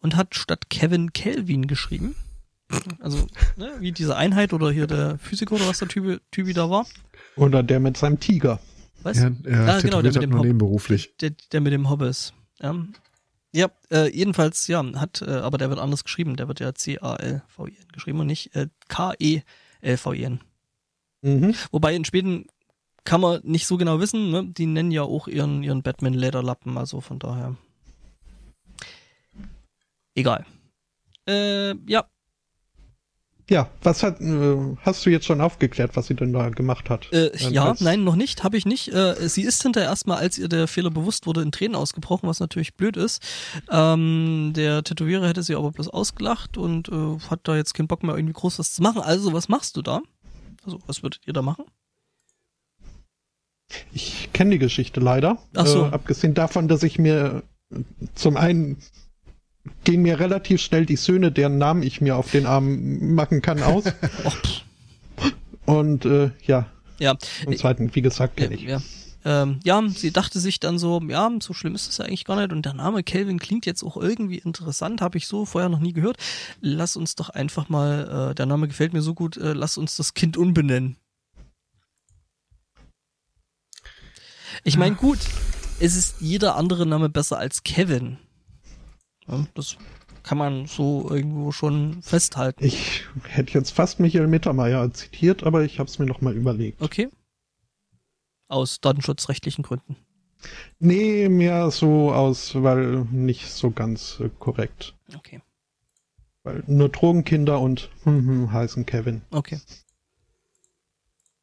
und 0.00 0.14
hat 0.14 0.36
statt 0.36 0.70
Kevin 0.70 1.12
Kelvin 1.12 1.66
geschrieben. 1.66 2.14
Also, 3.00 3.26
ne, 3.56 3.72
wie 3.80 3.90
diese 3.90 4.16
Einheit 4.16 4.52
oder 4.52 4.70
hier 4.70 4.86
der 4.86 5.18
Physiker 5.18 5.56
oder 5.56 5.66
was 5.66 5.80
der 5.80 5.88
Typ, 5.88 6.20
Typi 6.30 6.52
da 6.52 6.70
war. 6.70 6.86
Oder 7.36 7.64
der 7.64 7.80
mit 7.80 7.96
seinem 7.96 8.20
Tiger. 8.20 8.60
Du? 9.04 9.48
er 9.48 9.68
Ah, 9.68 9.80
genau, 9.80 10.02
der 10.02 10.10
mit 10.10 10.16
hat 10.16 10.22
dem 10.22 10.34
Haupt- 10.34 10.44
nebenberuflich. 10.44 11.16
der, 11.18 11.30
der 11.52 11.60
mit 11.60 11.72
dem 11.72 11.88
Hobbes. 11.90 12.32
Ja, 12.60 12.74
ja 13.52 13.68
äh, 13.90 14.08
jedenfalls, 14.16 14.66
ja, 14.66 14.82
hat, 14.94 15.22
äh, 15.22 15.30
aber 15.30 15.58
der 15.58 15.68
wird 15.70 15.78
anders 15.78 16.04
geschrieben. 16.04 16.36
Der 16.36 16.48
wird 16.48 16.60
ja 16.60 16.74
C-A-L-V-I-N 16.74 17.88
geschrieben 17.92 18.20
und 18.20 18.26
nicht 18.26 18.54
äh, 18.56 18.68
K-E-L-V-I-N. 18.88 20.40
Mhm. 21.22 21.54
Wobei 21.70 21.94
in 21.94 22.04
Schweden 22.04 22.46
kann 23.04 23.20
man 23.20 23.40
nicht 23.44 23.66
so 23.66 23.76
genau 23.76 24.00
wissen, 24.00 24.30
ne? 24.30 24.46
die 24.46 24.66
nennen 24.66 24.90
ja 24.90 25.02
auch 25.02 25.28
ihren, 25.28 25.62
ihren 25.62 25.82
Batman-Lederlappen, 25.82 26.78
also 26.78 27.00
von 27.02 27.18
daher. 27.18 27.56
Egal. 30.14 30.46
Äh, 31.28 31.74
ja. 31.86 32.06
Ja, 33.50 33.68
was 33.82 34.02
hat, 34.02 34.20
äh, 34.20 34.56
hast 34.82 35.04
du 35.04 35.10
jetzt 35.10 35.26
schon 35.26 35.40
aufgeklärt, 35.40 35.96
was 35.96 36.06
sie 36.06 36.14
denn 36.14 36.32
da 36.32 36.48
gemacht 36.48 36.88
hat? 36.90 37.12
Äh, 37.12 37.26
Ähm, 37.38 37.52
ja, 37.52 37.64
als- 37.70 37.80
nein, 37.82 38.02
noch 38.04 38.16
nicht, 38.16 38.42
habe 38.44 38.56
ich 38.56 38.64
nicht. 38.64 38.88
Äh, 38.92 39.28
sie 39.28 39.42
ist 39.42 39.62
hinterher 39.62 39.90
erstmal, 39.90 40.18
als 40.18 40.38
ihr 40.38 40.48
der 40.48 40.66
Fehler 40.66 40.90
bewusst 40.90 41.26
wurde, 41.26 41.42
in 41.42 41.52
Tränen 41.52 41.74
ausgebrochen, 41.74 42.28
was 42.28 42.40
natürlich 42.40 42.74
blöd 42.74 42.96
ist. 42.96 43.22
Ähm, 43.70 44.52
der 44.56 44.82
Tätowierer 44.82 45.28
hätte 45.28 45.42
sie 45.42 45.54
aber 45.54 45.70
bloß 45.72 45.88
ausgelacht 45.88 46.56
und 46.56 46.88
äh, 46.88 47.18
hat 47.28 47.40
da 47.44 47.56
jetzt 47.56 47.74
keinen 47.74 47.88
Bock 47.88 48.02
mehr, 48.02 48.16
irgendwie 48.16 48.32
groß 48.34 48.58
was 48.58 48.72
zu 48.72 48.82
machen. 48.82 49.02
Also, 49.02 49.32
was 49.32 49.48
machst 49.48 49.76
du 49.76 49.82
da? 49.82 50.00
Also, 50.64 50.78
was 50.86 51.02
würdet 51.02 51.20
ihr 51.26 51.32
da 51.34 51.42
machen? 51.42 51.64
Ich 53.92 54.30
kenne 54.32 54.50
die 54.52 54.58
Geschichte 54.58 55.00
leider. 55.00 55.38
Ach 55.54 55.66
so. 55.66 55.84
Äh, 55.86 55.90
abgesehen 55.90 56.34
davon, 56.34 56.68
dass 56.68 56.82
ich 56.82 56.98
mir 56.98 57.42
äh, 57.72 57.80
zum 58.14 58.36
einen 58.36 58.76
gehen 59.84 60.02
mir 60.02 60.20
relativ 60.20 60.60
schnell 60.60 60.86
die 60.86 60.96
Söhne, 60.96 61.32
deren 61.32 61.58
Namen 61.58 61.82
ich 61.82 62.00
mir 62.00 62.16
auf 62.16 62.30
den 62.30 62.46
Arm 62.46 63.14
machen 63.14 63.42
kann, 63.42 63.62
aus. 63.62 63.84
Und 65.66 66.04
äh, 66.04 66.30
ja, 66.46 66.66
ja, 66.98 67.16
und 67.46 67.58
zweiten, 67.58 67.94
wie 67.94 68.02
gesagt, 68.02 68.36
kenne 68.36 68.54
ich. 68.54 68.62
ja. 68.62 68.80
Ähm, 69.26 69.60
ja, 69.64 69.82
sie 69.88 70.10
dachte 70.10 70.38
sich 70.38 70.60
dann 70.60 70.78
so, 70.78 71.00
ja, 71.08 71.30
so 71.40 71.54
schlimm 71.54 71.74
ist 71.74 71.88
es 71.88 71.96
ja 71.96 72.04
eigentlich 72.04 72.26
gar 72.26 72.36
nicht. 72.36 72.52
Und 72.52 72.66
der 72.66 72.74
Name 72.74 73.02
Kelvin 73.02 73.38
klingt 73.38 73.64
jetzt 73.64 73.82
auch 73.82 73.96
irgendwie 73.96 74.38
interessant, 74.38 75.00
habe 75.00 75.16
ich 75.16 75.26
so 75.26 75.46
vorher 75.46 75.70
noch 75.70 75.80
nie 75.80 75.94
gehört. 75.94 76.18
Lass 76.60 76.96
uns 76.96 77.14
doch 77.14 77.30
einfach 77.30 77.70
mal, 77.70 78.30
äh, 78.30 78.34
der 78.34 78.44
Name 78.46 78.68
gefällt 78.68 78.92
mir 78.92 79.00
so 79.00 79.14
gut, 79.14 79.38
äh, 79.38 79.54
lass 79.54 79.78
uns 79.78 79.96
das 79.96 80.12
Kind 80.12 80.36
umbenennen. 80.36 80.96
Ich 84.62 84.76
meine, 84.76 84.94
gut, 84.94 85.18
es 85.80 85.96
ist 85.96 86.16
jeder 86.20 86.56
andere 86.56 86.86
Name 86.86 87.08
besser 87.08 87.38
als 87.38 87.62
Kevin. 87.64 88.18
Das 89.54 89.76
kann 90.22 90.38
man 90.38 90.66
so 90.66 91.08
irgendwo 91.10 91.52
schon 91.52 92.02
festhalten. 92.02 92.64
Ich 92.64 93.04
hätte 93.28 93.52
jetzt 93.52 93.70
fast 93.70 94.00
Michael 94.00 94.26
Mittermeier 94.26 94.92
zitiert, 94.92 95.44
aber 95.44 95.62
ich 95.62 95.78
habe 95.78 95.88
es 95.88 95.98
mir 95.98 96.06
noch 96.06 96.20
mal 96.20 96.34
überlegt. 96.34 96.80
Okay. 96.82 97.08
Aus 98.48 98.80
datenschutzrechtlichen 98.80 99.62
Gründen. 99.62 99.96
Nee, 100.78 101.28
mehr 101.28 101.70
so 101.70 102.12
aus, 102.12 102.54
weil 102.54 103.06
nicht 103.10 103.50
so 103.50 103.70
ganz 103.70 104.20
äh, 104.20 104.28
korrekt. 104.38 104.94
Okay. 105.14 105.40
Weil 106.42 106.62
nur 106.66 106.90
Drogenkinder 106.90 107.60
und 107.60 107.90
hm, 108.02 108.26
hm, 108.26 108.52
heißen 108.52 108.84
Kevin. 108.84 109.22
Okay. 109.30 109.60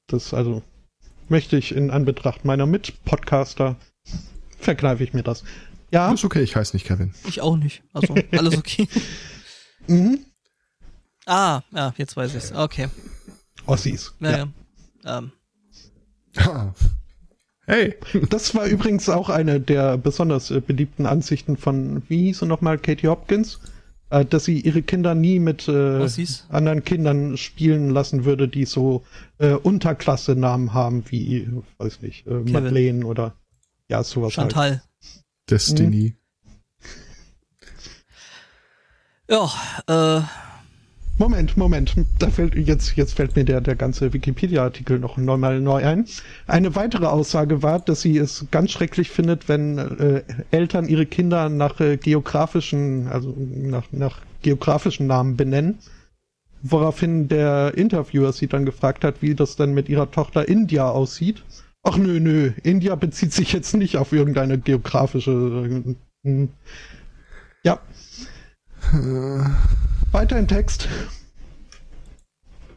Das 0.08 0.34
also 0.34 0.62
möchte 1.30 1.58
ich 1.58 1.74
in 1.74 1.90
Anbetracht 1.90 2.46
meiner 2.46 2.66
Mitpodcaster 2.66 3.78
verkneife 4.58 5.04
ich 5.04 5.14
mir 5.14 5.24
das. 5.24 5.44
Ja, 5.92 6.12
Ist 6.12 6.24
okay, 6.24 6.42
ich 6.42 6.56
heiße 6.56 6.76
nicht 6.76 6.86
Kevin. 6.86 7.14
Ich 7.28 7.42
auch 7.42 7.58
nicht. 7.58 7.84
Also, 7.94 8.16
alles 8.32 8.58
okay. 8.58 8.88
mhm. 9.88 10.20
ah, 11.26 11.62
ja, 11.72 11.94
jetzt 11.98 12.16
weiß 12.16 12.34
ich's. 12.36 12.52
Okay. 12.54 12.88
Ossis. 13.66 14.14
Naja. 14.20 14.48
Ähm, 15.06 15.32
Ah. 16.38 16.74
Hey. 17.68 17.96
Das 18.30 18.54
war 18.56 18.66
übrigens 18.66 19.08
auch 19.08 19.30
eine 19.30 19.62
der 19.62 19.96
besonders 19.98 20.52
äh, 20.52 20.60
beliebten 20.60 21.06
Ansichten 21.06 21.56
von, 21.56 22.02
wie 22.10 22.24
hieß 22.24 22.40
sie 22.40 22.46
nochmal, 22.48 22.80
Katie 22.80 23.08
Hopkins, 23.08 23.60
äh, 24.10 24.26
dass 24.26 24.46
sie 24.46 24.60
ihre 24.60 24.82
Kinder 24.82 25.16
nie 25.16 25.40
mit 25.40 25.70
äh, 25.70 26.06
anderen 26.50 26.84
Kindern 26.84 27.38
spielen 27.38 27.92
lassen 27.92 28.26
würde, 28.26 28.48
die 28.50 28.66
so 28.66 29.06
äh, 29.38 29.54
Unterklasse-Namen 29.54 30.74
haben, 30.74 31.04
wie, 31.10 31.48
weiß 31.78 32.02
nicht, 32.02 32.28
äh, 32.28 32.40
Madeleine 32.52 33.06
oder 33.06 33.36
ja, 33.88 34.04
sowas 34.04 34.38
halt. 34.38 34.82
Destiny. 35.52 36.16
Ja, 39.30 39.50
äh, 39.88 40.22
Moment, 41.18 41.56
Moment, 41.56 41.94
da 42.20 42.30
fällt 42.30 42.56
jetzt 42.56 42.96
jetzt 42.96 43.14
fällt 43.14 43.36
mir 43.36 43.46
der 43.46 43.62
der 43.62 43.76
ganze 43.76 44.12
Wikipedia-Artikel 44.12 44.98
noch 44.98 45.18
einmal 45.18 45.62
neu 45.62 45.86
ein. 45.86 46.06
Eine 46.48 46.76
weitere 46.76 47.06
Aussage 47.06 47.62
war, 47.62 47.80
dass 47.80 48.02
sie 48.02 48.18
es 48.18 48.48
ganz 48.50 48.72
schrecklich 48.72 49.12
findet, 49.12 49.48
wenn 49.48 49.78
äh, 49.78 50.24
Eltern 50.50 50.88
ihre 50.88 51.06
Kinder 51.06 51.50
nach 51.50 51.80
äh, 51.80 51.98
geografischen, 51.98 53.08
also 53.08 53.36
nach 53.38 53.92
nach 53.92 54.22
geografischen 54.42 55.08
Namen 55.08 55.38
benennen. 55.38 55.78
Woraufhin 56.64 57.28
der 57.28 57.74
Interviewer 57.76 58.34
sie 58.34 58.48
dann 58.48 58.66
gefragt 58.66 59.04
hat, 59.04 59.22
wie 59.22 59.36
das 59.36 59.56
dann 59.56 59.74
mit 59.74 59.90
ihrer 59.90 60.10
Tochter 60.10 60.48
India 60.48 60.90
aussieht. 60.90 61.44
Ach 61.84 61.98
nö, 61.98 62.20
nö, 62.20 62.52
India 62.64 62.96
bezieht 62.96 63.34
sich 63.34 63.54
jetzt 63.54 63.74
nicht 63.74 63.98
auf 63.98 64.12
irgendeine 64.12 64.60
geografische. 64.60 65.96
Hm. 66.24 66.50
ja, 67.64 67.80
Äh, 68.94 69.46
weiter 70.12 70.38
im 70.38 70.48
Text. 70.48 70.88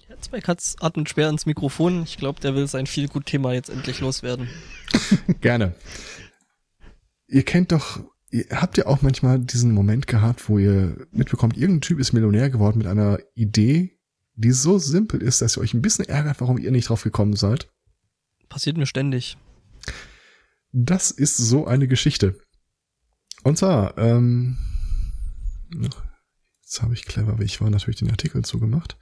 Herzberg 0.07 0.47
hat's 0.47 0.77
atmet 0.81 1.09
schwer 1.09 1.29
ins 1.29 1.47
Mikrofon. 1.47 2.05
Ich 2.05 2.19
glaube, 2.19 2.41
der 2.41 2.55
will 2.55 2.69
sein 2.69 2.87
viel 2.87 3.09
gut 3.09 3.27
Thema 3.27 3.53
jetzt 3.53 3.71
endlich 3.71 4.01
loswerden. 4.01 4.49
Gerne. 5.41 5.75
Ihr 7.27 7.43
kennt 7.43 7.73
doch, 7.73 8.01
ihr, 8.31 8.45
habt 8.51 8.79
ihr 8.79 8.87
auch 8.87 9.03
manchmal 9.03 9.41
diesen 9.41 9.73
Moment 9.73 10.07
gehabt, 10.07 10.49
wo 10.49 10.59
ihr 10.59 11.07
mitbekommt, 11.11 11.57
irgendein 11.57 11.81
Typ 11.81 11.99
ist 11.99 12.13
Millionär 12.13 12.51
geworden 12.51 12.79
mit 12.79 12.87
einer 12.87 13.19
Idee, 13.35 13.99
die 14.35 14.53
so 14.53 14.79
simpel 14.79 15.21
ist, 15.21 15.43
dass 15.43 15.57
ihr 15.57 15.63
euch 15.63 15.75
ein 15.75 15.83
bisschen 15.83 16.05
ärgert, 16.05 16.41
warum 16.41 16.59
ihr 16.59 16.71
nicht 16.71 16.89
drauf 16.89 17.03
gekommen 17.03 17.35
seid? 17.35 17.69
Passiert 18.49 18.77
mir 18.77 18.87
ständig. 18.87 19.37
Das 20.73 21.11
ist 21.11 21.37
so 21.37 21.66
eine 21.66 21.87
Geschichte. 21.87 22.39
Und 23.43 23.59
zwar, 23.59 23.97
ähm, 23.99 24.59
jetzt 26.62 26.83
habe 26.83 26.95
ich 26.95 27.05
clever, 27.05 27.39
wie 27.39 27.45
ich 27.45 27.61
war, 27.61 27.71
natürlich 27.71 27.99
den 27.99 28.11
Artikel 28.11 28.45
zugemacht. 28.45 28.97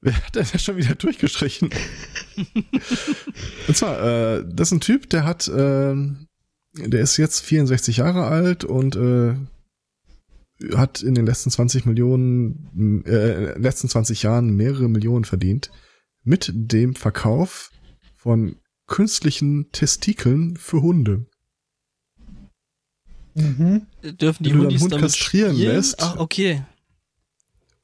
Wer 0.00 0.14
hat 0.14 0.34
denn 0.34 0.46
schon 0.58 0.76
wieder 0.76 0.94
durchgestrichen? 0.94 1.70
und 3.68 3.76
zwar, 3.76 4.00
äh, 4.38 4.44
das 4.48 4.68
ist 4.68 4.72
ein 4.72 4.80
Typ, 4.80 5.10
der 5.10 5.24
hat, 5.24 5.50
ähm, 5.54 6.28
der 6.74 7.00
ist 7.00 7.16
jetzt 7.16 7.40
64 7.40 7.98
Jahre 7.98 8.26
alt 8.26 8.64
und 8.64 8.96
äh, 8.96 9.34
hat 10.74 11.02
in 11.02 11.14
den 11.14 11.26
letzten 11.26 11.50
20 11.50 11.86
Millionen, 11.86 13.04
äh, 13.06 13.58
letzten 13.58 13.88
20 13.88 14.22
Jahren 14.22 14.54
mehrere 14.54 14.88
Millionen 14.88 15.24
verdient 15.24 15.70
mit 16.22 16.50
dem 16.54 16.94
Verkauf 16.94 17.70
von 18.26 18.56
künstlichen 18.88 19.70
Testikeln 19.70 20.56
für 20.56 20.82
Hunde. 20.82 21.26
Mhm. 23.36 23.86
Dürfen 24.02 24.42
die 24.42 24.50
Wenn 24.50 24.58
du 24.58 24.64
deinen 24.64 24.80
Hundis 24.80 24.82
Hund 24.82 24.98
kastrieren 24.98 25.54
spielen? 25.54 25.72
lässt. 25.76 26.02
Ach, 26.02 26.16
okay. 26.16 26.64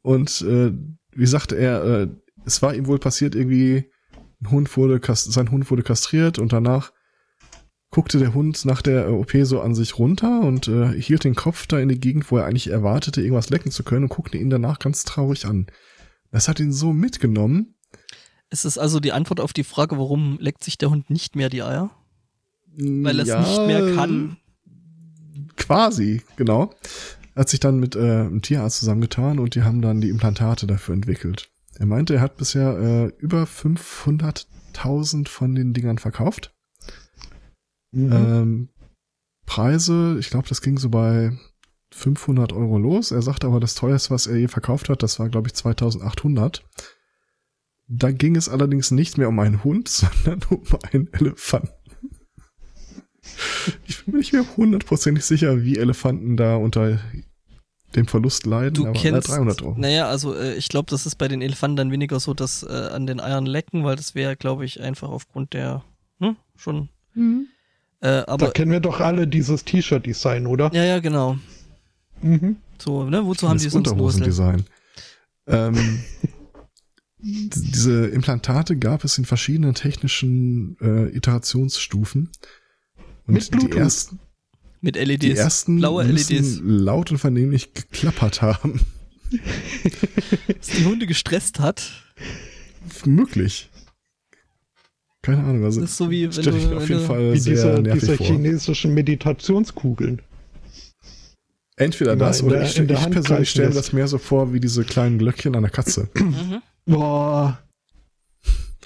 Und 0.02 0.40
äh, 0.40 0.72
wie 1.12 1.26
sagte 1.26 1.54
er, 1.54 1.84
äh, 1.84 2.08
es 2.44 2.60
war 2.60 2.74
ihm 2.74 2.88
wohl 2.88 2.98
passiert, 2.98 3.36
irgendwie, 3.36 3.88
ein 4.40 4.50
Hund 4.50 4.76
wurde 4.76 5.00
sein 5.14 5.52
Hund 5.52 5.70
wurde 5.70 5.84
kastriert 5.84 6.40
und 6.40 6.52
danach 6.52 6.92
guckte 7.92 8.18
der 8.18 8.34
Hund 8.34 8.64
nach 8.64 8.82
der 8.82 9.06
äh, 9.06 9.10
OP 9.10 9.30
so 9.44 9.60
an 9.60 9.76
sich 9.76 9.96
runter 9.96 10.40
und 10.40 10.66
äh, 10.66 10.88
hielt 11.00 11.22
den 11.22 11.36
Kopf 11.36 11.68
da 11.68 11.78
in 11.78 11.88
die 11.88 12.00
Gegend, 12.00 12.28
wo 12.32 12.38
er 12.38 12.46
eigentlich 12.46 12.68
erwartete, 12.68 13.20
irgendwas 13.20 13.50
lecken 13.50 13.70
zu 13.70 13.84
können 13.84 14.06
und 14.06 14.08
guckte 14.08 14.38
ihn 14.38 14.50
danach 14.50 14.80
ganz 14.80 15.04
traurig 15.04 15.46
an. 15.46 15.68
Das 16.32 16.48
hat 16.48 16.58
ihn 16.58 16.72
so 16.72 16.92
mitgenommen. 16.92 17.76
Ist 18.52 18.66
es 18.66 18.76
also 18.76 19.00
die 19.00 19.12
Antwort 19.12 19.40
auf 19.40 19.54
die 19.54 19.64
Frage, 19.64 19.96
warum 19.96 20.36
leckt 20.38 20.62
sich 20.62 20.76
der 20.76 20.90
Hund 20.90 21.08
nicht 21.08 21.36
mehr 21.36 21.48
die 21.48 21.62
Eier? 21.62 21.90
Weil 22.76 23.18
er 23.18 23.22
es 23.22 23.28
Ja, 23.28 23.40
nicht 23.40 23.66
mehr 23.66 23.94
kann? 23.94 24.36
Quasi, 25.56 26.22
genau. 26.36 26.70
Hat 27.34 27.48
sich 27.48 27.60
dann 27.60 27.80
mit 27.80 27.96
äh, 27.96 28.00
einem 28.00 28.42
Tierarzt 28.42 28.80
zusammengetan 28.80 29.38
und 29.38 29.54
die 29.54 29.62
haben 29.62 29.80
dann 29.80 30.02
die 30.02 30.10
Implantate 30.10 30.66
dafür 30.66 30.94
entwickelt. 30.94 31.50
Er 31.78 31.86
meinte, 31.86 32.16
er 32.16 32.20
hat 32.20 32.36
bisher 32.36 32.78
äh, 32.78 33.06
über 33.16 33.44
500.000 33.44 35.28
von 35.28 35.54
den 35.54 35.72
Dingern 35.72 35.96
verkauft. 35.96 36.54
Mhm. 37.92 38.12
Ähm, 38.12 38.68
Preise, 39.46 40.18
ich 40.20 40.28
glaube, 40.28 40.48
das 40.48 40.60
ging 40.60 40.76
so 40.76 40.90
bei 40.90 41.32
500 41.90 42.52
Euro 42.52 42.76
los. 42.76 43.12
Er 43.12 43.22
sagte 43.22 43.46
aber, 43.46 43.60
das 43.60 43.74
teuerste, 43.76 44.10
was 44.10 44.26
er 44.26 44.36
je 44.36 44.48
verkauft 44.48 44.90
hat, 44.90 45.02
das 45.02 45.18
war, 45.18 45.30
glaube 45.30 45.48
ich, 45.48 45.54
2800. 45.54 46.62
Da 47.88 48.10
ging 48.10 48.36
es 48.36 48.48
allerdings 48.48 48.90
nicht 48.90 49.18
mehr 49.18 49.28
um 49.28 49.38
einen 49.38 49.64
Hund, 49.64 49.88
sondern 50.24 50.40
um 50.50 50.62
einen 50.92 51.12
Elefanten. 51.12 51.70
Ich 53.86 54.04
bin 54.04 54.12
mir 54.14 54.18
nicht 54.18 54.32
mehr 54.32 54.44
hundertprozentig 54.56 55.24
sicher, 55.24 55.62
wie 55.62 55.78
Elefanten 55.78 56.36
da 56.36 56.56
unter 56.56 56.98
dem 57.94 58.06
Verlust 58.06 58.46
leiden, 58.46 58.74
Du 58.74 58.86
aber 58.86 58.98
kennst, 58.98 59.28
na, 59.28 59.34
300 59.36 59.62
Euro. 59.62 59.74
naja, 59.78 60.08
also 60.08 60.34
äh, 60.34 60.54
ich 60.54 60.68
glaube, 60.68 60.90
das 60.90 61.04
ist 61.04 61.16
bei 61.16 61.28
den 61.28 61.42
Elefanten 61.42 61.76
dann 61.76 61.90
weniger 61.90 62.18
so, 62.20 62.32
dass 62.32 62.62
äh, 62.62 62.68
an 62.92 63.06
den 63.06 63.20
Eiern 63.20 63.44
lecken, 63.46 63.84
weil 63.84 63.96
das 63.96 64.14
wäre, 64.14 64.34
glaube 64.34 64.64
ich, 64.64 64.80
einfach 64.80 65.10
aufgrund 65.10 65.52
der, 65.52 65.84
hm, 66.18 66.36
schon, 66.56 66.88
Mhm. 67.14 67.48
äh, 68.00 68.08
da 68.08 68.24
aber, 68.28 68.50
kennen 68.52 68.70
wir 68.72 68.80
doch 68.80 69.00
alle 69.00 69.26
dieses 69.28 69.64
T-Shirt-Design, 69.64 70.46
oder? 70.46 70.70
ja, 70.72 70.84
ja, 70.84 71.00
genau. 71.00 71.36
Mhm. 72.22 72.56
So, 72.78 73.04
ne, 73.04 73.24
wozu 73.26 73.46
haben 73.48 73.58
die 73.58 73.64
das 73.64 73.74
sonst? 73.74 73.88
Unterhosendesign. 73.88 74.64
Ähm, 75.46 76.02
diese 77.22 78.06
Implantate 78.08 78.76
gab 78.76 79.04
es 79.04 79.16
in 79.18 79.24
verschiedenen 79.24 79.74
technischen 79.74 80.76
äh, 80.80 81.08
Iterationsstufen. 81.16 82.30
Und 83.26 83.34
Mit 83.34 83.50
Bluetooth. 83.50 83.74
die 83.74 83.78
ersten, 83.78 84.18
Mit 84.80 84.96
LEDs. 84.96 85.20
die 85.20 85.32
ersten 85.36 85.76
blaue 85.78 86.02
LEDs. 86.04 86.60
laut 86.62 87.10
und 87.12 87.18
vernehmlich 87.18 87.72
geklappert 87.74 88.42
haben. 88.42 88.80
Dass 90.48 90.66
die 90.76 90.84
Hunde 90.84 91.06
gestresst 91.06 91.60
hat. 91.60 91.92
Möglich. 93.06 93.70
Keine 95.22 95.44
Ahnung. 95.44 95.64
Also 95.64 95.80
Das 95.80 95.90
ist 95.92 95.96
so 95.98 96.10
wie 96.10 96.22
wenn 96.24 96.30
ich 96.30 96.36
du, 96.44 96.50
mir 96.52 96.76
auf 96.76 96.88
jeden 96.88 97.00
du 97.02 97.06
Fall 97.06 97.32
Wie 97.32 97.38
sehr 97.38 97.54
diese, 97.54 97.82
nervig 97.82 98.00
diese 98.00 98.16
vor. 98.16 98.26
chinesischen 98.26 98.92
Meditationskugeln. 98.94 100.20
Entweder 101.76 102.16
das 102.16 102.40
in 102.40 102.46
oder 102.46 102.56
der- 102.58 102.66
ich, 102.66 102.78
ich 102.78 103.10
persönlich 103.10 103.50
stelle 103.50 103.70
das 103.70 103.92
mehr 103.92 104.08
so 104.08 104.18
vor 104.18 104.52
wie 104.52 104.60
diese 104.60 104.84
kleinen 104.84 105.18
Glöckchen 105.18 105.54
an 105.54 105.62
der 105.62 105.70
Katze. 105.70 106.08
Boah. 106.86 107.58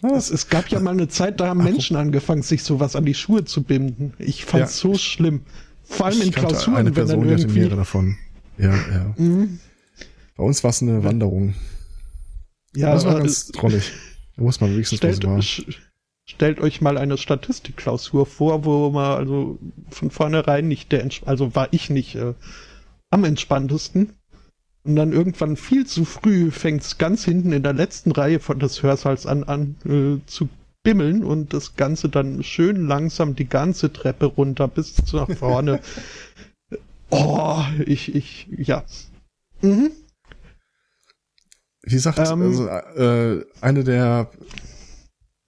Es, 0.03 0.31
es 0.31 0.49
gab 0.49 0.69
ja 0.69 0.79
mal 0.79 0.91
eine 0.91 1.09
Zeit, 1.09 1.41
da 1.41 1.49
haben 1.49 1.65
Menschen 1.65 1.97
angefangen, 1.97 2.43
sich 2.43 2.63
sowas 2.63 2.97
an 2.97 3.05
die 3.05 3.15
Schuhe 3.15 3.45
zu 3.45 3.63
binden. 3.63 4.13
Ich 4.19 4.45
fand's 4.45 4.79
so 4.79 4.95
schlimm. 4.95 5.43
Vor 5.85 6.07
allem 6.07 6.21
in 6.21 6.31
Klausuren, 6.33 6.77
eine 6.77 6.97
wenn 6.97 7.07
dann 7.07 7.21
Person, 7.21 7.25
die 7.25 7.33
hatte 7.33 7.43
irgendwie. 7.43 7.61
mehrere 7.61 7.77
davon. 7.77 8.19
Ja, 8.59 8.75
ja. 8.75 9.15
Mhm. 9.17 9.61
Bei 10.37 10.45
uns 10.45 10.63
war 10.63 10.71
es 10.71 10.83
eine 10.83 11.03
Wanderung. 11.05 11.55
Ja, 12.75 12.93
das 12.93 13.07
war 13.07 13.17
äh, 13.17 13.19
ganz 13.21 13.49
drollig. 13.49 13.93
Da 14.37 14.43
muss 14.43 14.61
man 14.61 14.71
wenigstens 14.71 14.99
stellt, 14.99 15.25
war. 15.25 15.41
stellt 16.27 16.61
euch 16.61 16.81
mal 16.83 16.99
eine 16.99 17.17
Statistikklausur 17.17 18.27
vor, 18.27 18.65
wo 18.65 18.91
man 18.91 19.17
also 19.17 19.59
von 19.89 20.11
vornherein 20.11 20.69
nicht 20.69 20.93
der, 20.93 21.09
also 21.25 21.55
war 21.55 21.69
ich 21.73 21.89
nicht 21.89 22.17
äh, 22.17 22.35
am 23.11 23.25
entspanntesten. 23.25 24.13
Und 24.87 24.97
dann 24.97 25.13
irgendwann 25.13 25.57
viel 25.57 25.87
zu 25.87 26.05
früh 26.05 26.51
fängt's 26.51 26.99
ganz 26.99 27.25
hinten 27.25 27.53
in 27.53 27.63
der 27.63 27.73
letzten 27.73 28.13
Reihe 28.13 28.41
von 28.41 28.59
des 28.59 28.83
Hörsaals 28.83 29.27
an, 29.27 29.45
an 29.45 29.77
äh, 29.85 30.25
zu 30.27 30.49
bimmeln 30.83 31.25
und 31.25 31.53
das 31.53 31.75
Ganze 31.75 32.09
dann 32.09 32.45
schön 32.45 32.87
langsam 32.87 33.35
die 33.35 33.49
ganze 33.49 33.93
Treppe 33.93 34.27
runter 34.27 34.69
bis 34.69 34.95
nach 35.13 35.29
vorne. 35.37 35.81
oh, 37.11 37.61
ich, 37.85 38.15
ich, 38.15 38.47
ja. 38.57 38.85
Mhm. 39.63 39.91
Wie 41.83 41.95
gesagt, 41.95 42.19
Ähm, 42.19 42.43
also, 42.43 42.69
äh, 42.69 43.45
eine 43.61 43.83
der 43.83 44.31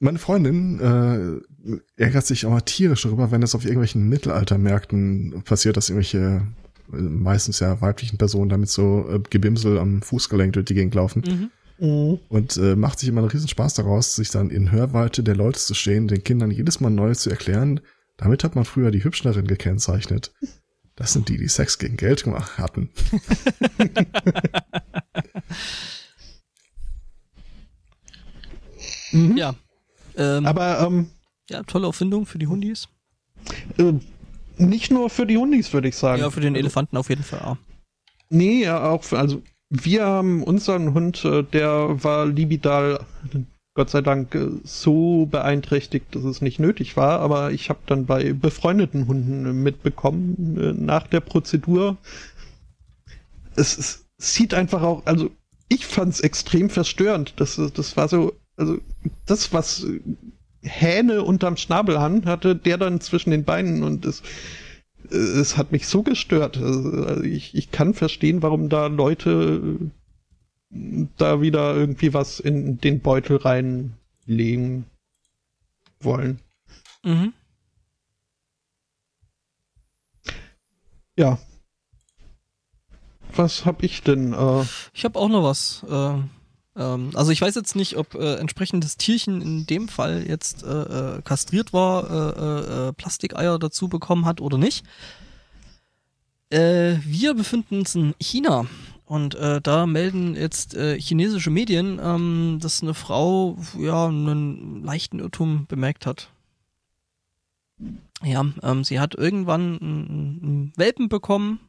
meine 0.01 0.19
Freundin 0.19 0.81
äh, 0.81 1.81
ärgert 1.97 2.27
sich 2.27 2.47
auch 2.47 2.51
mal 2.51 2.61
tierisch 2.61 3.03
darüber, 3.03 3.31
wenn 3.31 3.41
das 3.41 3.55
auf 3.55 3.65
irgendwelchen 3.65 4.09
Mittelaltermärkten 4.09 5.43
passiert, 5.45 5.77
dass 5.77 5.89
irgendwelche 5.89 6.47
meistens 6.91 7.61
ja 7.61 7.81
weiblichen 7.81 8.19
Personen 8.19 8.49
damit 8.49 8.69
so 8.71 9.09
äh, 9.11 9.21
Gebimsel 9.31 9.79
am 9.79 10.03
Fußgelenk 10.03 10.53
durch 10.55 10.67
die 10.67 10.75
Gegend 10.75 10.95
laufen. 10.95 11.23
Mhm. 11.27 11.51
Mhm. 11.87 12.19
Und 12.29 12.57
äh, 12.57 12.75
macht 12.77 12.99
sich 12.99 13.09
immer 13.09 13.21
einen 13.21 13.31
riesen 13.31 13.49
Spaß 13.49 13.75
daraus, 13.75 14.17
sich 14.17 14.31
dann 14.31 14.51
in 14.51 14.73
Hörweite 14.73 15.23
der 15.23 15.37
Leute 15.37 15.61
zu 15.61 15.75
stehen, 15.75 16.09
den 16.09 16.25
Kindern 16.25 16.51
jedes 16.51 16.81
Mal 16.81 16.91
neu 16.91 17.15
zu 17.15 17.31
erklären. 17.31 17.81
Damit 18.17 18.43
hat 18.43 18.57
man 18.57 18.65
früher 18.65 18.91
die 18.91 19.05
Hübschnerin 19.05 19.47
gekennzeichnet. 19.47 20.33
Das 20.97 21.13
sind 21.13 21.29
die, 21.29 21.37
die 21.37 21.47
Sex 21.47 21.79
gegen 21.79 21.97
Geld 21.97 22.25
gemacht 22.25 22.59
hatten. 22.59 22.91
Mhm. 29.13 29.37
Ja. 29.37 29.55
Ähm, 30.17 30.47
Aber 30.47 30.81
ähm, 30.81 31.11
ja, 31.49 31.63
tolle 31.63 31.87
Erfindung 31.87 32.27
für 32.27 32.39
die 32.39 32.47
Hundis. 32.47 32.89
äh, 33.79 33.95
nicht 34.59 34.91
nur 34.91 35.11
für 35.11 35.27
die 35.27 35.39
Hundis, 35.39 35.73
würde 35.73 35.89
ich 35.89 35.97
sagen. 35.97 36.23
Ja, 36.23 36.31
für 36.31 36.41
den 36.41 36.55
Elefanten 36.55 36.97
auf 36.97 37.09
jeden 37.09 37.23
Fall. 37.23 37.41
Ja. 37.43 37.59
Nee, 38.31 38.65
ja, 38.65 38.91
auch 38.91 39.05
für, 39.05 39.19
also 39.19 39.43
wir 39.71 40.05
haben 40.05 40.43
unseren 40.43 40.95
Hund, 40.95 41.25
äh, 41.25 41.43
der 41.43 42.03
war 42.03 42.27
libidal, 42.27 43.01
Gott 43.75 43.91
sei 43.91 44.01
Dank, 44.01 44.35
äh, 44.35 44.49
so 44.65 45.27
beeinträchtigt, 45.27 46.15
dass 46.15 46.25
es 46.25 46.41
nicht 46.41 46.59
nötig 46.59 46.97
war, 46.97 47.21
aber 47.21 47.53
ich 47.53 47.69
habe 47.69 47.81
dann 47.87 48.07
bei 48.07 48.33
befreundeten 48.33 49.07
Hunden 49.07 49.47
äh, 49.47 49.53
mitbekommen, 49.53 50.85
nach 50.85 51.07
der 51.07 51.21
Prozedur, 51.21 51.97
es, 53.57 53.77
es 53.77 54.07
sieht 54.19 54.55
einfach 54.55 54.83
auch, 54.83 55.05
also 55.07 55.31
ich 55.69 55.87
fand's 55.87 56.21
extrem 56.21 56.71
verstörend. 56.71 57.35
Das, 57.37 57.61
das 57.75 57.97
war 57.97 58.09
so, 58.09 58.33
also 58.57 58.79
das, 59.27 59.53
was 59.53 59.87
Hähne 60.69 61.23
unterm 61.23 61.57
Schnabelhahn 61.57 62.27
hatte, 62.27 62.55
der 62.55 62.79
dann 62.79 63.01
zwischen 63.01 63.31
den 63.31 63.45
Beinen 63.45 63.83
und 63.83 64.05
es, 64.05 64.23
es 65.11 65.57
hat 65.57 65.73
mich 65.73 65.87
so 65.87 66.03
gestört. 66.03 66.57
Also 66.59 67.23
ich, 67.23 67.55
ich 67.55 67.71
kann 67.71 67.95
verstehen, 67.95 68.43
warum 68.43 68.69
da 68.69 68.87
Leute 68.87 69.79
äh, 70.75 71.07
da 71.17 71.41
wieder 71.41 71.75
irgendwie 71.75 72.13
was 72.15 72.41
in 72.41 72.79
den 72.79 73.01
Beutel 73.01 73.37
reinlegen 73.39 74.85
wollen. 76.01 76.41
Mhm. 77.05 77.33
Ja. 81.17 81.39
Was 83.35 83.65
hab 83.65 83.83
ich 83.83 84.03
denn? 84.03 84.33
Äh, 84.33 84.65
Ich 84.93 85.05
habe 85.05 85.19
auch 85.19 85.29
noch 85.29 85.43
was. 85.43 85.85
Äh, 85.89 86.19
ähm, 86.79 87.11
also 87.15 87.33
ich 87.33 87.41
weiß 87.41 87.55
jetzt 87.55 87.77
nicht, 87.77 87.97
ob 87.97 88.15
äh, 88.15 88.37
entsprechend 88.37 88.85
das 88.85 88.97
Tierchen 88.97 89.43
in 89.43 89.67
dem 89.67 89.89
Fall 89.89 90.25
jetzt 90.27 90.63
äh, 90.63 91.17
äh, 91.17 91.23
kastriert 91.23 91.73
war, 91.73 92.11
äh, 92.11 92.41
äh, 92.41 92.89
äh, 92.89 92.93
Plastikeier 92.93 93.59
dazu 93.59 93.89
bekommen 93.89 94.25
hat 94.25 94.41
oder 94.41 94.59
nicht. 94.59 94.85
Wir 96.51 97.35
befinden 97.35 97.81
uns 97.81 97.95
in 97.95 98.15
China 98.19 98.65
und 99.09 99.35
äh, 99.35 99.61
da 99.61 99.87
melden 99.87 100.37
jetzt 100.37 100.75
äh, 100.75 101.01
chinesische 101.01 101.51
Medien, 101.51 101.99
ähm, 102.03 102.59
dass 102.61 102.83
eine 102.83 102.93
Frau 102.93 103.57
ja 103.79 104.07
einen 104.07 104.83
leichten 104.85 105.19
Irrtum 105.19 105.67
bemerkt 105.67 106.05
hat. 106.05 106.31
Ja, 108.23 108.45
ähm, 108.63 108.85
sie 108.85 109.01
hat 109.01 109.15
irgendwann 109.15 109.79
einen, 109.79 110.41
einen 110.43 110.73
Welpen 110.77 111.09
bekommen. 111.09 111.61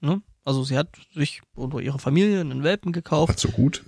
Ne? 0.00 0.22
Also 0.44 0.62
sie 0.62 0.78
hat 0.78 0.88
sich 1.14 1.42
oder 1.56 1.80
ihre 1.80 1.98
Familie 1.98 2.40
einen 2.40 2.62
Welpen 2.62 2.92
gekauft. 2.92 3.30
Hat 3.32 3.40
so 3.40 3.48
gut. 3.48 3.84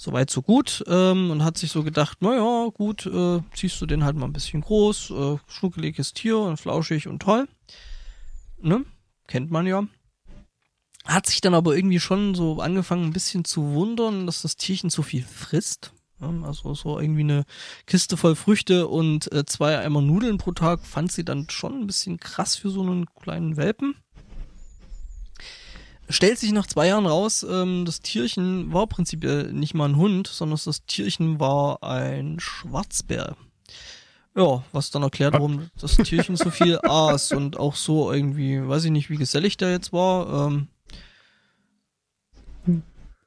Soweit 0.00 0.30
so 0.30 0.42
gut 0.42 0.84
ähm, 0.86 1.32
und 1.32 1.44
hat 1.44 1.58
sich 1.58 1.72
so 1.72 1.82
gedacht, 1.82 2.22
naja, 2.22 2.68
gut, 2.72 3.04
äh, 3.06 3.40
ziehst 3.52 3.80
du 3.80 3.86
den 3.86 4.04
halt 4.04 4.16
mal 4.16 4.26
ein 4.26 4.32
bisschen 4.32 4.60
groß, 4.60 5.10
äh, 5.10 5.36
schnuckeliges 5.48 6.12
Tier 6.14 6.38
und 6.38 6.56
flauschig 6.56 7.08
und 7.08 7.20
toll. 7.20 7.48
Ne? 8.60 8.84
Kennt 9.26 9.50
man 9.50 9.66
ja. 9.66 9.86
Hat 11.04 11.26
sich 11.26 11.40
dann 11.40 11.54
aber 11.54 11.74
irgendwie 11.74 11.98
schon 11.98 12.36
so 12.36 12.60
angefangen, 12.60 13.06
ein 13.06 13.12
bisschen 13.12 13.44
zu 13.44 13.72
wundern, 13.72 14.26
dass 14.26 14.42
das 14.42 14.56
Tierchen 14.56 14.88
zu 14.88 15.02
viel 15.02 15.24
frisst. 15.24 15.92
Also 16.20 16.74
so 16.74 16.98
irgendwie 16.98 17.22
eine 17.22 17.44
Kiste 17.86 18.16
voll 18.16 18.36
Früchte 18.36 18.88
und 18.88 19.30
äh, 19.32 19.46
zwei 19.46 19.78
Eimer 19.78 20.02
Nudeln 20.02 20.38
pro 20.38 20.52
Tag 20.52 20.84
fand 20.84 21.12
sie 21.12 21.24
dann 21.24 21.48
schon 21.48 21.80
ein 21.80 21.86
bisschen 21.86 22.18
krass 22.18 22.56
für 22.56 22.70
so 22.70 22.82
einen 22.82 23.06
kleinen 23.20 23.56
Welpen. 23.56 23.94
Stellt 26.10 26.38
sich 26.38 26.52
nach 26.52 26.66
zwei 26.66 26.86
Jahren 26.88 27.06
raus, 27.06 27.44
ähm, 27.48 27.84
das 27.84 28.00
Tierchen 28.00 28.72
war 28.72 28.86
prinzipiell 28.86 29.52
nicht 29.52 29.74
mal 29.74 29.88
ein 29.88 29.96
Hund, 29.96 30.26
sondern 30.26 30.58
das 30.64 30.86
Tierchen 30.86 31.38
war 31.38 31.82
ein 31.82 32.40
Schwarzbär. 32.40 33.36
Ja, 34.34 34.62
was 34.72 34.90
dann 34.90 35.02
erklärt, 35.02 35.34
warum 35.34 35.68
das 35.80 35.96
Tierchen 35.96 36.36
so 36.36 36.50
viel 36.50 36.78
aß 36.82 37.32
und 37.32 37.58
auch 37.58 37.74
so 37.74 38.12
irgendwie, 38.12 38.66
weiß 38.66 38.84
ich 38.84 38.90
nicht, 38.90 39.10
wie 39.10 39.16
gesellig 39.16 39.56
der 39.56 39.72
jetzt 39.72 39.92
war. 39.92 40.48
Ähm, 40.48 40.68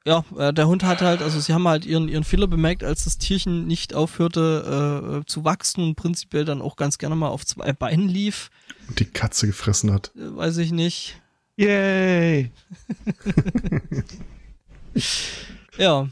ja, 0.04 0.24
äh, 0.36 0.52
der 0.52 0.66
Hund 0.66 0.82
hat 0.82 1.00
halt, 1.00 1.22
also 1.22 1.38
sie 1.38 1.52
haben 1.52 1.68
halt 1.68 1.86
ihren, 1.86 2.08
ihren 2.08 2.24
Fehler 2.24 2.48
bemerkt, 2.48 2.82
als 2.82 3.04
das 3.04 3.18
Tierchen 3.18 3.66
nicht 3.66 3.94
aufhörte 3.94 5.20
äh, 5.22 5.26
zu 5.26 5.44
wachsen 5.44 5.84
und 5.84 5.94
prinzipiell 5.94 6.44
dann 6.44 6.60
auch 6.60 6.74
ganz 6.76 6.98
gerne 6.98 7.14
mal 7.14 7.28
auf 7.28 7.46
zwei 7.46 7.72
Beinen 7.72 8.08
lief. 8.08 8.50
Und 8.88 8.98
die 8.98 9.04
Katze 9.04 9.46
gefressen 9.46 9.92
hat. 9.92 10.10
Äh, 10.16 10.36
weiß 10.36 10.56
ich 10.58 10.72
nicht. 10.72 11.21
Yay! 11.62 12.50
Ja, 15.78 16.06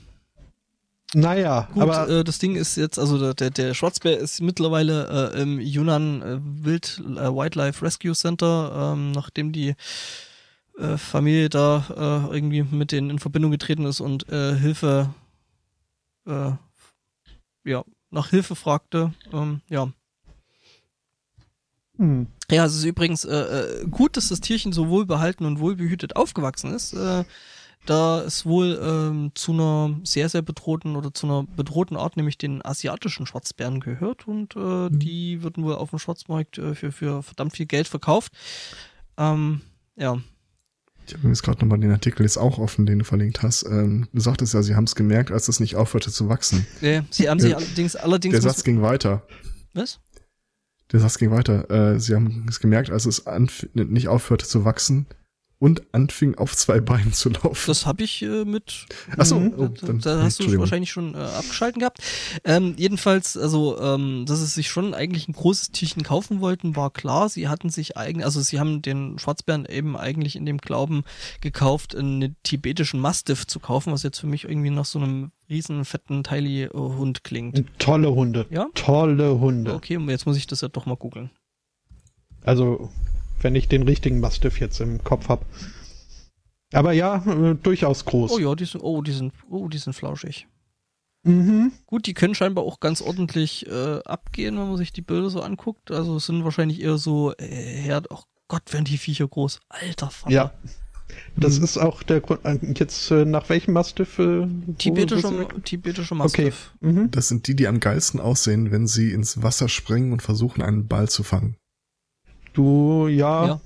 Naja, 1.13 1.69
Gut, 1.73 1.83
aber 1.83 2.09
äh, 2.09 2.25
das 2.25 2.39
Ding 2.39 2.55
ist 2.55 2.77
jetzt, 2.77 2.99
also 2.99 3.33
der, 3.33 3.51
der, 3.51 3.75
Schwarzbär 3.75 4.17
ist 4.19 4.41
mittlerweile 4.41 5.33
äh, 5.35 5.43
im 5.43 5.59
Yunnan 5.61 6.23
äh, 6.23 6.39
Wild 6.41 7.03
äh, 7.05 7.35
Wildlife 7.35 7.85
Rescue 7.85 8.15
Center, 8.15 8.93
ähm, 8.95 9.11
nachdem 9.11 9.51
die 9.51 9.75
äh, 10.79 10.97
Familie 10.97 11.49
da 11.49 11.85
äh, 12.31 12.35
irgendwie 12.35 12.63
mit 12.63 12.93
denen 12.93 13.11
in 13.11 13.19
Verbindung 13.19 13.51
getreten 13.51 13.87
ist 13.87 14.01
und 14.01 14.27
Hilfe, 14.31 15.13
ja, 17.65 17.85
nach 18.11 18.29
Hilfe 18.31 18.55
fragte. 18.55 19.13
Ähm, 19.33 19.63
ja. 19.69 19.91
Hm, 22.01 22.27
Ja, 22.51 22.65
es 22.65 22.75
ist 22.75 22.85
übrigens 22.85 23.25
äh, 23.25 23.37
äh, 23.83 23.87
gut, 23.91 24.17
dass 24.17 24.29
das 24.29 24.41
Tierchen 24.41 24.73
so 24.73 24.89
wohlbehalten 24.89 25.45
und 25.47 25.61
wohlbehütet 25.61 26.17
aufgewachsen 26.17 26.73
ist. 26.75 26.95
Äh, 26.95 27.25
da 27.87 28.21
es 28.23 28.45
wohl 28.45 28.79
ähm, 28.83 29.33
zu 29.35 29.53
einer 29.53 29.99
sehr, 30.05 30.29
sehr 30.29 30.43
bedrohten 30.43 30.97
oder 30.97 31.15
zu 31.15 31.27
einer 31.27 31.45
bedrohten 31.57 31.97
Art, 31.97 32.17
nämlich 32.17 32.37
den 32.37 32.63
asiatischen 32.65 33.25
Schwarzbären 33.25 33.81
gehört 33.81 34.29
und 34.29 34.55
äh, 34.55 34.89
die 34.91 35.43
würden 35.43 35.65
wohl 35.65 35.75
auf 35.77 35.89
dem 35.91 35.99
Schwarzmarkt 35.99 36.59
äh, 36.59 36.75
für, 36.75 36.93
für 36.93 37.23
verdammt 37.23 37.57
viel 37.57 37.65
Geld 37.65 37.89
verkauft. 37.89 38.33
Ähm, 39.17 39.63
ja. 39.97 40.19
Ich 41.07 41.15
habe 41.15 41.29
jetzt 41.29 41.43
gerade 41.43 41.61
nochmal 41.61 41.79
den 41.81 41.91
Artikel 41.91 42.23
jetzt 42.23 42.37
auch 42.37 42.59
offen, 42.59 42.85
den 42.85 42.99
du 42.99 43.05
verlinkt 43.07 43.43
hast. 43.43 43.65
Ähm, 43.65 44.09
du 44.13 44.21
sagtest 44.21 44.53
ja, 44.53 44.63
sie 44.63 44.75
haben 44.77 44.85
es 44.85 44.95
gemerkt, 44.95 45.31
als 45.33 45.49
es 45.49 45.59
nicht 45.59 45.75
aufhörte 45.77 46.11
zu 46.13 46.29
wachsen. 46.29 46.67
Äh, 46.83 47.03
sie 47.11 47.31
haben 47.31 47.41
sich 47.41 47.53
Ja. 47.53 47.57
allerdings, 47.57 47.97
allerdings 47.97 48.33
Der 48.35 48.43
Satz 48.43 48.63
ging 48.63 48.83
weiter. 48.83 49.23
was? 49.73 50.01
Der 50.93 51.01
Satz 51.01 51.19
ging 51.19 51.31
weiter. 51.31 51.71
Äh, 51.71 52.01
sie 52.01 52.15
haben 52.15 52.47
es 52.49 52.61
gemerkt, 52.61 52.91
als 52.91 53.07
es 53.07 53.25
nicht 53.75 54.09
aufhörte 54.09 54.47
zu 54.47 54.65
wachsen 54.65 55.07
und 55.61 55.83
anfing 55.95 56.35
auf 56.37 56.57
zwei 56.57 56.81
Beinen 56.81 57.13
zu 57.13 57.29
laufen. 57.29 57.65
Das 57.67 57.85
habe 57.87 58.03
ich 58.03 58.23
äh, 58.23 58.45
mit. 58.47 58.87
Achso, 59.17 59.39
Mhm, 59.39 59.53
oh, 59.59 59.69
da, 59.69 59.87
dann- 59.89 59.99
da 60.01 60.23
hast 60.23 60.41
du 60.41 60.59
wahrscheinlich 60.59 60.91
schon 60.91 61.15
äh, 61.15 61.19
abgeschalten 61.19 61.81
gehabt. 61.81 61.99
Ähm, 62.45 62.75
jedenfalls, 62.79 63.37
also, 63.37 63.79
ähm, 63.79 64.25
dass 64.27 64.41
sie 64.41 64.47
sich 64.47 64.71
schon 64.71 64.95
eigentlich 64.95 65.29
ein 65.29 65.35
großes 65.35 65.71
Tierchen 65.71 66.03
kaufen 66.03 66.41
wollten, 66.41 66.77
war 66.77 66.91
klar. 66.91 67.29
Sie 67.29 67.47
hatten 67.47 67.69
sich 67.69 67.97
eigentlich, 67.99 68.25
also 68.25 68.41
sie 68.41 68.59
haben 68.59 68.81
den 68.81 69.19
Schwarzbären 69.19 69.67
eben 69.67 69.97
eigentlich 69.99 70.35
in 70.35 70.47
dem 70.47 70.59
Glauben 70.59 71.05
gekauft, 71.43 71.95
einen 71.95 72.37
tibetischen 72.43 72.99
Mastiff 72.99 73.47
zu 73.47 73.61
kaufen, 73.61 73.93
was 73.93 74.03
jetzt 74.03 74.19
für 74.19 74.27
mich 74.27 74.45
irgendwie 74.45 74.71
nach 74.71 74.87
so 74.87 74.99
einem 74.99 75.31
riesen 75.51 75.85
fetten 75.85 76.25
Teili-Hund 76.25 77.23
klingt. 77.23 77.65
Tolle 77.79 78.15
Hunde. 78.15 78.47
Ja? 78.49 78.69
Tolle 78.75 79.39
Hunde. 79.41 79.75
Okay, 79.75 79.99
und 79.99 80.09
jetzt 80.09 80.25
muss 80.25 80.39
ich 80.39 80.47
das 80.47 80.63
ja 80.63 80.69
doch 80.69 80.87
mal 80.87 80.97
googeln. 80.97 81.29
Also, 82.45 82.89
wenn 83.43 83.55
ich 83.55 83.69
den 83.69 83.83
richtigen 83.83 84.21
Mastiff 84.21 84.61
jetzt 84.61 84.81
im 84.81 85.03
Kopf 85.05 85.29
habe. 85.29 85.45
Aber 86.73 86.93
ja, 86.93 87.17
äh, 87.27 87.55
durchaus 87.57 88.05
groß. 88.05 88.31
Oh 88.33 88.39
ja, 88.39 88.55
die 88.55 88.65
sind, 88.65 88.81
oh, 88.83 89.03
die 89.03 89.13
sind, 89.13 89.33
oh, 89.51 89.69
die 89.69 89.79
sind 89.79 89.93
flauschig. 89.93 90.47
Mhm. 91.25 91.73
Gut, 91.87 92.07
die 92.07 92.15
können 92.15 92.35
scheinbar 92.35 92.65
auch 92.65 92.81
ganz 92.81 93.03
ordentlich 93.03 93.67
äh, 93.67 93.99
abgehen, 94.05 94.57
wenn 94.57 94.69
man 94.69 94.77
sich 94.77 94.93
die 94.93 95.03
Bilder 95.03 95.29
so 95.31 95.43
anguckt. 95.43 95.91
Also 95.91 96.17
es 96.17 96.27
sind 96.27 96.45
wahrscheinlich 96.45 96.81
eher 96.81 96.97
so 96.97 97.33
äh, 97.37 97.45
Herd. 97.47 98.07
Oh 98.11 98.21
Gott, 98.49 98.73
werden 98.73 98.85
die 98.85 98.99
Viecher 98.99 99.29
groß. 99.29 99.61
Alter 99.69 100.11
Vater. 100.11 100.33
Ja. 100.35 100.53
Das 101.37 101.59
Mhm. 101.59 101.65
ist 101.65 101.77
auch 101.77 102.05
der 102.05 102.21
Grund. 102.21 102.45
äh, 102.45 102.59
Jetzt 102.75 103.11
äh, 103.11 103.25
nach 103.25 103.49
welchem 103.49 103.75
Mastiff? 103.75 104.19
Äh, 104.21 104.47
Tibetischer, 104.79 105.33
wo- 105.33 105.59
tibetischer 105.61 106.13
Okay. 106.15 106.19
Mastiff. 106.45 106.73
Mhm. 106.81 107.11
Das 107.11 107.27
sind 107.29 107.49
die, 107.49 107.57
die 107.57 107.67
am 107.67 107.81
geilsten 107.81 108.21
aussehen, 108.21 108.71
wenn 108.71 108.87
sie 108.87 109.11
ins 109.13 109.43
Wasser 109.43 109.69
springen 109.69 110.13
und 110.13 110.23
versuchen, 110.23 110.63
einen 110.63 110.87
Ball 110.87 111.09
zu 111.09 111.25
fangen. 111.25 111.57
Du, 112.53 113.07
ja, 113.09 113.47
Ja. 113.47 113.61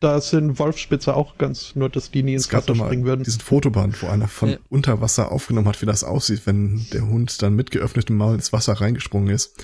Da 0.00 0.20
sind 0.20 0.58
Wolfspitze 0.58 1.16
auch 1.16 1.38
ganz, 1.38 1.76
nur 1.76 1.88
dass 1.88 2.10
die 2.10 2.22
nie 2.22 2.34
ins 2.34 2.52
Wasser 2.52 2.74
springen 2.74 3.04
würden. 3.06 3.22
diesen 3.24 3.40
Fotoband, 3.40 4.02
wo 4.02 4.06
einer 4.08 4.28
von 4.28 4.50
Ja. 4.50 4.56
unter 4.68 5.00
Wasser 5.00 5.32
aufgenommen 5.32 5.66
hat, 5.68 5.80
wie 5.80 5.86
das 5.86 6.04
aussieht, 6.04 6.42
wenn 6.44 6.84
der 6.92 7.06
Hund 7.06 7.40
dann 7.40 7.54
mit 7.54 7.70
geöffnetem 7.70 8.16
Maul 8.16 8.34
ins 8.34 8.52
Wasser 8.52 8.74
reingesprungen 8.74 9.30
ist. 9.34 9.56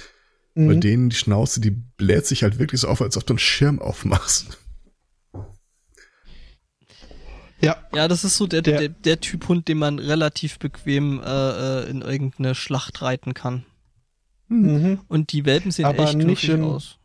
Bei 0.55 0.63
Mhm. 0.63 0.81
denen 0.81 1.11
die 1.11 1.17
Schnauze, 1.17 1.61
die 1.61 1.71
bläht 1.73 2.25
sich 2.27 2.43
halt 2.43 2.59
wirklich 2.59 2.81
so 2.81 2.89
auf, 2.89 3.03
als 3.03 3.19
ob 3.19 3.27
du 3.27 3.35
einen 3.35 3.39
Schirm 3.39 3.81
aufmachst. 3.81 4.57
Ja, 7.61 7.77
Ja, 7.95 8.09
das 8.09 8.25
ist 8.25 8.39
so 8.39 8.47
der, 8.47 8.63
Der- 8.63 8.79
der, 8.79 8.89
der 8.89 9.21
Typ 9.21 9.49
Hund, 9.49 9.69
den 9.69 9.77
man 9.79 9.99
relativ 9.99 10.59
bequem 10.59 11.21
äh, 11.23 11.83
äh, 11.83 11.91
in 11.91 12.01
irgendeine 12.01 12.55
Schlacht 12.55 13.03
reiten 13.03 13.35
kann. 13.35 13.65
mhm. 14.49 15.01
Und 15.09 15.33
die 15.33 15.45
Welpen 15.45 15.71
sehen 15.71 15.85
Aber 15.85 16.05
echt 16.05 16.15
nicht 16.17 16.25
knuffig 16.27 16.49
in- 16.51 16.65
aus. 16.65 16.97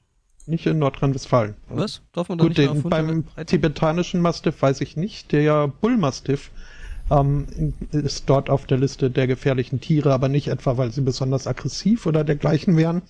Nicht 0.48 0.66
in 0.66 0.80
Nordrhein-Westfalen. 0.80 1.56
Was? 1.70 2.02
Darf 2.14 2.30
man 2.30 2.38
da 2.38 2.44
Gut, 2.46 2.58
nicht 2.58 2.72
den, 2.74 2.84
beim 2.84 3.24
reiten? 3.36 3.48
tibetanischen 3.48 4.22
Mastiff 4.22 4.62
weiß 4.62 4.82
ich 4.82 4.96
nicht. 4.98 5.32
Der 5.32 5.68
Bullmastiff 5.68 6.52
ähm, 7.12 7.74
ist 7.92 8.30
dort 8.30 8.50
auf 8.50 8.66
der 8.66 8.78
Liste 8.78 9.10
der 9.12 9.28
gefährlichen 9.28 9.80
Tiere, 9.82 10.14
aber 10.14 10.28
nicht 10.30 10.48
etwa, 10.48 10.78
weil 10.78 10.92
sie 10.92 11.02
besonders 11.02 11.48
aggressiv 11.48 12.06
oder 12.06 12.24
dergleichen 12.24 12.78
wären, 12.78 13.02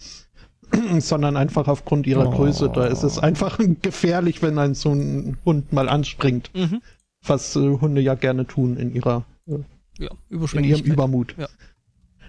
sondern 1.00 1.38
einfach 1.38 1.68
aufgrund 1.68 2.08
ihrer 2.08 2.28
Oh. 2.28 2.32
Größe. 2.32 2.70
Da 2.74 2.86
ist 2.88 3.04
es 3.04 3.20
einfach 3.20 3.60
gefährlich, 3.82 4.42
wenn 4.42 4.58
ein 4.58 4.74
so 4.76 4.92
ein 4.92 5.38
Hund 5.46 5.72
mal 5.74 5.90
anspringt, 5.90 6.52
Mhm. 6.56 6.82
was 7.26 7.56
äh, 7.56 7.60
Hunde 7.60 8.02
ja 8.02 8.16
gerne 8.16 8.46
tun 8.48 8.78
in 8.78 8.94
ihrer 8.94 9.26
äh, 9.48 9.60
Ja, 10.00 10.10
in 10.30 10.64
ihrem. 10.64 10.82
Übermut. 10.86 11.36
Ja. 11.38 11.48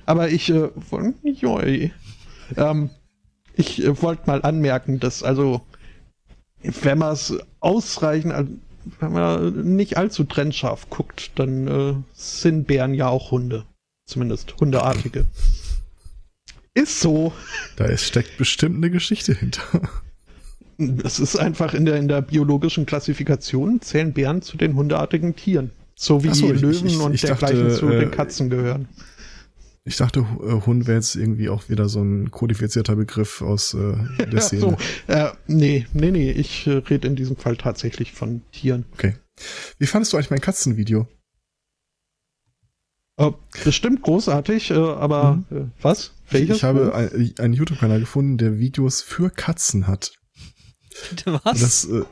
Aber 0.05 0.29
ich, 0.31 0.51
äh, 0.51 0.69
woll- 0.91 1.15
joi. 1.25 1.91
ähm, 2.57 2.91
ich 3.57 3.83
äh, 3.83 4.01
wollte 4.03 4.23
mal 4.27 4.43
anmerken, 4.43 5.01
dass 5.01 5.23
also, 5.23 5.63
wenn 6.63 6.99
man 6.99 7.13
es 7.13 7.35
ausreichend, 7.61 8.61
wenn 9.01 9.13
man 9.13 9.75
nicht 9.77 9.97
allzu 9.97 10.25
trennscharf 10.25 10.89
guckt, 10.91 11.33
dann 11.35 11.67
äh, 11.67 11.95
sind 12.15 12.67
Bären 12.67 12.95
ja 12.95 13.09
auch 13.09 13.31
Hunde. 13.33 13.65
Zumindest 14.07 14.55
Hundeartige. 14.61 15.27
Ist 16.75 17.01
so. 17.01 17.33
Da 17.77 17.87
ist, 17.87 18.05
steckt 18.05 18.37
bestimmt 18.39 18.77
eine 18.77 18.91
Geschichte 18.91 19.35
hinter. 19.35 19.63
Es 21.03 21.19
ist 21.19 21.37
einfach 21.37 21.73
in 21.73 21.87
der, 21.87 21.97
in 21.97 22.07
der 22.07 22.21
biologischen 22.21 22.85
Klassifikation 22.85 23.81
zählen 23.81 24.13
Bären 24.13 24.43
zu 24.43 24.59
den 24.59 24.77
hundeartigen 24.77 25.35
Tieren. 25.35 25.71
So 25.95 26.23
wie 26.23 26.35
so, 26.35 26.53
ich- 26.53 26.61
Löwen 26.61 26.87
ich- 26.87 26.99
und 26.99 27.15
ich 27.15 27.23
dergleichen 27.23 27.69
dachte, 27.69 27.79
zu 27.79 27.89
äh, 27.89 28.01
den 28.01 28.11
Katzen 28.11 28.51
gehören. 28.51 28.87
Ich 29.89 29.97
dachte, 29.97 30.21
äh, 30.43 30.67
Hund 30.67 30.87
wäre 30.89 30.97
jetzt 30.99 31.15
irgendwie 31.15 31.49
auch 31.49 31.69
wieder 31.69 31.89
so 31.89 32.03
ein 32.03 32.31
kodifizierter 32.33 32.97
Begriff 32.97 33.41
aus 33.41 33.73
äh, 33.73 33.95
der 34.19 34.29
Ja, 34.33 34.41
Szene. 34.41 34.61
so. 34.61 34.77
Äh, 35.07 35.31
nee, 35.47 35.87
nee, 35.93 36.11
nee, 36.11 36.31
ich 36.33 36.67
äh, 36.67 36.73
rede 36.79 37.07
in 37.07 37.15
diesem 37.17 37.37
Fall 37.37 37.57
tatsächlich 37.57 38.13
von 38.13 38.43
Tieren. 38.51 38.85
Okay. 38.93 39.15
Wie 39.79 39.87
fandest 39.87 40.13
du 40.13 40.17
eigentlich 40.17 40.31
mein 40.31 40.41
Katzenvideo? 40.41 41.07
Äh, 43.19 43.31
bestimmt 43.65 44.03
großartig, 44.03 44.73
äh, 44.73 44.75
aber 44.75 45.43
äh, 45.51 45.65
was? 45.81 46.13
Welches? 46.31 46.57
Ich 46.59 46.65
habe 46.65 46.95
ein- 46.95 47.35
einen 47.39 47.55
YouTube-Kanal 47.55 48.01
gefunden, 48.01 48.37
der 48.39 48.59
Videos 48.59 49.01
für 49.03 49.31
Katzen 49.31 49.87
hat. 49.87 50.13
Was? 51.27 51.61
Das, 51.61 51.85
äh, 51.89 52.05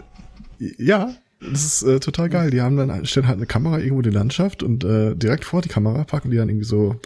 ja, 0.78 1.14
das 1.40 1.64
ist 1.64 1.82
äh, 1.82 2.00
total 2.00 2.28
geil. 2.28 2.50
Die 2.50 2.60
haben 2.62 2.76
dann 2.76 3.04
stellen 3.06 3.26
halt 3.26 3.38
eine 3.38 3.46
Kamera 3.46 3.78
irgendwo 3.78 3.98
in 4.00 4.10
die 4.10 4.16
Landschaft 4.16 4.62
und 4.62 4.84
äh, 4.84 5.14
direkt 5.16 5.44
vor 5.44 5.60
die 5.62 5.68
Kamera 5.68 6.04
packen 6.04 6.30
die 6.30 6.36
dann 6.36 6.48
irgendwie 6.48 6.66
so 6.66 7.00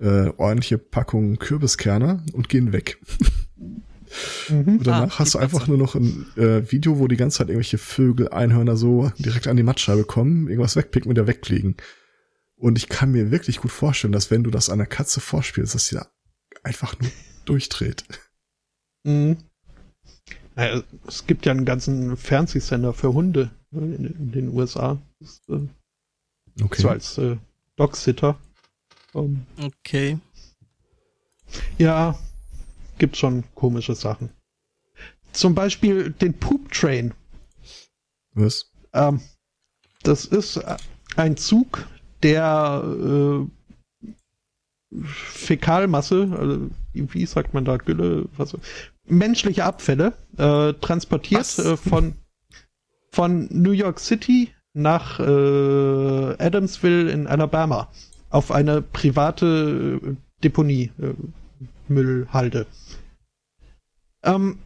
äh, 0.00 0.32
ordentliche 0.36 0.78
Packungen 0.78 1.38
Kürbiskerne 1.38 2.24
und 2.32 2.48
gehen 2.48 2.72
weg. 2.72 3.00
Mhm. 4.48 4.78
Und 4.78 4.86
danach 4.86 5.16
Ah, 5.16 5.18
hast 5.20 5.34
du 5.34 5.38
einfach 5.38 5.68
nur 5.68 5.78
noch 5.78 5.94
ein 5.94 6.26
äh, 6.36 6.70
Video, 6.72 6.98
wo 6.98 7.06
die 7.06 7.16
ganze 7.16 7.38
Zeit 7.38 7.48
irgendwelche 7.48 7.78
Vögel, 7.78 8.28
Einhörner 8.30 8.76
so 8.76 9.12
direkt 9.18 9.46
an 9.46 9.56
die 9.56 9.62
Mattscheibe 9.62 10.04
kommen, 10.04 10.48
irgendwas 10.48 10.76
wegpicken 10.76 11.08
und 11.08 11.16
wieder 11.16 11.26
wegfliegen. 11.26 11.76
Und 12.56 12.76
ich 12.76 12.88
kann 12.88 13.12
mir 13.12 13.30
wirklich 13.30 13.58
gut 13.58 13.70
vorstellen, 13.70 14.12
dass 14.12 14.30
wenn 14.30 14.42
du 14.42 14.50
das 14.50 14.68
einer 14.68 14.86
Katze 14.86 15.20
vorspielst, 15.20 15.74
dass 15.74 15.86
sie 15.86 15.96
da 15.96 16.08
einfach 16.62 16.98
nur 16.98 17.10
durchdreht. 17.44 18.04
Mhm. 19.04 19.36
Äh, 20.56 20.82
es 21.06 21.26
gibt 21.26 21.46
ja 21.46 21.52
einen 21.52 21.64
ganzen 21.64 22.16
Fernsehsender 22.16 22.92
für 22.92 23.12
Hunde 23.14 23.50
äh, 23.72 23.78
in, 23.78 24.04
in 24.04 24.32
den 24.32 24.48
USA. 24.52 25.00
Das 25.20 25.40
äh, 25.48 25.68
Okay. 26.62 26.82
So 26.82 26.88
als 26.88 27.18
äh, 27.18 27.36
Dogsitter. 27.76 28.38
Ähm, 29.14 29.46
Okay. 29.60 30.18
ja, 31.78 32.18
gibt 32.98 33.16
schon 33.16 33.44
komische 33.54 33.94
Sachen. 33.94 34.30
Zum 35.32 35.54
Beispiel 35.54 36.10
den 36.10 36.34
Poop 36.34 36.72
Train. 36.72 37.14
Was? 38.34 38.70
Ähm, 38.92 39.20
das 40.02 40.24
ist 40.24 40.56
äh, 40.56 40.76
ein 41.16 41.36
Zug, 41.36 41.86
der 42.22 42.82
äh, 42.84 43.46
Fäkalmasse, 45.04 46.28
also 46.36 46.70
wie 46.92 47.14
wie 47.14 47.26
sagt 47.26 47.54
man 47.54 47.64
da, 47.64 47.76
Gülle, 47.76 48.28
was, 48.36 48.56
menschliche 49.06 49.64
Abfälle 49.64 50.12
äh, 50.36 50.72
transportiert 50.74 51.40
Was? 51.40 51.58
äh, 51.58 51.76
von, 51.76 52.14
von 53.12 53.48
New 53.50 53.70
York 53.72 54.00
City 54.00 54.52
nach 54.72 55.20
äh, 55.20 56.34
Adamsville 56.38 57.10
in 57.10 57.26
Alabama 57.26 57.90
auf 58.30 58.50
eine 58.50 58.80
private 58.80 60.00
äh, 60.02 60.16
Deponie, 60.42 60.90
äh, 61.00 61.14
Müllhalde. 61.88 62.66
Ähm, 64.22 64.58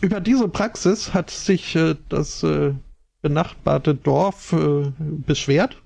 über 0.00 0.20
diese 0.20 0.48
Praxis 0.48 1.14
hat 1.14 1.30
sich 1.30 1.76
äh, 1.76 1.94
das 2.08 2.42
äh, 2.42 2.74
benachbarte 3.22 3.94
Dorf 3.94 4.52
äh, 4.52 4.92
beschwert 4.98 5.80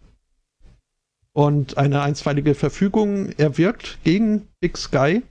und 1.33 1.77
eine 1.79 2.03
einstweilige 2.03 2.55
Verfügung 2.55 3.31
erwirkt 3.33 3.99
gegen 4.05 4.49
Big 4.61 4.79
Sky, 4.79 5.23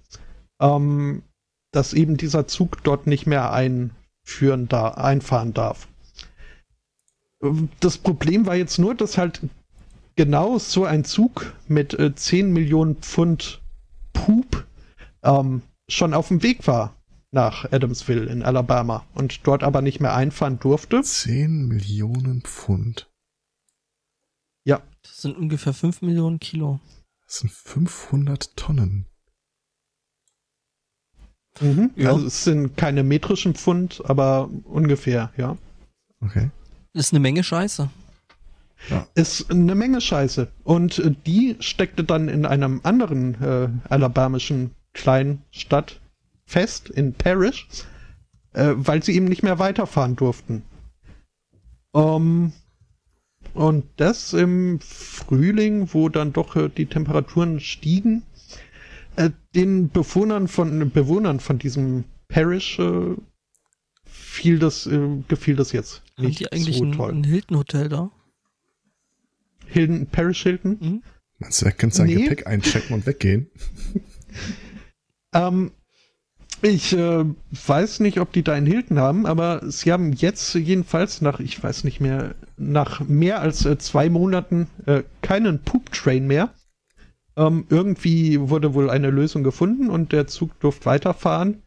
ähm, 0.60 1.24
dass 1.72 1.94
eben 1.94 2.18
dieser 2.18 2.46
Zug 2.48 2.84
dort 2.84 3.08
nicht 3.08 3.26
mehr 3.26 3.52
einführen 3.52 4.68
da, 4.68 4.90
einfahren 4.90 5.54
darf. 5.54 5.88
Ähm, 7.42 7.70
Das 7.80 7.98
Problem 7.98 8.46
war 8.46 8.56
jetzt 8.56 8.80
nur, 8.80 8.96
dass 8.96 9.18
halt 9.18 9.42
genau 10.16 10.58
so 10.60 10.86
ein 10.86 11.06
Zug 11.06 11.54
mit 11.68 11.94
äh, 11.94 12.14
10 12.16 12.52
Millionen 12.52 12.98
Pfund 12.98 13.62
Pup 14.14 14.66
ähm, 15.24 15.62
schon 15.88 16.14
auf 16.14 16.28
dem 16.28 16.44
Weg 16.44 16.68
war 16.68 16.96
nach 17.32 17.72
Adamsville 17.72 18.26
in 18.26 18.44
Alabama 18.44 19.06
und 19.16 19.46
dort 19.48 19.64
aber 19.64 19.82
nicht 19.82 20.00
mehr 20.00 20.16
einfahren 20.16 20.60
durfte. 20.60 21.02
10 21.02 21.68
Millionen 21.68 22.42
Pfund. 22.42 23.10
Ja, 24.66 24.82
Das 25.02 25.22
sind 25.22 25.36
ungefähr 25.36 25.74
5 25.74 26.04
Millionen 26.04 26.40
Kilo. 26.40 26.80
Das 27.26 27.40
sind 27.40 27.52
500 27.52 28.56
Tonnen. 28.56 29.08
Mhm. 31.60 31.92
Ja. 31.96 32.12
Also 32.12 32.28
es 32.28 32.44
sind 32.44 32.78
keine 32.78 33.04
metrischen 33.04 33.56
Pfund, 33.56 34.02
aber 34.06 34.50
ungefähr, 34.66 35.32
ja. 35.38 35.58
Okay. 36.22 36.52
Das 36.94 37.08
ist 37.08 37.14
eine 37.14 37.20
Menge 37.20 37.44
Scheiße. 37.44 37.90
Ist 39.16 39.50
eine 39.50 39.76
Menge 39.76 40.02
Scheiße. 40.02 40.48
Und 40.64 41.00
äh, 41.00 41.12
die 41.26 41.56
steckte 41.60 42.04
dann 42.04 42.28
in 42.28 42.46
einem 42.46 42.82
anderen 42.84 43.42
äh, 43.42 43.70
alabamischen 43.90 44.72
Kleinstadt 44.94 46.00
fest, 46.46 46.90
in 46.90 47.14
Parrish, 47.14 47.68
äh, 48.54 48.74
weil 48.76 49.04
sie 49.04 49.16
eben 49.16 49.26
nicht 49.26 49.44
mehr 49.44 49.60
weiterfahren 49.60 50.16
durften. 50.16 50.64
Ähm, 51.96 52.54
und 53.54 53.86
das 53.98 54.34
im 54.34 54.80
Frühling, 54.80 55.94
wo 55.94 56.10
dann 56.10 56.34
doch 56.34 56.56
äh, 56.56 56.70
die 56.70 56.88
Temperaturen 56.88 57.60
stiegen, 57.60 58.24
äh, 59.16 59.30
den 59.56 59.90
Bewohnern 59.90 60.48
von 60.48 60.92
Bewohnern 60.92 61.40
von 61.40 61.60
diesem 61.60 62.04
Parish 62.28 62.80
äh, 62.80 63.16
fiel 64.06 64.58
das, 64.58 64.90
gefiel 65.28 65.56
das 65.56 65.72
jetzt 65.72 66.02
Haben 66.18 66.26
nicht 66.26 66.40
die 66.40 66.52
eigentlich 66.52 66.78
so 66.78 66.86
ein, 66.86 66.92
toll. 66.94 67.12
ein 67.12 67.24
Hilton-Hotel 67.24 67.90
da? 67.90 68.10
Hilton, 69.74 70.08
Parish 70.08 70.44
Hilton? 70.44 70.78
Mhm. 70.80 71.04
Meinst 71.40 71.62
du, 71.62 71.66
er 71.66 71.72
könnte 71.74 71.96
sein 71.98 72.08
Nee. 72.08 72.16
Gepäck 72.16 72.48
einchecken 72.48 72.94
und 72.96 73.06
weggehen? 73.06 73.50
Ähm, 75.36 75.72
ich 76.62 76.94
äh, 76.94 77.26
weiß 77.52 78.00
nicht, 78.00 78.20
ob 78.20 78.32
die 78.32 78.44
da 78.44 78.56
in 78.56 78.66
Hilton 78.66 79.00
haben, 79.00 79.26
aber 79.26 79.62
sie 79.70 79.92
haben 79.92 80.14
jetzt 80.14 80.54
jedenfalls 80.54 81.22
nach, 81.22 81.40
ich 81.40 81.62
weiß 81.62 81.84
nicht 81.84 82.00
mehr, 82.00 82.36
nach 82.56 83.02
mehr 83.02 83.42
als 83.42 83.66
äh, 83.66 83.78
zwei 83.78 84.10
Monaten 84.10 84.68
äh, 84.86 85.04
keinen 85.22 85.64
Poop-Train 85.64 86.26
mehr. 86.28 86.54
Ähm, 87.36 87.66
irgendwie 87.70 88.40
wurde 88.40 88.76
wohl 88.76 88.90
eine 88.90 89.10
Lösung 89.10 89.44
gefunden 89.44 89.90
und 89.90 90.12
der 90.12 90.28
Zug 90.28 90.60
durfte 90.60 90.86
weiterfahren. 90.86 91.64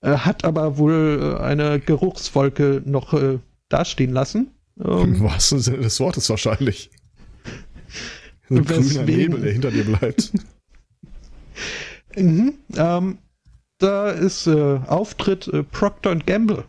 Äh, 0.00 0.18
hat 0.18 0.44
aber 0.44 0.78
wohl 0.78 1.36
äh, 1.38 1.42
eine 1.42 1.80
Geruchswolke 1.80 2.82
noch 2.84 3.12
äh, 3.12 3.38
dastehen 3.68 4.12
lassen. 4.12 4.52
Im 4.76 4.86
Ähm, 5.16 5.20
wahrsten 5.22 5.58
Sinne 5.58 5.78
des 5.78 5.98
Wortes 6.00 6.30
wahrscheinlich. 6.30 6.90
Ein 8.50 8.64
grüner 8.64 9.02
Nebel, 9.02 9.40
der 9.40 9.52
hinter 9.52 9.70
dir 9.70 9.84
bleibt. 9.84 10.32
mhm, 12.16 12.54
ähm, 12.76 13.18
da 13.78 14.10
ist 14.10 14.46
äh, 14.46 14.78
Auftritt 14.86 15.48
äh, 15.48 15.62
Procter 15.62 16.16
Gamble. 16.16 16.64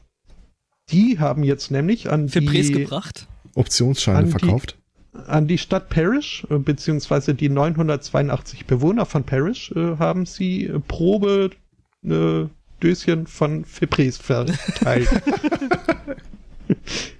Die 0.89 1.19
haben 1.19 1.43
jetzt 1.43 1.71
nämlich 1.71 2.09
an 2.09 2.29
Für 2.29 2.41
Pres 2.41 2.67
die 2.67 2.73
gebracht. 2.73 3.27
Optionsscheine 3.55 4.17
An 4.19 4.25
die- 4.25 4.31
verkauft. 4.31 4.77
an 5.27 5.47
die 5.47 5.57
Stadt 5.57 5.89
Parrish, 5.89 6.45
äh, 6.49 6.57
beziehungsweise 6.57 7.33
die 7.35 7.49
982 7.49 8.65
Bewohner 8.65 9.05
von 9.05 9.23
Parrish, 9.23 9.71
äh, 9.71 9.97
haben 9.97 10.25
sie 10.25 10.65
äh, 10.65 10.79
Probe 10.79 11.51
äh, 12.05 12.45
Döschen 12.83 13.25
von 13.27 13.65
Fibres 13.65 14.17
verteilt. 14.17 15.09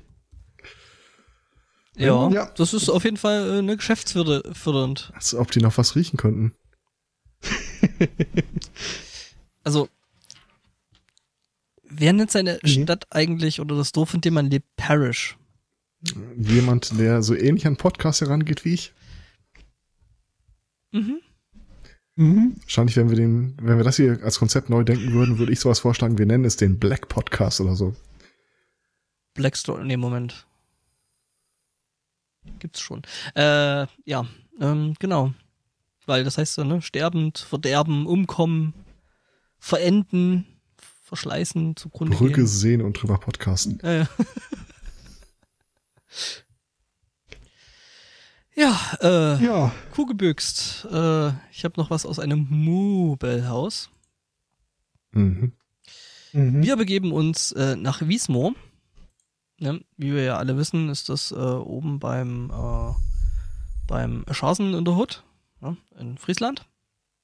Ja, 1.97 2.29
Ja. 2.29 2.51
das 2.55 2.73
ist 2.73 2.89
auf 2.89 3.03
jeden 3.03 3.17
Fall 3.17 3.59
äh, 3.59 3.61
ne, 3.61 3.75
geschäftsfördernd. 3.77 5.11
Als 5.15 5.33
ob 5.35 5.51
die 5.51 5.61
noch 5.61 5.77
was 5.77 5.95
riechen 5.95 6.17
könnten. 6.17 6.53
Also, 9.63 9.89
wer 11.83 12.13
nennt 12.13 12.31
seine 12.31 12.57
Mhm. 12.63 12.67
Stadt 12.83 13.05
eigentlich 13.09 13.59
oder 13.59 13.75
das 13.75 13.91
Dorf, 13.91 14.13
in 14.13 14.21
dem 14.21 14.33
man 14.35 14.49
lebt, 14.49 14.65
Parish? 14.77 15.37
Jemand, 16.37 16.97
der 16.97 17.21
so 17.21 17.35
ähnlich 17.35 17.67
an 17.67 17.75
Podcasts 17.75 18.21
herangeht 18.21 18.63
wie 18.63 18.73
ich. 18.75 18.93
Mhm. 20.93 21.19
mhm. 22.15 22.55
Wahrscheinlich, 22.61 22.95
wenn 22.95 23.09
wir 23.09 23.17
den, 23.17 23.57
wenn 23.61 23.75
wir 23.77 23.83
das 23.83 23.97
hier 23.97 24.19
als 24.23 24.39
Konzept 24.39 24.69
neu 24.69 24.83
denken 24.85 25.11
würden, 25.11 25.37
würde 25.37 25.51
ich 25.51 25.59
sowas 25.59 25.79
vorschlagen, 25.79 26.17
wir 26.17 26.25
nennen 26.25 26.45
es 26.45 26.55
den 26.55 26.79
Black 26.79 27.09
Podcast 27.09 27.59
oder 27.59 27.75
so. 27.75 27.93
Black 29.33 29.57
Story, 29.57 29.83
nee, 29.85 29.97
Moment. 29.97 30.47
Gibt's 32.59 32.81
schon. 32.81 33.01
Äh, 33.35 33.87
ja, 34.05 34.25
ähm, 34.59 34.95
genau. 34.99 35.33
Weil 36.05 36.23
das 36.23 36.37
heißt 36.37 36.57
ja, 36.57 36.63
ne, 36.63 36.81
sterbend, 36.81 37.37
verderben, 37.37 38.05
umkommen, 38.05 38.73
verenden, 39.59 40.45
verschleißen, 41.03 41.75
zugrunde 41.75 42.15
Brücke 42.17 42.35
gehen. 42.35 42.47
sehen 42.47 42.81
und 42.81 43.01
drüber 43.01 43.17
podcasten. 43.17 43.79
Äh. 43.81 44.05
ja, 48.55 48.79
äh, 49.01 49.43
Ja, 49.43 49.73
Kugelbüchst. 49.91 50.87
Äh, 50.91 51.29
ich 51.51 51.63
habe 51.63 51.73
noch 51.77 51.89
was 51.89 52.05
aus 52.05 52.19
einem 52.19 52.47
Möbelhaus. 52.49 53.89
Mhm. 55.11 55.53
mhm. 56.33 56.63
Wir 56.63 56.75
begeben 56.77 57.11
uns 57.11 57.51
äh, 57.53 57.75
nach 57.75 58.01
Wiesmoor. 58.07 58.53
Ne? 59.59 59.81
Wie 59.97 60.13
wir 60.13 60.23
ja 60.23 60.37
alle 60.37 60.57
wissen, 60.57 60.89
ist 60.89 61.09
das 61.09 61.31
äh, 61.31 61.35
oben 61.35 61.99
beim, 61.99 62.51
äh, 62.51 62.93
beim 63.87 64.25
Scharsen 64.31 64.73
in 64.73 64.85
der 64.85 64.95
Hut 64.95 65.23
ne? 65.61 65.77
in 65.99 66.17
Friesland. 66.17 66.65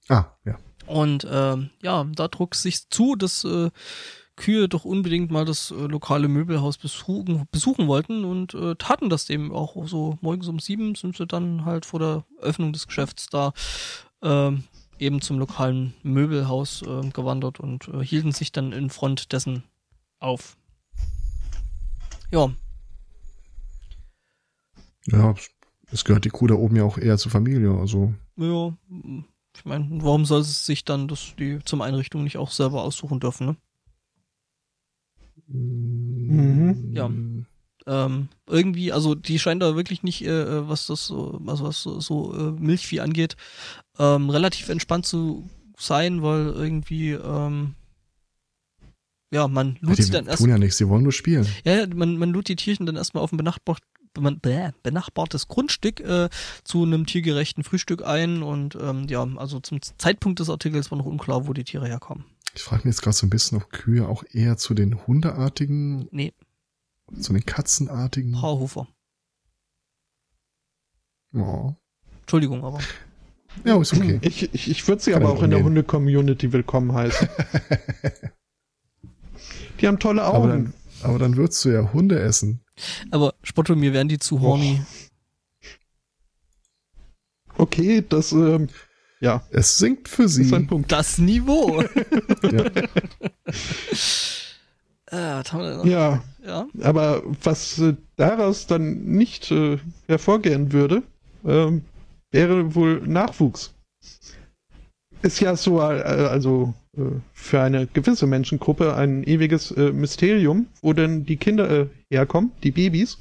Ah, 0.10 0.26
ja. 0.46 0.58
Und 0.86 1.26
ähm, 1.30 1.70
ja, 1.82 2.04
da 2.04 2.28
druckt 2.28 2.56
sich 2.56 2.90
zu, 2.90 3.16
dass 3.16 3.44
äh, 3.46 3.70
Kühe 4.36 4.68
doch 4.68 4.84
unbedingt 4.84 5.32
mal 5.32 5.46
das 5.46 5.72
äh, 5.72 5.76
lokale 5.76 6.28
Möbelhaus 6.28 6.78
besuchen, 6.78 7.48
besuchen 7.52 7.88
wollten 7.88 8.26
und 8.26 8.54
äh, 8.54 8.76
taten 8.76 9.10
das 9.10 9.26
dem 9.26 9.52
auch 9.52 9.76
so 9.88 10.18
morgens 10.22 10.48
um 10.48 10.60
sieben 10.60 10.96
sind 10.96 11.16
sie 11.16 11.28
dann 11.28 11.66
halt 11.66 11.86
vor 11.86 12.00
der 12.00 12.26
Öffnung 12.40 12.74
des 12.74 12.88
Geschäfts 12.88 13.28
da 13.28 13.54
ähm, 14.24 14.64
eben 14.98 15.22
zum 15.22 15.38
lokalen 15.38 15.94
Möbelhaus 16.02 16.82
äh, 16.82 17.10
gewandert 17.10 17.60
und 17.60 17.88
äh, 17.90 18.04
hielten 18.04 18.32
sich 18.32 18.52
dann 18.52 18.72
in 18.72 18.90
Front 18.90 19.32
dessen 19.32 19.64
auf. 20.20 20.58
Ja, 22.34 22.52
Ja, 25.06 25.36
es 25.92 26.04
gehört 26.04 26.26
die 26.26 26.30
Kuh 26.30 26.48
da 26.48 26.56
oben 26.56 26.76
ja 26.76 26.84
auch 26.84 26.98
eher 26.98 27.20
zur 27.20 27.32
Familie, 27.32 27.70
also. 27.78 28.16
ja, 28.38 28.76
ich 29.56 29.66
meine, 29.66 29.88
warum 30.02 30.26
soll 30.26 30.42
es 30.42 30.66
sich 30.66 30.84
dann 30.84 31.08
das 31.08 31.36
die 31.38 31.60
zum 31.64 31.82
Einrichtung 31.84 32.24
nicht 32.24 32.38
auch 32.38 32.50
selber 32.50 32.82
aussuchen 32.82 33.20
dürfen, 33.20 33.46
ne? 33.46 33.56
Mhm. 35.48 36.94
Ja. 36.96 37.12
ähm, 37.86 38.30
irgendwie, 38.48 38.92
also 38.92 39.14
die 39.14 39.38
scheint 39.38 39.62
da 39.62 39.76
wirklich 39.76 40.02
nicht, 40.02 40.24
äh, 40.26 40.68
was 40.68 40.88
das 40.88 41.06
so, 41.06 41.40
also 41.46 41.66
was 41.66 41.84
so, 41.84 42.00
so 42.00 42.34
äh, 42.34 42.52
Milchvieh 42.60 43.02
angeht, 43.02 43.36
ähm, 44.00 44.32
relativ 44.32 44.70
entspannt 44.70 45.06
zu 45.06 45.48
sein, 45.78 46.24
weil 46.24 46.48
irgendwie, 46.48 47.12
ähm, 47.12 47.76
ja, 49.34 49.48
man 49.48 49.74
Ja, 49.82 49.90
lud 49.90 49.98
die 49.98 50.04
sie 50.04 50.12
dann 50.12 50.28
erst, 50.28 50.40
tun 50.40 50.50
ja 50.50 50.58
nichts, 50.58 50.78
die 50.78 50.88
wollen 50.88 51.04
nur 51.04 51.12
spielen. 51.12 51.48
ja, 51.66 51.74
ja, 51.80 51.88
man, 51.88 52.18
man 52.18 52.30
lud 52.30 52.48
die 52.48 52.56
Tierchen 52.56 52.86
dann 52.86 52.96
erstmal 52.96 53.24
auf 53.24 53.32
ein 53.32 53.38
benachbart, 53.38 53.82
benachbartes 54.14 55.48
Grundstück 55.48 56.00
äh, 56.02 56.30
zu 56.64 56.84
einem 56.84 57.06
tiergerechten 57.08 57.64
Frühstück 57.64 58.06
ein 58.06 58.44
und 58.44 58.76
ähm, 58.80 59.08
ja, 59.10 59.24
also 59.38 59.60
zum 59.60 59.82
Zeitpunkt 59.82 60.40
des 60.40 60.50
Artikels 60.50 60.92
war 60.92 60.98
noch 61.00 61.06
unklar, 61.06 61.48
wo 61.48 61.54
die 61.54 61.64
Tiere 61.64 61.88
herkommen. 61.88 62.26
Ich 62.56 62.62
frage 62.62 62.84
mich 62.88 62.94
jetzt 62.96 63.02
gerade 63.02 63.16
so 63.18 63.26
ein 63.26 63.32
bisschen, 63.32 63.58
ob 63.58 63.72
Kühe 63.72 64.08
auch 64.08 64.24
eher 64.32 64.58
zu 64.58 64.76
den 64.76 65.08
Hundeartigen, 65.08 66.08
Nee, 66.12 66.32
zu 67.20 67.34
den 67.34 67.44
Katzenartigen. 67.46 68.40
Haarhofer. 68.42 68.88
Oh. 71.34 71.74
Entschuldigung, 72.22 72.64
aber. 72.64 72.80
Ja, 73.66 73.80
ist 73.82 73.94
okay. 73.94 74.20
Ich, 74.22 74.54
ich, 74.54 74.70
ich 74.70 74.88
würde 74.88 75.02
sie 75.02 75.12
Kann 75.12 75.24
aber 75.24 75.32
ja 75.32 75.38
auch 75.40 75.44
in 75.44 75.50
der. 75.52 75.64
Hunde-Community 75.64 76.54
willkommen 76.54 76.94
heißen. 76.94 77.28
Die 79.84 79.88
haben 79.88 80.00
tolle 80.00 80.24
Aber 80.24 80.38
Augen. 80.38 80.48
dann, 80.50 80.74
aber 81.04 81.20
dann 81.20 81.36
würdest 81.36 81.64
du 81.66 81.70
ja 81.70 81.92
Hunde 81.94 82.18
essen. 82.20 82.62
Aber 83.12 83.34
Spotto, 83.44 83.76
mir 83.76 83.92
wären 83.94 84.08
die 84.08 84.18
zu 84.18 84.40
horny. 84.42 84.82
Okay, 87.58 88.04
das, 88.08 88.32
ähm, 88.32 88.70
ja, 89.20 89.44
Es 89.52 89.78
sinkt 89.78 90.08
für 90.08 90.24
ist 90.24 90.38
ein 90.38 90.46
sie. 90.46 90.60
Punkt. 90.62 90.92
Das 90.92 91.18
Niveau. 91.18 91.84
Ja. 92.44 92.66
äh, 95.06 95.40
was 95.44 95.54
haben 95.54 95.60
wir 95.62 95.70
denn 95.70 95.78
noch? 95.78 95.86
Ja, 95.86 96.24
ja. 96.46 96.68
aber 96.82 97.22
was 97.44 97.78
äh, 97.80 97.96
daraus 98.16 98.66
dann 98.68 99.04
nicht 99.04 99.52
äh, 99.52 99.78
hervorgehen 100.08 100.72
würde, 100.72 101.04
ähm, 101.46 101.84
wäre 102.32 102.74
wohl 102.76 103.02
Nachwuchs. 103.06 103.74
Ist 105.24 105.40
ja 105.40 105.56
so, 105.56 105.80
äh, 105.80 105.84
also 106.04 106.74
äh, 106.98 107.02
für 107.34 107.62
eine 107.62 107.88
gewisse 107.88 108.28
Menschengruppe 108.28 108.94
ein 108.96 109.24
ewiges 109.24 109.72
äh, 109.72 109.92
Mysterium, 109.92 110.68
wo 110.82 110.94
denn 110.94 111.26
die 111.26 111.38
Kinder 111.38 111.88
herkommen, 112.12 112.52
die 112.62 112.72
Babys, 112.72 113.18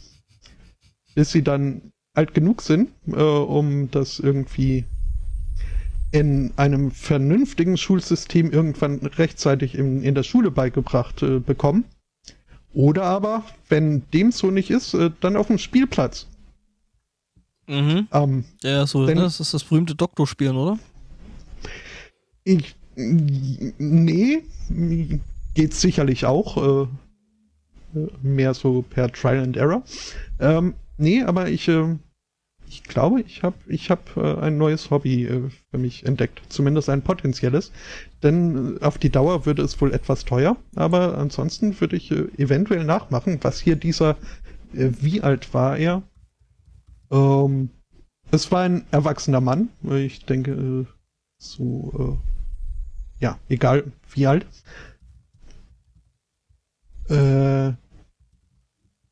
bis 1.14 1.30
sie 1.32 1.42
dann 1.42 1.92
alt 2.14 2.34
genug 2.34 2.60
sind, 2.60 2.90
um 3.06 3.90
das 3.90 4.18
irgendwie 4.18 4.84
in 6.10 6.52
einem 6.56 6.90
vernünftigen 6.90 7.78
Schulsystem 7.78 8.50
irgendwann 8.50 8.98
rechtzeitig 8.98 9.74
in, 9.74 10.02
in 10.02 10.14
der 10.14 10.22
Schule 10.24 10.50
beigebracht 10.50 11.22
äh, 11.22 11.38
bekommen. 11.38 11.84
Oder 12.74 13.04
aber, 13.04 13.44
wenn 13.70 14.02
dem 14.12 14.30
so 14.30 14.50
nicht 14.50 14.70
ist, 14.70 14.92
äh, 14.92 15.10
dann 15.20 15.36
auf 15.36 15.46
dem 15.46 15.56
Spielplatz. 15.58 16.26
Mhm. 17.66 18.08
Ähm, 18.12 18.44
Ja, 18.62 18.86
so, 18.86 19.06
Denn- 19.06 19.16
ne? 19.16 19.22
das 19.24 19.40
ist 19.40 19.54
das 19.54 19.64
berühmte 19.64 19.94
Doktorspielen, 19.94 20.56
oder? 20.56 20.78
Ich, 22.44 22.74
nee, 22.96 24.42
geht 25.54 25.74
sicherlich 25.74 26.24
auch. 26.26 26.84
Äh, 26.84 26.86
mehr 28.22 28.54
so 28.54 28.82
per 28.82 29.12
Trial 29.12 29.42
and 29.42 29.56
Error. 29.56 29.82
Ähm, 30.40 30.74
nee, 30.96 31.22
aber 31.22 31.50
ich, 31.50 31.68
äh, 31.68 31.96
ich 32.66 32.84
glaube, 32.84 33.20
ich 33.20 33.42
habe 33.42 33.56
ich 33.66 33.90
hab, 33.90 34.16
äh, 34.16 34.38
ein 34.40 34.56
neues 34.56 34.90
Hobby 34.90 35.26
äh, 35.26 35.50
für 35.70 35.78
mich 35.78 36.06
entdeckt. 36.06 36.40
Zumindest 36.48 36.88
ein 36.88 37.02
potenzielles. 37.02 37.70
Denn 38.22 38.78
äh, 38.78 38.84
auf 38.84 38.96
die 38.96 39.10
Dauer 39.10 39.44
würde 39.44 39.62
es 39.62 39.78
wohl 39.80 39.92
etwas 39.92 40.24
teuer. 40.24 40.56
Aber 40.74 41.18
ansonsten 41.18 41.78
würde 41.80 41.96
ich 41.96 42.10
äh, 42.10 42.28
eventuell 42.38 42.84
nachmachen, 42.84 43.38
was 43.42 43.60
hier 43.60 43.76
dieser 43.76 44.16
äh, 44.74 44.90
wie 45.00 45.20
alt 45.20 45.52
war 45.54 45.76
er? 45.76 46.02
Ähm, 47.10 47.70
es 48.30 48.50
war 48.50 48.62
ein 48.62 48.84
erwachsener 48.90 49.40
Mann. 49.40 49.68
Ich 49.90 50.24
denke, 50.24 50.52
äh, 50.52 50.86
so, 51.42 52.20
äh, 53.20 53.22
ja, 53.22 53.38
egal 53.48 53.84
wie 54.14 54.26
alt. 54.26 54.46
Äh, 57.08 57.72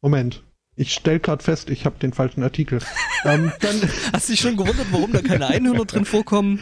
Moment. 0.00 0.42
Ich 0.76 0.94
stelle 0.94 1.20
gerade 1.20 1.42
fest, 1.42 1.68
ich 1.68 1.84
habe 1.84 1.98
den 1.98 2.12
falschen 2.12 2.42
Artikel. 2.42 2.78
ähm, 3.24 3.52
dann, 3.60 3.82
Hast 4.12 4.28
du 4.28 4.32
dich 4.32 4.40
schon 4.40 4.56
gewundert, 4.56 4.86
warum 4.90 5.12
da 5.12 5.20
keine 5.20 5.46
Einhörner 5.46 5.84
drin 5.84 6.04
vorkommen? 6.04 6.60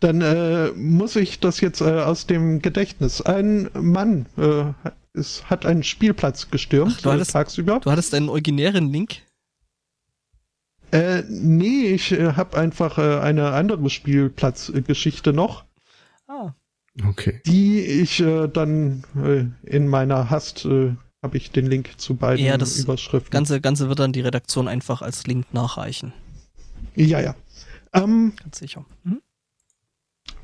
Dann 0.00 0.20
äh, 0.20 0.68
muss 0.72 1.16
ich 1.16 1.40
das 1.40 1.60
jetzt 1.60 1.80
äh, 1.80 2.02
aus 2.02 2.26
dem 2.26 2.60
Gedächtnis. 2.60 3.22
Ein 3.22 3.70
Mann 3.74 4.26
äh, 4.36 4.72
es 5.18 5.44
hat 5.50 5.66
einen 5.66 5.82
Spielplatz 5.82 6.50
gestürmt 6.50 6.94
Ach, 6.96 7.02
du 7.02 7.10
hattest, 7.10 7.32
tagsüber. 7.32 7.80
Du 7.80 7.90
hattest 7.90 8.14
einen 8.14 8.28
originären 8.28 8.92
Link? 8.92 9.22
Äh, 10.90 11.22
nee, 11.28 11.86
ich 11.86 12.12
äh, 12.12 12.32
habe 12.32 12.56
einfach 12.56 12.98
äh, 12.98 13.18
eine 13.20 13.52
andere 13.52 13.90
Spielplatzgeschichte 13.90 15.32
noch. 15.32 15.64
Ah. 16.26 16.52
Okay. 17.06 17.40
Die 17.46 17.80
ich 17.80 18.20
äh, 18.20 18.48
dann 18.48 19.04
äh, 19.16 19.44
in 19.68 19.88
meiner 19.88 20.30
Hast 20.30 20.64
äh, 20.64 20.94
habe 21.22 21.36
ich 21.36 21.50
den 21.50 21.66
Link 21.66 21.98
zu 21.98 22.14
beiden 22.16 22.44
ja, 22.44 22.56
das 22.56 22.78
Überschriften. 22.78 23.30
Ganze, 23.30 23.60
Ganze 23.60 23.88
wird 23.88 23.98
dann 23.98 24.12
die 24.12 24.20
Redaktion 24.20 24.68
einfach 24.68 25.02
als 25.02 25.26
Link 25.26 25.52
nachreichen. 25.52 26.12
Ja, 26.94 27.20
ja. 27.20 27.34
Ähm, 27.92 28.32
Ganz 28.42 28.58
sicher. 28.58 28.84
Hm? 29.04 29.20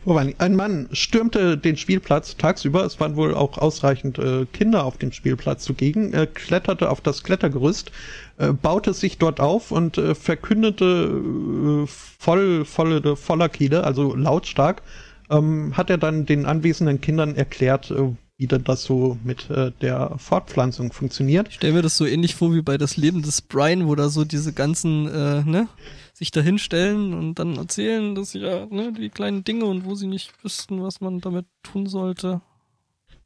Ein 0.07 0.55
Mann 0.55 0.89
stürmte 0.93 1.57
den 1.57 1.77
Spielplatz 1.77 2.37
tagsüber, 2.37 2.85
es 2.85 3.01
waren 3.01 3.17
wohl 3.17 3.35
auch 3.35 3.57
ausreichend 3.57 4.19
äh, 4.19 4.45
Kinder 4.53 4.85
auf 4.85 4.99
dem 4.99 5.13
Spielplatz 5.13 5.65
zugegen, 5.65 6.13
äh, 6.13 6.27
kletterte 6.27 6.91
auf 6.91 7.01
das 7.01 7.23
Klettergerüst, 7.23 7.91
äh, 8.37 8.53
baute 8.53 8.93
sich 8.93 9.17
dort 9.17 9.41
auf 9.41 9.71
und 9.71 9.97
äh, 9.97 10.15
verkündete 10.15 11.85
äh, 11.85 11.87
voll, 11.87 12.65
volle, 12.67 13.17
voller 13.17 13.49
Kehle, 13.49 13.85
also 13.85 14.15
lautstark, 14.15 14.83
ähm, 15.31 15.75
hat 15.77 15.89
er 15.89 15.99
dann 15.99 16.27
den 16.27 16.45
anwesenden 16.45 17.01
Kindern 17.01 17.35
erklärt, 17.35 17.91
äh, 17.91 18.15
wie 18.37 18.47
denn 18.47 18.65
das 18.65 18.83
so 18.83 19.17
mit 19.25 19.49
äh, 19.51 19.71
der 19.81 20.17
Fortpflanzung 20.19 20.93
funktioniert. 20.93 21.49
Ich 21.49 21.55
stelle 21.55 21.75
mir 21.75 21.83
das 21.83 21.97
so 21.97 22.05
ähnlich 22.05 22.35
vor 22.35 22.53
wie 22.53 22.63
bei 22.63 22.77
das 22.77 22.97
Leben 22.97 23.23
des 23.23 23.41
Brian, 23.41 23.87
wo 23.87 23.95
da 23.95 24.09
so 24.09 24.25
diese 24.25 24.53
ganzen, 24.53 25.07
äh, 25.07 25.43
ne, 25.45 25.69
sich 26.15 26.31
da 26.31 26.41
hinstellen 26.41 27.13
und 27.13 27.35
dann 27.35 27.57
erzählen, 27.57 28.15
dass 28.15 28.33
ja, 28.33 28.67
ne, 28.67 28.93
die 28.93 29.11
kleinen 29.11 29.45
Dinge 29.45 29.67
und 29.67 29.85
wo 29.85 29.95
sie 29.95 30.07
nicht 30.07 30.33
wüssten, 30.43 30.83
was 30.83 31.01
man 31.01 31.21
damit 31.21 31.47
tun 31.63 31.87
sollte. 31.87 32.41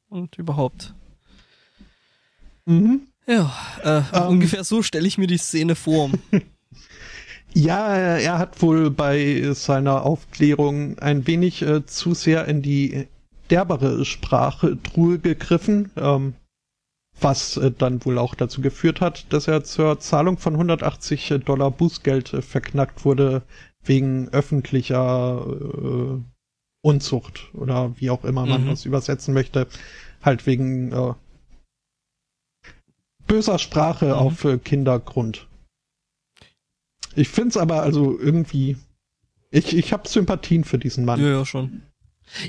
Und 0.09 0.37
überhaupt. 0.39 0.95
Mhm. 2.65 3.03
Ja, 3.27 3.53
äh, 3.85 3.99
um. 4.17 4.23
Ähm. 4.23 4.29
ungefähr 4.29 4.65
so 4.65 4.83
stelle 4.83 5.07
ich 5.07 5.19
mir 5.19 5.27
die 5.27 5.39
Szene 5.39 5.77
vor. 5.77 6.11
Ja, 7.55 7.97
er 7.97 8.39
hat 8.39 8.61
wohl 8.61 8.91
bei 8.91 9.53
seiner 9.55 10.05
Aufklärung 10.05 10.99
ein 10.99 11.27
wenig 11.27 11.63
äh, 11.63 11.85
zu 11.87 12.13
sehr 12.13 12.47
in 12.47 12.61
die 12.61 13.09
derbere 13.51 14.05
Sprachtruhe 14.05 15.19
gegriffen, 15.19 15.91
ähm, 15.97 16.35
was 17.21 17.57
äh, 17.57 17.71
dann 17.71 18.05
wohl 18.05 18.19
auch 18.19 18.35
dazu 18.35 18.61
geführt 18.61 19.01
hat, 19.01 19.33
dass 19.33 19.49
er 19.49 19.65
zur 19.65 20.01
Zahlung 20.01 20.39
von 20.39 20.55
180 20.55 21.35
Dollar 21.45 21.71
Bußgeld 21.71 22.35
äh, 22.35 22.43
verknackt 22.43 23.05
wurde 23.05 23.43
wegen 23.85 24.29
öffentlicher 24.29 25.45
äh, 25.47 26.21
Unzucht 26.81 27.51
oder 27.55 27.95
wie 27.99 28.11
auch 28.11 28.25
immer 28.25 28.47
man 28.47 28.65
mhm. 28.65 28.69
das 28.69 28.85
übersetzen 28.85 29.35
möchte, 29.35 29.67
halt 30.23 30.47
wegen 30.47 30.93
äh, 30.93 31.15
böser 33.27 33.59
Sprache 33.59 34.07
mhm. 34.07 34.13
auf 34.13 34.45
äh, 34.45 34.59
Kindergrund. 34.59 35.49
Ich 37.15 37.29
find's 37.29 37.57
aber 37.57 37.83
also 37.83 38.19
irgendwie, 38.19 38.77
ich, 39.51 39.77
ich 39.77 39.93
habe 39.93 40.09
Sympathien 40.09 40.65
für 40.65 40.79
diesen 40.79 41.05
Mann. 41.05 41.21
Ja, 41.21 41.29
ja, 41.29 41.45
schon. 41.45 41.83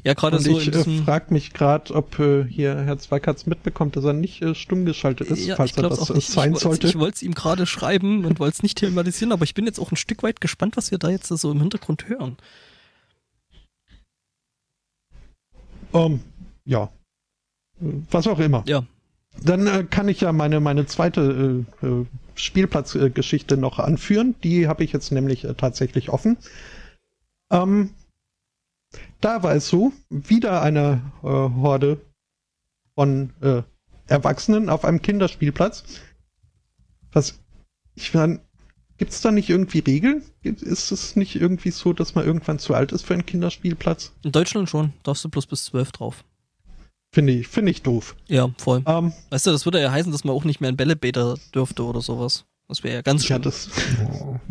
Ja, 0.03 0.13
gerade 0.13 0.39
so. 0.39 0.59
Ich 0.59 0.67
äh, 0.67 0.83
frage 1.03 1.33
mich 1.33 1.53
gerade, 1.53 1.93
ob 1.93 2.19
äh, 2.19 2.43
hier 2.45 2.75
Herr 2.75 2.97
Zweikatz 2.97 3.45
mitbekommt, 3.45 3.95
dass 3.95 4.03
er 4.03 4.13
nicht 4.13 4.41
äh, 4.41 4.55
stumm 4.55 4.85
geschaltet 4.85 5.29
ist, 5.29 5.45
ja, 5.45 5.55
falls 5.55 5.75
er 5.77 5.83
das 5.83 5.99
auch 5.99 6.15
nicht. 6.15 6.29
sein 6.29 6.53
ich 6.53 6.59
sollte. 6.59 6.87
Ich 6.87 6.99
wollte 6.99 7.15
es 7.15 7.21
ihm 7.21 7.33
gerade 7.33 7.65
schreiben 7.65 8.25
und 8.25 8.39
wollte 8.39 8.55
es 8.55 8.63
nicht 8.63 8.77
thematisieren, 8.77 9.31
aber 9.31 9.43
ich 9.43 9.53
bin 9.53 9.65
jetzt 9.65 9.79
auch 9.79 9.91
ein 9.91 9.97
Stück 9.97 10.23
weit 10.23 10.41
gespannt, 10.41 10.77
was 10.77 10.91
wir 10.91 10.97
da 10.97 11.09
jetzt 11.09 11.27
so 11.27 11.51
im 11.51 11.59
Hintergrund 11.59 12.07
hören. 12.07 12.37
Um, 15.91 16.13
ähm, 16.13 16.19
ja. 16.65 16.89
Was 17.79 18.27
auch 18.27 18.39
immer. 18.39 18.63
Ja. 18.67 18.83
Dann 19.41 19.67
äh, 19.67 19.85
kann 19.89 20.07
ich 20.09 20.21
ja 20.21 20.31
meine, 20.31 20.59
meine 20.59 20.85
zweite 20.85 21.65
äh, 21.81 21.85
äh 21.85 22.05
Spielplatzgeschichte 22.35 23.57
noch 23.57 23.79
anführen. 23.79 24.35
Die 24.43 24.67
habe 24.67 24.83
ich 24.83 24.93
jetzt 24.93 25.11
nämlich 25.11 25.43
äh, 25.43 25.53
tatsächlich 25.55 26.09
offen. 26.09 26.37
Ähm, 27.51 27.91
da 29.21 29.43
war 29.43 29.55
es 29.55 29.67
so, 29.67 29.91
wieder 30.09 30.61
eine 30.61 31.01
äh, 31.23 31.27
Horde 31.27 32.01
von 32.95 33.33
äh, 33.41 33.63
Erwachsenen 34.07 34.69
auf 34.69 34.85
einem 34.85 35.01
Kinderspielplatz. 35.01 35.83
Was, 37.11 37.39
ich 37.95 38.13
meine, 38.13 38.39
gibt 38.97 39.11
es 39.11 39.21
da 39.21 39.31
nicht 39.31 39.49
irgendwie 39.49 39.79
Regeln? 39.79 40.23
Ist 40.41 40.91
es 40.91 41.15
nicht 41.15 41.35
irgendwie 41.35 41.71
so, 41.71 41.93
dass 41.93 42.15
man 42.15 42.25
irgendwann 42.25 42.59
zu 42.59 42.73
alt 42.73 42.91
ist 42.91 43.05
für 43.05 43.13
einen 43.13 43.25
Kinderspielplatz? 43.25 44.13
In 44.23 44.31
Deutschland 44.31 44.69
schon, 44.69 44.93
darfst 45.03 45.23
du 45.23 45.29
bloß 45.29 45.47
bis 45.47 45.65
zwölf 45.65 45.91
drauf. 45.91 46.23
Finde 47.11 47.33
ich, 47.33 47.47
finde 47.47 47.71
ich 47.71 47.81
doof. 47.81 48.15
Ja, 48.27 48.49
voll. 48.57 48.83
Ähm, 48.85 49.13
weißt 49.31 49.47
du, 49.47 49.51
das 49.51 49.65
würde 49.65 49.81
ja 49.81 49.91
heißen, 49.91 50.11
dass 50.11 50.23
man 50.23 50.35
auch 50.35 50.43
nicht 50.43 50.61
mehr 50.61 50.69
in 50.69 50.77
Bällebäder 50.77 51.37
dürfte 51.55 51.83
oder 51.83 52.01
sowas. 52.01 52.45
Das 52.67 52.83
wäre 52.83 52.95
ja 52.95 53.01
ganz 53.01 53.25
schön. 53.25 53.37
Ja, 53.37 53.39
das, 53.39 53.69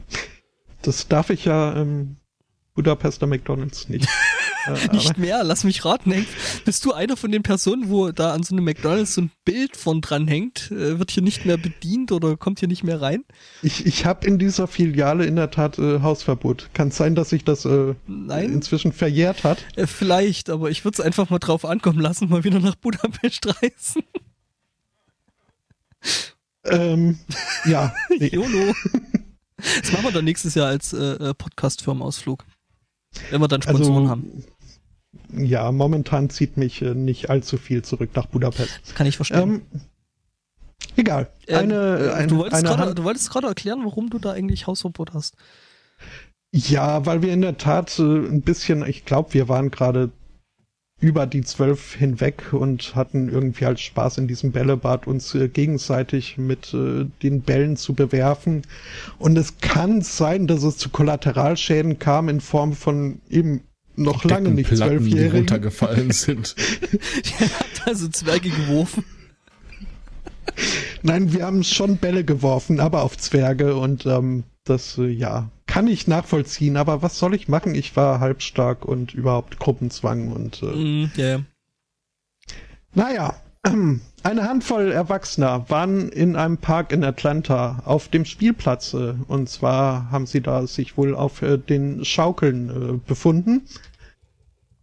das 0.83 1.07
darf 1.07 1.31
ich 1.31 1.45
ja 1.45 1.73
im 1.73 2.17
Budapester 2.75 3.27
McDonalds 3.27 3.89
nicht. 3.89 4.09
Äh, 4.69 4.89
nicht 4.93 5.19
mehr, 5.19 5.43
lass 5.45 5.65
mich 5.65 5.85
raten, 5.85 6.13
Hank. 6.13 6.27
Bist 6.65 6.85
du 6.85 6.93
einer 6.93 7.17
von 7.17 7.33
den 7.33 7.43
Personen, 7.43 7.89
wo 7.89 8.11
da 8.11 8.33
an 8.33 8.43
so 8.43 8.55
einem 8.55 8.65
McDonalds 8.65 9.15
so 9.15 9.23
ein 9.23 9.31
Bild 9.45 9.77
von 9.77 10.01
dran 10.01 10.29
hängt? 10.29 10.71
Äh, 10.71 10.99
wird 10.99 11.11
hier 11.11 11.23
nicht 11.23 11.45
mehr 11.45 11.57
bedient 11.57 12.13
oder 12.13 12.37
kommt 12.37 12.59
hier 12.61 12.69
nicht 12.69 12.85
mehr 12.85 13.01
rein? 13.01 13.25
Ich, 13.63 13.87
ich 13.87 14.05
habe 14.07 14.27
in 14.27 14.39
dieser 14.39 14.67
Filiale 14.67 15.25
in 15.25 15.37
der 15.37 15.51
Tat 15.51 15.79
äh, 15.79 16.01
Hausverbot. 16.01 16.71
Kann 16.75 16.89
es 16.89 16.97
sein, 16.97 17.15
dass 17.15 17.31
sich 17.31 17.45
das 17.45 17.65
äh, 17.65 17.95
Nein? 18.07 18.53
inzwischen 18.53 18.93
verjährt 18.93 19.45
hat? 19.45 19.65
Äh, 19.77 19.87
vielleicht, 19.87 20.51
aber 20.51 20.71
ich 20.71 20.85
würde 20.85 20.97
es 20.97 21.01
einfach 21.01 21.31
mal 21.31 21.39
drauf 21.39 21.65
ankommen 21.65 22.01
lassen, 22.01 22.29
mal 22.29 22.45
wieder 22.45 22.61
nach 22.61 22.77
Budapest 22.77 23.47
reisen. 23.63 24.03
Ähm, 26.65 27.19
ja. 27.65 27.95
Nee. 28.19 28.29
YOLO. 28.33 28.75
Das 29.57 29.93
machen 29.93 30.05
wir 30.05 30.13
dann 30.13 30.25
nächstes 30.25 30.55
Jahr 30.55 30.69
als 30.69 30.93
äh, 30.93 31.35
Podcast-Firmenausflug. 31.35 32.45
Wenn 33.31 33.41
wir 33.41 33.49
dann 33.49 33.63
Sponsoren 33.63 34.03
also, 34.03 34.11
haben. 34.11 34.45
Ja, 35.33 35.71
momentan 35.73 36.31
zieht 36.31 36.57
mich 36.57 36.83
äh, 36.83 36.95
nicht 36.95 37.31
allzu 37.31 37.57
viel 37.57 37.83
zurück 37.83 38.11
nach 38.15 38.27
Budapest. 38.27 38.81
Das 38.85 38.95
kann 38.95 39.07
ich 39.07 39.17
verstehen. 39.17 39.41
Ähm, 39.41 39.63
egal. 40.97 41.29
Ähm, 41.47 41.57
eine, 41.57 42.15
eine, 42.15 42.27
du, 42.27 42.39
wolltest 42.39 42.65
grade, 42.65 42.95
du 42.95 43.05
wolltest 43.05 43.31
gerade 43.31 43.47
erklären, 43.47 43.81
warum 43.85 44.11
du 44.11 44.19
da 44.19 44.33
eigentlich 44.33 44.67
Hausverbot 44.67 45.13
hast. 45.13 45.37
Ja, 46.53 47.05
weil 47.05 47.23
wir 47.23 47.33
in 47.33 47.43
der 47.43 47.59
Tat 47.59 47.99
äh, 47.99 48.03
ein 48.03 48.41
bisschen, 48.41 48.87
ich 48.87 49.05
glaube, 49.05 49.35
wir 49.35 49.49
waren 49.49 49.71
gerade 49.71 50.11
über 51.01 51.27
die 51.27 51.43
zwölf 51.43 51.95
hinweg 51.95 52.53
und 52.53 52.97
hatten 52.97 53.29
irgendwie 53.29 53.67
halt 53.67 53.79
Spaß 53.79 54.19
in 54.19 54.27
diesem 54.27 54.51
Bällebad, 54.51 55.07
uns 55.07 55.35
äh, 55.35 55.49
gegenseitig 55.49 56.39
mit 56.39 56.75
äh, 56.75 57.07
den 57.23 57.43
Bällen 57.43 57.77
zu 57.77 57.95
bewerfen. 57.95 58.63
Und 59.19 59.39
es 59.39 59.59
kann 59.59 60.03
sein, 60.03 60.49
dass 60.49 60.65
es 60.65 60.77
zu 60.77 60.89
Kollateralschäden 60.89 61.99
kam 61.99 62.29
in 62.29 62.41
Form 62.41 62.73
von 62.73 63.21
eben 63.31 63.63
noch 63.99 64.25
lange 64.25 64.51
nicht 64.51 64.69
zwölfjährigen. 64.69 65.31
Die 65.31 65.37
runtergefallen 65.37 66.11
sind. 66.13 66.55
Der 67.41 67.49
hat 67.49 67.87
also 67.87 68.09
Zwerge 68.09 68.51
geworfen. 68.51 69.05
Nein, 71.03 71.33
wir 71.33 71.45
haben 71.45 71.63
schon 71.65 71.99
Bälle 71.99 72.25
geworfen, 72.25 72.81
aber 72.81 73.03
auf 73.03 73.17
Zwerge 73.17 73.77
und 73.77 74.07
ähm, 74.07 74.45
das, 74.65 74.99
äh, 74.99 75.07
ja, 75.07 75.51
kann 75.67 75.87
ich 75.87 76.07
nachvollziehen, 76.07 76.77
aber 76.77 77.03
was 77.03 77.19
soll 77.19 77.35
ich 77.35 77.49
machen? 77.49 77.75
Ich 77.75 77.95
war 77.97 78.21
halbstark 78.21 78.85
und 78.85 79.15
überhaupt 79.15 79.59
Gruppenzwang 79.59 80.33
und. 80.33 80.63
Äh, 80.63 80.67
mm, 80.67 81.11
yeah. 81.17 81.41
Naja, 82.95 83.35
eine 84.23 84.49
Handvoll 84.49 84.91
Erwachsener 84.91 85.69
waren 85.69 86.09
in 86.09 86.37
einem 86.37 86.59
Park 86.59 86.93
in 86.93 87.05
Atlanta 87.05 87.83
auf 87.85 88.09
dem 88.09 88.25
Spielplatz 88.25 88.95
äh, 88.95 89.15
und 89.29 89.49
zwar 89.49 90.11
haben 90.11 90.27
sie 90.27 90.41
da 90.41 90.67
sich 90.67 90.97
wohl 90.97 91.15
auf 91.15 91.43
äh, 91.43 91.59
den 91.59 92.05
Schaukeln 92.05 92.71
äh, 92.71 92.99
befunden. 93.07 93.63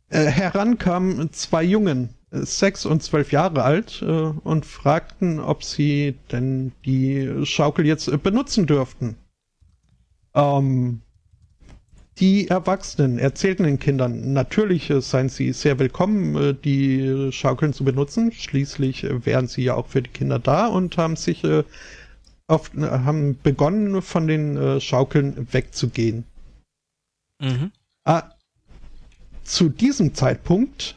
Äh, 0.09 0.25
heran 0.25 0.77
kamen 0.77 1.31
zwei 1.33 1.63
Jungen, 1.63 2.09
äh, 2.31 2.39
sechs 2.41 2.85
und 2.85 3.01
zwölf 3.01 3.31
Jahre 3.31 3.63
alt, 3.63 4.01
äh, 4.01 4.05
und 4.05 4.65
fragten, 4.65 5.39
ob 5.39 5.63
sie 5.63 6.15
denn 6.31 6.71
die 6.85 7.45
Schaukel 7.45 7.85
jetzt 7.85 8.11
benutzen 8.23 8.67
dürften. 8.67 9.15
Ähm, 10.33 11.01
die 12.19 12.47
Erwachsenen 12.47 13.19
erzählten 13.19 13.63
den 13.63 13.79
Kindern, 13.79 14.31
natürlich 14.31 14.89
äh, 14.89 15.01
seien 15.01 15.27
sie 15.27 15.51
sehr 15.51 15.79
willkommen, 15.79 16.35
äh, 16.35 16.53
die 16.53 17.31
Schaukeln 17.31 17.73
zu 17.73 17.83
benutzen. 17.83 18.31
Schließlich 18.31 19.03
äh, 19.03 19.25
wären 19.25 19.47
sie 19.47 19.63
ja 19.63 19.73
auch 19.73 19.87
für 19.87 20.01
die 20.01 20.11
Kinder 20.11 20.39
da 20.39 20.67
und 20.67 20.97
haben 20.97 21.15
sich 21.15 21.43
auf, 22.47 22.71
haben 22.75 23.39
begonnen, 23.41 24.01
von 24.01 24.27
den 24.27 24.55
äh, 24.55 24.79
Schaukeln 24.79 25.47
wegzugehen. 25.51 26.25
Mhm. 27.41 27.71
Ah, 28.03 28.34
zu 29.45 29.69
diesem 29.69 30.13
Zeitpunkt 30.13 30.95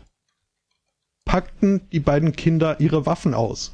packten 1.24 1.82
die 1.92 2.00
beiden 2.00 2.32
Kinder 2.32 2.80
ihre 2.80 3.06
Waffen 3.06 3.34
aus. 3.34 3.72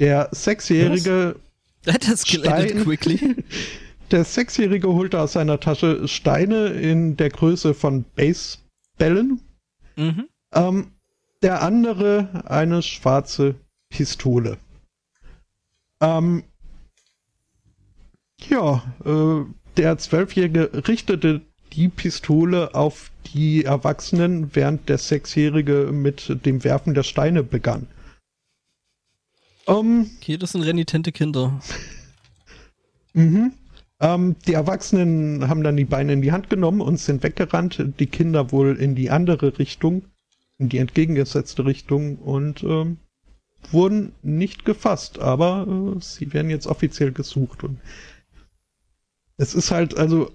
Der 0.00 0.28
sechsjährige 0.32 1.36
That 1.84 2.06
escalated 2.08 2.70
Stein- 2.70 2.82
quickly. 2.84 3.36
Der 4.10 4.24
Sechsjährige 4.24 4.88
holte 4.88 5.20
aus 5.20 5.34
seiner 5.34 5.60
Tasche 5.60 6.08
Steine 6.08 6.68
in 6.68 7.18
der 7.18 7.28
Größe 7.28 7.74
von 7.74 8.04
Basebällen. 8.16 9.42
Mhm. 9.96 10.28
Ähm, 10.54 10.92
der 11.42 11.60
andere 11.60 12.42
eine 12.46 12.82
schwarze 12.82 13.54
Pistole. 13.90 14.56
Ähm, 16.00 16.42
ja, 18.48 18.82
äh, 19.04 19.44
der 19.76 19.98
Zwölfjährige 19.98 20.88
richtete 20.88 21.42
die 21.72 21.88
Pistole 21.88 22.74
auf 22.74 23.10
die 23.34 23.64
Erwachsenen, 23.64 24.54
während 24.54 24.88
der 24.88 24.98
Sechsjährige 24.98 25.90
mit 25.92 26.44
dem 26.44 26.64
Werfen 26.64 26.94
der 26.94 27.02
Steine 27.02 27.42
begann. 27.42 27.86
Ähm, 29.66 30.10
Okay, 30.16 30.36
das 30.36 30.52
sind 30.52 30.62
renitente 30.62 31.12
Kinder. 31.12 31.60
Mhm. 33.14 33.52
Ähm, 34.00 34.36
die 34.46 34.52
Erwachsenen 34.52 35.48
haben 35.48 35.64
dann 35.64 35.76
die 35.76 35.86
Beine 35.86 36.12
in 36.12 36.22
die 36.22 36.30
Hand 36.30 36.50
genommen 36.50 36.80
und 36.80 36.98
sind 36.98 37.22
weggerannt. 37.22 37.82
Die 37.98 38.06
Kinder 38.06 38.52
wohl 38.52 38.76
in 38.76 38.94
die 38.94 39.10
andere 39.10 39.58
Richtung, 39.58 40.04
in 40.58 40.68
die 40.68 40.78
entgegengesetzte 40.78 41.64
Richtung 41.64 42.18
und 42.18 42.62
ähm, 42.62 42.98
wurden 43.72 44.12
nicht 44.22 44.64
gefasst. 44.64 45.18
Aber 45.18 45.66
äh, 45.66 46.00
sie 46.00 46.32
werden 46.32 46.50
jetzt 46.50 46.68
offiziell 46.68 47.10
gesucht. 47.10 47.64
Und 47.64 47.80
es 49.36 49.54
ist 49.54 49.72
halt, 49.72 49.96
also, 49.96 50.30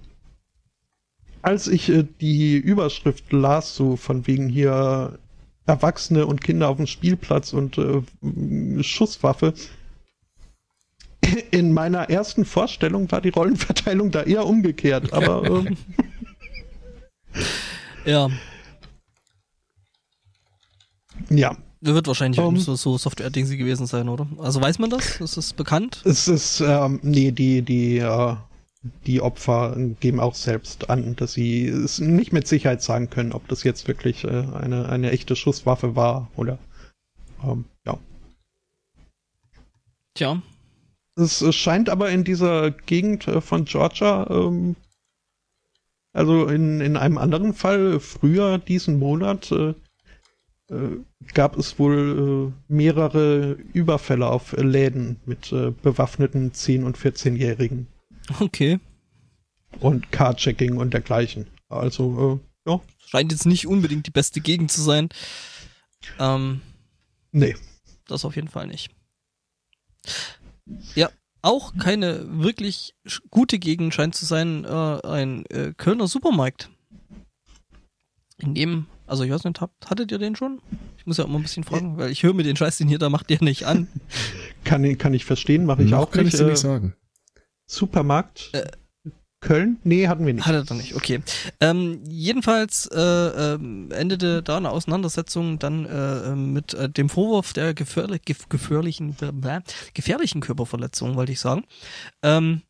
als 1.44 1.68
ich 1.68 1.90
äh, 1.90 2.06
die 2.20 2.58
Überschrift 2.58 3.32
las, 3.32 3.76
so 3.76 3.96
von 3.96 4.26
wegen 4.26 4.50
hier 4.50 5.20
Erwachsene 5.66 6.26
und 6.26 6.44
Kinder 6.44 6.70
auf 6.70 6.78
dem 6.78 6.88
Spielplatz 6.88 7.54
und 7.54 7.78
äh, 7.78 8.02
Schusswaffe, 8.84 9.54
in 11.52 11.72
meiner 11.72 12.10
ersten 12.10 12.44
Vorstellung 12.44 13.10
war 13.12 13.22
die 13.22 13.30
Rollenverteilung 13.30 14.12
da 14.12 14.24
eher 14.24 14.46
umgekehrt, 14.46 15.14
aber 15.14 15.44
ähm, 15.46 15.78
Ja, 18.06 18.30
ja, 21.30 21.56
wird 21.82 22.08
wahrscheinlich 22.08 22.40
Um, 22.40 22.58
so, 22.58 22.76
so 22.76 22.98
Software-Dingsy 22.98 23.58
gewesen 23.58 23.88
sein, 23.88 24.10
oder? 24.10 24.28
Also 24.40 24.62
weiß 24.62 24.80
man 24.80 24.90
das? 24.90 25.20
Ist 25.20 25.38
es 25.38 25.54
bekannt? 25.54 26.02
es 26.06 26.28
ist, 26.28 26.62
ähm, 26.62 27.00
nee, 27.04 27.32
die, 27.32 27.62
die, 27.62 27.98
äh, 27.98 28.36
die 29.06 29.22
Opfer 29.22 29.78
geben 30.00 30.20
auch 30.20 30.36
selbst 30.36 30.90
an, 30.90 31.16
dass 31.16 31.34
sie 31.34 31.68
es 31.68 32.00
nicht 32.00 32.34
mit 32.34 32.48
Sicherheit 32.48 32.82
sagen 32.82 33.10
können, 33.10 33.32
ob 33.32 33.48
das 33.48 33.64
jetzt 33.64 33.88
wirklich 33.88 34.26
äh, 34.26 34.28
eine, 34.28 34.90
eine 34.90 35.12
echte 35.12 35.36
Schusswaffe 35.36 35.96
war 35.96 36.30
oder, 36.36 36.58
ähm, 37.44 37.66
ja. 37.86 37.98
Tja, 40.16 40.42
Es, 41.16 41.44
scheint 41.56 41.90
aber 41.90 42.10
in 42.10 42.24
dieser 42.24 42.72
Gegend 42.72 43.28
äh, 43.28 43.40
von 43.40 43.66
Georgia, 43.66 44.28
ähm, 44.30 44.76
also 46.12 46.48
in, 46.48 46.82
in 46.82 46.98
einem 46.98 47.18
anderen 47.18 47.54
Fall, 47.54 48.00
früher 48.00 48.58
diesen 48.58 49.00
Monat, 49.00 49.52
äh, 49.52 49.74
äh, 50.70 51.00
gab 51.34 51.58
es 51.58 51.80
wohl 51.80 52.52
äh, 52.52 52.74
mehrere 52.74 53.54
Überfälle 53.74 54.28
auf 54.28 54.52
Läden 54.54 55.22
mit 55.26 55.54
äh, 55.54 55.72
bewaffneten 55.72 56.52
10- 56.52 56.84
und 56.84 56.98
14-Jährigen 56.98 57.88
okay. 58.40 58.80
und 59.80 60.12
Carjacking 60.12 60.78
und 60.78 60.94
dergleichen. 60.94 61.48
Also, 61.70 62.42
äh, 62.66 62.70
ja, 62.72 62.82
Scheint 63.06 63.32
jetzt 63.32 63.46
nicht 63.46 63.68
unbedingt 63.68 64.08
die 64.08 64.12
beste 64.12 64.42
Gegend 64.42 64.72
zu 64.72 64.82
sein. 64.82 65.10
Ähm, 66.20 66.62
nee. 67.32 67.56
das 68.08 68.26
auf 68.26 68.36
jeden 68.36 68.48
Fall 68.48 68.68
nicht. 68.68 68.92
Ja, 70.96 71.10
auch 71.42 71.76
keine 71.78 72.26
wirklich 72.42 72.96
gute 73.30 73.60
Gegend 73.60 73.94
scheint 73.94 74.16
zu 74.16 74.26
sein, 74.26 74.66
äh, 74.66 74.68
ein 75.08 75.46
äh, 75.48 75.74
Kölner 75.76 76.08
Supermarkt. 76.08 76.70
In 78.38 78.56
dem, 78.56 78.88
also 79.08 79.24
ich 79.24 79.32
weiß 79.32 79.44
nicht, 79.44 79.62
habt, 79.62 79.90
hattet 79.90 80.12
ihr 80.12 80.18
den 80.18 80.36
schon? 80.36 80.62
Ich 80.98 81.06
muss 81.06 81.18
ja 81.18 81.26
immer 81.26 81.38
ein 81.40 81.44
bisschen 81.44 81.64
fragen, 81.64 81.98
weil 81.98 82.12
ich 82.12 82.24
höre 82.24 82.34
mir 82.34 82.44
den 82.44 82.56
Scheiß, 82.56 82.78
den 82.78 82.88
hier, 82.88 83.00
da 83.00 83.10
macht 83.10 83.30
der 83.30 83.42
nicht 83.44 83.66
an. 83.66 83.88
Kann, 84.64 84.84
ich- 84.84 84.98
kann 84.98 85.14
ich 85.14 85.26
verstehen, 85.26 85.66
mache 85.66 85.84
ich 85.84 85.92
Noch 85.92 86.00
auch 86.08 86.12
kann 86.12 86.24
nicht. 86.24 86.34
ich 86.34 86.40
dir 86.40 86.48
Äh, 86.48 86.50
nicht 86.52 86.60
sagen. 86.60 86.96
Supermarkt 87.74 88.50
Äh. 88.54 88.68
Köln? 89.44 89.78
Nee, 89.84 90.08
hatten 90.08 90.26
wir 90.26 90.34
nicht. 90.34 90.46
Hat 90.46 90.56
er 90.56 90.64
doch 90.64 90.76
nicht, 90.76 90.96
okay. 90.96 91.22
Ähm, 91.60 92.02
jedenfalls 92.08 92.88
äh, 92.88 92.98
ähm, 93.00 93.92
endete 93.92 94.42
da 94.42 94.56
eine 94.56 94.70
Auseinandersetzung 94.70 95.60
dann 95.60 95.86
äh, 95.86 96.34
mit 96.34 96.74
äh, 96.74 96.90
dem 96.90 97.10
Vorwurf 97.10 97.52
der 97.52 97.74
gefährlich, 97.74 98.22
gef 98.24 98.48
gefährlichen, 98.48 99.18
gefährlichen 99.94 100.40
Körperverletzung, 100.40 101.16
wollte 101.16 101.34
ich 101.34 101.42
sagen. 101.42 101.66
Ähm, 102.22 102.62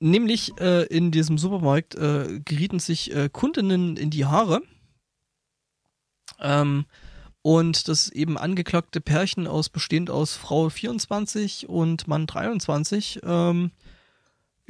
nämlich 0.00 0.58
äh, 0.58 0.84
in 0.84 1.10
diesem 1.10 1.36
Supermarkt 1.36 1.94
äh, 1.94 2.40
gerieten 2.42 2.78
sich 2.78 3.14
äh, 3.14 3.28
Kundinnen 3.30 3.98
in 3.98 4.08
die 4.08 4.24
Haare. 4.24 4.62
Ähm, 6.40 6.86
und 7.42 7.88
das 7.88 8.08
eben 8.08 8.38
angeklagte 8.38 9.00
Pärchen 9.00 9.46
aus 9.46 9.68
bestehend 9.68 10.08
aus 10.08 10.36
Frau 10.36 10.70
24 10.70 11.68
und 11.68 12.08
Mann 12.08 12.26
23 12.26 13.20
ähm, 13.24 13.72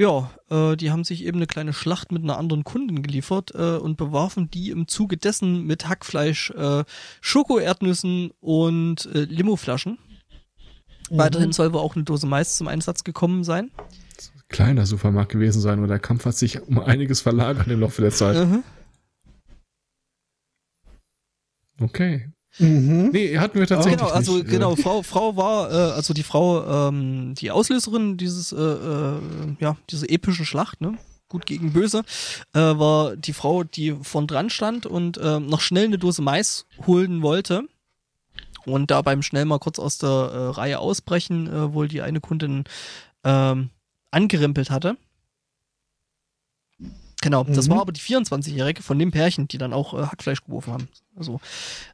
ja, 0.02 0.30
äh, 0.50 0.76
die 0.76 0.90
haben 0.90 1.04
sich 1.04 1.24
eben 1.24 1.38
eine 1.38 1.46
kleine 1.46 1.72
Schlacht 1.72 2.10
mit 2.10 2.24
einer 2.24 2.36
anderen 2.36 2.64
Kundin 2.64 3.04
geliefert 3.04 3.52
äh, 3.54 3.76
und 3.76 3.96
bewarfen 3.96 4.50
die 4.50 4.70
im 4.70 4.88
Zuge 4.88 5.16
dessen 5.16 5.64
mit 5.64 5.88
Hackfleisch, 5.88 6.50
äh, 6.50 6.82
Schokoerdnüssen 7.20 8.32
und 8.40 9.06
äh, 9.06 9.20
Limoflaschen. 9.20 9.98
Weiterhin 11.10 11.52
soll 11.52 11.72
wohl 11.72 11.80
auch 11.80 11.94
eine 11.94 12.04
Dose 12.04 12.26
Mais 12.26 12.56
zum 12.56 12.66
Einsatz 12.66 13.04
gekommen 13.04 13.44
sein. 13.44 13.70
Kleiner 14.48 14.86
Supermarkt 14.86 15.30
gewesen 15.30 15.60
sein 15.60 15.78
und 15.78 15.88
der 15.88 16.00
Kampf 16.00 16.24
hat 16.24 16.36
sich 16.36 16.60
um 16.60 16.80
einiges 16.80 17.20
verlagert 17.20 17.68
im 17.68 17.80
Laufe 17.80 18.02
der 18.02 18.10
Zeit. 18.10 18.48
Mhm. 18.48 18.64
Okay. 21.80 22.31
Mhm. 22.58 23.10
Nee, 23.12 23.38
hatten 23.38 23.58
wir 23.58 23.66
tatsächlich 23.66 24.00
Genau, 24.00 24.12
also 24.12 24.36
nicht. 24.36 24.48
genau, 24.48 24.76
Frau, 24.76 25.02
Frau 25.02 25.36
war, 25.36 25.70
äh, 25.70 25.92
also 25.92 26.12
die 26.12 26.22
Frau, 26.22 26.88
ähm, 26.88 27.34
die 27.34 27.50
Auslöserin 27.50 28.16
dieses, 28.16 28.52
äh, 28.52 28.56
äh, 28.60 29.20
ja, 29.58 29.76
diese 29.90 30.08
epischen 30.08 30.44
Schlacht, 30.44 30.80
ne? 30.80 30.98
Gut 31.28 31.46
gegen 31.46 31.72
Böse, 31.72 32.02
äh, 32.52 32.58
war 32.60 33.16
die 33.16 33.32
Frau, 33.32 33.64
die 33.64 33.92
von 34.02 34.26
dran 34.26 34.50
stand 34.50 34.84
und 34.84 35.16
äh, 35.16 35.40
noch 35.40 35.60
schnell 35.62 35.86
eine 35.86 35.96
Dose 35.98 36.20
Mais 36.20 36.66
holen 36.86 37.22
wollte. 37.22 37.64
Und 38.66 38.90
da 38.90 39.02
beim 39.02 39.22
schnell 39.22 39.44
mal 39.46 39.58
kurz 39.58 39.78
aus 39.78 39.98
der 39.98 40.08
äh, 40.08 40.48
Reihe 40.50 40.78
ausbrechen, 40.78 41.46
äh, 41.48 41.72
wohl 41.72 41.88
die 41.88 42.02
eine 42.02 42.20
Kundin 42.20 42.64
ähm, 43.24 43.70
angerempelt 44.10 44.70
hatte. 44.70 44.96
Genau, 47.22 47.44
das 47.44 47.68
Mhm. 47.68 47.72
war 47.72 47.80
aber 47.82 47.92
die 47.92 48.00
24-Jährige 48.00 48.82
von 48.82 48.98
dem 48.98 49.10
Pärchen, 49.12 49.48
die 49.48 49.56
dann 49.56 49.72
auch 49.72 49.94
äh, 49.94 50.02
Hackfleisch 50.06 50.42
geworfen 50.44 50.72
haben. 50.72 50.88
Also 51.16 51.40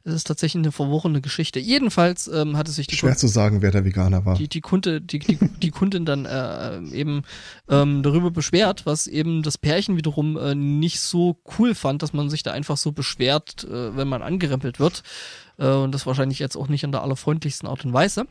es 0.03 0.13
ist 0.13 0.27
tatsächlich 0.27 0.61
eine 0.63 0.71
verworrene 0.71 1.21
Geschichte. 1.21 1.59
Jedenfalls 1.59 2.27
ähm, 2.27 2.57
hatte 2.57 2.71
sich 2.71 2.87
die, 2.87 2.95
Schwer 2.95 3.15
zu 3.15 3.27
sagen, 3.27 3.61
wer 3.61 3.69
der 3.71 3.85
Veganer 3.85 4.25
war. 4.25 4.35
die, 4.35 4.47
die, 4.47 4.61
Kunde, 4.61 5.01
die, 5.01 5.19
die, 5.19 5.37
die 5.61 5.71
Kundin 5.71 6.05
dann 6.05 6.25
äh, 6.25 6.79
eben 6.95 7.21
ähm, 7.69 8.01
darüber 8.01 8.31
beschwert, 8.31 8.85
was 8.85 9.07
eben 9.07 9.43
das 9.43 9.57
Pärchen 9.57 9.97
wiederum 9.97 10.35
äh, 10.37 10.55
nicht 10.55 10.99
so 10.99 11.37
cool 11.57 11.75
fand, 11.75 12.01
dass 12.01 12.11
man 12.13 12.29
sich 12.29 12.43
da 12.43 12.51
einfach 12.51 12.77
so 12.77 12.91
beschwert, 12.91 13.65
äh, 13.65 13.95
wenn 13.95 14.07
man 14.07 14.21
angerempelt 14.23 14.79
wird. 14.79 15.03
Äh, 15.57 15.67
und 15.67 15.93
das 15.93 16.05
wahrscheinlich 16.05 16.39
jetzt 16.39 16.55
auch 16.55 16.67
nicht 16.69 16.83
in 16.83 16.91
der 16.91 17.03
allerfreundlichsten 17.03 17.67
Art 17.69 17.85
und 17.85 17.93
Weise. 17.93 18.25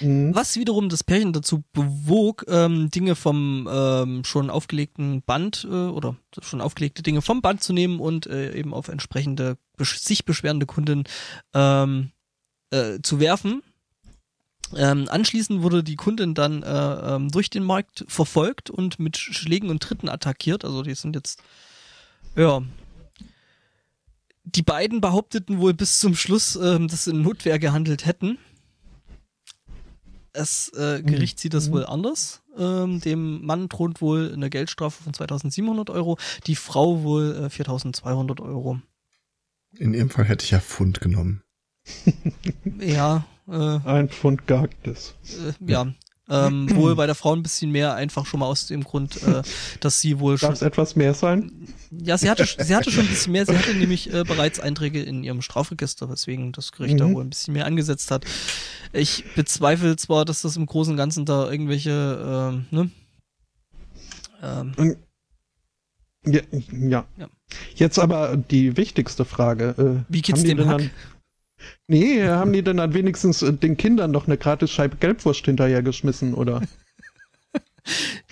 Mhm. 0.00 0.34
Was 0.34 0.56
wiederum 0.56 0.88
das 0.88 1.04
Pärchen 1.04 1.32
dazu 1.32 1.62
bewog, 1.72 2.44
ähm, 2.48 2.90
Dinge 2.90 3.14
vom 3.14 3.68
ähm, 3.70 4.24
schon 4.24 4.50
aufgelegten 4.50 5.22
Band 5.22 5.66
äh, 5.70 5.74
oder 5.74 6.16
schon 6.42 6.60
aufgelegte 6.60 7.02
Dinge 7.02 7.22
vom 7.22 7.42
Band 7.42 7.62
zu 7.62 7.72
nehmen 7.72 8.00
und 8.00 8.26
äh, 8.26 8.54
eben 8.54 8.74
auf 8.74 8.88
entsprechende 8.88 9.56
sich 9.80 10.24
beschwerende 10.24 10.66
Kunden 10.66 11.04
ähm, 11.54 12.10
äh, 12.70 12.98
zu 13.02 13.20
werfen. 13.20 13.62
Ähm, 14.76 15.06
anschließend 15.08 15.62
wurde 15.62 15.82
die 15.82 15.96
Kundin 15.96 16.34
dann 16.34 16.62
äh, 16.62 17.14
ähm, 17.14 17.30
durch 17.30 17.48
den 17.48 17.62
Markt 17.62 18.04
verfolgt 18.08 18.70
und 18.70 18.98
mit 18.98 19.16
Schlägen 19.16 19.70
und 19.70 19.82
Tritten 19.82 20.08
attackiert. 20.08 20.64
Also 20.64 20.82
die 20.82 20.94
sind 20.94 21.14
jetzt 21.14 21.40
ja 22.36 22.62
die 24.44 24.62
beiden 24.62 25.00
behaupteten 25.00 25.58
wohl 25.58 25.74
bis 25.74 26.00
zum 26.00 26.14
Schluss, 26.14 26.56
ähm, 26.56 26.88
dass 26.88 27.04
sie 27.04 27.10
in 27.10 27.22
Notwehr 27.22 27.58
gehandelt 27.58 28.06
hätten. 28.06 28.38
Das 30.38 30.70
äh, 30.76 31.02
Gericht 31.02 31.40
sieht 31.40 31.52
das 31.52 31.68
Mhm. 31.68 31.72
wohl 31.72 31.86
anders. 31.86 32.42
Ähm, 32.56 33.00
dem 33.00 33.44
Mann 33.44 33.68
droht 33.68 34.00
wohl 34.00 34.30
eine 34.32 34.50
Geldstrafe 34.50 35.02
von 35.02 35.12
2700 35.12 35.90
Euro, 35.90 36.16
die 36.46 36.54
Frau 36.54 37.02
wohl 37.02 37.46
äh, 37.46 37.50
4200 37.50 38.40
Euro. 38.40 38.80
In 39.76 39.94
ihrem 39.94 40.10
Fall 40.10 40.26
hätte 40.26 40.44
ich 40.44 40.52
ja 40.52 40.60
Pfund 40.60 41.00
genommen. 41.00 41.42
Ja, 42.80 43.26
äh, 43.48 43.78
Ein 43.84 44.08
Pfund 44.10 44.46
gehacktes. 44.46 45.14
äh, 45.24 45.70
ja. 45.70 45.92
Ähm, 46.30 46.68
wohl 46.76 46.94
bei 46.94 47.06
der 47.06 47.14
Frau 47.14 47.34
ein 47.34 47.42
bisschen 47.42 47.70
mehr, 47.72 47.94
einfach 47.94 48.26
schon 48.26 48.40
mal 48.40 48.46
aus 48.46 48.66
dem 48.66 48.84
Grund, 48.84 49.22
äh, 49.22 49.40
dass 49.80 50.00
sie 50.02 50.18
wohl 50.20 50.36
schon. 50.36 50.50
Darf 50.50 50.56
es 50.56 50.62
etwas 50.62 50.94
mehr 50.94 51.14
sein? 51.14 51.50
Ja, 51.90 52.18
sie 52.18 52.28
hatte, 52.28 52.44
sie 52.46 52.76
hatte 52.76 52.90
schon 52.90 53.04
ein 53.04 53.08
bisschen 53.08 53.32
mehr. 53.32 53.46
Sie 53.46 53.56
hatte 53.56 53.72
nämlich 53.74 54.12
äh, 54.12 54.24
bereits 54.24 54.60
Einträge 54.60 55.02
in 55.02 55.24
ihrem 55.24 55.40
Strafregister, 55.40 56.10
weswegen 56.10 56.52
das 56.52 56.72
Gericht 56.72 56.94
mhm. 56.94 56.98
da 56.98 57.10
wohl 57.10 57.24
ein 57.24 57.30
bisschen 57.30 57.54
mehr 57.54 57.64
angesetzt 57.64 58.10
hat. 58.10 58.26
Ich 58.92 59.24
bezweifle 59.34 59.96
zwar, 59.96 60.24
dass 60.24 60.42
das 60.42 60.56
im 60.56 60.66
Großen 60.66 60.92
und 60.92 60.96
Ganzen 60.96 61.24
da 61.24 61.50
irgendwelche, 61.50 62.62
äh, 62.70 62.74
ne? 62.74 62.90
Ähm, 64.42 64.96
ja, 66.24 66.40
ja. 66.72 67.06
ja. 67.16 67.28
Jetzt 67.74 67.98
aber 67.98 68.36
die 68.36 68.76
wichtigste 68.76 69.24
Frage. 69.24 70.04
Äh, 70.08 70.12
Wie 70.12 70.22
geht's 70.22 70.42
dem 70.42 70.66
Hack? 70.66 70.78
Dann, 70.78 70.90
nee, 71.86 72.26
haben 72.26 72.52
die 72.52 72.62
denn 72.62 72.76
dann 72.76 72.94
wenigstens 72.94 73.40
den 73.40 73.76
Kindern 73.76 74.10
noch 74.10 74.26
eine 74.26 74.36
gratis 74.36 74.70
Scheibe 74.70 74.96
Gelbwurst 74.96 75.44
hinterhergeschmissen, 75.44 76.34
oder? 76.34 76.62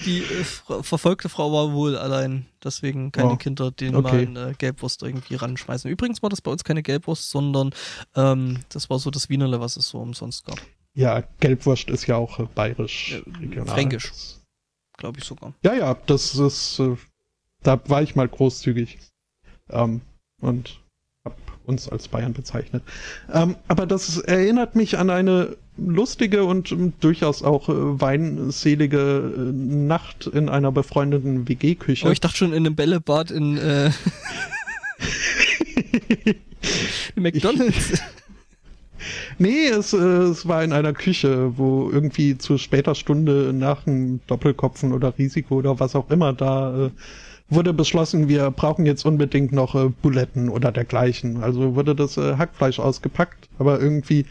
die 0.05 0.19
äh, 0.19 0.83
verfolgte 0.83 1.29
Frau 1.29 1.53
war 1.53 1.73
wohl 1.73 1.97
allein, 1.97 2.47
deswegen 2.63 3.13
keine 3.13 3.33
oh, 3.33 3.37
Kinder, 3.37 3.71
denen 3.71 3.97
okay. 3.97 4.27
man 4.27 4.51
äh, 4.51 4.55
Gelbwurst 4.57 5.03
irgendwie 5.03 5.35
ranschmeißen. 5.35 5.91
Übrigens 5.91 6.23
war 6.23 6.31
das 6.31 6.41
bei 6.41 6.51
uns 6.51 6.65
keine 6.65 6.83
Gelbwurst, 6.83 7.31
sondern 7.31 7.71
ähm, 8.15 8.61
das 8.69 8.91
war 8.91 8.99
so 8.99 9.11
das 9.11 9.29
Wienerle, 9.29 9.61
was 9.61 9.77
es 9.77 9.89
so 9.89 9.99
umsonst 9.99 10.45
gab. 10.45 10.61
Ja, 10.95 11.23
Gelbwurst 11.41 11.91
ist 11.91 12.07
ja 12.07 12.17
auch 12.17 12.39
äh, 12.39 12.47
bayerisch. 12.55 13.23
Regional. 13.41 13.75
Fränkisch. 13.75 14.13
Glaube 14.97 15.19
ich 15.19 15.25
sogar. 15.25 15.53
Ja, 15.63 15.75
ja, 15.75 15.95
das 16.07 16.35
ist, 16.37 16.79
äh, 16.79 16.97
da 17.63 17.81
war 17.89 18.03
ich 18.03 18.17
mal 18.17 18.29
großzügig. 18.29 18.99
Ähm, 19.71 20.01
und 20.41 20.81
uns 21.67 21.89
als 21.89 22.09
Bayern 22.09 22.33
bezeichnet. 22.33 22.83
Ähm, 23.33 23.57
aber 23.69 23.87
das 23.87 24.19
erinnert 24.19 24.77
mich 24.77 24.99
an 24.99 25.11
eine 25.11 25.57
lustige 25.77 26.45
und 26.45 26.75
durchaus 27.01 27.43
auch 27.43 27.69
äh, 27.69 28.01
weinselige 28.01 28.99
äh, 29.37 29.41
Nacht 29.53 30.27
in 30.27 30.49
einer 30.49 30.73
befreundeten 30.73 31.49
WG-Küche. 31.49 32.07
Oh, 32.07 32.11
ich 32.11 32.21
dachte 32.21 32.39
schon 32.39 32.53
in 32.53 32.67
einem 32.67 32.77
Bällebad 32.77 33.31
in, 33.31 33.59
äh, 33.59 33.91
in 37.15 37.23
McDonalds. 37.23 37.93
Ich, 37.93 38.01
nee, 39.39 39.67
es, 39.67 39.93
äh, 39.93 39.97
es 39.99 40.49
war 40.49 40.65
in 40.65 40.73
einer 40.73 40.95
Küche, 40.95 41.59
wo 41.59 41.91
irgendwie 41.91 42.39
zu 42.39 42.57
später 42.59 42.95
Stunde 42.95 43.53
nach 43.53 43.87
einem 43.87 44.21
Doppelkopfen 44.27 44.93
oder 44.93 45.17
Risiko 45.19 45.57
oder 45.57 45.79
was 45.79 45.95
auch 45.95 46.11
immer 46.11 46.33
da 46.33 46.87
äh, 46.87 46.91
wurde 47.49 47.73
beschlossen, 47.73 48.29
wir 48.29 48.51
brauchen 48.51 48.87
jetzt 48.87 49.05
unbedingt 49.05 49.53
noch 49.53 49.75
äh, 49.75 49.89
Buletten 49.89 50.49
oder 50.49 50.73
dergleichen. 50.73 51.43
Also 51.43 51.75
wurde 51.75 51.95
das 51.95 52.17
äh, 52.17 52.37
Hackfleisch 52.37 52.79
ausgepackt, 52.79 53.49
aber 53.59 53.81
irgendwie 53.81 54.27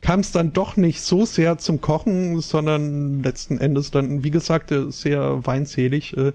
kam 0.00 0.20
es 0.20 0.32
dann 0.32 0.52
doch 0.52 0.76
nicht 0.76 1.00
so 1.00 1.24
sehr 1.24 1.58
zum 1.58 1.80
Kochen, 1.80 2.40
sondern 2.40 3.22
letzten 3.22 3.58
Endes 3.58 3.90
dann, 3.90 4.24
wie 4.24 4.30
gesagt, 4.30 4.70
äh, 4.70 4.90
sehr 4.90 5.44
weinselig. 5.46 6.16
Äh, 6.16 6.32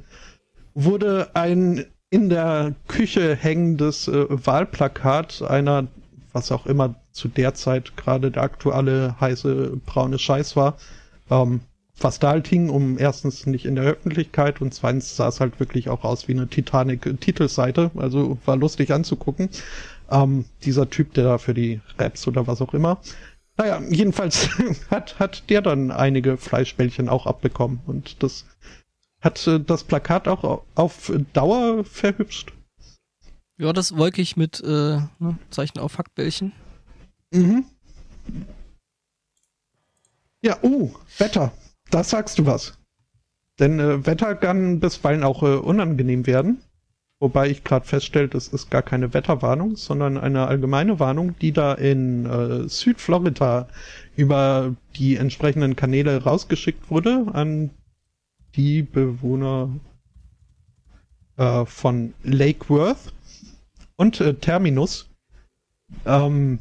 wurde 0.73 1.29
ein 1.33 1.85
in 2.09 2.29
der 2.29 2.75
Küche 2.87 3.35
hängendes 3.35 4.07
äh, 4.07 4.25
Wahlplakat 4.29 5.41
einer, 5.41 5.87
was 6.31 6.51
auch 6.51 6.65
immer 6.65 6.95
zu 7.11 7.27
der 7.27 7.53
Zeit 7.53 7.97
gerade 7.97 8.31
der 8.31 8.43
aktuelle 8.43 9.19
heiße 9.19 9.77
braune 9.85 10.19
Scheiß 10.19 10.55
war, 10.55 10.77
ähm, 11.29 11.61
was 11.99 12.19
da 12.19 12.29
halt 12.29 12.47
hing, 12.47 12.69
um 12.69 12.97
erstens 12.99 13.45
nicht 13.45 13.65
in 13.65 13.75
der 13.75 13.85
Öffentlichkeit 13.85 14.61
und 14.61 14.73
zweitens 14.73 15.15
sah 15.15 15.27
es 15.27 15.39
halt 15.39 15.59
wirklich 15.59 15.89
auch 15.89 16.03
aus 16.03 16.27
wie 16.27 16.33
eine 16.33 16.47
Titanic-Titelseite, 16.47 17.91
also 17.95 18.37
war 18.45 18.55
lustig 18.55 18.91
anzugucken. 18.91 19.49
Ähm, 20.09 20.45
dieser 20.63 20.89
Typ, 20.89 21.13
der 21.13 21.23
da 21.23 21.37
für 21.37 21.53
die 21.53 21.81
Raps 21.97 22.27
oder 22.27 22.47
was 22.47 22.61
auch 22.61 22.73
immer. 22.73 22.99
Naja, 23.57 23.81
jedenfalls 23.89 24.49
hat, 24.91 25.19
hat 25.19 25.49
der 25.49 25.61
dann 25.61 25.91
einige 25.91 26.37
Fleischbällchen 26.37 27.09
auch 27.09 27.25
abbekommen 27.25 27.79
und 27.87 28.21
das 28.21 28.45
hat 29.21 29.45
äh, 29.47 29.59
das 29.59 29.83
Plakat 29.83 30.27
auch 30.27 30.63
auf 30.75 31.11
Dauer 31.33 31.83
verhübscht. 31.83 32.53
Ja, 33.57 33.73
das 33.73 33.97
wolkig 33.97 34.37
mit 34.37 34.61
äh, 34.61 34.99
ne, 35.19 35.39
Zeichen 35.49 35.79
auf 35.79 35.97
Hackbällchen. 35.97 36.51
Mhm. 37.31 37.65
Ja, 40.43 40.57
uh, 40.61 40.93
Wetter. 41.17 41.51
Das 41.89 42.09
sagst 42.09 42.39
du 42.39 42.45
was. 42.45 42.77
Denn 43.59 43.79
äh, 43.79 44.05
Wetter 44.05 44.35
kann 44.35 44.79
bisweilen 44.79 45.23
auch 45.23 45.43
äh, 45.43 45.55
unangenehm 45.55 46.27
werden. 46.27 46.61
Wobei 47.19 47.49
ich 47.49 47.63
gerade 47.63 47.87
feststelle, 47.87 48.27
das 48.27 48.47
ist 48.49 48.69
gar 48.69 48.83
keine 48.83 49.13
Wetterwarnung, 49.13 49.75
sondern 49.75 50.17
eine 50.19 50.47
allgemeine 50.47 50.99
Warnung, 50.99 51.35
die 51.39 51.51
da 51.51 51.73
in 51.73 52.27
äh, 52.27 52.69
Südflorida 52.69 53.67
über 54.15 54.75
die 54.95 55.15
entsprechenden 55.15 55.75
Kanäle 55.75 56.23
rausgeschickt 56.23 56.91
wurde 56.91 57.25
an 57.33 57.71
die 58.55 58.83
Bewohner 58.83 59.69
äh, 61.37 61.65
von 61.65 62.13
Lake 62.23 62.69
Worth 62.69 63.13
und 63.95 64.21
äh, 64.21 64.35
Terminus. 64.35 65.09
Ähm, 66.05 66.59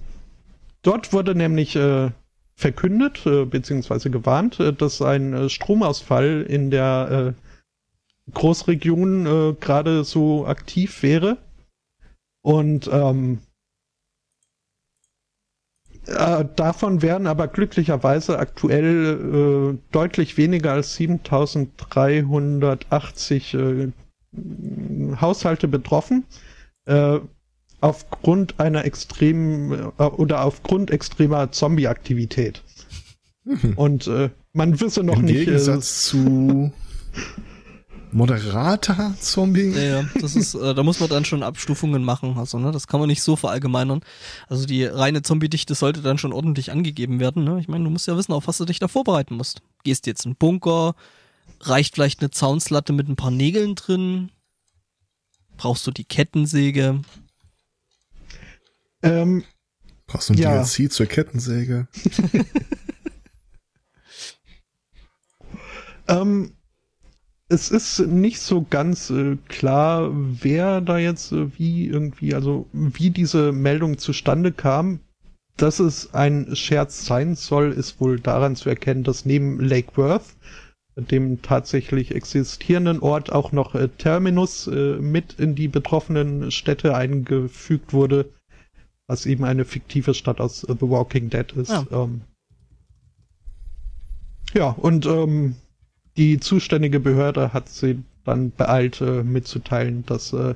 dort 0.81 1.13
wurde 1.13 1.35
nämlich 1.35 1.77
äh, 1.77 2.11
verkündet 2.57 3.25
äh, 3.27 3.45
bzw. 3.45 4.09
gewarnt, 4.09 4.59
äh, 4.61 4.73
dass 4.73 5.03
ein 5.03 5.35
äh, 5.35 5.49
Stromausfall 5.49 6.47
in 6.49 6.71
der 6.71 7.35
äh, 7.37 8.31
Großregion 8.33 9.27
äh, 9.27 9.55
gerade 9.61 10.05
so 10.05 10.47
aktiv 10.47 11.03
wäre. 11.03 11.39
Und 12.43 12.89
ähm, 12.91 13.41
äh, 16.07 16.45
davon 16.57 17.03
werden 17.03 17.27
aber 17.27 17.49
glücklicherweise 17.49 18.39
aktuell 18.39 19.79
deutlich 19.91 20.37
weniger 20.37 20.73
als 20.73 20.95
7380 20.95 23.55
äh, 23.55 23.89
Haushalte 25.21 25.69
betroffen. 25.69 26.25
Aufgrund 27.81 28.59
einer 28.59 28.85
extremen 28.85 29.93
äh, 29.99 30.03
oder 30.03 30.45
aufgrund 30.45 30.91
extremer 30.91 31.53
Zombie-Aktivität. 31.53 32.63
Mhm. 33.45 33.73
Und 33.77 34.07
äh, 34.07 34.31
man 34.53 34.81
wisse 34.81 35.03
noch 35.03 35.19
Im 35.19 35.27
nicht. 35.27 35.41
Im 35.41 35.45
Gegensatz 35.45 36.09
äh, 36.09 36.11
zu 36.11 36.73
moderater 38.13 39.15
Zombie. 39.21 39.73
Ja, 39.73 39.83
ja, 39.83 40.05
das 40.21 40.37
ist, 40.37 40.55
äh, 40.55 40.75
da 40.75 40.83
muss 40.83 41.01
man 41.01 41.11
dann 41.11 41.25
schon 41.25 41.43
Abstufungen 41.43 42.03
machen. 42.03 42.39
Also, 42.39 42.59
ne, 42.59 42.73
das 42.73 42.87
kann 42.87 42.99
man 42.99 43.09
nicht 43.09 43.23
so 43.23 43.37
verallgemeinern. 43.37 44.01
Also 44.49 44.67
die 44.67 44.85
reine 44.85 45.23
Zombie-Dichte 45.23 45.75
sollte 45.75 46.01
dann 46.01 46.19
schon 46.19 46.33
ordentlich 46.33 46.73
angegeben 46.73 47.21
werden. 47.21 47.45
Ne? 47.45 47.59
Ich 47.61 47.69
meine, 47.69 47.85
du 47.85 47.91
musst 47.91 48.09
ja 48.09 48.17
wissen, 48.17 48.33
auf 48.33 48.49
was 48.49 48.59
du 48.59 48.65
dich 48.65 48.79
da 48.79 48.89
vorbereiten 48.89 49.37
musst. 49.37 49.61
Gehst 49.85 50.07
jetzt 50.07 50.25
in 50.25 50.31
einen 50.31 50.37
Bunker, 50.37 50.95
reicht 51.61 51.95
vielleicht 51.95 52.21
eine 52.21 52.31
Zaunslatte 52.31 52.93
mit 52.93 53.09
ein 53.09 53.17
paar 53.17 53.31
Nägeln 53.31 53.75
drin, 53.75 54.31
brauchst 55.57 55.87
du 55.87 55.91
die 55.91 56.05
Kettensäge, 56.05 57.01
ähm, 59.03 59.45
Brauchst 60.07 60.29
du 60.29 60.35
ein 60.35 60.39
ja. 60.39 60.63
DLC 60.63 60.91
zur 60.91 61.07
Kettensäge? 61.07 61.89
ähm, 66.09 66.53
es 67.49 67.71
ist 67.71 68.01
nicht 68.01 68.41
so 68.41 68.67
ganz 68.69 69.11
äh, 69.11 69.37
klar, 69.49 70.11
wer 70.13 70.81
da 70.81 70.99
jetzt 70.99 71.33
äh, 71.33 71.59
wie 71.59 71.87
irgendwie, 71.87 72.35
also 72.35 72.69
wie 72.73 73.11
diese 73.11 73.53
Meldung 73.53 73.99
zustande 73.99 74.53
kam. 74.53 75.01
Dass 75.57 75.79
es 75.81 76.13
ein 76.13 76.55
Scherz 76.55 77.07
sein 77.07 77.35
soll, 77.35 77.73
ist 77.73 77.99
wohl 78.01 78.21
daran 78.21 78.57
zu 78.57 78.69
erkennen, 78.69 79.05
dass 79.05 79.25
neben 79.25 79.59
Lake 79.59 79.97
Worth, 79.97 80.37
dem 80.97 81.41
tatsächlich 81.41 82.15
existierenden 82.15 83.01
Ort, 83.01 83.33
auch 83.33 83.53
noch 83.53 83.75
äh, 83.75 83.89
Terminus 83.89 84.67
äh, 84.67 84.97
mit 84.99 85.35
in 85.39 85.55
die 85.55 85.69
betroffenen 85.69 86.51
Städte 86.51 86.95
eingefügt 86.95 87.93
wurde, 87.95 88.31
was 89.07 89.27
eben 89.27 89.45
eine 89.45 89.65
fiktive 89.65 90.15
Stadt 90.15 90.41
aus 90.41 90.61
The 90.61 90.77
Walking 90.81 91.31
Dead 91.31 91.51
ist. 91.53 91.71
Ja, 91.71 91.87
ähm, 91.91 92.23
ja 94.55 94.71
und 94.71 95.07
ähm, 95.07 95.57
die 96.17 96.41
zuständige 96.41 97.01
Behörde 97.01 97.53
hat 97.53 97.69
sie 97.69 98.03
dann 98.25 98.51
beeilt 98.51 99.01
äh, 99.01 99.23
mitzuteilen, 99.23 100.05
dass 100.07 100.33
äh, 100.33 100.55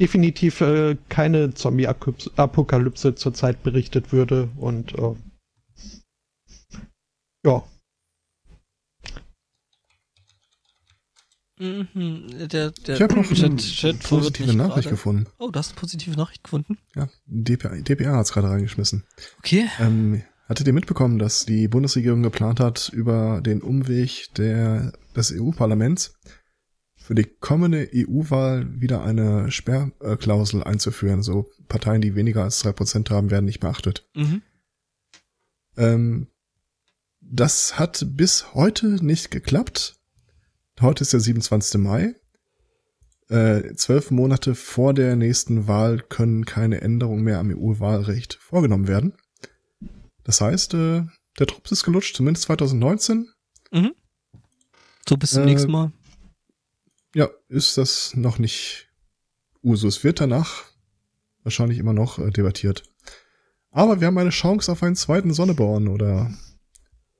definitiv 0.00 0.60
äh, 0.60 0.96
keine 1.08 1.54
Zombie-Apokalypse 1.54 3.14
zurzeit 3.14 3.62
berichtet 3.62 4.12
würde 4.12 4.48
und 4.56 4.98
äh, 4.98 5.14
ja, 7.44 7.62
Mhm, 11.62 12.48
der, 12.48 12.72
der 12.72 12.96
ich 12.96 13.02
habe 13.02 13.14
noch 13.14 13.30
eine 13.30 13.56
Chat 13.56 14.00
positive 14.00 14.52
Nachricht 14.52 14.88
grade. 14.88 14.90
gefunden. 14.90 15.26
Oh, 15.38 15.50
du 15.50 15.58
hast 15.58 15.70
eine 15.70 15.80
positive 15.80 16.16
Nachricht 16.16 16.42
gefunden? 16.42 16.78
Ja, 16.96 17.08
DPA, 17.26 17.76
DPA 17.76 18.16
hat 18.16 18.26
es 18.26 18.32
gerade 18.32 18.50
reingeschmissen. 18.50 19.04
Okay. 19.38 19.68
Ähm, 19.78 20.22
hattet 20.48 20.66
ihr 20.66 20.72
mitbekommen, 20.72 21.20
dass 21.20 21.46
die 21.46 21.68
Bundesregierung 21.68 22.22
geplant 22.24 22.58
hat, 22.58 22.88
über 22.92 23.40
den 23.40 23.62
Umweg 23.62 24.34
der, 24.34 24.92
des 25.14 25.32
EU-Parlaments 25.32 26.18
für 26.96 27.14
die 27.14 27.24
kommende 27.24 27.88
EU-Wahl 27.94 28.80
wieder 28.80 29.04
eine 29.04 29.52
Sperrklausel 29.52 30.64
einzuführen? 30.64 31.22
So 31.22 31.48
Parteien, 31.68 32.00
die 32.00 32.16
weniger 32.16 32.42
als 32.42 32.58
drei 32.58 32.72
Prozent 32.72 33.10
haben, 33.10 33.30
werden 33.30 33.44
nicht 33.44 33.60
beachtet. 33.60 34.08
Mhm. 34.14 34.42
Ähm, 35.76 36.26
das 37.20 37.78
hat 37.78 38.04
bis 38.16 38.52
heute 38.52 39.04
nicht 39.04 39.30
geklappt. 39.30 40.01
Heute 40.82 41.02
ist 41.02 41.12
der 41.12 41.20
27. 41.20 41.80
Mai. 41.80 42.16
Äh, 43.28 43.74
zwölf 43.76 44.10
Monate 44.10 44.56
vor 44.56 44.92
der 44.94 45.14
nächsten 45.14 45.68
Wahl 45.68 46.00
können 46.00 46.44
keine 46.44 46.80
Änderungen 46.80 47.22
mehr 47.22 47.38
am 47.38 47.50
EU-Wahlrecht 47.50 48.34
vorgenommen 48.34 48.88
werden. 48.88 49.14
Das 50.24 50.40
heißt, 50.40 50.74
äh, 50.74 51.04
der 51.38 51.46
Trups 51.46 51.70
ist 51.70 51.84
gelutscht, 51.84 52.16
zumindest 52.16 52.46
2019. 52.46 53.28
Mhm. 53.70 53.92
So 55.08 55.16
bis 55.16 55.30
zum 55.30 55.44
Äh, 55.44 55.46
nächsten 55.46 55.70
Mal. 55.70 55.92
Ja, 57.14 57.28
ist 57.48 57.78
das 57.78 58.16
noch 58.16 58.40
nicht 58.40 58.88
Usus. 59.62 60.02
Wird 60.02 60.20
danach 60.20 60.64
wahrscheinlich 61.44 61.78
immer 61.78 61.92
noch 61.92 62.18
äh, 62.18 62.30
debattiert. 62.30 62.82
Aber 63.70 64.00
wir 64.00 64.08
haben 64.08 64.18
eine 64.18 64.30
Chance 64.30 64.72
auf 64.72 64.82
einen 64.82 64.96
zweiten 64.96 65.32
Sonneborn 65.32 65.86
oder 65.86 66.36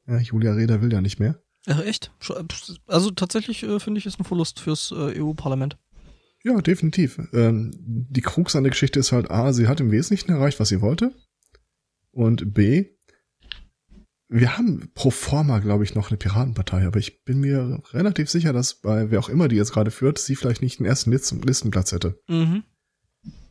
ja, 0.08 0.18
Julia 0.18 0.52
Reda 0.52 0.82
will 0.82 0.92
ja 0.92 1.00
nicht 1.00 1.20
mehr. 1.20 1.41
Ach, 1.66 1.80
echt? 1.84 2.10
Sch- 2.20 2.78
Also 2.86 3.10
tatsächlich 3.10 3.62
äh, 3.62 3.78
finde 3.80 3.98
ich, 3.98 4.06
ist 4.06 4.18
ein 4.18 4.24
Verlust 4.24 4.60
fürs 4.60 4.90
äh, 4.90 5.20
EU-Parlament. 5.20 5.78
Ja, 6.44 6.60
definitiv. 6.60 7.20
Ähm, 7.32 7.70
die 7.78 8.20
Krux 8.20 8.56
an 8.56 8.64
der 8.64 8.70
Geschichte 8.72 8.98
ist 8.98 9.12
halt 9.12 9.30
A, 9.30 9.52
sie 9.52 9.68
hat 9.68 9.78
im 9.80 9.92
Wesentlichen 9.92 10.32
erreicht, 10.32 10.58
was 10.58 10.68
sie 10.70 10.80
wollte. 10.80 11.14
Und 12.10 12.52
B, 12.52 12.86
wir 14.28 14.58
haben 14.58 14.90
pro 14.94 15.10
forma, 15.10 15.60
glaube 15.60 15.84
ich, 15.84 15.94
noch 15.94 16.08
eine 16.10 16.16
Piratenpartei, 16.16 16.84
aber 16.86 16.98
ich 16.98 17.22
bin 17.24 17.38
mir 17.40 17.80
relativ 17.92 18.28
sicher, 18.28 18.52
dass 18.52 18.74
bei 18.74 19.10
wer 19.10 19.20
auch 19.20 19.28
immer 19.28 19.46
die 19.46 19.56
jetzt 19.56 19.72
gerade 19.72 19.90
führt, 19.92 20.18
sie 20.18 20.34
vielleicht 20.36 20.62
nicht 20.62 20.78
den 20.80 20.86
ersten 20.86 21.12
Listen 21.12 21.40
Listenplatz 21.42 21.92
hätte. 21.92 22.20
Mhm. 22.28 22.64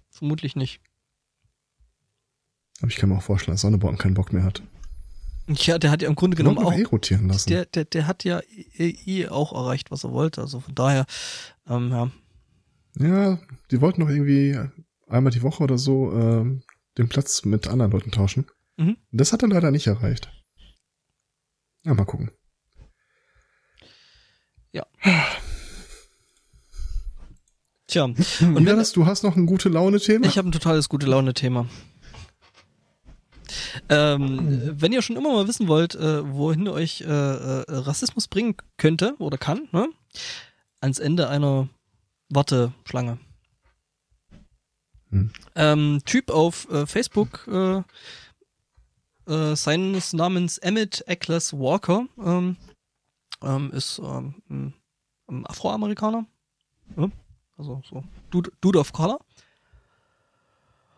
Vermutlich 0.10 0.56
nicht. 0.58 0.82
Aber 2.82 2.90
ich 2.90 2.98
kann 2.98 3.10
mir 3.10 3.18
auch 3.18 3.24
vorstellen, 3.24 3.54
dass 3.54 3.62
Sonneborn 3.62 3.98
keinen 3.98 4.16
Bock 4.16 4.34
mehr 4.34 4.44
hat. 4.44 4.64
Ja, 5.48 5.78
der 5.78 5.92
hat 5.92 6.02
ja 6.02 6.08
im 6.08 6.16
Grunde 6.16 6.38
genommen 6.38 6.60
auch. 6.60 6.74
eh 6.74 6.84
rotieren 6.84 7.28
lassen. 7.28 7.50
Der, 7.50 7.66
der, 7.66 7.86
der 7.86 8.08
hat 8.08 8.24
ja 8.24 8.40
eh, 8.78 8.96
eh 9.06 9.28
auch 9.28 9.54
erreicht, 9.54 9.92
was 9.92 10.04
er 10.04 10.12
wollte. 10.12 10.42
Also 10.42 10.60
von 10.60 10.76
daher, 10.76 11.06
ähm, 11.68 11.90
ja. 11.92 12.12
Ja, 12.98 13.40
die 13.72 13.82
wollten 13.82 14.02
noch 14.02 14.10
irgendwie 14.10 14.58
einmal 15.08 15.32
die 15.32 15.42
Woche 15.42 15.64
oder 15.64 15.78
so 15.78 16.12
ähm, 16.14 16.64
den 16.98 17.10
Platz 17.10 17.46
mit 17.46 17.68
anderen 17.68 17.92
Leuten 17.92 18.12
tauschen. 18.12 18.46
Mhm. 18.78 18.98
Das 19.12 19.34
hat 19.34 19.42
er 19.44 19.50
leider 19.50 19.72
nicht 19.72 19.88
erreicht. 19.88 20.32
Ja, 21.84 21.94
mal 21.94 22.06
gucken. 22.06 22.32
Tja, 27.88 28.06
Und 28.42 28.64
Dennis, 28.64 28.94
du 28.94 29.06
hast 29.06 29.24
noch 29.24 29.36
ein 29.36 29.46
gute 29.46 29.68
Laune-Thema? 29.68 30.26
ich 30.26 30.38
habe 30.38 30.48
ein 30.48 30.54
totales 30.54 30.88
gute 30.88 31.08
Laune-Thema. 31.08 31.68
Ähm, 33.90 34.72
wenn 34.82 34.92
ihr 34.94 35.02
schon 35.02 35.16
immer 35.18 35.32
mal 35.34 35.48
wissen 35.48 35.68
wollt, 35.68 35.96
äh, 35.96 36.34
wohin 36.34 36.68
euch 36.68 37.02
äh, 37.02 37.06
äh, 37.06 37.64
Rassismus 37.68 38.28
bringen 38.28 38.56
könnte 38.78 39.16
oder 39.20 39.38
kann, 39.38 39.68
ne? 39.72 39.88
ans 40.80 41.00
Ende 41.00 41.30
einer 41.30 41.70
Warteschlange. 42.30 43.20
Hm. 45.10 45.32
Ähm, 45.56 46.02
typ 46.06 46.30
auf 46.32 46.70
äh, 46.70 46.86
Facebook, 46.86 47.48
äh, 47.48 47.84
äh, 49.32 49.56
seines 49.56 50.14
Namens 50.14 50.58
Emmett 50.58 51.04
Eccles 51.08 51.54
Walker, 51.54 52.08
ähm, 52.24 52.56
ähm, 53.44 53.72
ist 53.72 54.00
ähm, 54.00 54.36
ein- 54.50 54.74
ein 55.28 55.46
Afroamerikaner. 55.48 56.26
Ja, 56.98 57.10
also 57.58 57.82
so 57.90 58.04
Dude, 58.32 58.52
Dude 58.62 58.80
of 58.80 58.92
Color. 58.94 59.20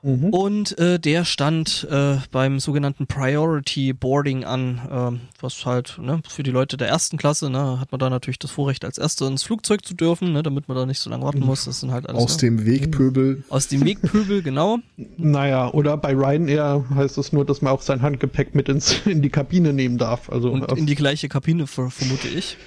Mhm. 0.04 0.30
Und 0.30 0.78
äh, 0.80 1.00
der 1.00 1.24
stand 1.24 1.88
äh, 1.90 2.18
beim 2.30 2.60
sogenannten 2.60 3.08
Priority 3.08 3.94
Boarding 3.94 4.44
an, 4.44 4.82
ähm, 4.92 5.22
was 5.40 5.66
halt 5.66 5.98
ne, 5.98 6.22
für 6.28 6.44
die 6.44 6.52
Leute 6.52 6.76
der 6.76 6.90
ersten 6.90 7.18
Klasse, 7.18 7.50
ne, 7.50 7.80
hat 7.80 7.92
man 7.94 8.00
da 8.00 8.10
natürlich 8.10 8.38
das 8.38 8.52
Vorrecht, 8.52 8.84
als 8.84 8.98
Erster 8.98 9.28
ins 9.28 9.44
Flugzeug 9.44 9.86
zu 9.86 9.94
dürfen, 9.94 10.34
ne, 10.34 10.44
damit 10.44 10.68
man 10.68 10.76
da 10.76 10.86
nicht 10.86 11.00
so 11.00 11.10
lange 11.10 11.24
warten 11.24 11.40
muss. 11.40 11.64
Das 11.64 11.80
sind 11.80 11.92
halt 11.92 12.08
alles 12.10 12.22
Aus 12.22 12.36
ne, 12.36 12.50
dem 12.50 12.66
Wegpöbel. 12.66 13.44
aus 13.48 13.70
dem 13.70 13.86
Wegpöbel, 13.86 14.42
genau. 14.42 14.80
Naja, 15.18 15.72
oder 15.72 15.96
bei 15.96 16.14
Ryanair 16.14 16.84
heißt 16.94 17.18
es 17.18 17.32
nur, 17.32 17.46
dass 17.46 17.62
man 17.62 17.72
auch 17.72 17.82
sein 17.82 18.02
Handgepäck 18.02 18.56
mit 18.56 18.68
ins, 18.68 19.06
in 19.06 19.22
die 19.22 19.30
Kabine 19.30 19.72
nehmen 19.72 19.98
darf. 19.98 20.30
Also 20.30 20.52
Und 20.52 20.70
äh, 20.70 20.76
in 20.76 20.86
die 20.86 20.96
gleiche 20.96 21.30
Kabine, 21.30 21.66
ver 21.66 21.90
vermute 21.90 22.28
ich. 22.28 22.58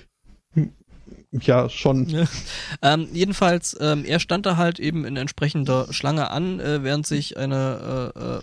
Ja, 1.43 1.69
schon. 1.69 2.09
Ja. 2.09 2.25
Ähm, 2.83 3.09
jedenfalls, 3.13 3.77
ähm, 3.81 4.05
er 4.05 4.21
stand 4.21 4.45
da 4.45 4.57
halt 4.57 4.79
eben 4.79 5.05
in 5.05 5.17
entsprechender 5.17 5.93
Schlange 5.93 6.31
an, 6.31 6.61
äh, 6.61 6.83
während 6.83 7.07
sich 7.07 7.37
eine 7.37 8.13
äh, 8.15 8.21
äh, 8.21 8.41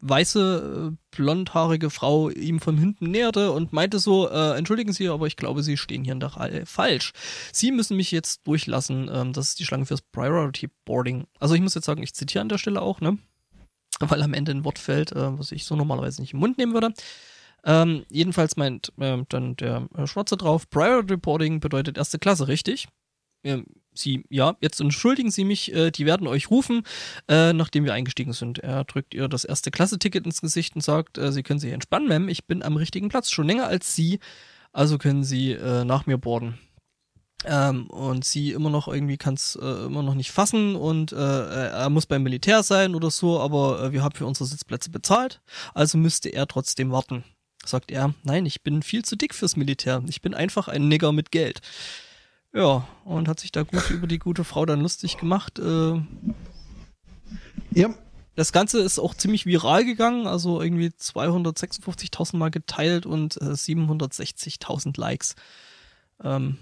weiße, 0.00 0.92
äh, 0.92 0.96
blondhaarige 1.10 1.90
Frau 1.90 2.30
ihm 2.30 2.60
von 2.60 2.78
hinten 2.78 3.10
näherte 3.10 3.52
und 3.52 3.72
meinte 3.72 3.98
so, 3.98 4.28
äh, 4.28 4.56
entschuldigen 4.56 4.92
Sie, 4.92 5.08
aber 5.08 5.26
ich 5.26 5.36
glaube, 5.36 5.62
Sie 5.62 5.76
stehen 5.76 6.04
hier 6.04 6.14
in 6.14 6.20
der 6.20 6.36
Reihe 6.36 6.66
falsch. 6.66 7.12
Sie 7.52 7.70
müssen 7.70 7.96
mich 7.96 8.10
jetzt 8.10 8.46
durchlassen. 8.46 9.10
Ähm, 9.12 9.32
das 9.32 9.48
ist 9.48 9.60
die 9.60 9.64
Schlange 9.64 9.86
fürs 9.86 10.02
Priority 10.02 10.68
Boarding. 10.84 11.26
Also 11.38 11.54
ich 11.54 11.60
muss 11.60 11.74
jetzt 11.74 11.84
sagen, 11.84 12.02
ich 12.02 12.14
zitiere 12.14 12.42
an 12.42 12.48
der 12.48 12.58
Stelle 12.58 12.82
auch, 12.82 13.00
ne? 13.00 13.18
Weil 14.00 14.22
am 14.22 14.32
Ende 14.32 14.52
ein 14.52 14.64
Wort 14.64 14.78
fällt, 14.78 15.12
äh, 15.12 15.38
was 15.38 15.52
ich 15.52 15.64
so 15.64 15.76
normalerweise 15.76 16.22
nicht 16.22 16.32
im 16.32 16.40
Mund 16.40 16.56
nehmen 16.56 16.72
würde. 16.72 16.92
Ähm, 17.64 18.04
jedenfalls 18.10 18.56
meint 18.56 18.92
ähm, 18.98 19.26
dann 19.28 19.56
der 19.56 19.88
äh, 19.96 20.06
Schwarze 20.06 20.36
drauf, 20.36 20.68
Priority 20.70 21.14
Reporting 21.14 21.60
bedeutet 21.60 21.98
erste 21.98 22.18
Klasse, 22.18 22.48
richtig? 22.48 22.88
Ähm, 23.42 23.66
sie, 23.94 24.24
ja, 24.28 24.56
jetzt 24.60 24.80
entschuldigen 24.80 25.30
Sie 25.30 25.44
mich, 25.44 25.72
äh, 25.74 25.90
die 25.90 26.06
werden 26.06 26.26
euch 26.26 26.50
rufen, 26.50 26.82
äh, 27.28 27.52
nachdem 27.52 27.84
wir 27.84 27.94
eingestiegen 27.94 28.32
sind. 28.32 28.58
Er 28.58 28.84
drückt 28.84 29.14
ihr 29.14 29.28
das 29.28 29.44
erste 29.44 29.70
Klasse-Ticket 29.70 30.26
ins 30.26 30.40
Gesicht 30.40 30.74
und 30.74 30.82
sagt, 30.82 31.18
äh, 31.18 31.32
Sie 31.32 31.42
können 31.42 31.60
sich 31.60 31.72
entspannen, 31.72 32.08
Ma'am, 32.08 32.28
ich 32.28 32.46
bin 32.46 32.62
am 32.62 32.76
richtigen 32.76 33.08
Platz, 33.08 33.30
schon 33.30 33.46
länger 33.46 33.66
als 33.66 33.94
Sie, 33.94 34.20
also 34.72 34.98
können 34.98 35.24
Sie 35.24 35.52
äh, 35.52 35.84
nach 35.84 36.06
mir 36.06 36.18
boarden. 36.18 36.58
Ähm, 37.46 37.86
und 37.88 38.24
sie 38.24 38.52
immer 38.52 38.68
noch 38.68 38.86
irgendwie 38.86 39.16
kann 39.16 39.32
es 39.32 39.56
äh, 39.56 39.86
immer 39.86 40.02
noch 40.02 40.14
nicht 40.14 40.30
fassen 40.30 40.76
und 40.76 41.12
äh, 41.12 41.16
er 41.16 41.88
muss 41.88 42.04
beim 42.04 42.22
Militär 42.22 42.62
sein 42.62 42.94
oder 42.94 43.10
so, 43.10 43.40
aber 43.40 43.82
äh, 43.82 43.92
wir 43.92 44.02
haben 44.02 44.14
für 44.14 44.26
unsere 44.26 44.46
Sitzplätze 44.46 44.90
bezahlt, 44.90 45.40
also 45.72 45.96
müsste 45.96 46.28
er 46.28 46.46
trotzdem 46.46 46.90
warten. 46.90 47.24
Sagt 47.70 47.90
er, 47.90 48.14
nein, 48.24 48.46
ich 48.46 48.62
bin 48.62 48.82
viel 48.82 49.04
zu 49.04 49.16
dick 49.16 49.34
fürs 49.34 49.56
Militär. 49.56 50.02
Ich 50.08 50.20
bin 50.20 50.34
einfach 50.34 50.68
ein 50.68 50.88
Nigger 50.88 51.12
mit 51.12 51.30
Geld. 51.30 51.60
Ja, 52.52 52.86
und 53.04 53.28
hat 53.28 53.40
sich 53.40 53.52
da 53.52 53.62
gut 53.62 53.90
über 53.90 54.06
die 54.06 54.18
gute 54.18 54.44
Frau 54.44 54.66
dann 54.66 54.80
lustig 54.80 55.16
gemacht. 55.16 55.58
Äh, 55.58 56.00
Ja, 57.72 57.94
das 58.34 58.52
Ganze 58.52 58.80
ist 58.80 58.98
auch 58.98 59.14
ziemlich 59.14 59.46
viral 59.46 59.84
gegangen, 59.84 60.26
also 60.26 60.60
irgendwie 60.60 60.88
256.000 60.88 62.36
Mal 62.36 62.50
geteilt 62.50 63.06
und 63.06 63.36
äh, 63.40 63.52
760.000 63.52 64.98
Likes. 64.98 65.36
Ähm, 66.22 66.58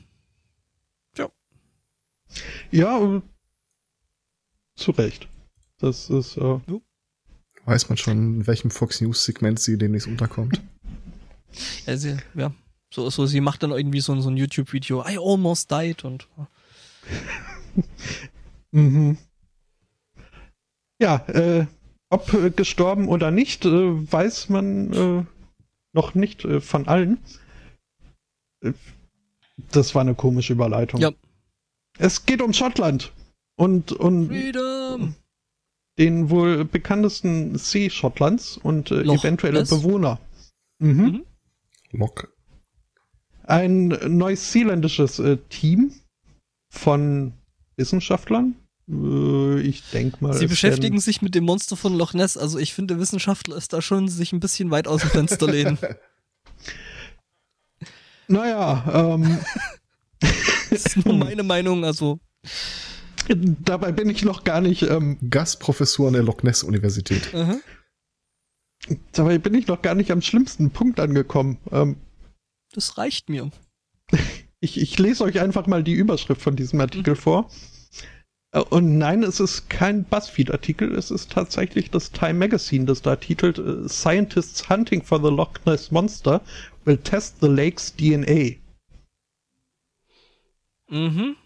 ja, 2.70 2.98
äh, 3.16 3.22
zu 4.76 4.90
Recht. 4.92 5.28
Das 5.78 6.10
ist, 6.10 6.36
äh, 6.36 6.60
Weiß 7.64 7.88
man 7.88 7.98
schon, 7.98 8.36
in 8.36 8.46
welchem 8.46 8.70
Fox 8.70 9.00
News 9.00 9.24
Segment 9.24 9.60
sie 9.60 9.76
demnächst 9.78 10.06
unterkommt. 10.08 10.60
ja, 11.86 11.96
sie, 11.96 12.16
ja. 12.34 12.52
So, 12.92 13.10
so, 13.10 13.26
sie 13.26 13.40
macht 13.40 13.62
dann 13.62 13.70
irgendwie 13.70 14.00
so, 14.00 14.12
ein- 14.12 14.22
so 14.22 14.30
ein 14.30 14.36
YouTube-Video, 14.36 15.04
I 15.06 15.18
almost 15.18 15.70
died 15.70 16.04
und 16.04 16.26
Mhm. 18.70 19.16
Ja, 21.00 21.16
äh, 21.28 21.66
ob 22.10 22.32
äh, 22.34 22.50
gestorben 22.50 23.08
oder 23.08 23.30
nicht, 23.30 23.64
äh, 23.64 24.12
weiß 24.12 24.48
man 24.48 24.92
äh, 24.92 25.24
noch 25.94 26.14
nicht 26.14 26.44
äh, 26.44 26.60
von 26.60 26.86
allen. 26.88 27.18
Das 29.70 29.94
war 29.94 30.02
eine 30.02 30.14
komische 30.14 30.52
Überleitung. 30.52 31.00
Ja. 31.00 31.10
Es 31.98 32.26
geht 32.26 32.42
um 32.42 32.52
Schottland 32.52 33.12
und, 33.56 33.92
und 33.92 34.28
Freedom! 34.28 35.14
den 35.98 36.30
wohl 36.30 36.64
bekanntesten 36.64 37.56
See 37.58 37.90
Schottlands 37.90 38.56
und 38.56 38.90
eventuelle? 38.90 39.64
Bewohner. 39.64 40.20
Mhm. 40.78 40.90
Mhm. 41.00 41.24
Lock. 41.92 42.32
Ein 43.44 43.88
neuseeländisches 43.88 45.18
äh, 45.18 45.38
Team 45.48 45.92
von 46.70 47.32
Wissenschaftlern. 47.76 48.56
Äh, 48.90 49.60
ich 49.60 49.88
denke 49.90 50.18
mal. 50.20 50.34
Sie 50.34 50.44
es 50.44 50.50
beschäftigen 50.50 51.00
sich 51.00 51.22
mit 51.22 51.34
dem 51.34 51.44
Monster 51.44 51.76
von 51.76 51.94
Loch 51.94 52.14
Ness, 52.14 52.36
also 52.36 52.58
ich 52.58 52.74
finde, 52.74 52.98
Wissenschaftler 52.98 53.56
ist 53.56 53.72
da 53.72 53.80
schon 53.80 54.08
sich 54.08 54.32
ein 54.32 54.40
bisschen 54.40 54.70
weit 54.70 54.86
aus 54.86 55.00
dem 55.00 55.10
Fenster 55.10 55.46
lehnen. 55.50 55.78
Naja, 58.26 59.14
ähm, 59.14 59.38
Das 60.70 60.84
ist 60.84 61.04
nur 61.04 61.14
meine 61.14 61.42
Meinung, 61.42 61.84
also 61.84 62.18
dabei 63.28 63.92
bin 63.92 64.08
ich 64.08 64.24
noch 64.24 64.44
gar 64.44 64.60
nicht, 64.60 64.82
ähm, 64.82 65.18
Gastprofessor 65.28 66.08
an 66.08 66.14
der 66.14 66.22
Loch 66.22 66.42
Ness 66.42 66.62
Universität. 66.62 67.34
aha. 67.34 67.56
Dabei 69.12 69.38
bin 69.38 69.54
ich 69.54 69.66
noch 69.66 69.82
gar 69.82 69.94
nicht 69.94 70.10
am 70.10 70.22
schlimmsten 70.22 70.70
Punkt 70.70 71.00
angekommen. 71.00 71.58
Ähm, 71.70 71.96
das 72.72 72.98
reicht 72.98 73.28
mir. 73.28 73.50
ich, 74.60 74.80
ich 74.80 74.98
lese 74.98 75.24
euch 75.24 75.40
einfach 75.40 75.66
mal 75.66 75.82
die 75.82 75.94
Überschrift 75.94 76.42
von 76.42 76.56
diesem 76.56 76.80
Artikel 76.80 77.16
vor. 77.16 77.50
Äh, 78.52 78.60
und 78.60 78.98
nein, 78.98 79.22
es 79.22 79.40
ist 79.40 79.68
kein 79.68 80.04
BuzzFeed-Artikel, 80.04 80.94
es 80.94 81.10
ist 81.10 81.30
tatsächlich 81.30 81.90
das 81.90 82.12
Time 82.12 82.34
Magazine, 82.34 82.84
das 82.84 83.02
da 83.02 83.16
titelt 83.16 83.58
äh, 83.58 83.88
Scientists 83.88 84.68
hunting 84.68 85.02
for 85.02 85.18
the 85.18 85.34
Loch 85.34 85.54
Ness 85.66 85.90
Monster 85.90 86.42
will 86.84 86.96
test 86.96 87.40
the 87.40 87.48
lake's 87.48 87.94
DNA. 87.94 88.56
Mhm. 90.88 91.36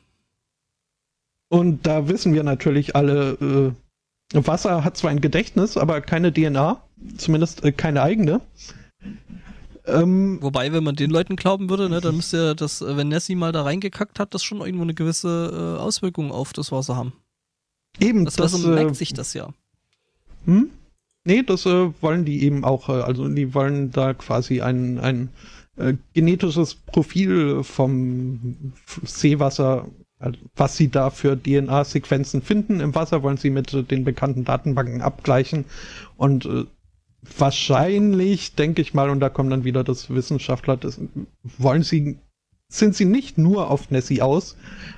Und 1.48 1.86
da 1.86 2.09
wissen 2.09 2.32
wir 2.32 2.44
natürlich 2.44 2.97
alle, 2.97 3.74
äh, 4.32 4.47
Wasser 4.47 4.85
hat 4.85 4.97
zwar 4.97 5.10
ein 5.10 5.20
Gedächtnis, 5.20 5.77
aber 5.77 6.01
keine 6.01 6.32
DNA, 6.32 6.82
zumindest 7.16 7.65
äh, 7.65 7.73
keine 7.73 8.03
eigene. 8.03 8.41
Ähm, 9.85 10.39
Wobei, 10.41 10.73
wenn 10.73 10.85
man 10.85 10.95
den 10.95 11.11
Leuten 11.11 11.37
glauben 11.37 11.69
würde, 11.69 11.89
ne, 11.89 12.01
dann 12.01 12.16
müsste 12.16 12.37
ja 12.37 12.55
das, 12.55 12.83
äh, 12.83 12.97
wenn 12.97 13.09
Nessie 13.09 13.35
mal 13.35 13.53
da 13.53 13.62
reingekackt 13.62 14.20
hat, 14.20 14.33
das 14.35 14.45
schon 14.45 14.61
irgendwo 14.61 14.85
eine 14.85 14.95
gewisse 14.95 15.77
äh, 15.79 15.81
Auswirkung 15.81 16.31
auf 16.31 16.53
das 16.53 16.70
Wasser 16.70 16.97
haben. 16.97 17.12
Eben, 17.99 18.24
das, 18.24 18.37
das 18.37 18.57
merkt 18.59 18.93
äh, 18.93 18.95
sich 18.95 19.12
das 19.12 19.35
ja. 19.35 19.53
Hm? 20.45 20.70
Nee, 21.24 21.43
das 21.43 21.66
äh, 21.66 21.91
wollen 22.01 22.24
die 22.24 22.45
eben 22.45 22.65
auch. 22.65 22.89
Also 22.89 23.29
die 23.29 23.55
wollen 23.55 23.91
da 23.91 24.15
quasi 24.15 24.61
ein, 24.61 24.99
ein 24.99 25.29
genetisches 26.12 26.74
Profil 26.74 27.65
vom 27.65 28.73
Seewasser, 29.05 29.87
also 30.19 30.39
was 30.55 30.77
sie 30.77 30.89
da 30.89 31.09
für 31.09 31.35
DNA-Sequenzen 31.35 32.43
finden 32.43 32.81
im 32.81 32.95
Wasser, 32.95 33.23
wollen 33.23 33.39
sie 33.39 33.49
mit 33.49 33.73
den 33.91 34.05
bekannten 34.05 34.45
Datenbanken 34.45 35.01
abgleichen. 35.01 35.65
Und 36.16 36.45
äh, 36.45 36.65
wahrscheinlich, 37.39 38.55
denke 38.55 38.82
ich 38.82 38.94
mal, 38.94 39.11
und 39.11 39.20
da 39.20 39.28
kommt 39.28 39.53
dann 39.53 39.65
wieder 39.65 39.85
das 39.85 40.11
Wissenschaftler, 40.11 40.77
das 40.77 41.01
wollen 41.59 41.82
sie 41.82 42.19
sind 42.73 42.97
sie 42.97 43.05
nicht 43.05 43.36
nur 43.36 43.70
auf 43.70 43.90
Nessie 43.90 44.23
aus, 44.23 44.57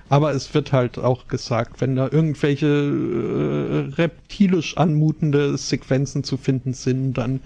aber 0.08 0.32
es 0.32 0.54
wird 0.54 0.72
halt 0.72 0.96
auch 0.96 1.26
gesagt, 1.26 1.80
wenn 1.80 1.96
da 1.96 2.08
irgendwelche 2.10 2.66
äh, 2.66 3.94
reptilisch 3.94 4.76
anmutende 4.76 5.58
Sequenzen 5.58 6.22
zu 6.22 6.36
finden 6.36 6.72
sind, 6.72 7.14
dann 7.14 7.40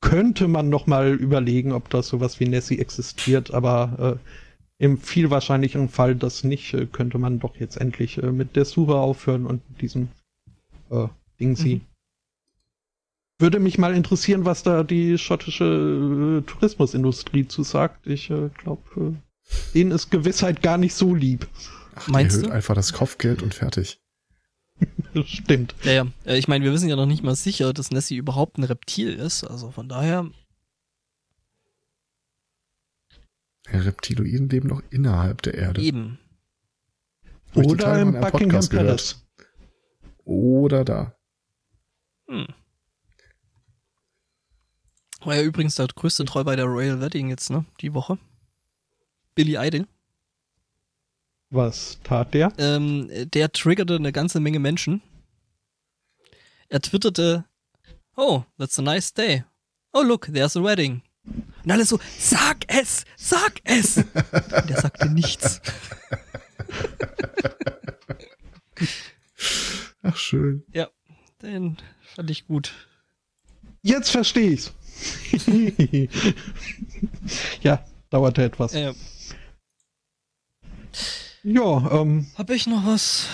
könnte 0.00 0.48
man 0.48 0.70
noch 0.70 0.86
mal 0.86 1.14
überlegen, 1.14 1.72
ob 1.72 1.88
da 1.90 2.02
sowas 2.02 2.40
wie 2.40 2.48
Nessie 2.48 2.80
existiert, 2.80 3.52
aber 3.52 4.18
äh, 4.78 4.84
im 4.84 4.98
viel 4.98 5.30
wahrscheinlicheren 5.30 5.88
Fall 5.88 6.16
das 6.16 6.42
nicht, 6.42 6.74
äh, 6.74 6.86
könnte 6.86 7.18
man 7.18 7.38
doch 7.38 7.56
jetzt 7.56 7.76
endlich 7.76 8.20
äh, 8.20 8.32
mit 8.32 8.56
der 8.56 8.64
Suche 8.64 8.94
aufhören 8.94 9.46
und 9.46 9.62
diesem 9.80 10.08
äh, 10.90 11.06
Ding 11.38 11.54
sie. 11.54 11.76
Mhm. 11.76 11.89
Würde 13.40 13.58
mich 13.58 13.78
mal 13.78 13.94
interessieren, 13.94 14.44
was 14.44 14.62
da 14.62 14.82
die 14.82 15.16
schottische 15.16 16.42
äh, 16.44 16.50
Tourismusindustrie 16.50 17.48
zu 17.48 17.62
sagt. 17.62 18.06
Ich 18.06 18.28
äh, 18.28 18.50
glaube, 18.50 18.82
äh, 18.96 19.72
denen 19.72 19.92
ist 19.92 20.10
Gewissheit 20.10 20.60
gar 20.60 20.76
nicht 20.76 20.92
so 20.92 21.14
lieb. 21.14 21.48
Ach, 21.94 22.06
Meinst 22.08 22.36
erhöht 22.36 22.50
du? 22.50 22.54
einfach 22.54 22.74
das 22.74 22.92
Kopfgeld 22.92 23.42
und 23.42 23.54
fertig. 23.54 23.98
Stimmt. 25.24 25.74
Ja, 25.84 25.92
ja. 25.92 26.06
Äh, 26.26 26.38
ich 26.38 26.48
meine, 26.48 26.66
wir 26.66 26.72
wissen 26.72 26.90
ja 26.90 26.96
noch 26.96 27.06
nicht 27.06 27.22
mal 27.22 27.34
sicher, 27.34 27.72
dass 27.72 27.90
Nessie 27.90 28.16
überhaupt 28.16 28.58
ein 28.58 28.64
Reptil 28.64 29.14
ist. 29.14 29.42
Also 29.42 29.70
von 29.70 29.88
daher. 29.88 30.30
Ja, 33.72 33.78
Reptiloiden 33.80 34.50
leben 34.50 34.68
noch 34.68 34.82
innerhalb 34.90 35.40
der 35.42 35.54
Erde. 35.54 35.80
Eben. 35.80 36.18
Oder 37.54 38.02
im 38.02 38.20
Buckingham 38.20 38.68
Palace. 38.68 39.26
Oder 40.24 40.84
da. 40.84 41.16
Hm. 42.28 42.46
War 45.24 45.36
ja 45.36 45.42
übrigens 45.42 45.74
der 45.74 45.86
größte 45.86 46.24
Treu 46.24 46.44
bei 46.44 46.56
der 46.56 46.64
Royal 46.64 47.00
Wedding 47.00 47.28
jetzt, 47.28 47.50
ne? 47.50 47.64
Die 47.80 47.92
Woche. 47.92 48.18
Billy 49.34 49.56
Idol. 49.56 49.86
Was 51.50 51.98
tat 52.04 52.32
der? 52.32 52.52
Ähm, 52.58 53.10
der 53.30 53.52
triggerte 53.52 53.96
eine 53.96 54.12
ganze 54.12 54.40
Menge 54.40 54.60
Menschen. 54.60 55.02
Er 56.68 56.80
twitterte, 56.80 57.44
oh, 58.16 58.44
that's 58.58 58.78
a 58.78 58.82
nice 58.82 59.12
day. 59.12 59.44
Oh, 59.92 60.02
look, 60.02 60.32
there's 60.32 60.56
a 60.56 60.62
wedding. 60.62 61.02
Und 61.64 61.70
alle 61.70 61.84
so, 61.84 61.98
sag 62.18 62.64
es, 62.68 63.04
sag 63.16 63.60
es. 63.64 63.96
Und 63.98 64.70
er 64.70 64.80
sagte 64.80 65.10
nichts. 65.10 65.60
Ach, 70.02 70.16
schön. 70.16 70.64
Ja, 70.72 70.88
den 71.42 71.76
fand 72.14 72.30
ich 72.30 72.46
gut. 72.46 72.72
Jetzt 73.82 74.10
verstehe 74.10 74.50
ich's. 74.50 74.72
ja, 77.62 77.84
dauerte 78.10 78.42
etwas. 78.44 78.74
Ja. 78.74 78.92
Ja, 81.42 82.00
ähm. 82.00 82.26
Habe 82.36 82.54
ich 82.54 82.66
noch 82.66 82.84
was? 82.86 83.26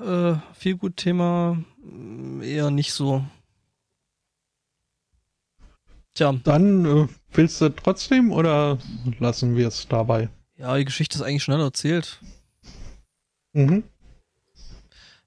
Äh, 0.00 0.34
viel 0.54 0.76
gut 0.76 0.96
Thema. 0.96 1.62
Eher 2.40 2.70
nicht 2.70 2.92
so. 2.92 3.24
Tja. 6.14 6.32
Dann 6.44 6.84
äh, 6.84 7.08
willst 7.32 7.60
du 7.60 7.70
trotzdem 7.70 8.32
oder 8.32 8.78
lassen 9.18 9.56
wir 9.56 9.68
es 9.68 9.88
dabei? 9.88 10.28
Ja, 10.56 10.76
die 10.76 10.84
Geschichte 10.84 11.16
ist 11.16 11.22
eigentlich 11.22 11.42
schnell 11.42 11.60
erzählt. 11.60 12.20
Mhm. 13.54 13.84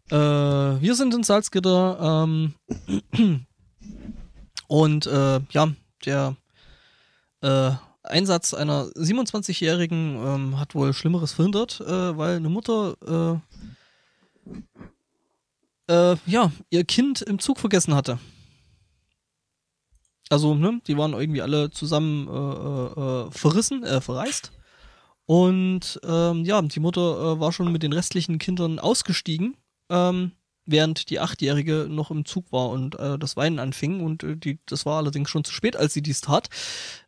Äh, 0.10 0.16
wir 0.16 0.96
sind 0.96 1.14
in 1.14 1.24
Salzgitter. 1.24 2.24
Ähm, 2.24 2.54
Und 4.68 5.06
äh, 5.08 5.40
ja, 5.52 5.68
der 6.06 6.36
äh, 7.42 7.72
Einsatz 8.04 8.54
einer 8.54 8.86
27-Jährigen 8.86 10.16
ähm, 10.16 10.60
hat 10.60 10.76
wohl 10.76 10.94
Schlimmeres 10.94 11.34
verhindert, 11.34 11.82
äh, 11.82 12.18
weil 12.18 12.38
eine 12.38 12.50
Mutter 12.50 13.42
äh, 15.88 15.94
äh, 15.94 16.18
ja 16.26 16.52
ihr 16.70 16.84
Kind 16.84 17.22
im 17.22 17.40
Zug 17.40 17.60
vergessen 17.60 17.96
hatte. 17.96 18.20
Also, 20.30 20.56
ne, 20.56 20.82
die 20.88 20.98
waren 20.98 21.14
irgendwie 21.14 21.42
alle 21.42 21.70
zusammen 21.70 22.28
äh, 22.28 23.00
äh, 23.00 23.32
verrissen, 23.32 23.84
äh, 23.84 24.02
verreist. 24.02 24.52
Und 25.28 26.00
ähm, 26.04 26.46
ja, 26.46 26.62
die 26.62 26.80
Mutter 26.80 27.02
äh, 27.02 27.40
war 27.40 27.52
schon 27.52 27.72
mit 27.72 27.84
den 27.84 27.94
restlichen 27.94 28.40
Kindern 28.40 28.80
ausgestiegen. 28.80 29.56
Ähm, 29.90 30.32
während 30.66 31.10
die 31.10 31.20
Achtjährige 31.20 31.88
noch 31.90 32.12
im 32.12 32.26
Zug 32.26 32.52
war 32.52 32.70
und 32.70 32.98
äh, 33.00 33.18
das 33.18 33.38
Weinen 33.38 33.60
anfing. 33.60 34.02
Und 34.02 34.24
äh, 34.24 34.36
die, 34.36 34.60
das 34.66 34.86
war 34.86 34.98
allerdings 34.98 35.30
schon 35.30 35.44
zu 35.44 35.54
spät, 35.54 35.76
als 35.76 35.94
sie 35.94 36.02
dies 36.02 36.22
tat, 36.22 36.50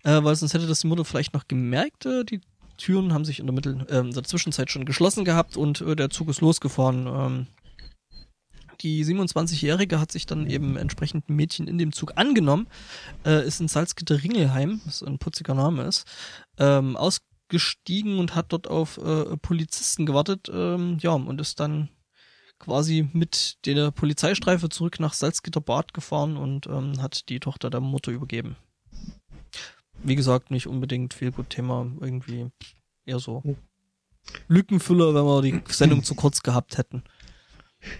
äh, 0.03 0.23
weil 0.23 0.35
sonst 0.35 0.53
hätte 0.53 0.67
das 0.67 0.81
die 0.81 0.87
Mutter 0.87 1.05
vielleicht 1.05 1.33
noch 1.33 1.47
gemerkt. 1.47 2.05
Äh, 2.05 2.23
die 2.23 2.41
Türen 2.77 3.13
haben 3.13 3.25
sich 3.25 3.39
in 3.39 3.47
der, 3.47 3.55
Mittel, 3.55 3.85
äh, 3.89 3.99
in 3.99 4.11
der 4.11 4.23
Zwischenzeit 4.23 4.71
schon 4.71 4.85
geschlossen 4.85 5.25
gehabt 5.25 5.57
und 5.57 5.81
äh, 5.81 5.95
der 5.95 6.09
Zug 6.09 6.29
ist 6.29 6.41
losgefahren. 6.41 7.07
Ähm, 7.07 7.47
die 8.81 9.03
27-Jährige 9.03 9.99
hat 9.99 10.11
sich 10.11 10.27
dann 10.27 10.47
eben 10.47 10.77
entsprechend 10.77 11.29
ein 11.29 11.35
Mädchen 11.35 11.67
in 11.67 11.79
dem 11.79 11.91
Zug 11.91 12.13
angenommen, 12.15 12.67
äh, 13.25 13.45
ist 13.45 13.59
in 13.59 13.67
Salzgitter-Ringelheim, 13.67 14.81
was 14.85 15.01
ein 15.01 15.17
putziger 15.17 15.55
Name 15.55 15.83
ist, 15.83 16.05
ähm, 16.59 16.95
ausgestiegen 16.95 18.19
und 18.19 18.35
hat 18.35 18.53
dort 18.53 18.67
auf 18.67 18.97
äh, 18.97 19.35
Polizisten 19.37 20.05
gewartet, 20.05 20.49
ähm, 20.53 20.97
ja, 21.01 21.11
und 21.11 21.41
ist 21.41 21.59
dann 21.59 21.89
quasi 22.59 23.07
mit 23.13 23.65
der 23.65 23.91
Polizeistreife 23.91 24.69
zurück 24.69 24.99
nach 24.99 25.13
Salzgitterbad 25.13 25.93
gefahren 25.93 26.37
und 26.37 26.67
ähm, 26.67 27.01
hat 27.01 27.29
die 27.29 27.39
Tochter 27.39 27.69
der 27.69 27.81
Mutter 27.81 28.11
übergeben. 28.11 28.55
Wie 30.03 30.15
gesagt, 30.15 30.51
nicht 30.51 30.67
unbedingt 30.67 31.13
viel 31.13 31.31
gut 31.31 31.49
Thema, 31.49 31.91
irgendwie 31.99 32.47
eher 33.05 33.19
so 33.19 33.43
Lückenfüller, 34.47 35.15
wenn 35.15 35.25
wir 35.25 35.41
die 35.41 35.61
Sendung 35.73 36.03
zu 36.03 36.15
kurz 36.15 36.43
gehabt 36.43 36.77
hätten. 36.77 37.03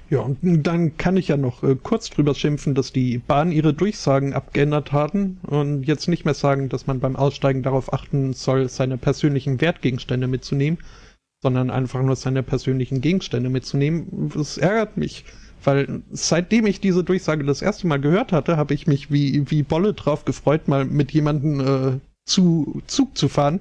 Ja, 0.09 0.19
und 0.19 0.63
dann 0.63 0.97
kann 0.97 1.17
ich 1.17 1.27
ja 1.27 1.37
noch 1.37 1.63
äh, 1.63 1.75
kurz 1.75 2.09
drüber 2.09 2.33
schimpfen, 2.33 2.73
dass 2.73 2.91
die 2.91 3.19
Bahn 3.19 3.51
ihre 3.51 3.73
Durchsagen 3.73 4.33
abgeändert 4.33 4.91
haben 4.91 5.39
und 5.43 5.83
jetzt 5.83 6.07
nicht 6.07 6.25
mehr 6.25 6.33
sagen, 6.33 6.67
dass 6.67 6.87
man 6.87 6.99
beim 6.99 7.15
Aussteigen 7.15 7.61
darauf 7.63 7.93
achten 7.93 8.33
soll, 8.33 8.69
seine 8.69 8.97
persönlichen 8.97 9.61
Wertgegenstände 9.61 10.27
mitzunehmen, 10.27 10.79
sondern 11.41 11.69
einfach 11.69 12.01
nur 12.01 12.15
seine 12.15 12.43
persönlichen 12.43 13.01
Gegenstände 13.01 13.49
mitzunehmen. 13.49 14.31
Das 14.33 14.57
ärgert 14.57 14.97
mich, 14.97 15.25
weil 15.63 16.01
seitdem 16.11 16.65
ich 16.65 16.79
diese 16.79 17.03
Durchsage 17.03 17.43
das 17.43 17.61
erste 17.61 17.87
Mal 17.87 17.99
gehört 17.99 18.31
hatte, 18.31 18.57
habe 18.57 18.73
ich 18.73 18.87
mich 18.87 19.11
wie, 19.11 19.49
wie 19.51 19.63
Bolle 19.63 19.93
drauf 19.93 20.25
gefreut, 20.25 20.67
mal 20.67 20.85
mit 20.85 21.11
jemandem 21.11 21.59
äh, 21.59 21.99
zu 22.25 22.81
Zug 22.87 23.17
zu 23.17 23.29
fahren, 23.29 23.59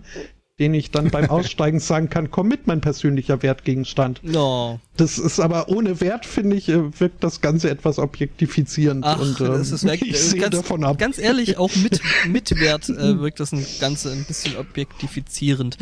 den 0.59 0.73
ich 0.73 0.91
dann 0.91 1.11
beim 1.11 1.29
Aussteigen 1.31 1.81
sagen 1.81 2.09
kann, 2.09 2.31
komm 2.31 2.49
mit, 2.49 2.67
mein 2.67 2.81
persönlicher 2.81 3.43
Wertgegenstand. 3.43 4.21
No. 4.23 4.81
Das 4.97 5.19
ist 5.19 5.39
aber 5.39 5.69
ohne 5.69 6.01
Wert, 6.01 6.25
finde 6.25 6.57
ich, 6.57 6.69
äh, 6.69 6.99
wirkt 6.99 7.23
das 7.23 7.43
Ganze 7.43 7.69
etwas 7.71 7.99
objektifizierend. 7.99 9.05
Ach, 9.05 9.21
und, 9.21 9.41
ähm, 9.41 9.49
das 9.49 9.71
ist 9.71 9.85
weg. 9.85 10.01
ich 10.07 10.19
sehe 10.19 10.41
ganz, 10.41 10.57
davon 10.57 10.85
ab. 10.85 10.99
Ganz 10.99 11.19
ehrlich, 11.19 11.59
auch 11.59 11.75
mit, 11.77 12.01
mit 12.29 12.59
Wert 12.59 12.89
äh, 12.89 13.21
wirkt 13.21 13.41
das 13.41 13.53
Ganze 13.81 14.13
ein 14.13 14.25
bisschen 14.25 14.57
objektifizierend. 14.57 15.77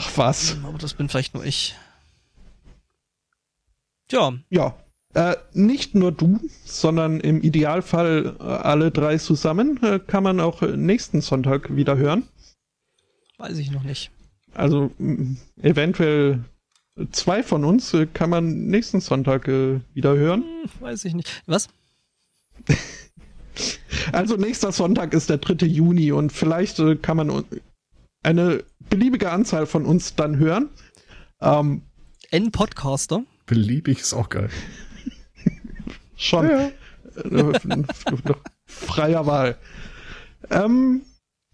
Ach 0.00 0.10
was. 0.16 0.56
Aber 0.64 0.78
das 0.78 0.94
bin 0.94 1.08
vielleicht 1.08 1.34
nur 1.34 1.44
ich. 1.44 1.74
Tja. 4.08 4.32
Ja. 4.50 4.76
Äh, 5.14 5.36
nicht 5.52 5.94
nur 5.94 6.10
du, 6.12 6.40
sondern 6.64 7.20
im 7.20 7.42
Idealfall 7.42 8.36
äh, 8.40 8.42
alle 8.42 8.90
drei 8.90 9.18
zusammen 9.18 9.82
äh, 9.82 9.98
kann 9.98 10.22
man 10.22 10.40
auch 10.40 10.62
nächsten 10.62 11.20
Sonntag 11.20 11.76
wieder 11.76 11.98
hören. 11.98 12.26
Weiß 13.36 13.58
ich 13.58 13.70
noch 13.70 13.82
nicht. 13.82 14.10
Also 14.54 14.90
eventuell 15.60 16.44
zwei 17.10 17.42
von 17.42 17.64
uns 17.64 17.92
äh, 17.92 18.06
kann 18.06 18.30
man 18.30 18.66
nächsten 18.66 19.00
Sonntag 19.00 19.48
äh, 19.48 19.80
wieder 19.92 20.16
hören. 20.16 20.44
Hm, 20.44 20.70
weiß 20.80 21.04
ich 21.04 21.14
nicht. 21.14 21.42
Was? 21.46 21.68
Also 24.12 24.36
nächster 24.36 24.72
Sonntag 24.72 25.12
ist 25.12 25.28
der 25.28 25.36
3. 25.36 25.66
Juni 25.66 26.10
und 26.10 26.32
vielleicht 26.32 26.78
äh, 26.78 26.96
kann 26.96 27.18
man 27.18 27.44
eine 28.22 28.64
beliebige 28.90 29.30
Anzahl 29.30 29.66
von 29.66 29.84
uns 29.86 30.14
dann 30.14 30.38
hören. 30.38 30.70
Ähm, 31.40 31.82
N-Podcaster. 32.30 33.24
Beliebig 33.46 34.00
ist 34.00 34.14
auch 34.14 34.28
geil. 34.28 34.50
schon. 36.16 36.48
Ja. 36.48 36.70
Äh, 37.16 37.60
freier 38.66 39.26
Wahl. 39.26 39.58
Ähm, 40.50 41.02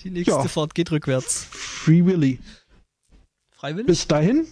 Die 0.01 0.11
nächste 0.11 0.33
Ja. 0.33 0.45
Fahrt 0.45 0.75
geht 0.75 0.91
rückwärts. 0.93 1.47
Free 1.51 2.05
Willy. 2.05 2.39
Freiwillig? 3.51 3.87
Bis 3.87 4.07
dahin, 4.07 4.47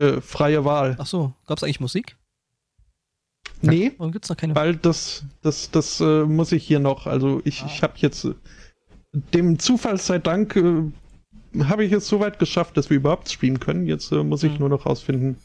äh, 0.00 0.20
freie 0.22 0.64
Wahl. 0.64 0.96
Ach 0.98 1.06
so, 1.06 1.34
gab's 1.46 1.62
eigentlich 1.62 1.80
Musik? 1.80 2.16
Nee, 3.60 3.92
Warum 3.98 4.12
gibt's 4.12 4.28
noch 4.30 4.36
keine? 4.36 4.54
weil 4.54 4.76
das, 4.76 5.24
das, 5.42 5.70
das 5.70 6.00
äh, 6.00 6.24
muss 6.24 6.52
ich 6.52 6.64
hier 6.66 6.78
noch. 6.78 7.06
Also 7.06 7.42
ich, 7.44 7.64
ich 7.66 7.82
habe 7.82 7.94
jetzt 7.96 8.26
dem 9.12 9.58
Zufall 9.58 9.98
sei 9.98 10.18
Dank 10.18 10.56
äh, 10.56 10.82
habe 11.64 11.84
ich 11.84 11.92
es 11.92 12.06
so 12.08 12.20
weit 12.20 12.38
geschafft, 12.38 12.76
dass 12.76 12.90
wir 12.90 12.96
überhaupt 12.96 13.30
streamen 13.30 13.60
können. 13.60 13.86
Jetzt 13.86 14.12
äh, 14.12 14.22
muss 14.22 14.42
ich 14.42 14.52
Hm. 14.52 14.60
nur 14.60 14.68
noch 14.68 14.86
rausfinden, 14.86 15.36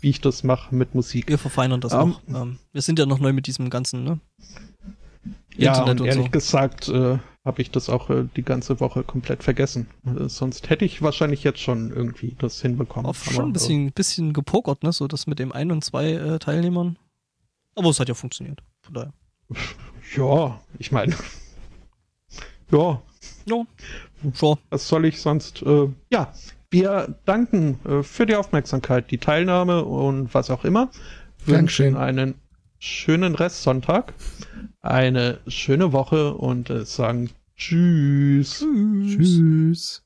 wie 0.00 0.10
ich 0.10 0.20
das 0.20 0.44
mache 0.44 0.74
mit 0.74 0.94
Musik. 0.94 1.28
Wir 1.28 1.38
verfeinern 1.38 1.80
das 1.80 1.92
Ähm, 1.92 2.16
noch. 2.28 2.42
Ähm, 2.42 2.58
wir 2.72 2.82
sind 2.82 2.98
ja 2.98 3.06
noch 3.06 3.18
neu 3.20 3.32
mit 3.32 3.46
diesem 3.46 3.70
ganzen, 3.70 4.04
ne? 4.04 4.20
Ja, 5.56 5.72
Internet 5.72 5.90
und 5.92 6.00
und 6.02 6.06
ehrlich 6.06 6.24
so. 6.26 6.30
gesagt 6.30 6.88
äh, 6.88 7.18
habe 7.44 7.60
ich 7.62 7.70
das 7.70 7.88
auch 7.90 8.08
äh, 8.08 8.24
die 8.36 8.42
ganze 8.42 8.80
Woche 8.80 9.02
komplett 9.02 9.42
vergessen. 9.42 9.88
Äh, 10.06 10.28
sonst 10.28 10.70
hätte 10.70 10.84
ich 10.84 11.02
wahrscheinlich 11.02 11.42
jetzt 11.44 11.58
schon 11.60 11.90
irgendwie 11.90 12.36
das 12.38 12.60
hinbekommen. 12.62 13.06
Auf 13.06 13.22
Aber, 13.26 13.34
schon 13.34 13.48
ein 13.50 13.52
bisschen, 13.52 13.92
bisschen 13.92 14.32
gepokert, 14.32 14.82
ne? 14.82 14.92
So 14.92 15.06
das 15.08 15.26
mit 15.26 15.38
dem 15.38 15.52
ein 15.52 15.70
und 15.72 15.84
zwei 15.84 16.12
äh, 16.12 16.38
Teilnehmern. 16.38 16.96
Aber 17.74 17.88
es 17.90 18.00
hat 18.00 18.08
ja 18.08 18.14
funktioniert. 18.14 18.62
Von 18.82 18.94
daher. 18.94 19.12
Äh, 19.50 19.56
ja, 20.16 20.60
ich 20.78 20.92
meine, 20.92 21.14
ja, 22.70 23.02
Ja. 23.46 23.64
Sure. 24.34 24.58
was 24.70 24.88
soll 24.88 25.04
ich 25.04 25.20
sonst? 25.20 25.62
Äh, 25.62 25.88
ja, 26.10 26.32
wir 26.70 27.16
danken 27.24 27.80
äh, 27.84 28.02
für 28.02 28.26
die 28.26 28.36
Aufmerksamkeit, 28.36 29.10
die 29.10 29.18
Teilnahme 29.18 29.84
und 29.84 30.32
was 30.34 30.50
auch 30.50 30.64
immer. 30.64 30.90
Dankeschön. 31.46 31.94
Wünschen 31.94 31.96
einen 31.96 32.34
schönen 32.78 33.34
Restsonntag, 33.34 34.14
eine 34.80 35.38
schöne 35.46 35.92
Woche 35.92 36.34
und 36.34 36.70
äh, 36.70 36.84
sagen 36.84 37.30
Tschüss. 37.56 38.60
Tschüss. 38.60 39.16
Tschüss. 39.16 39.98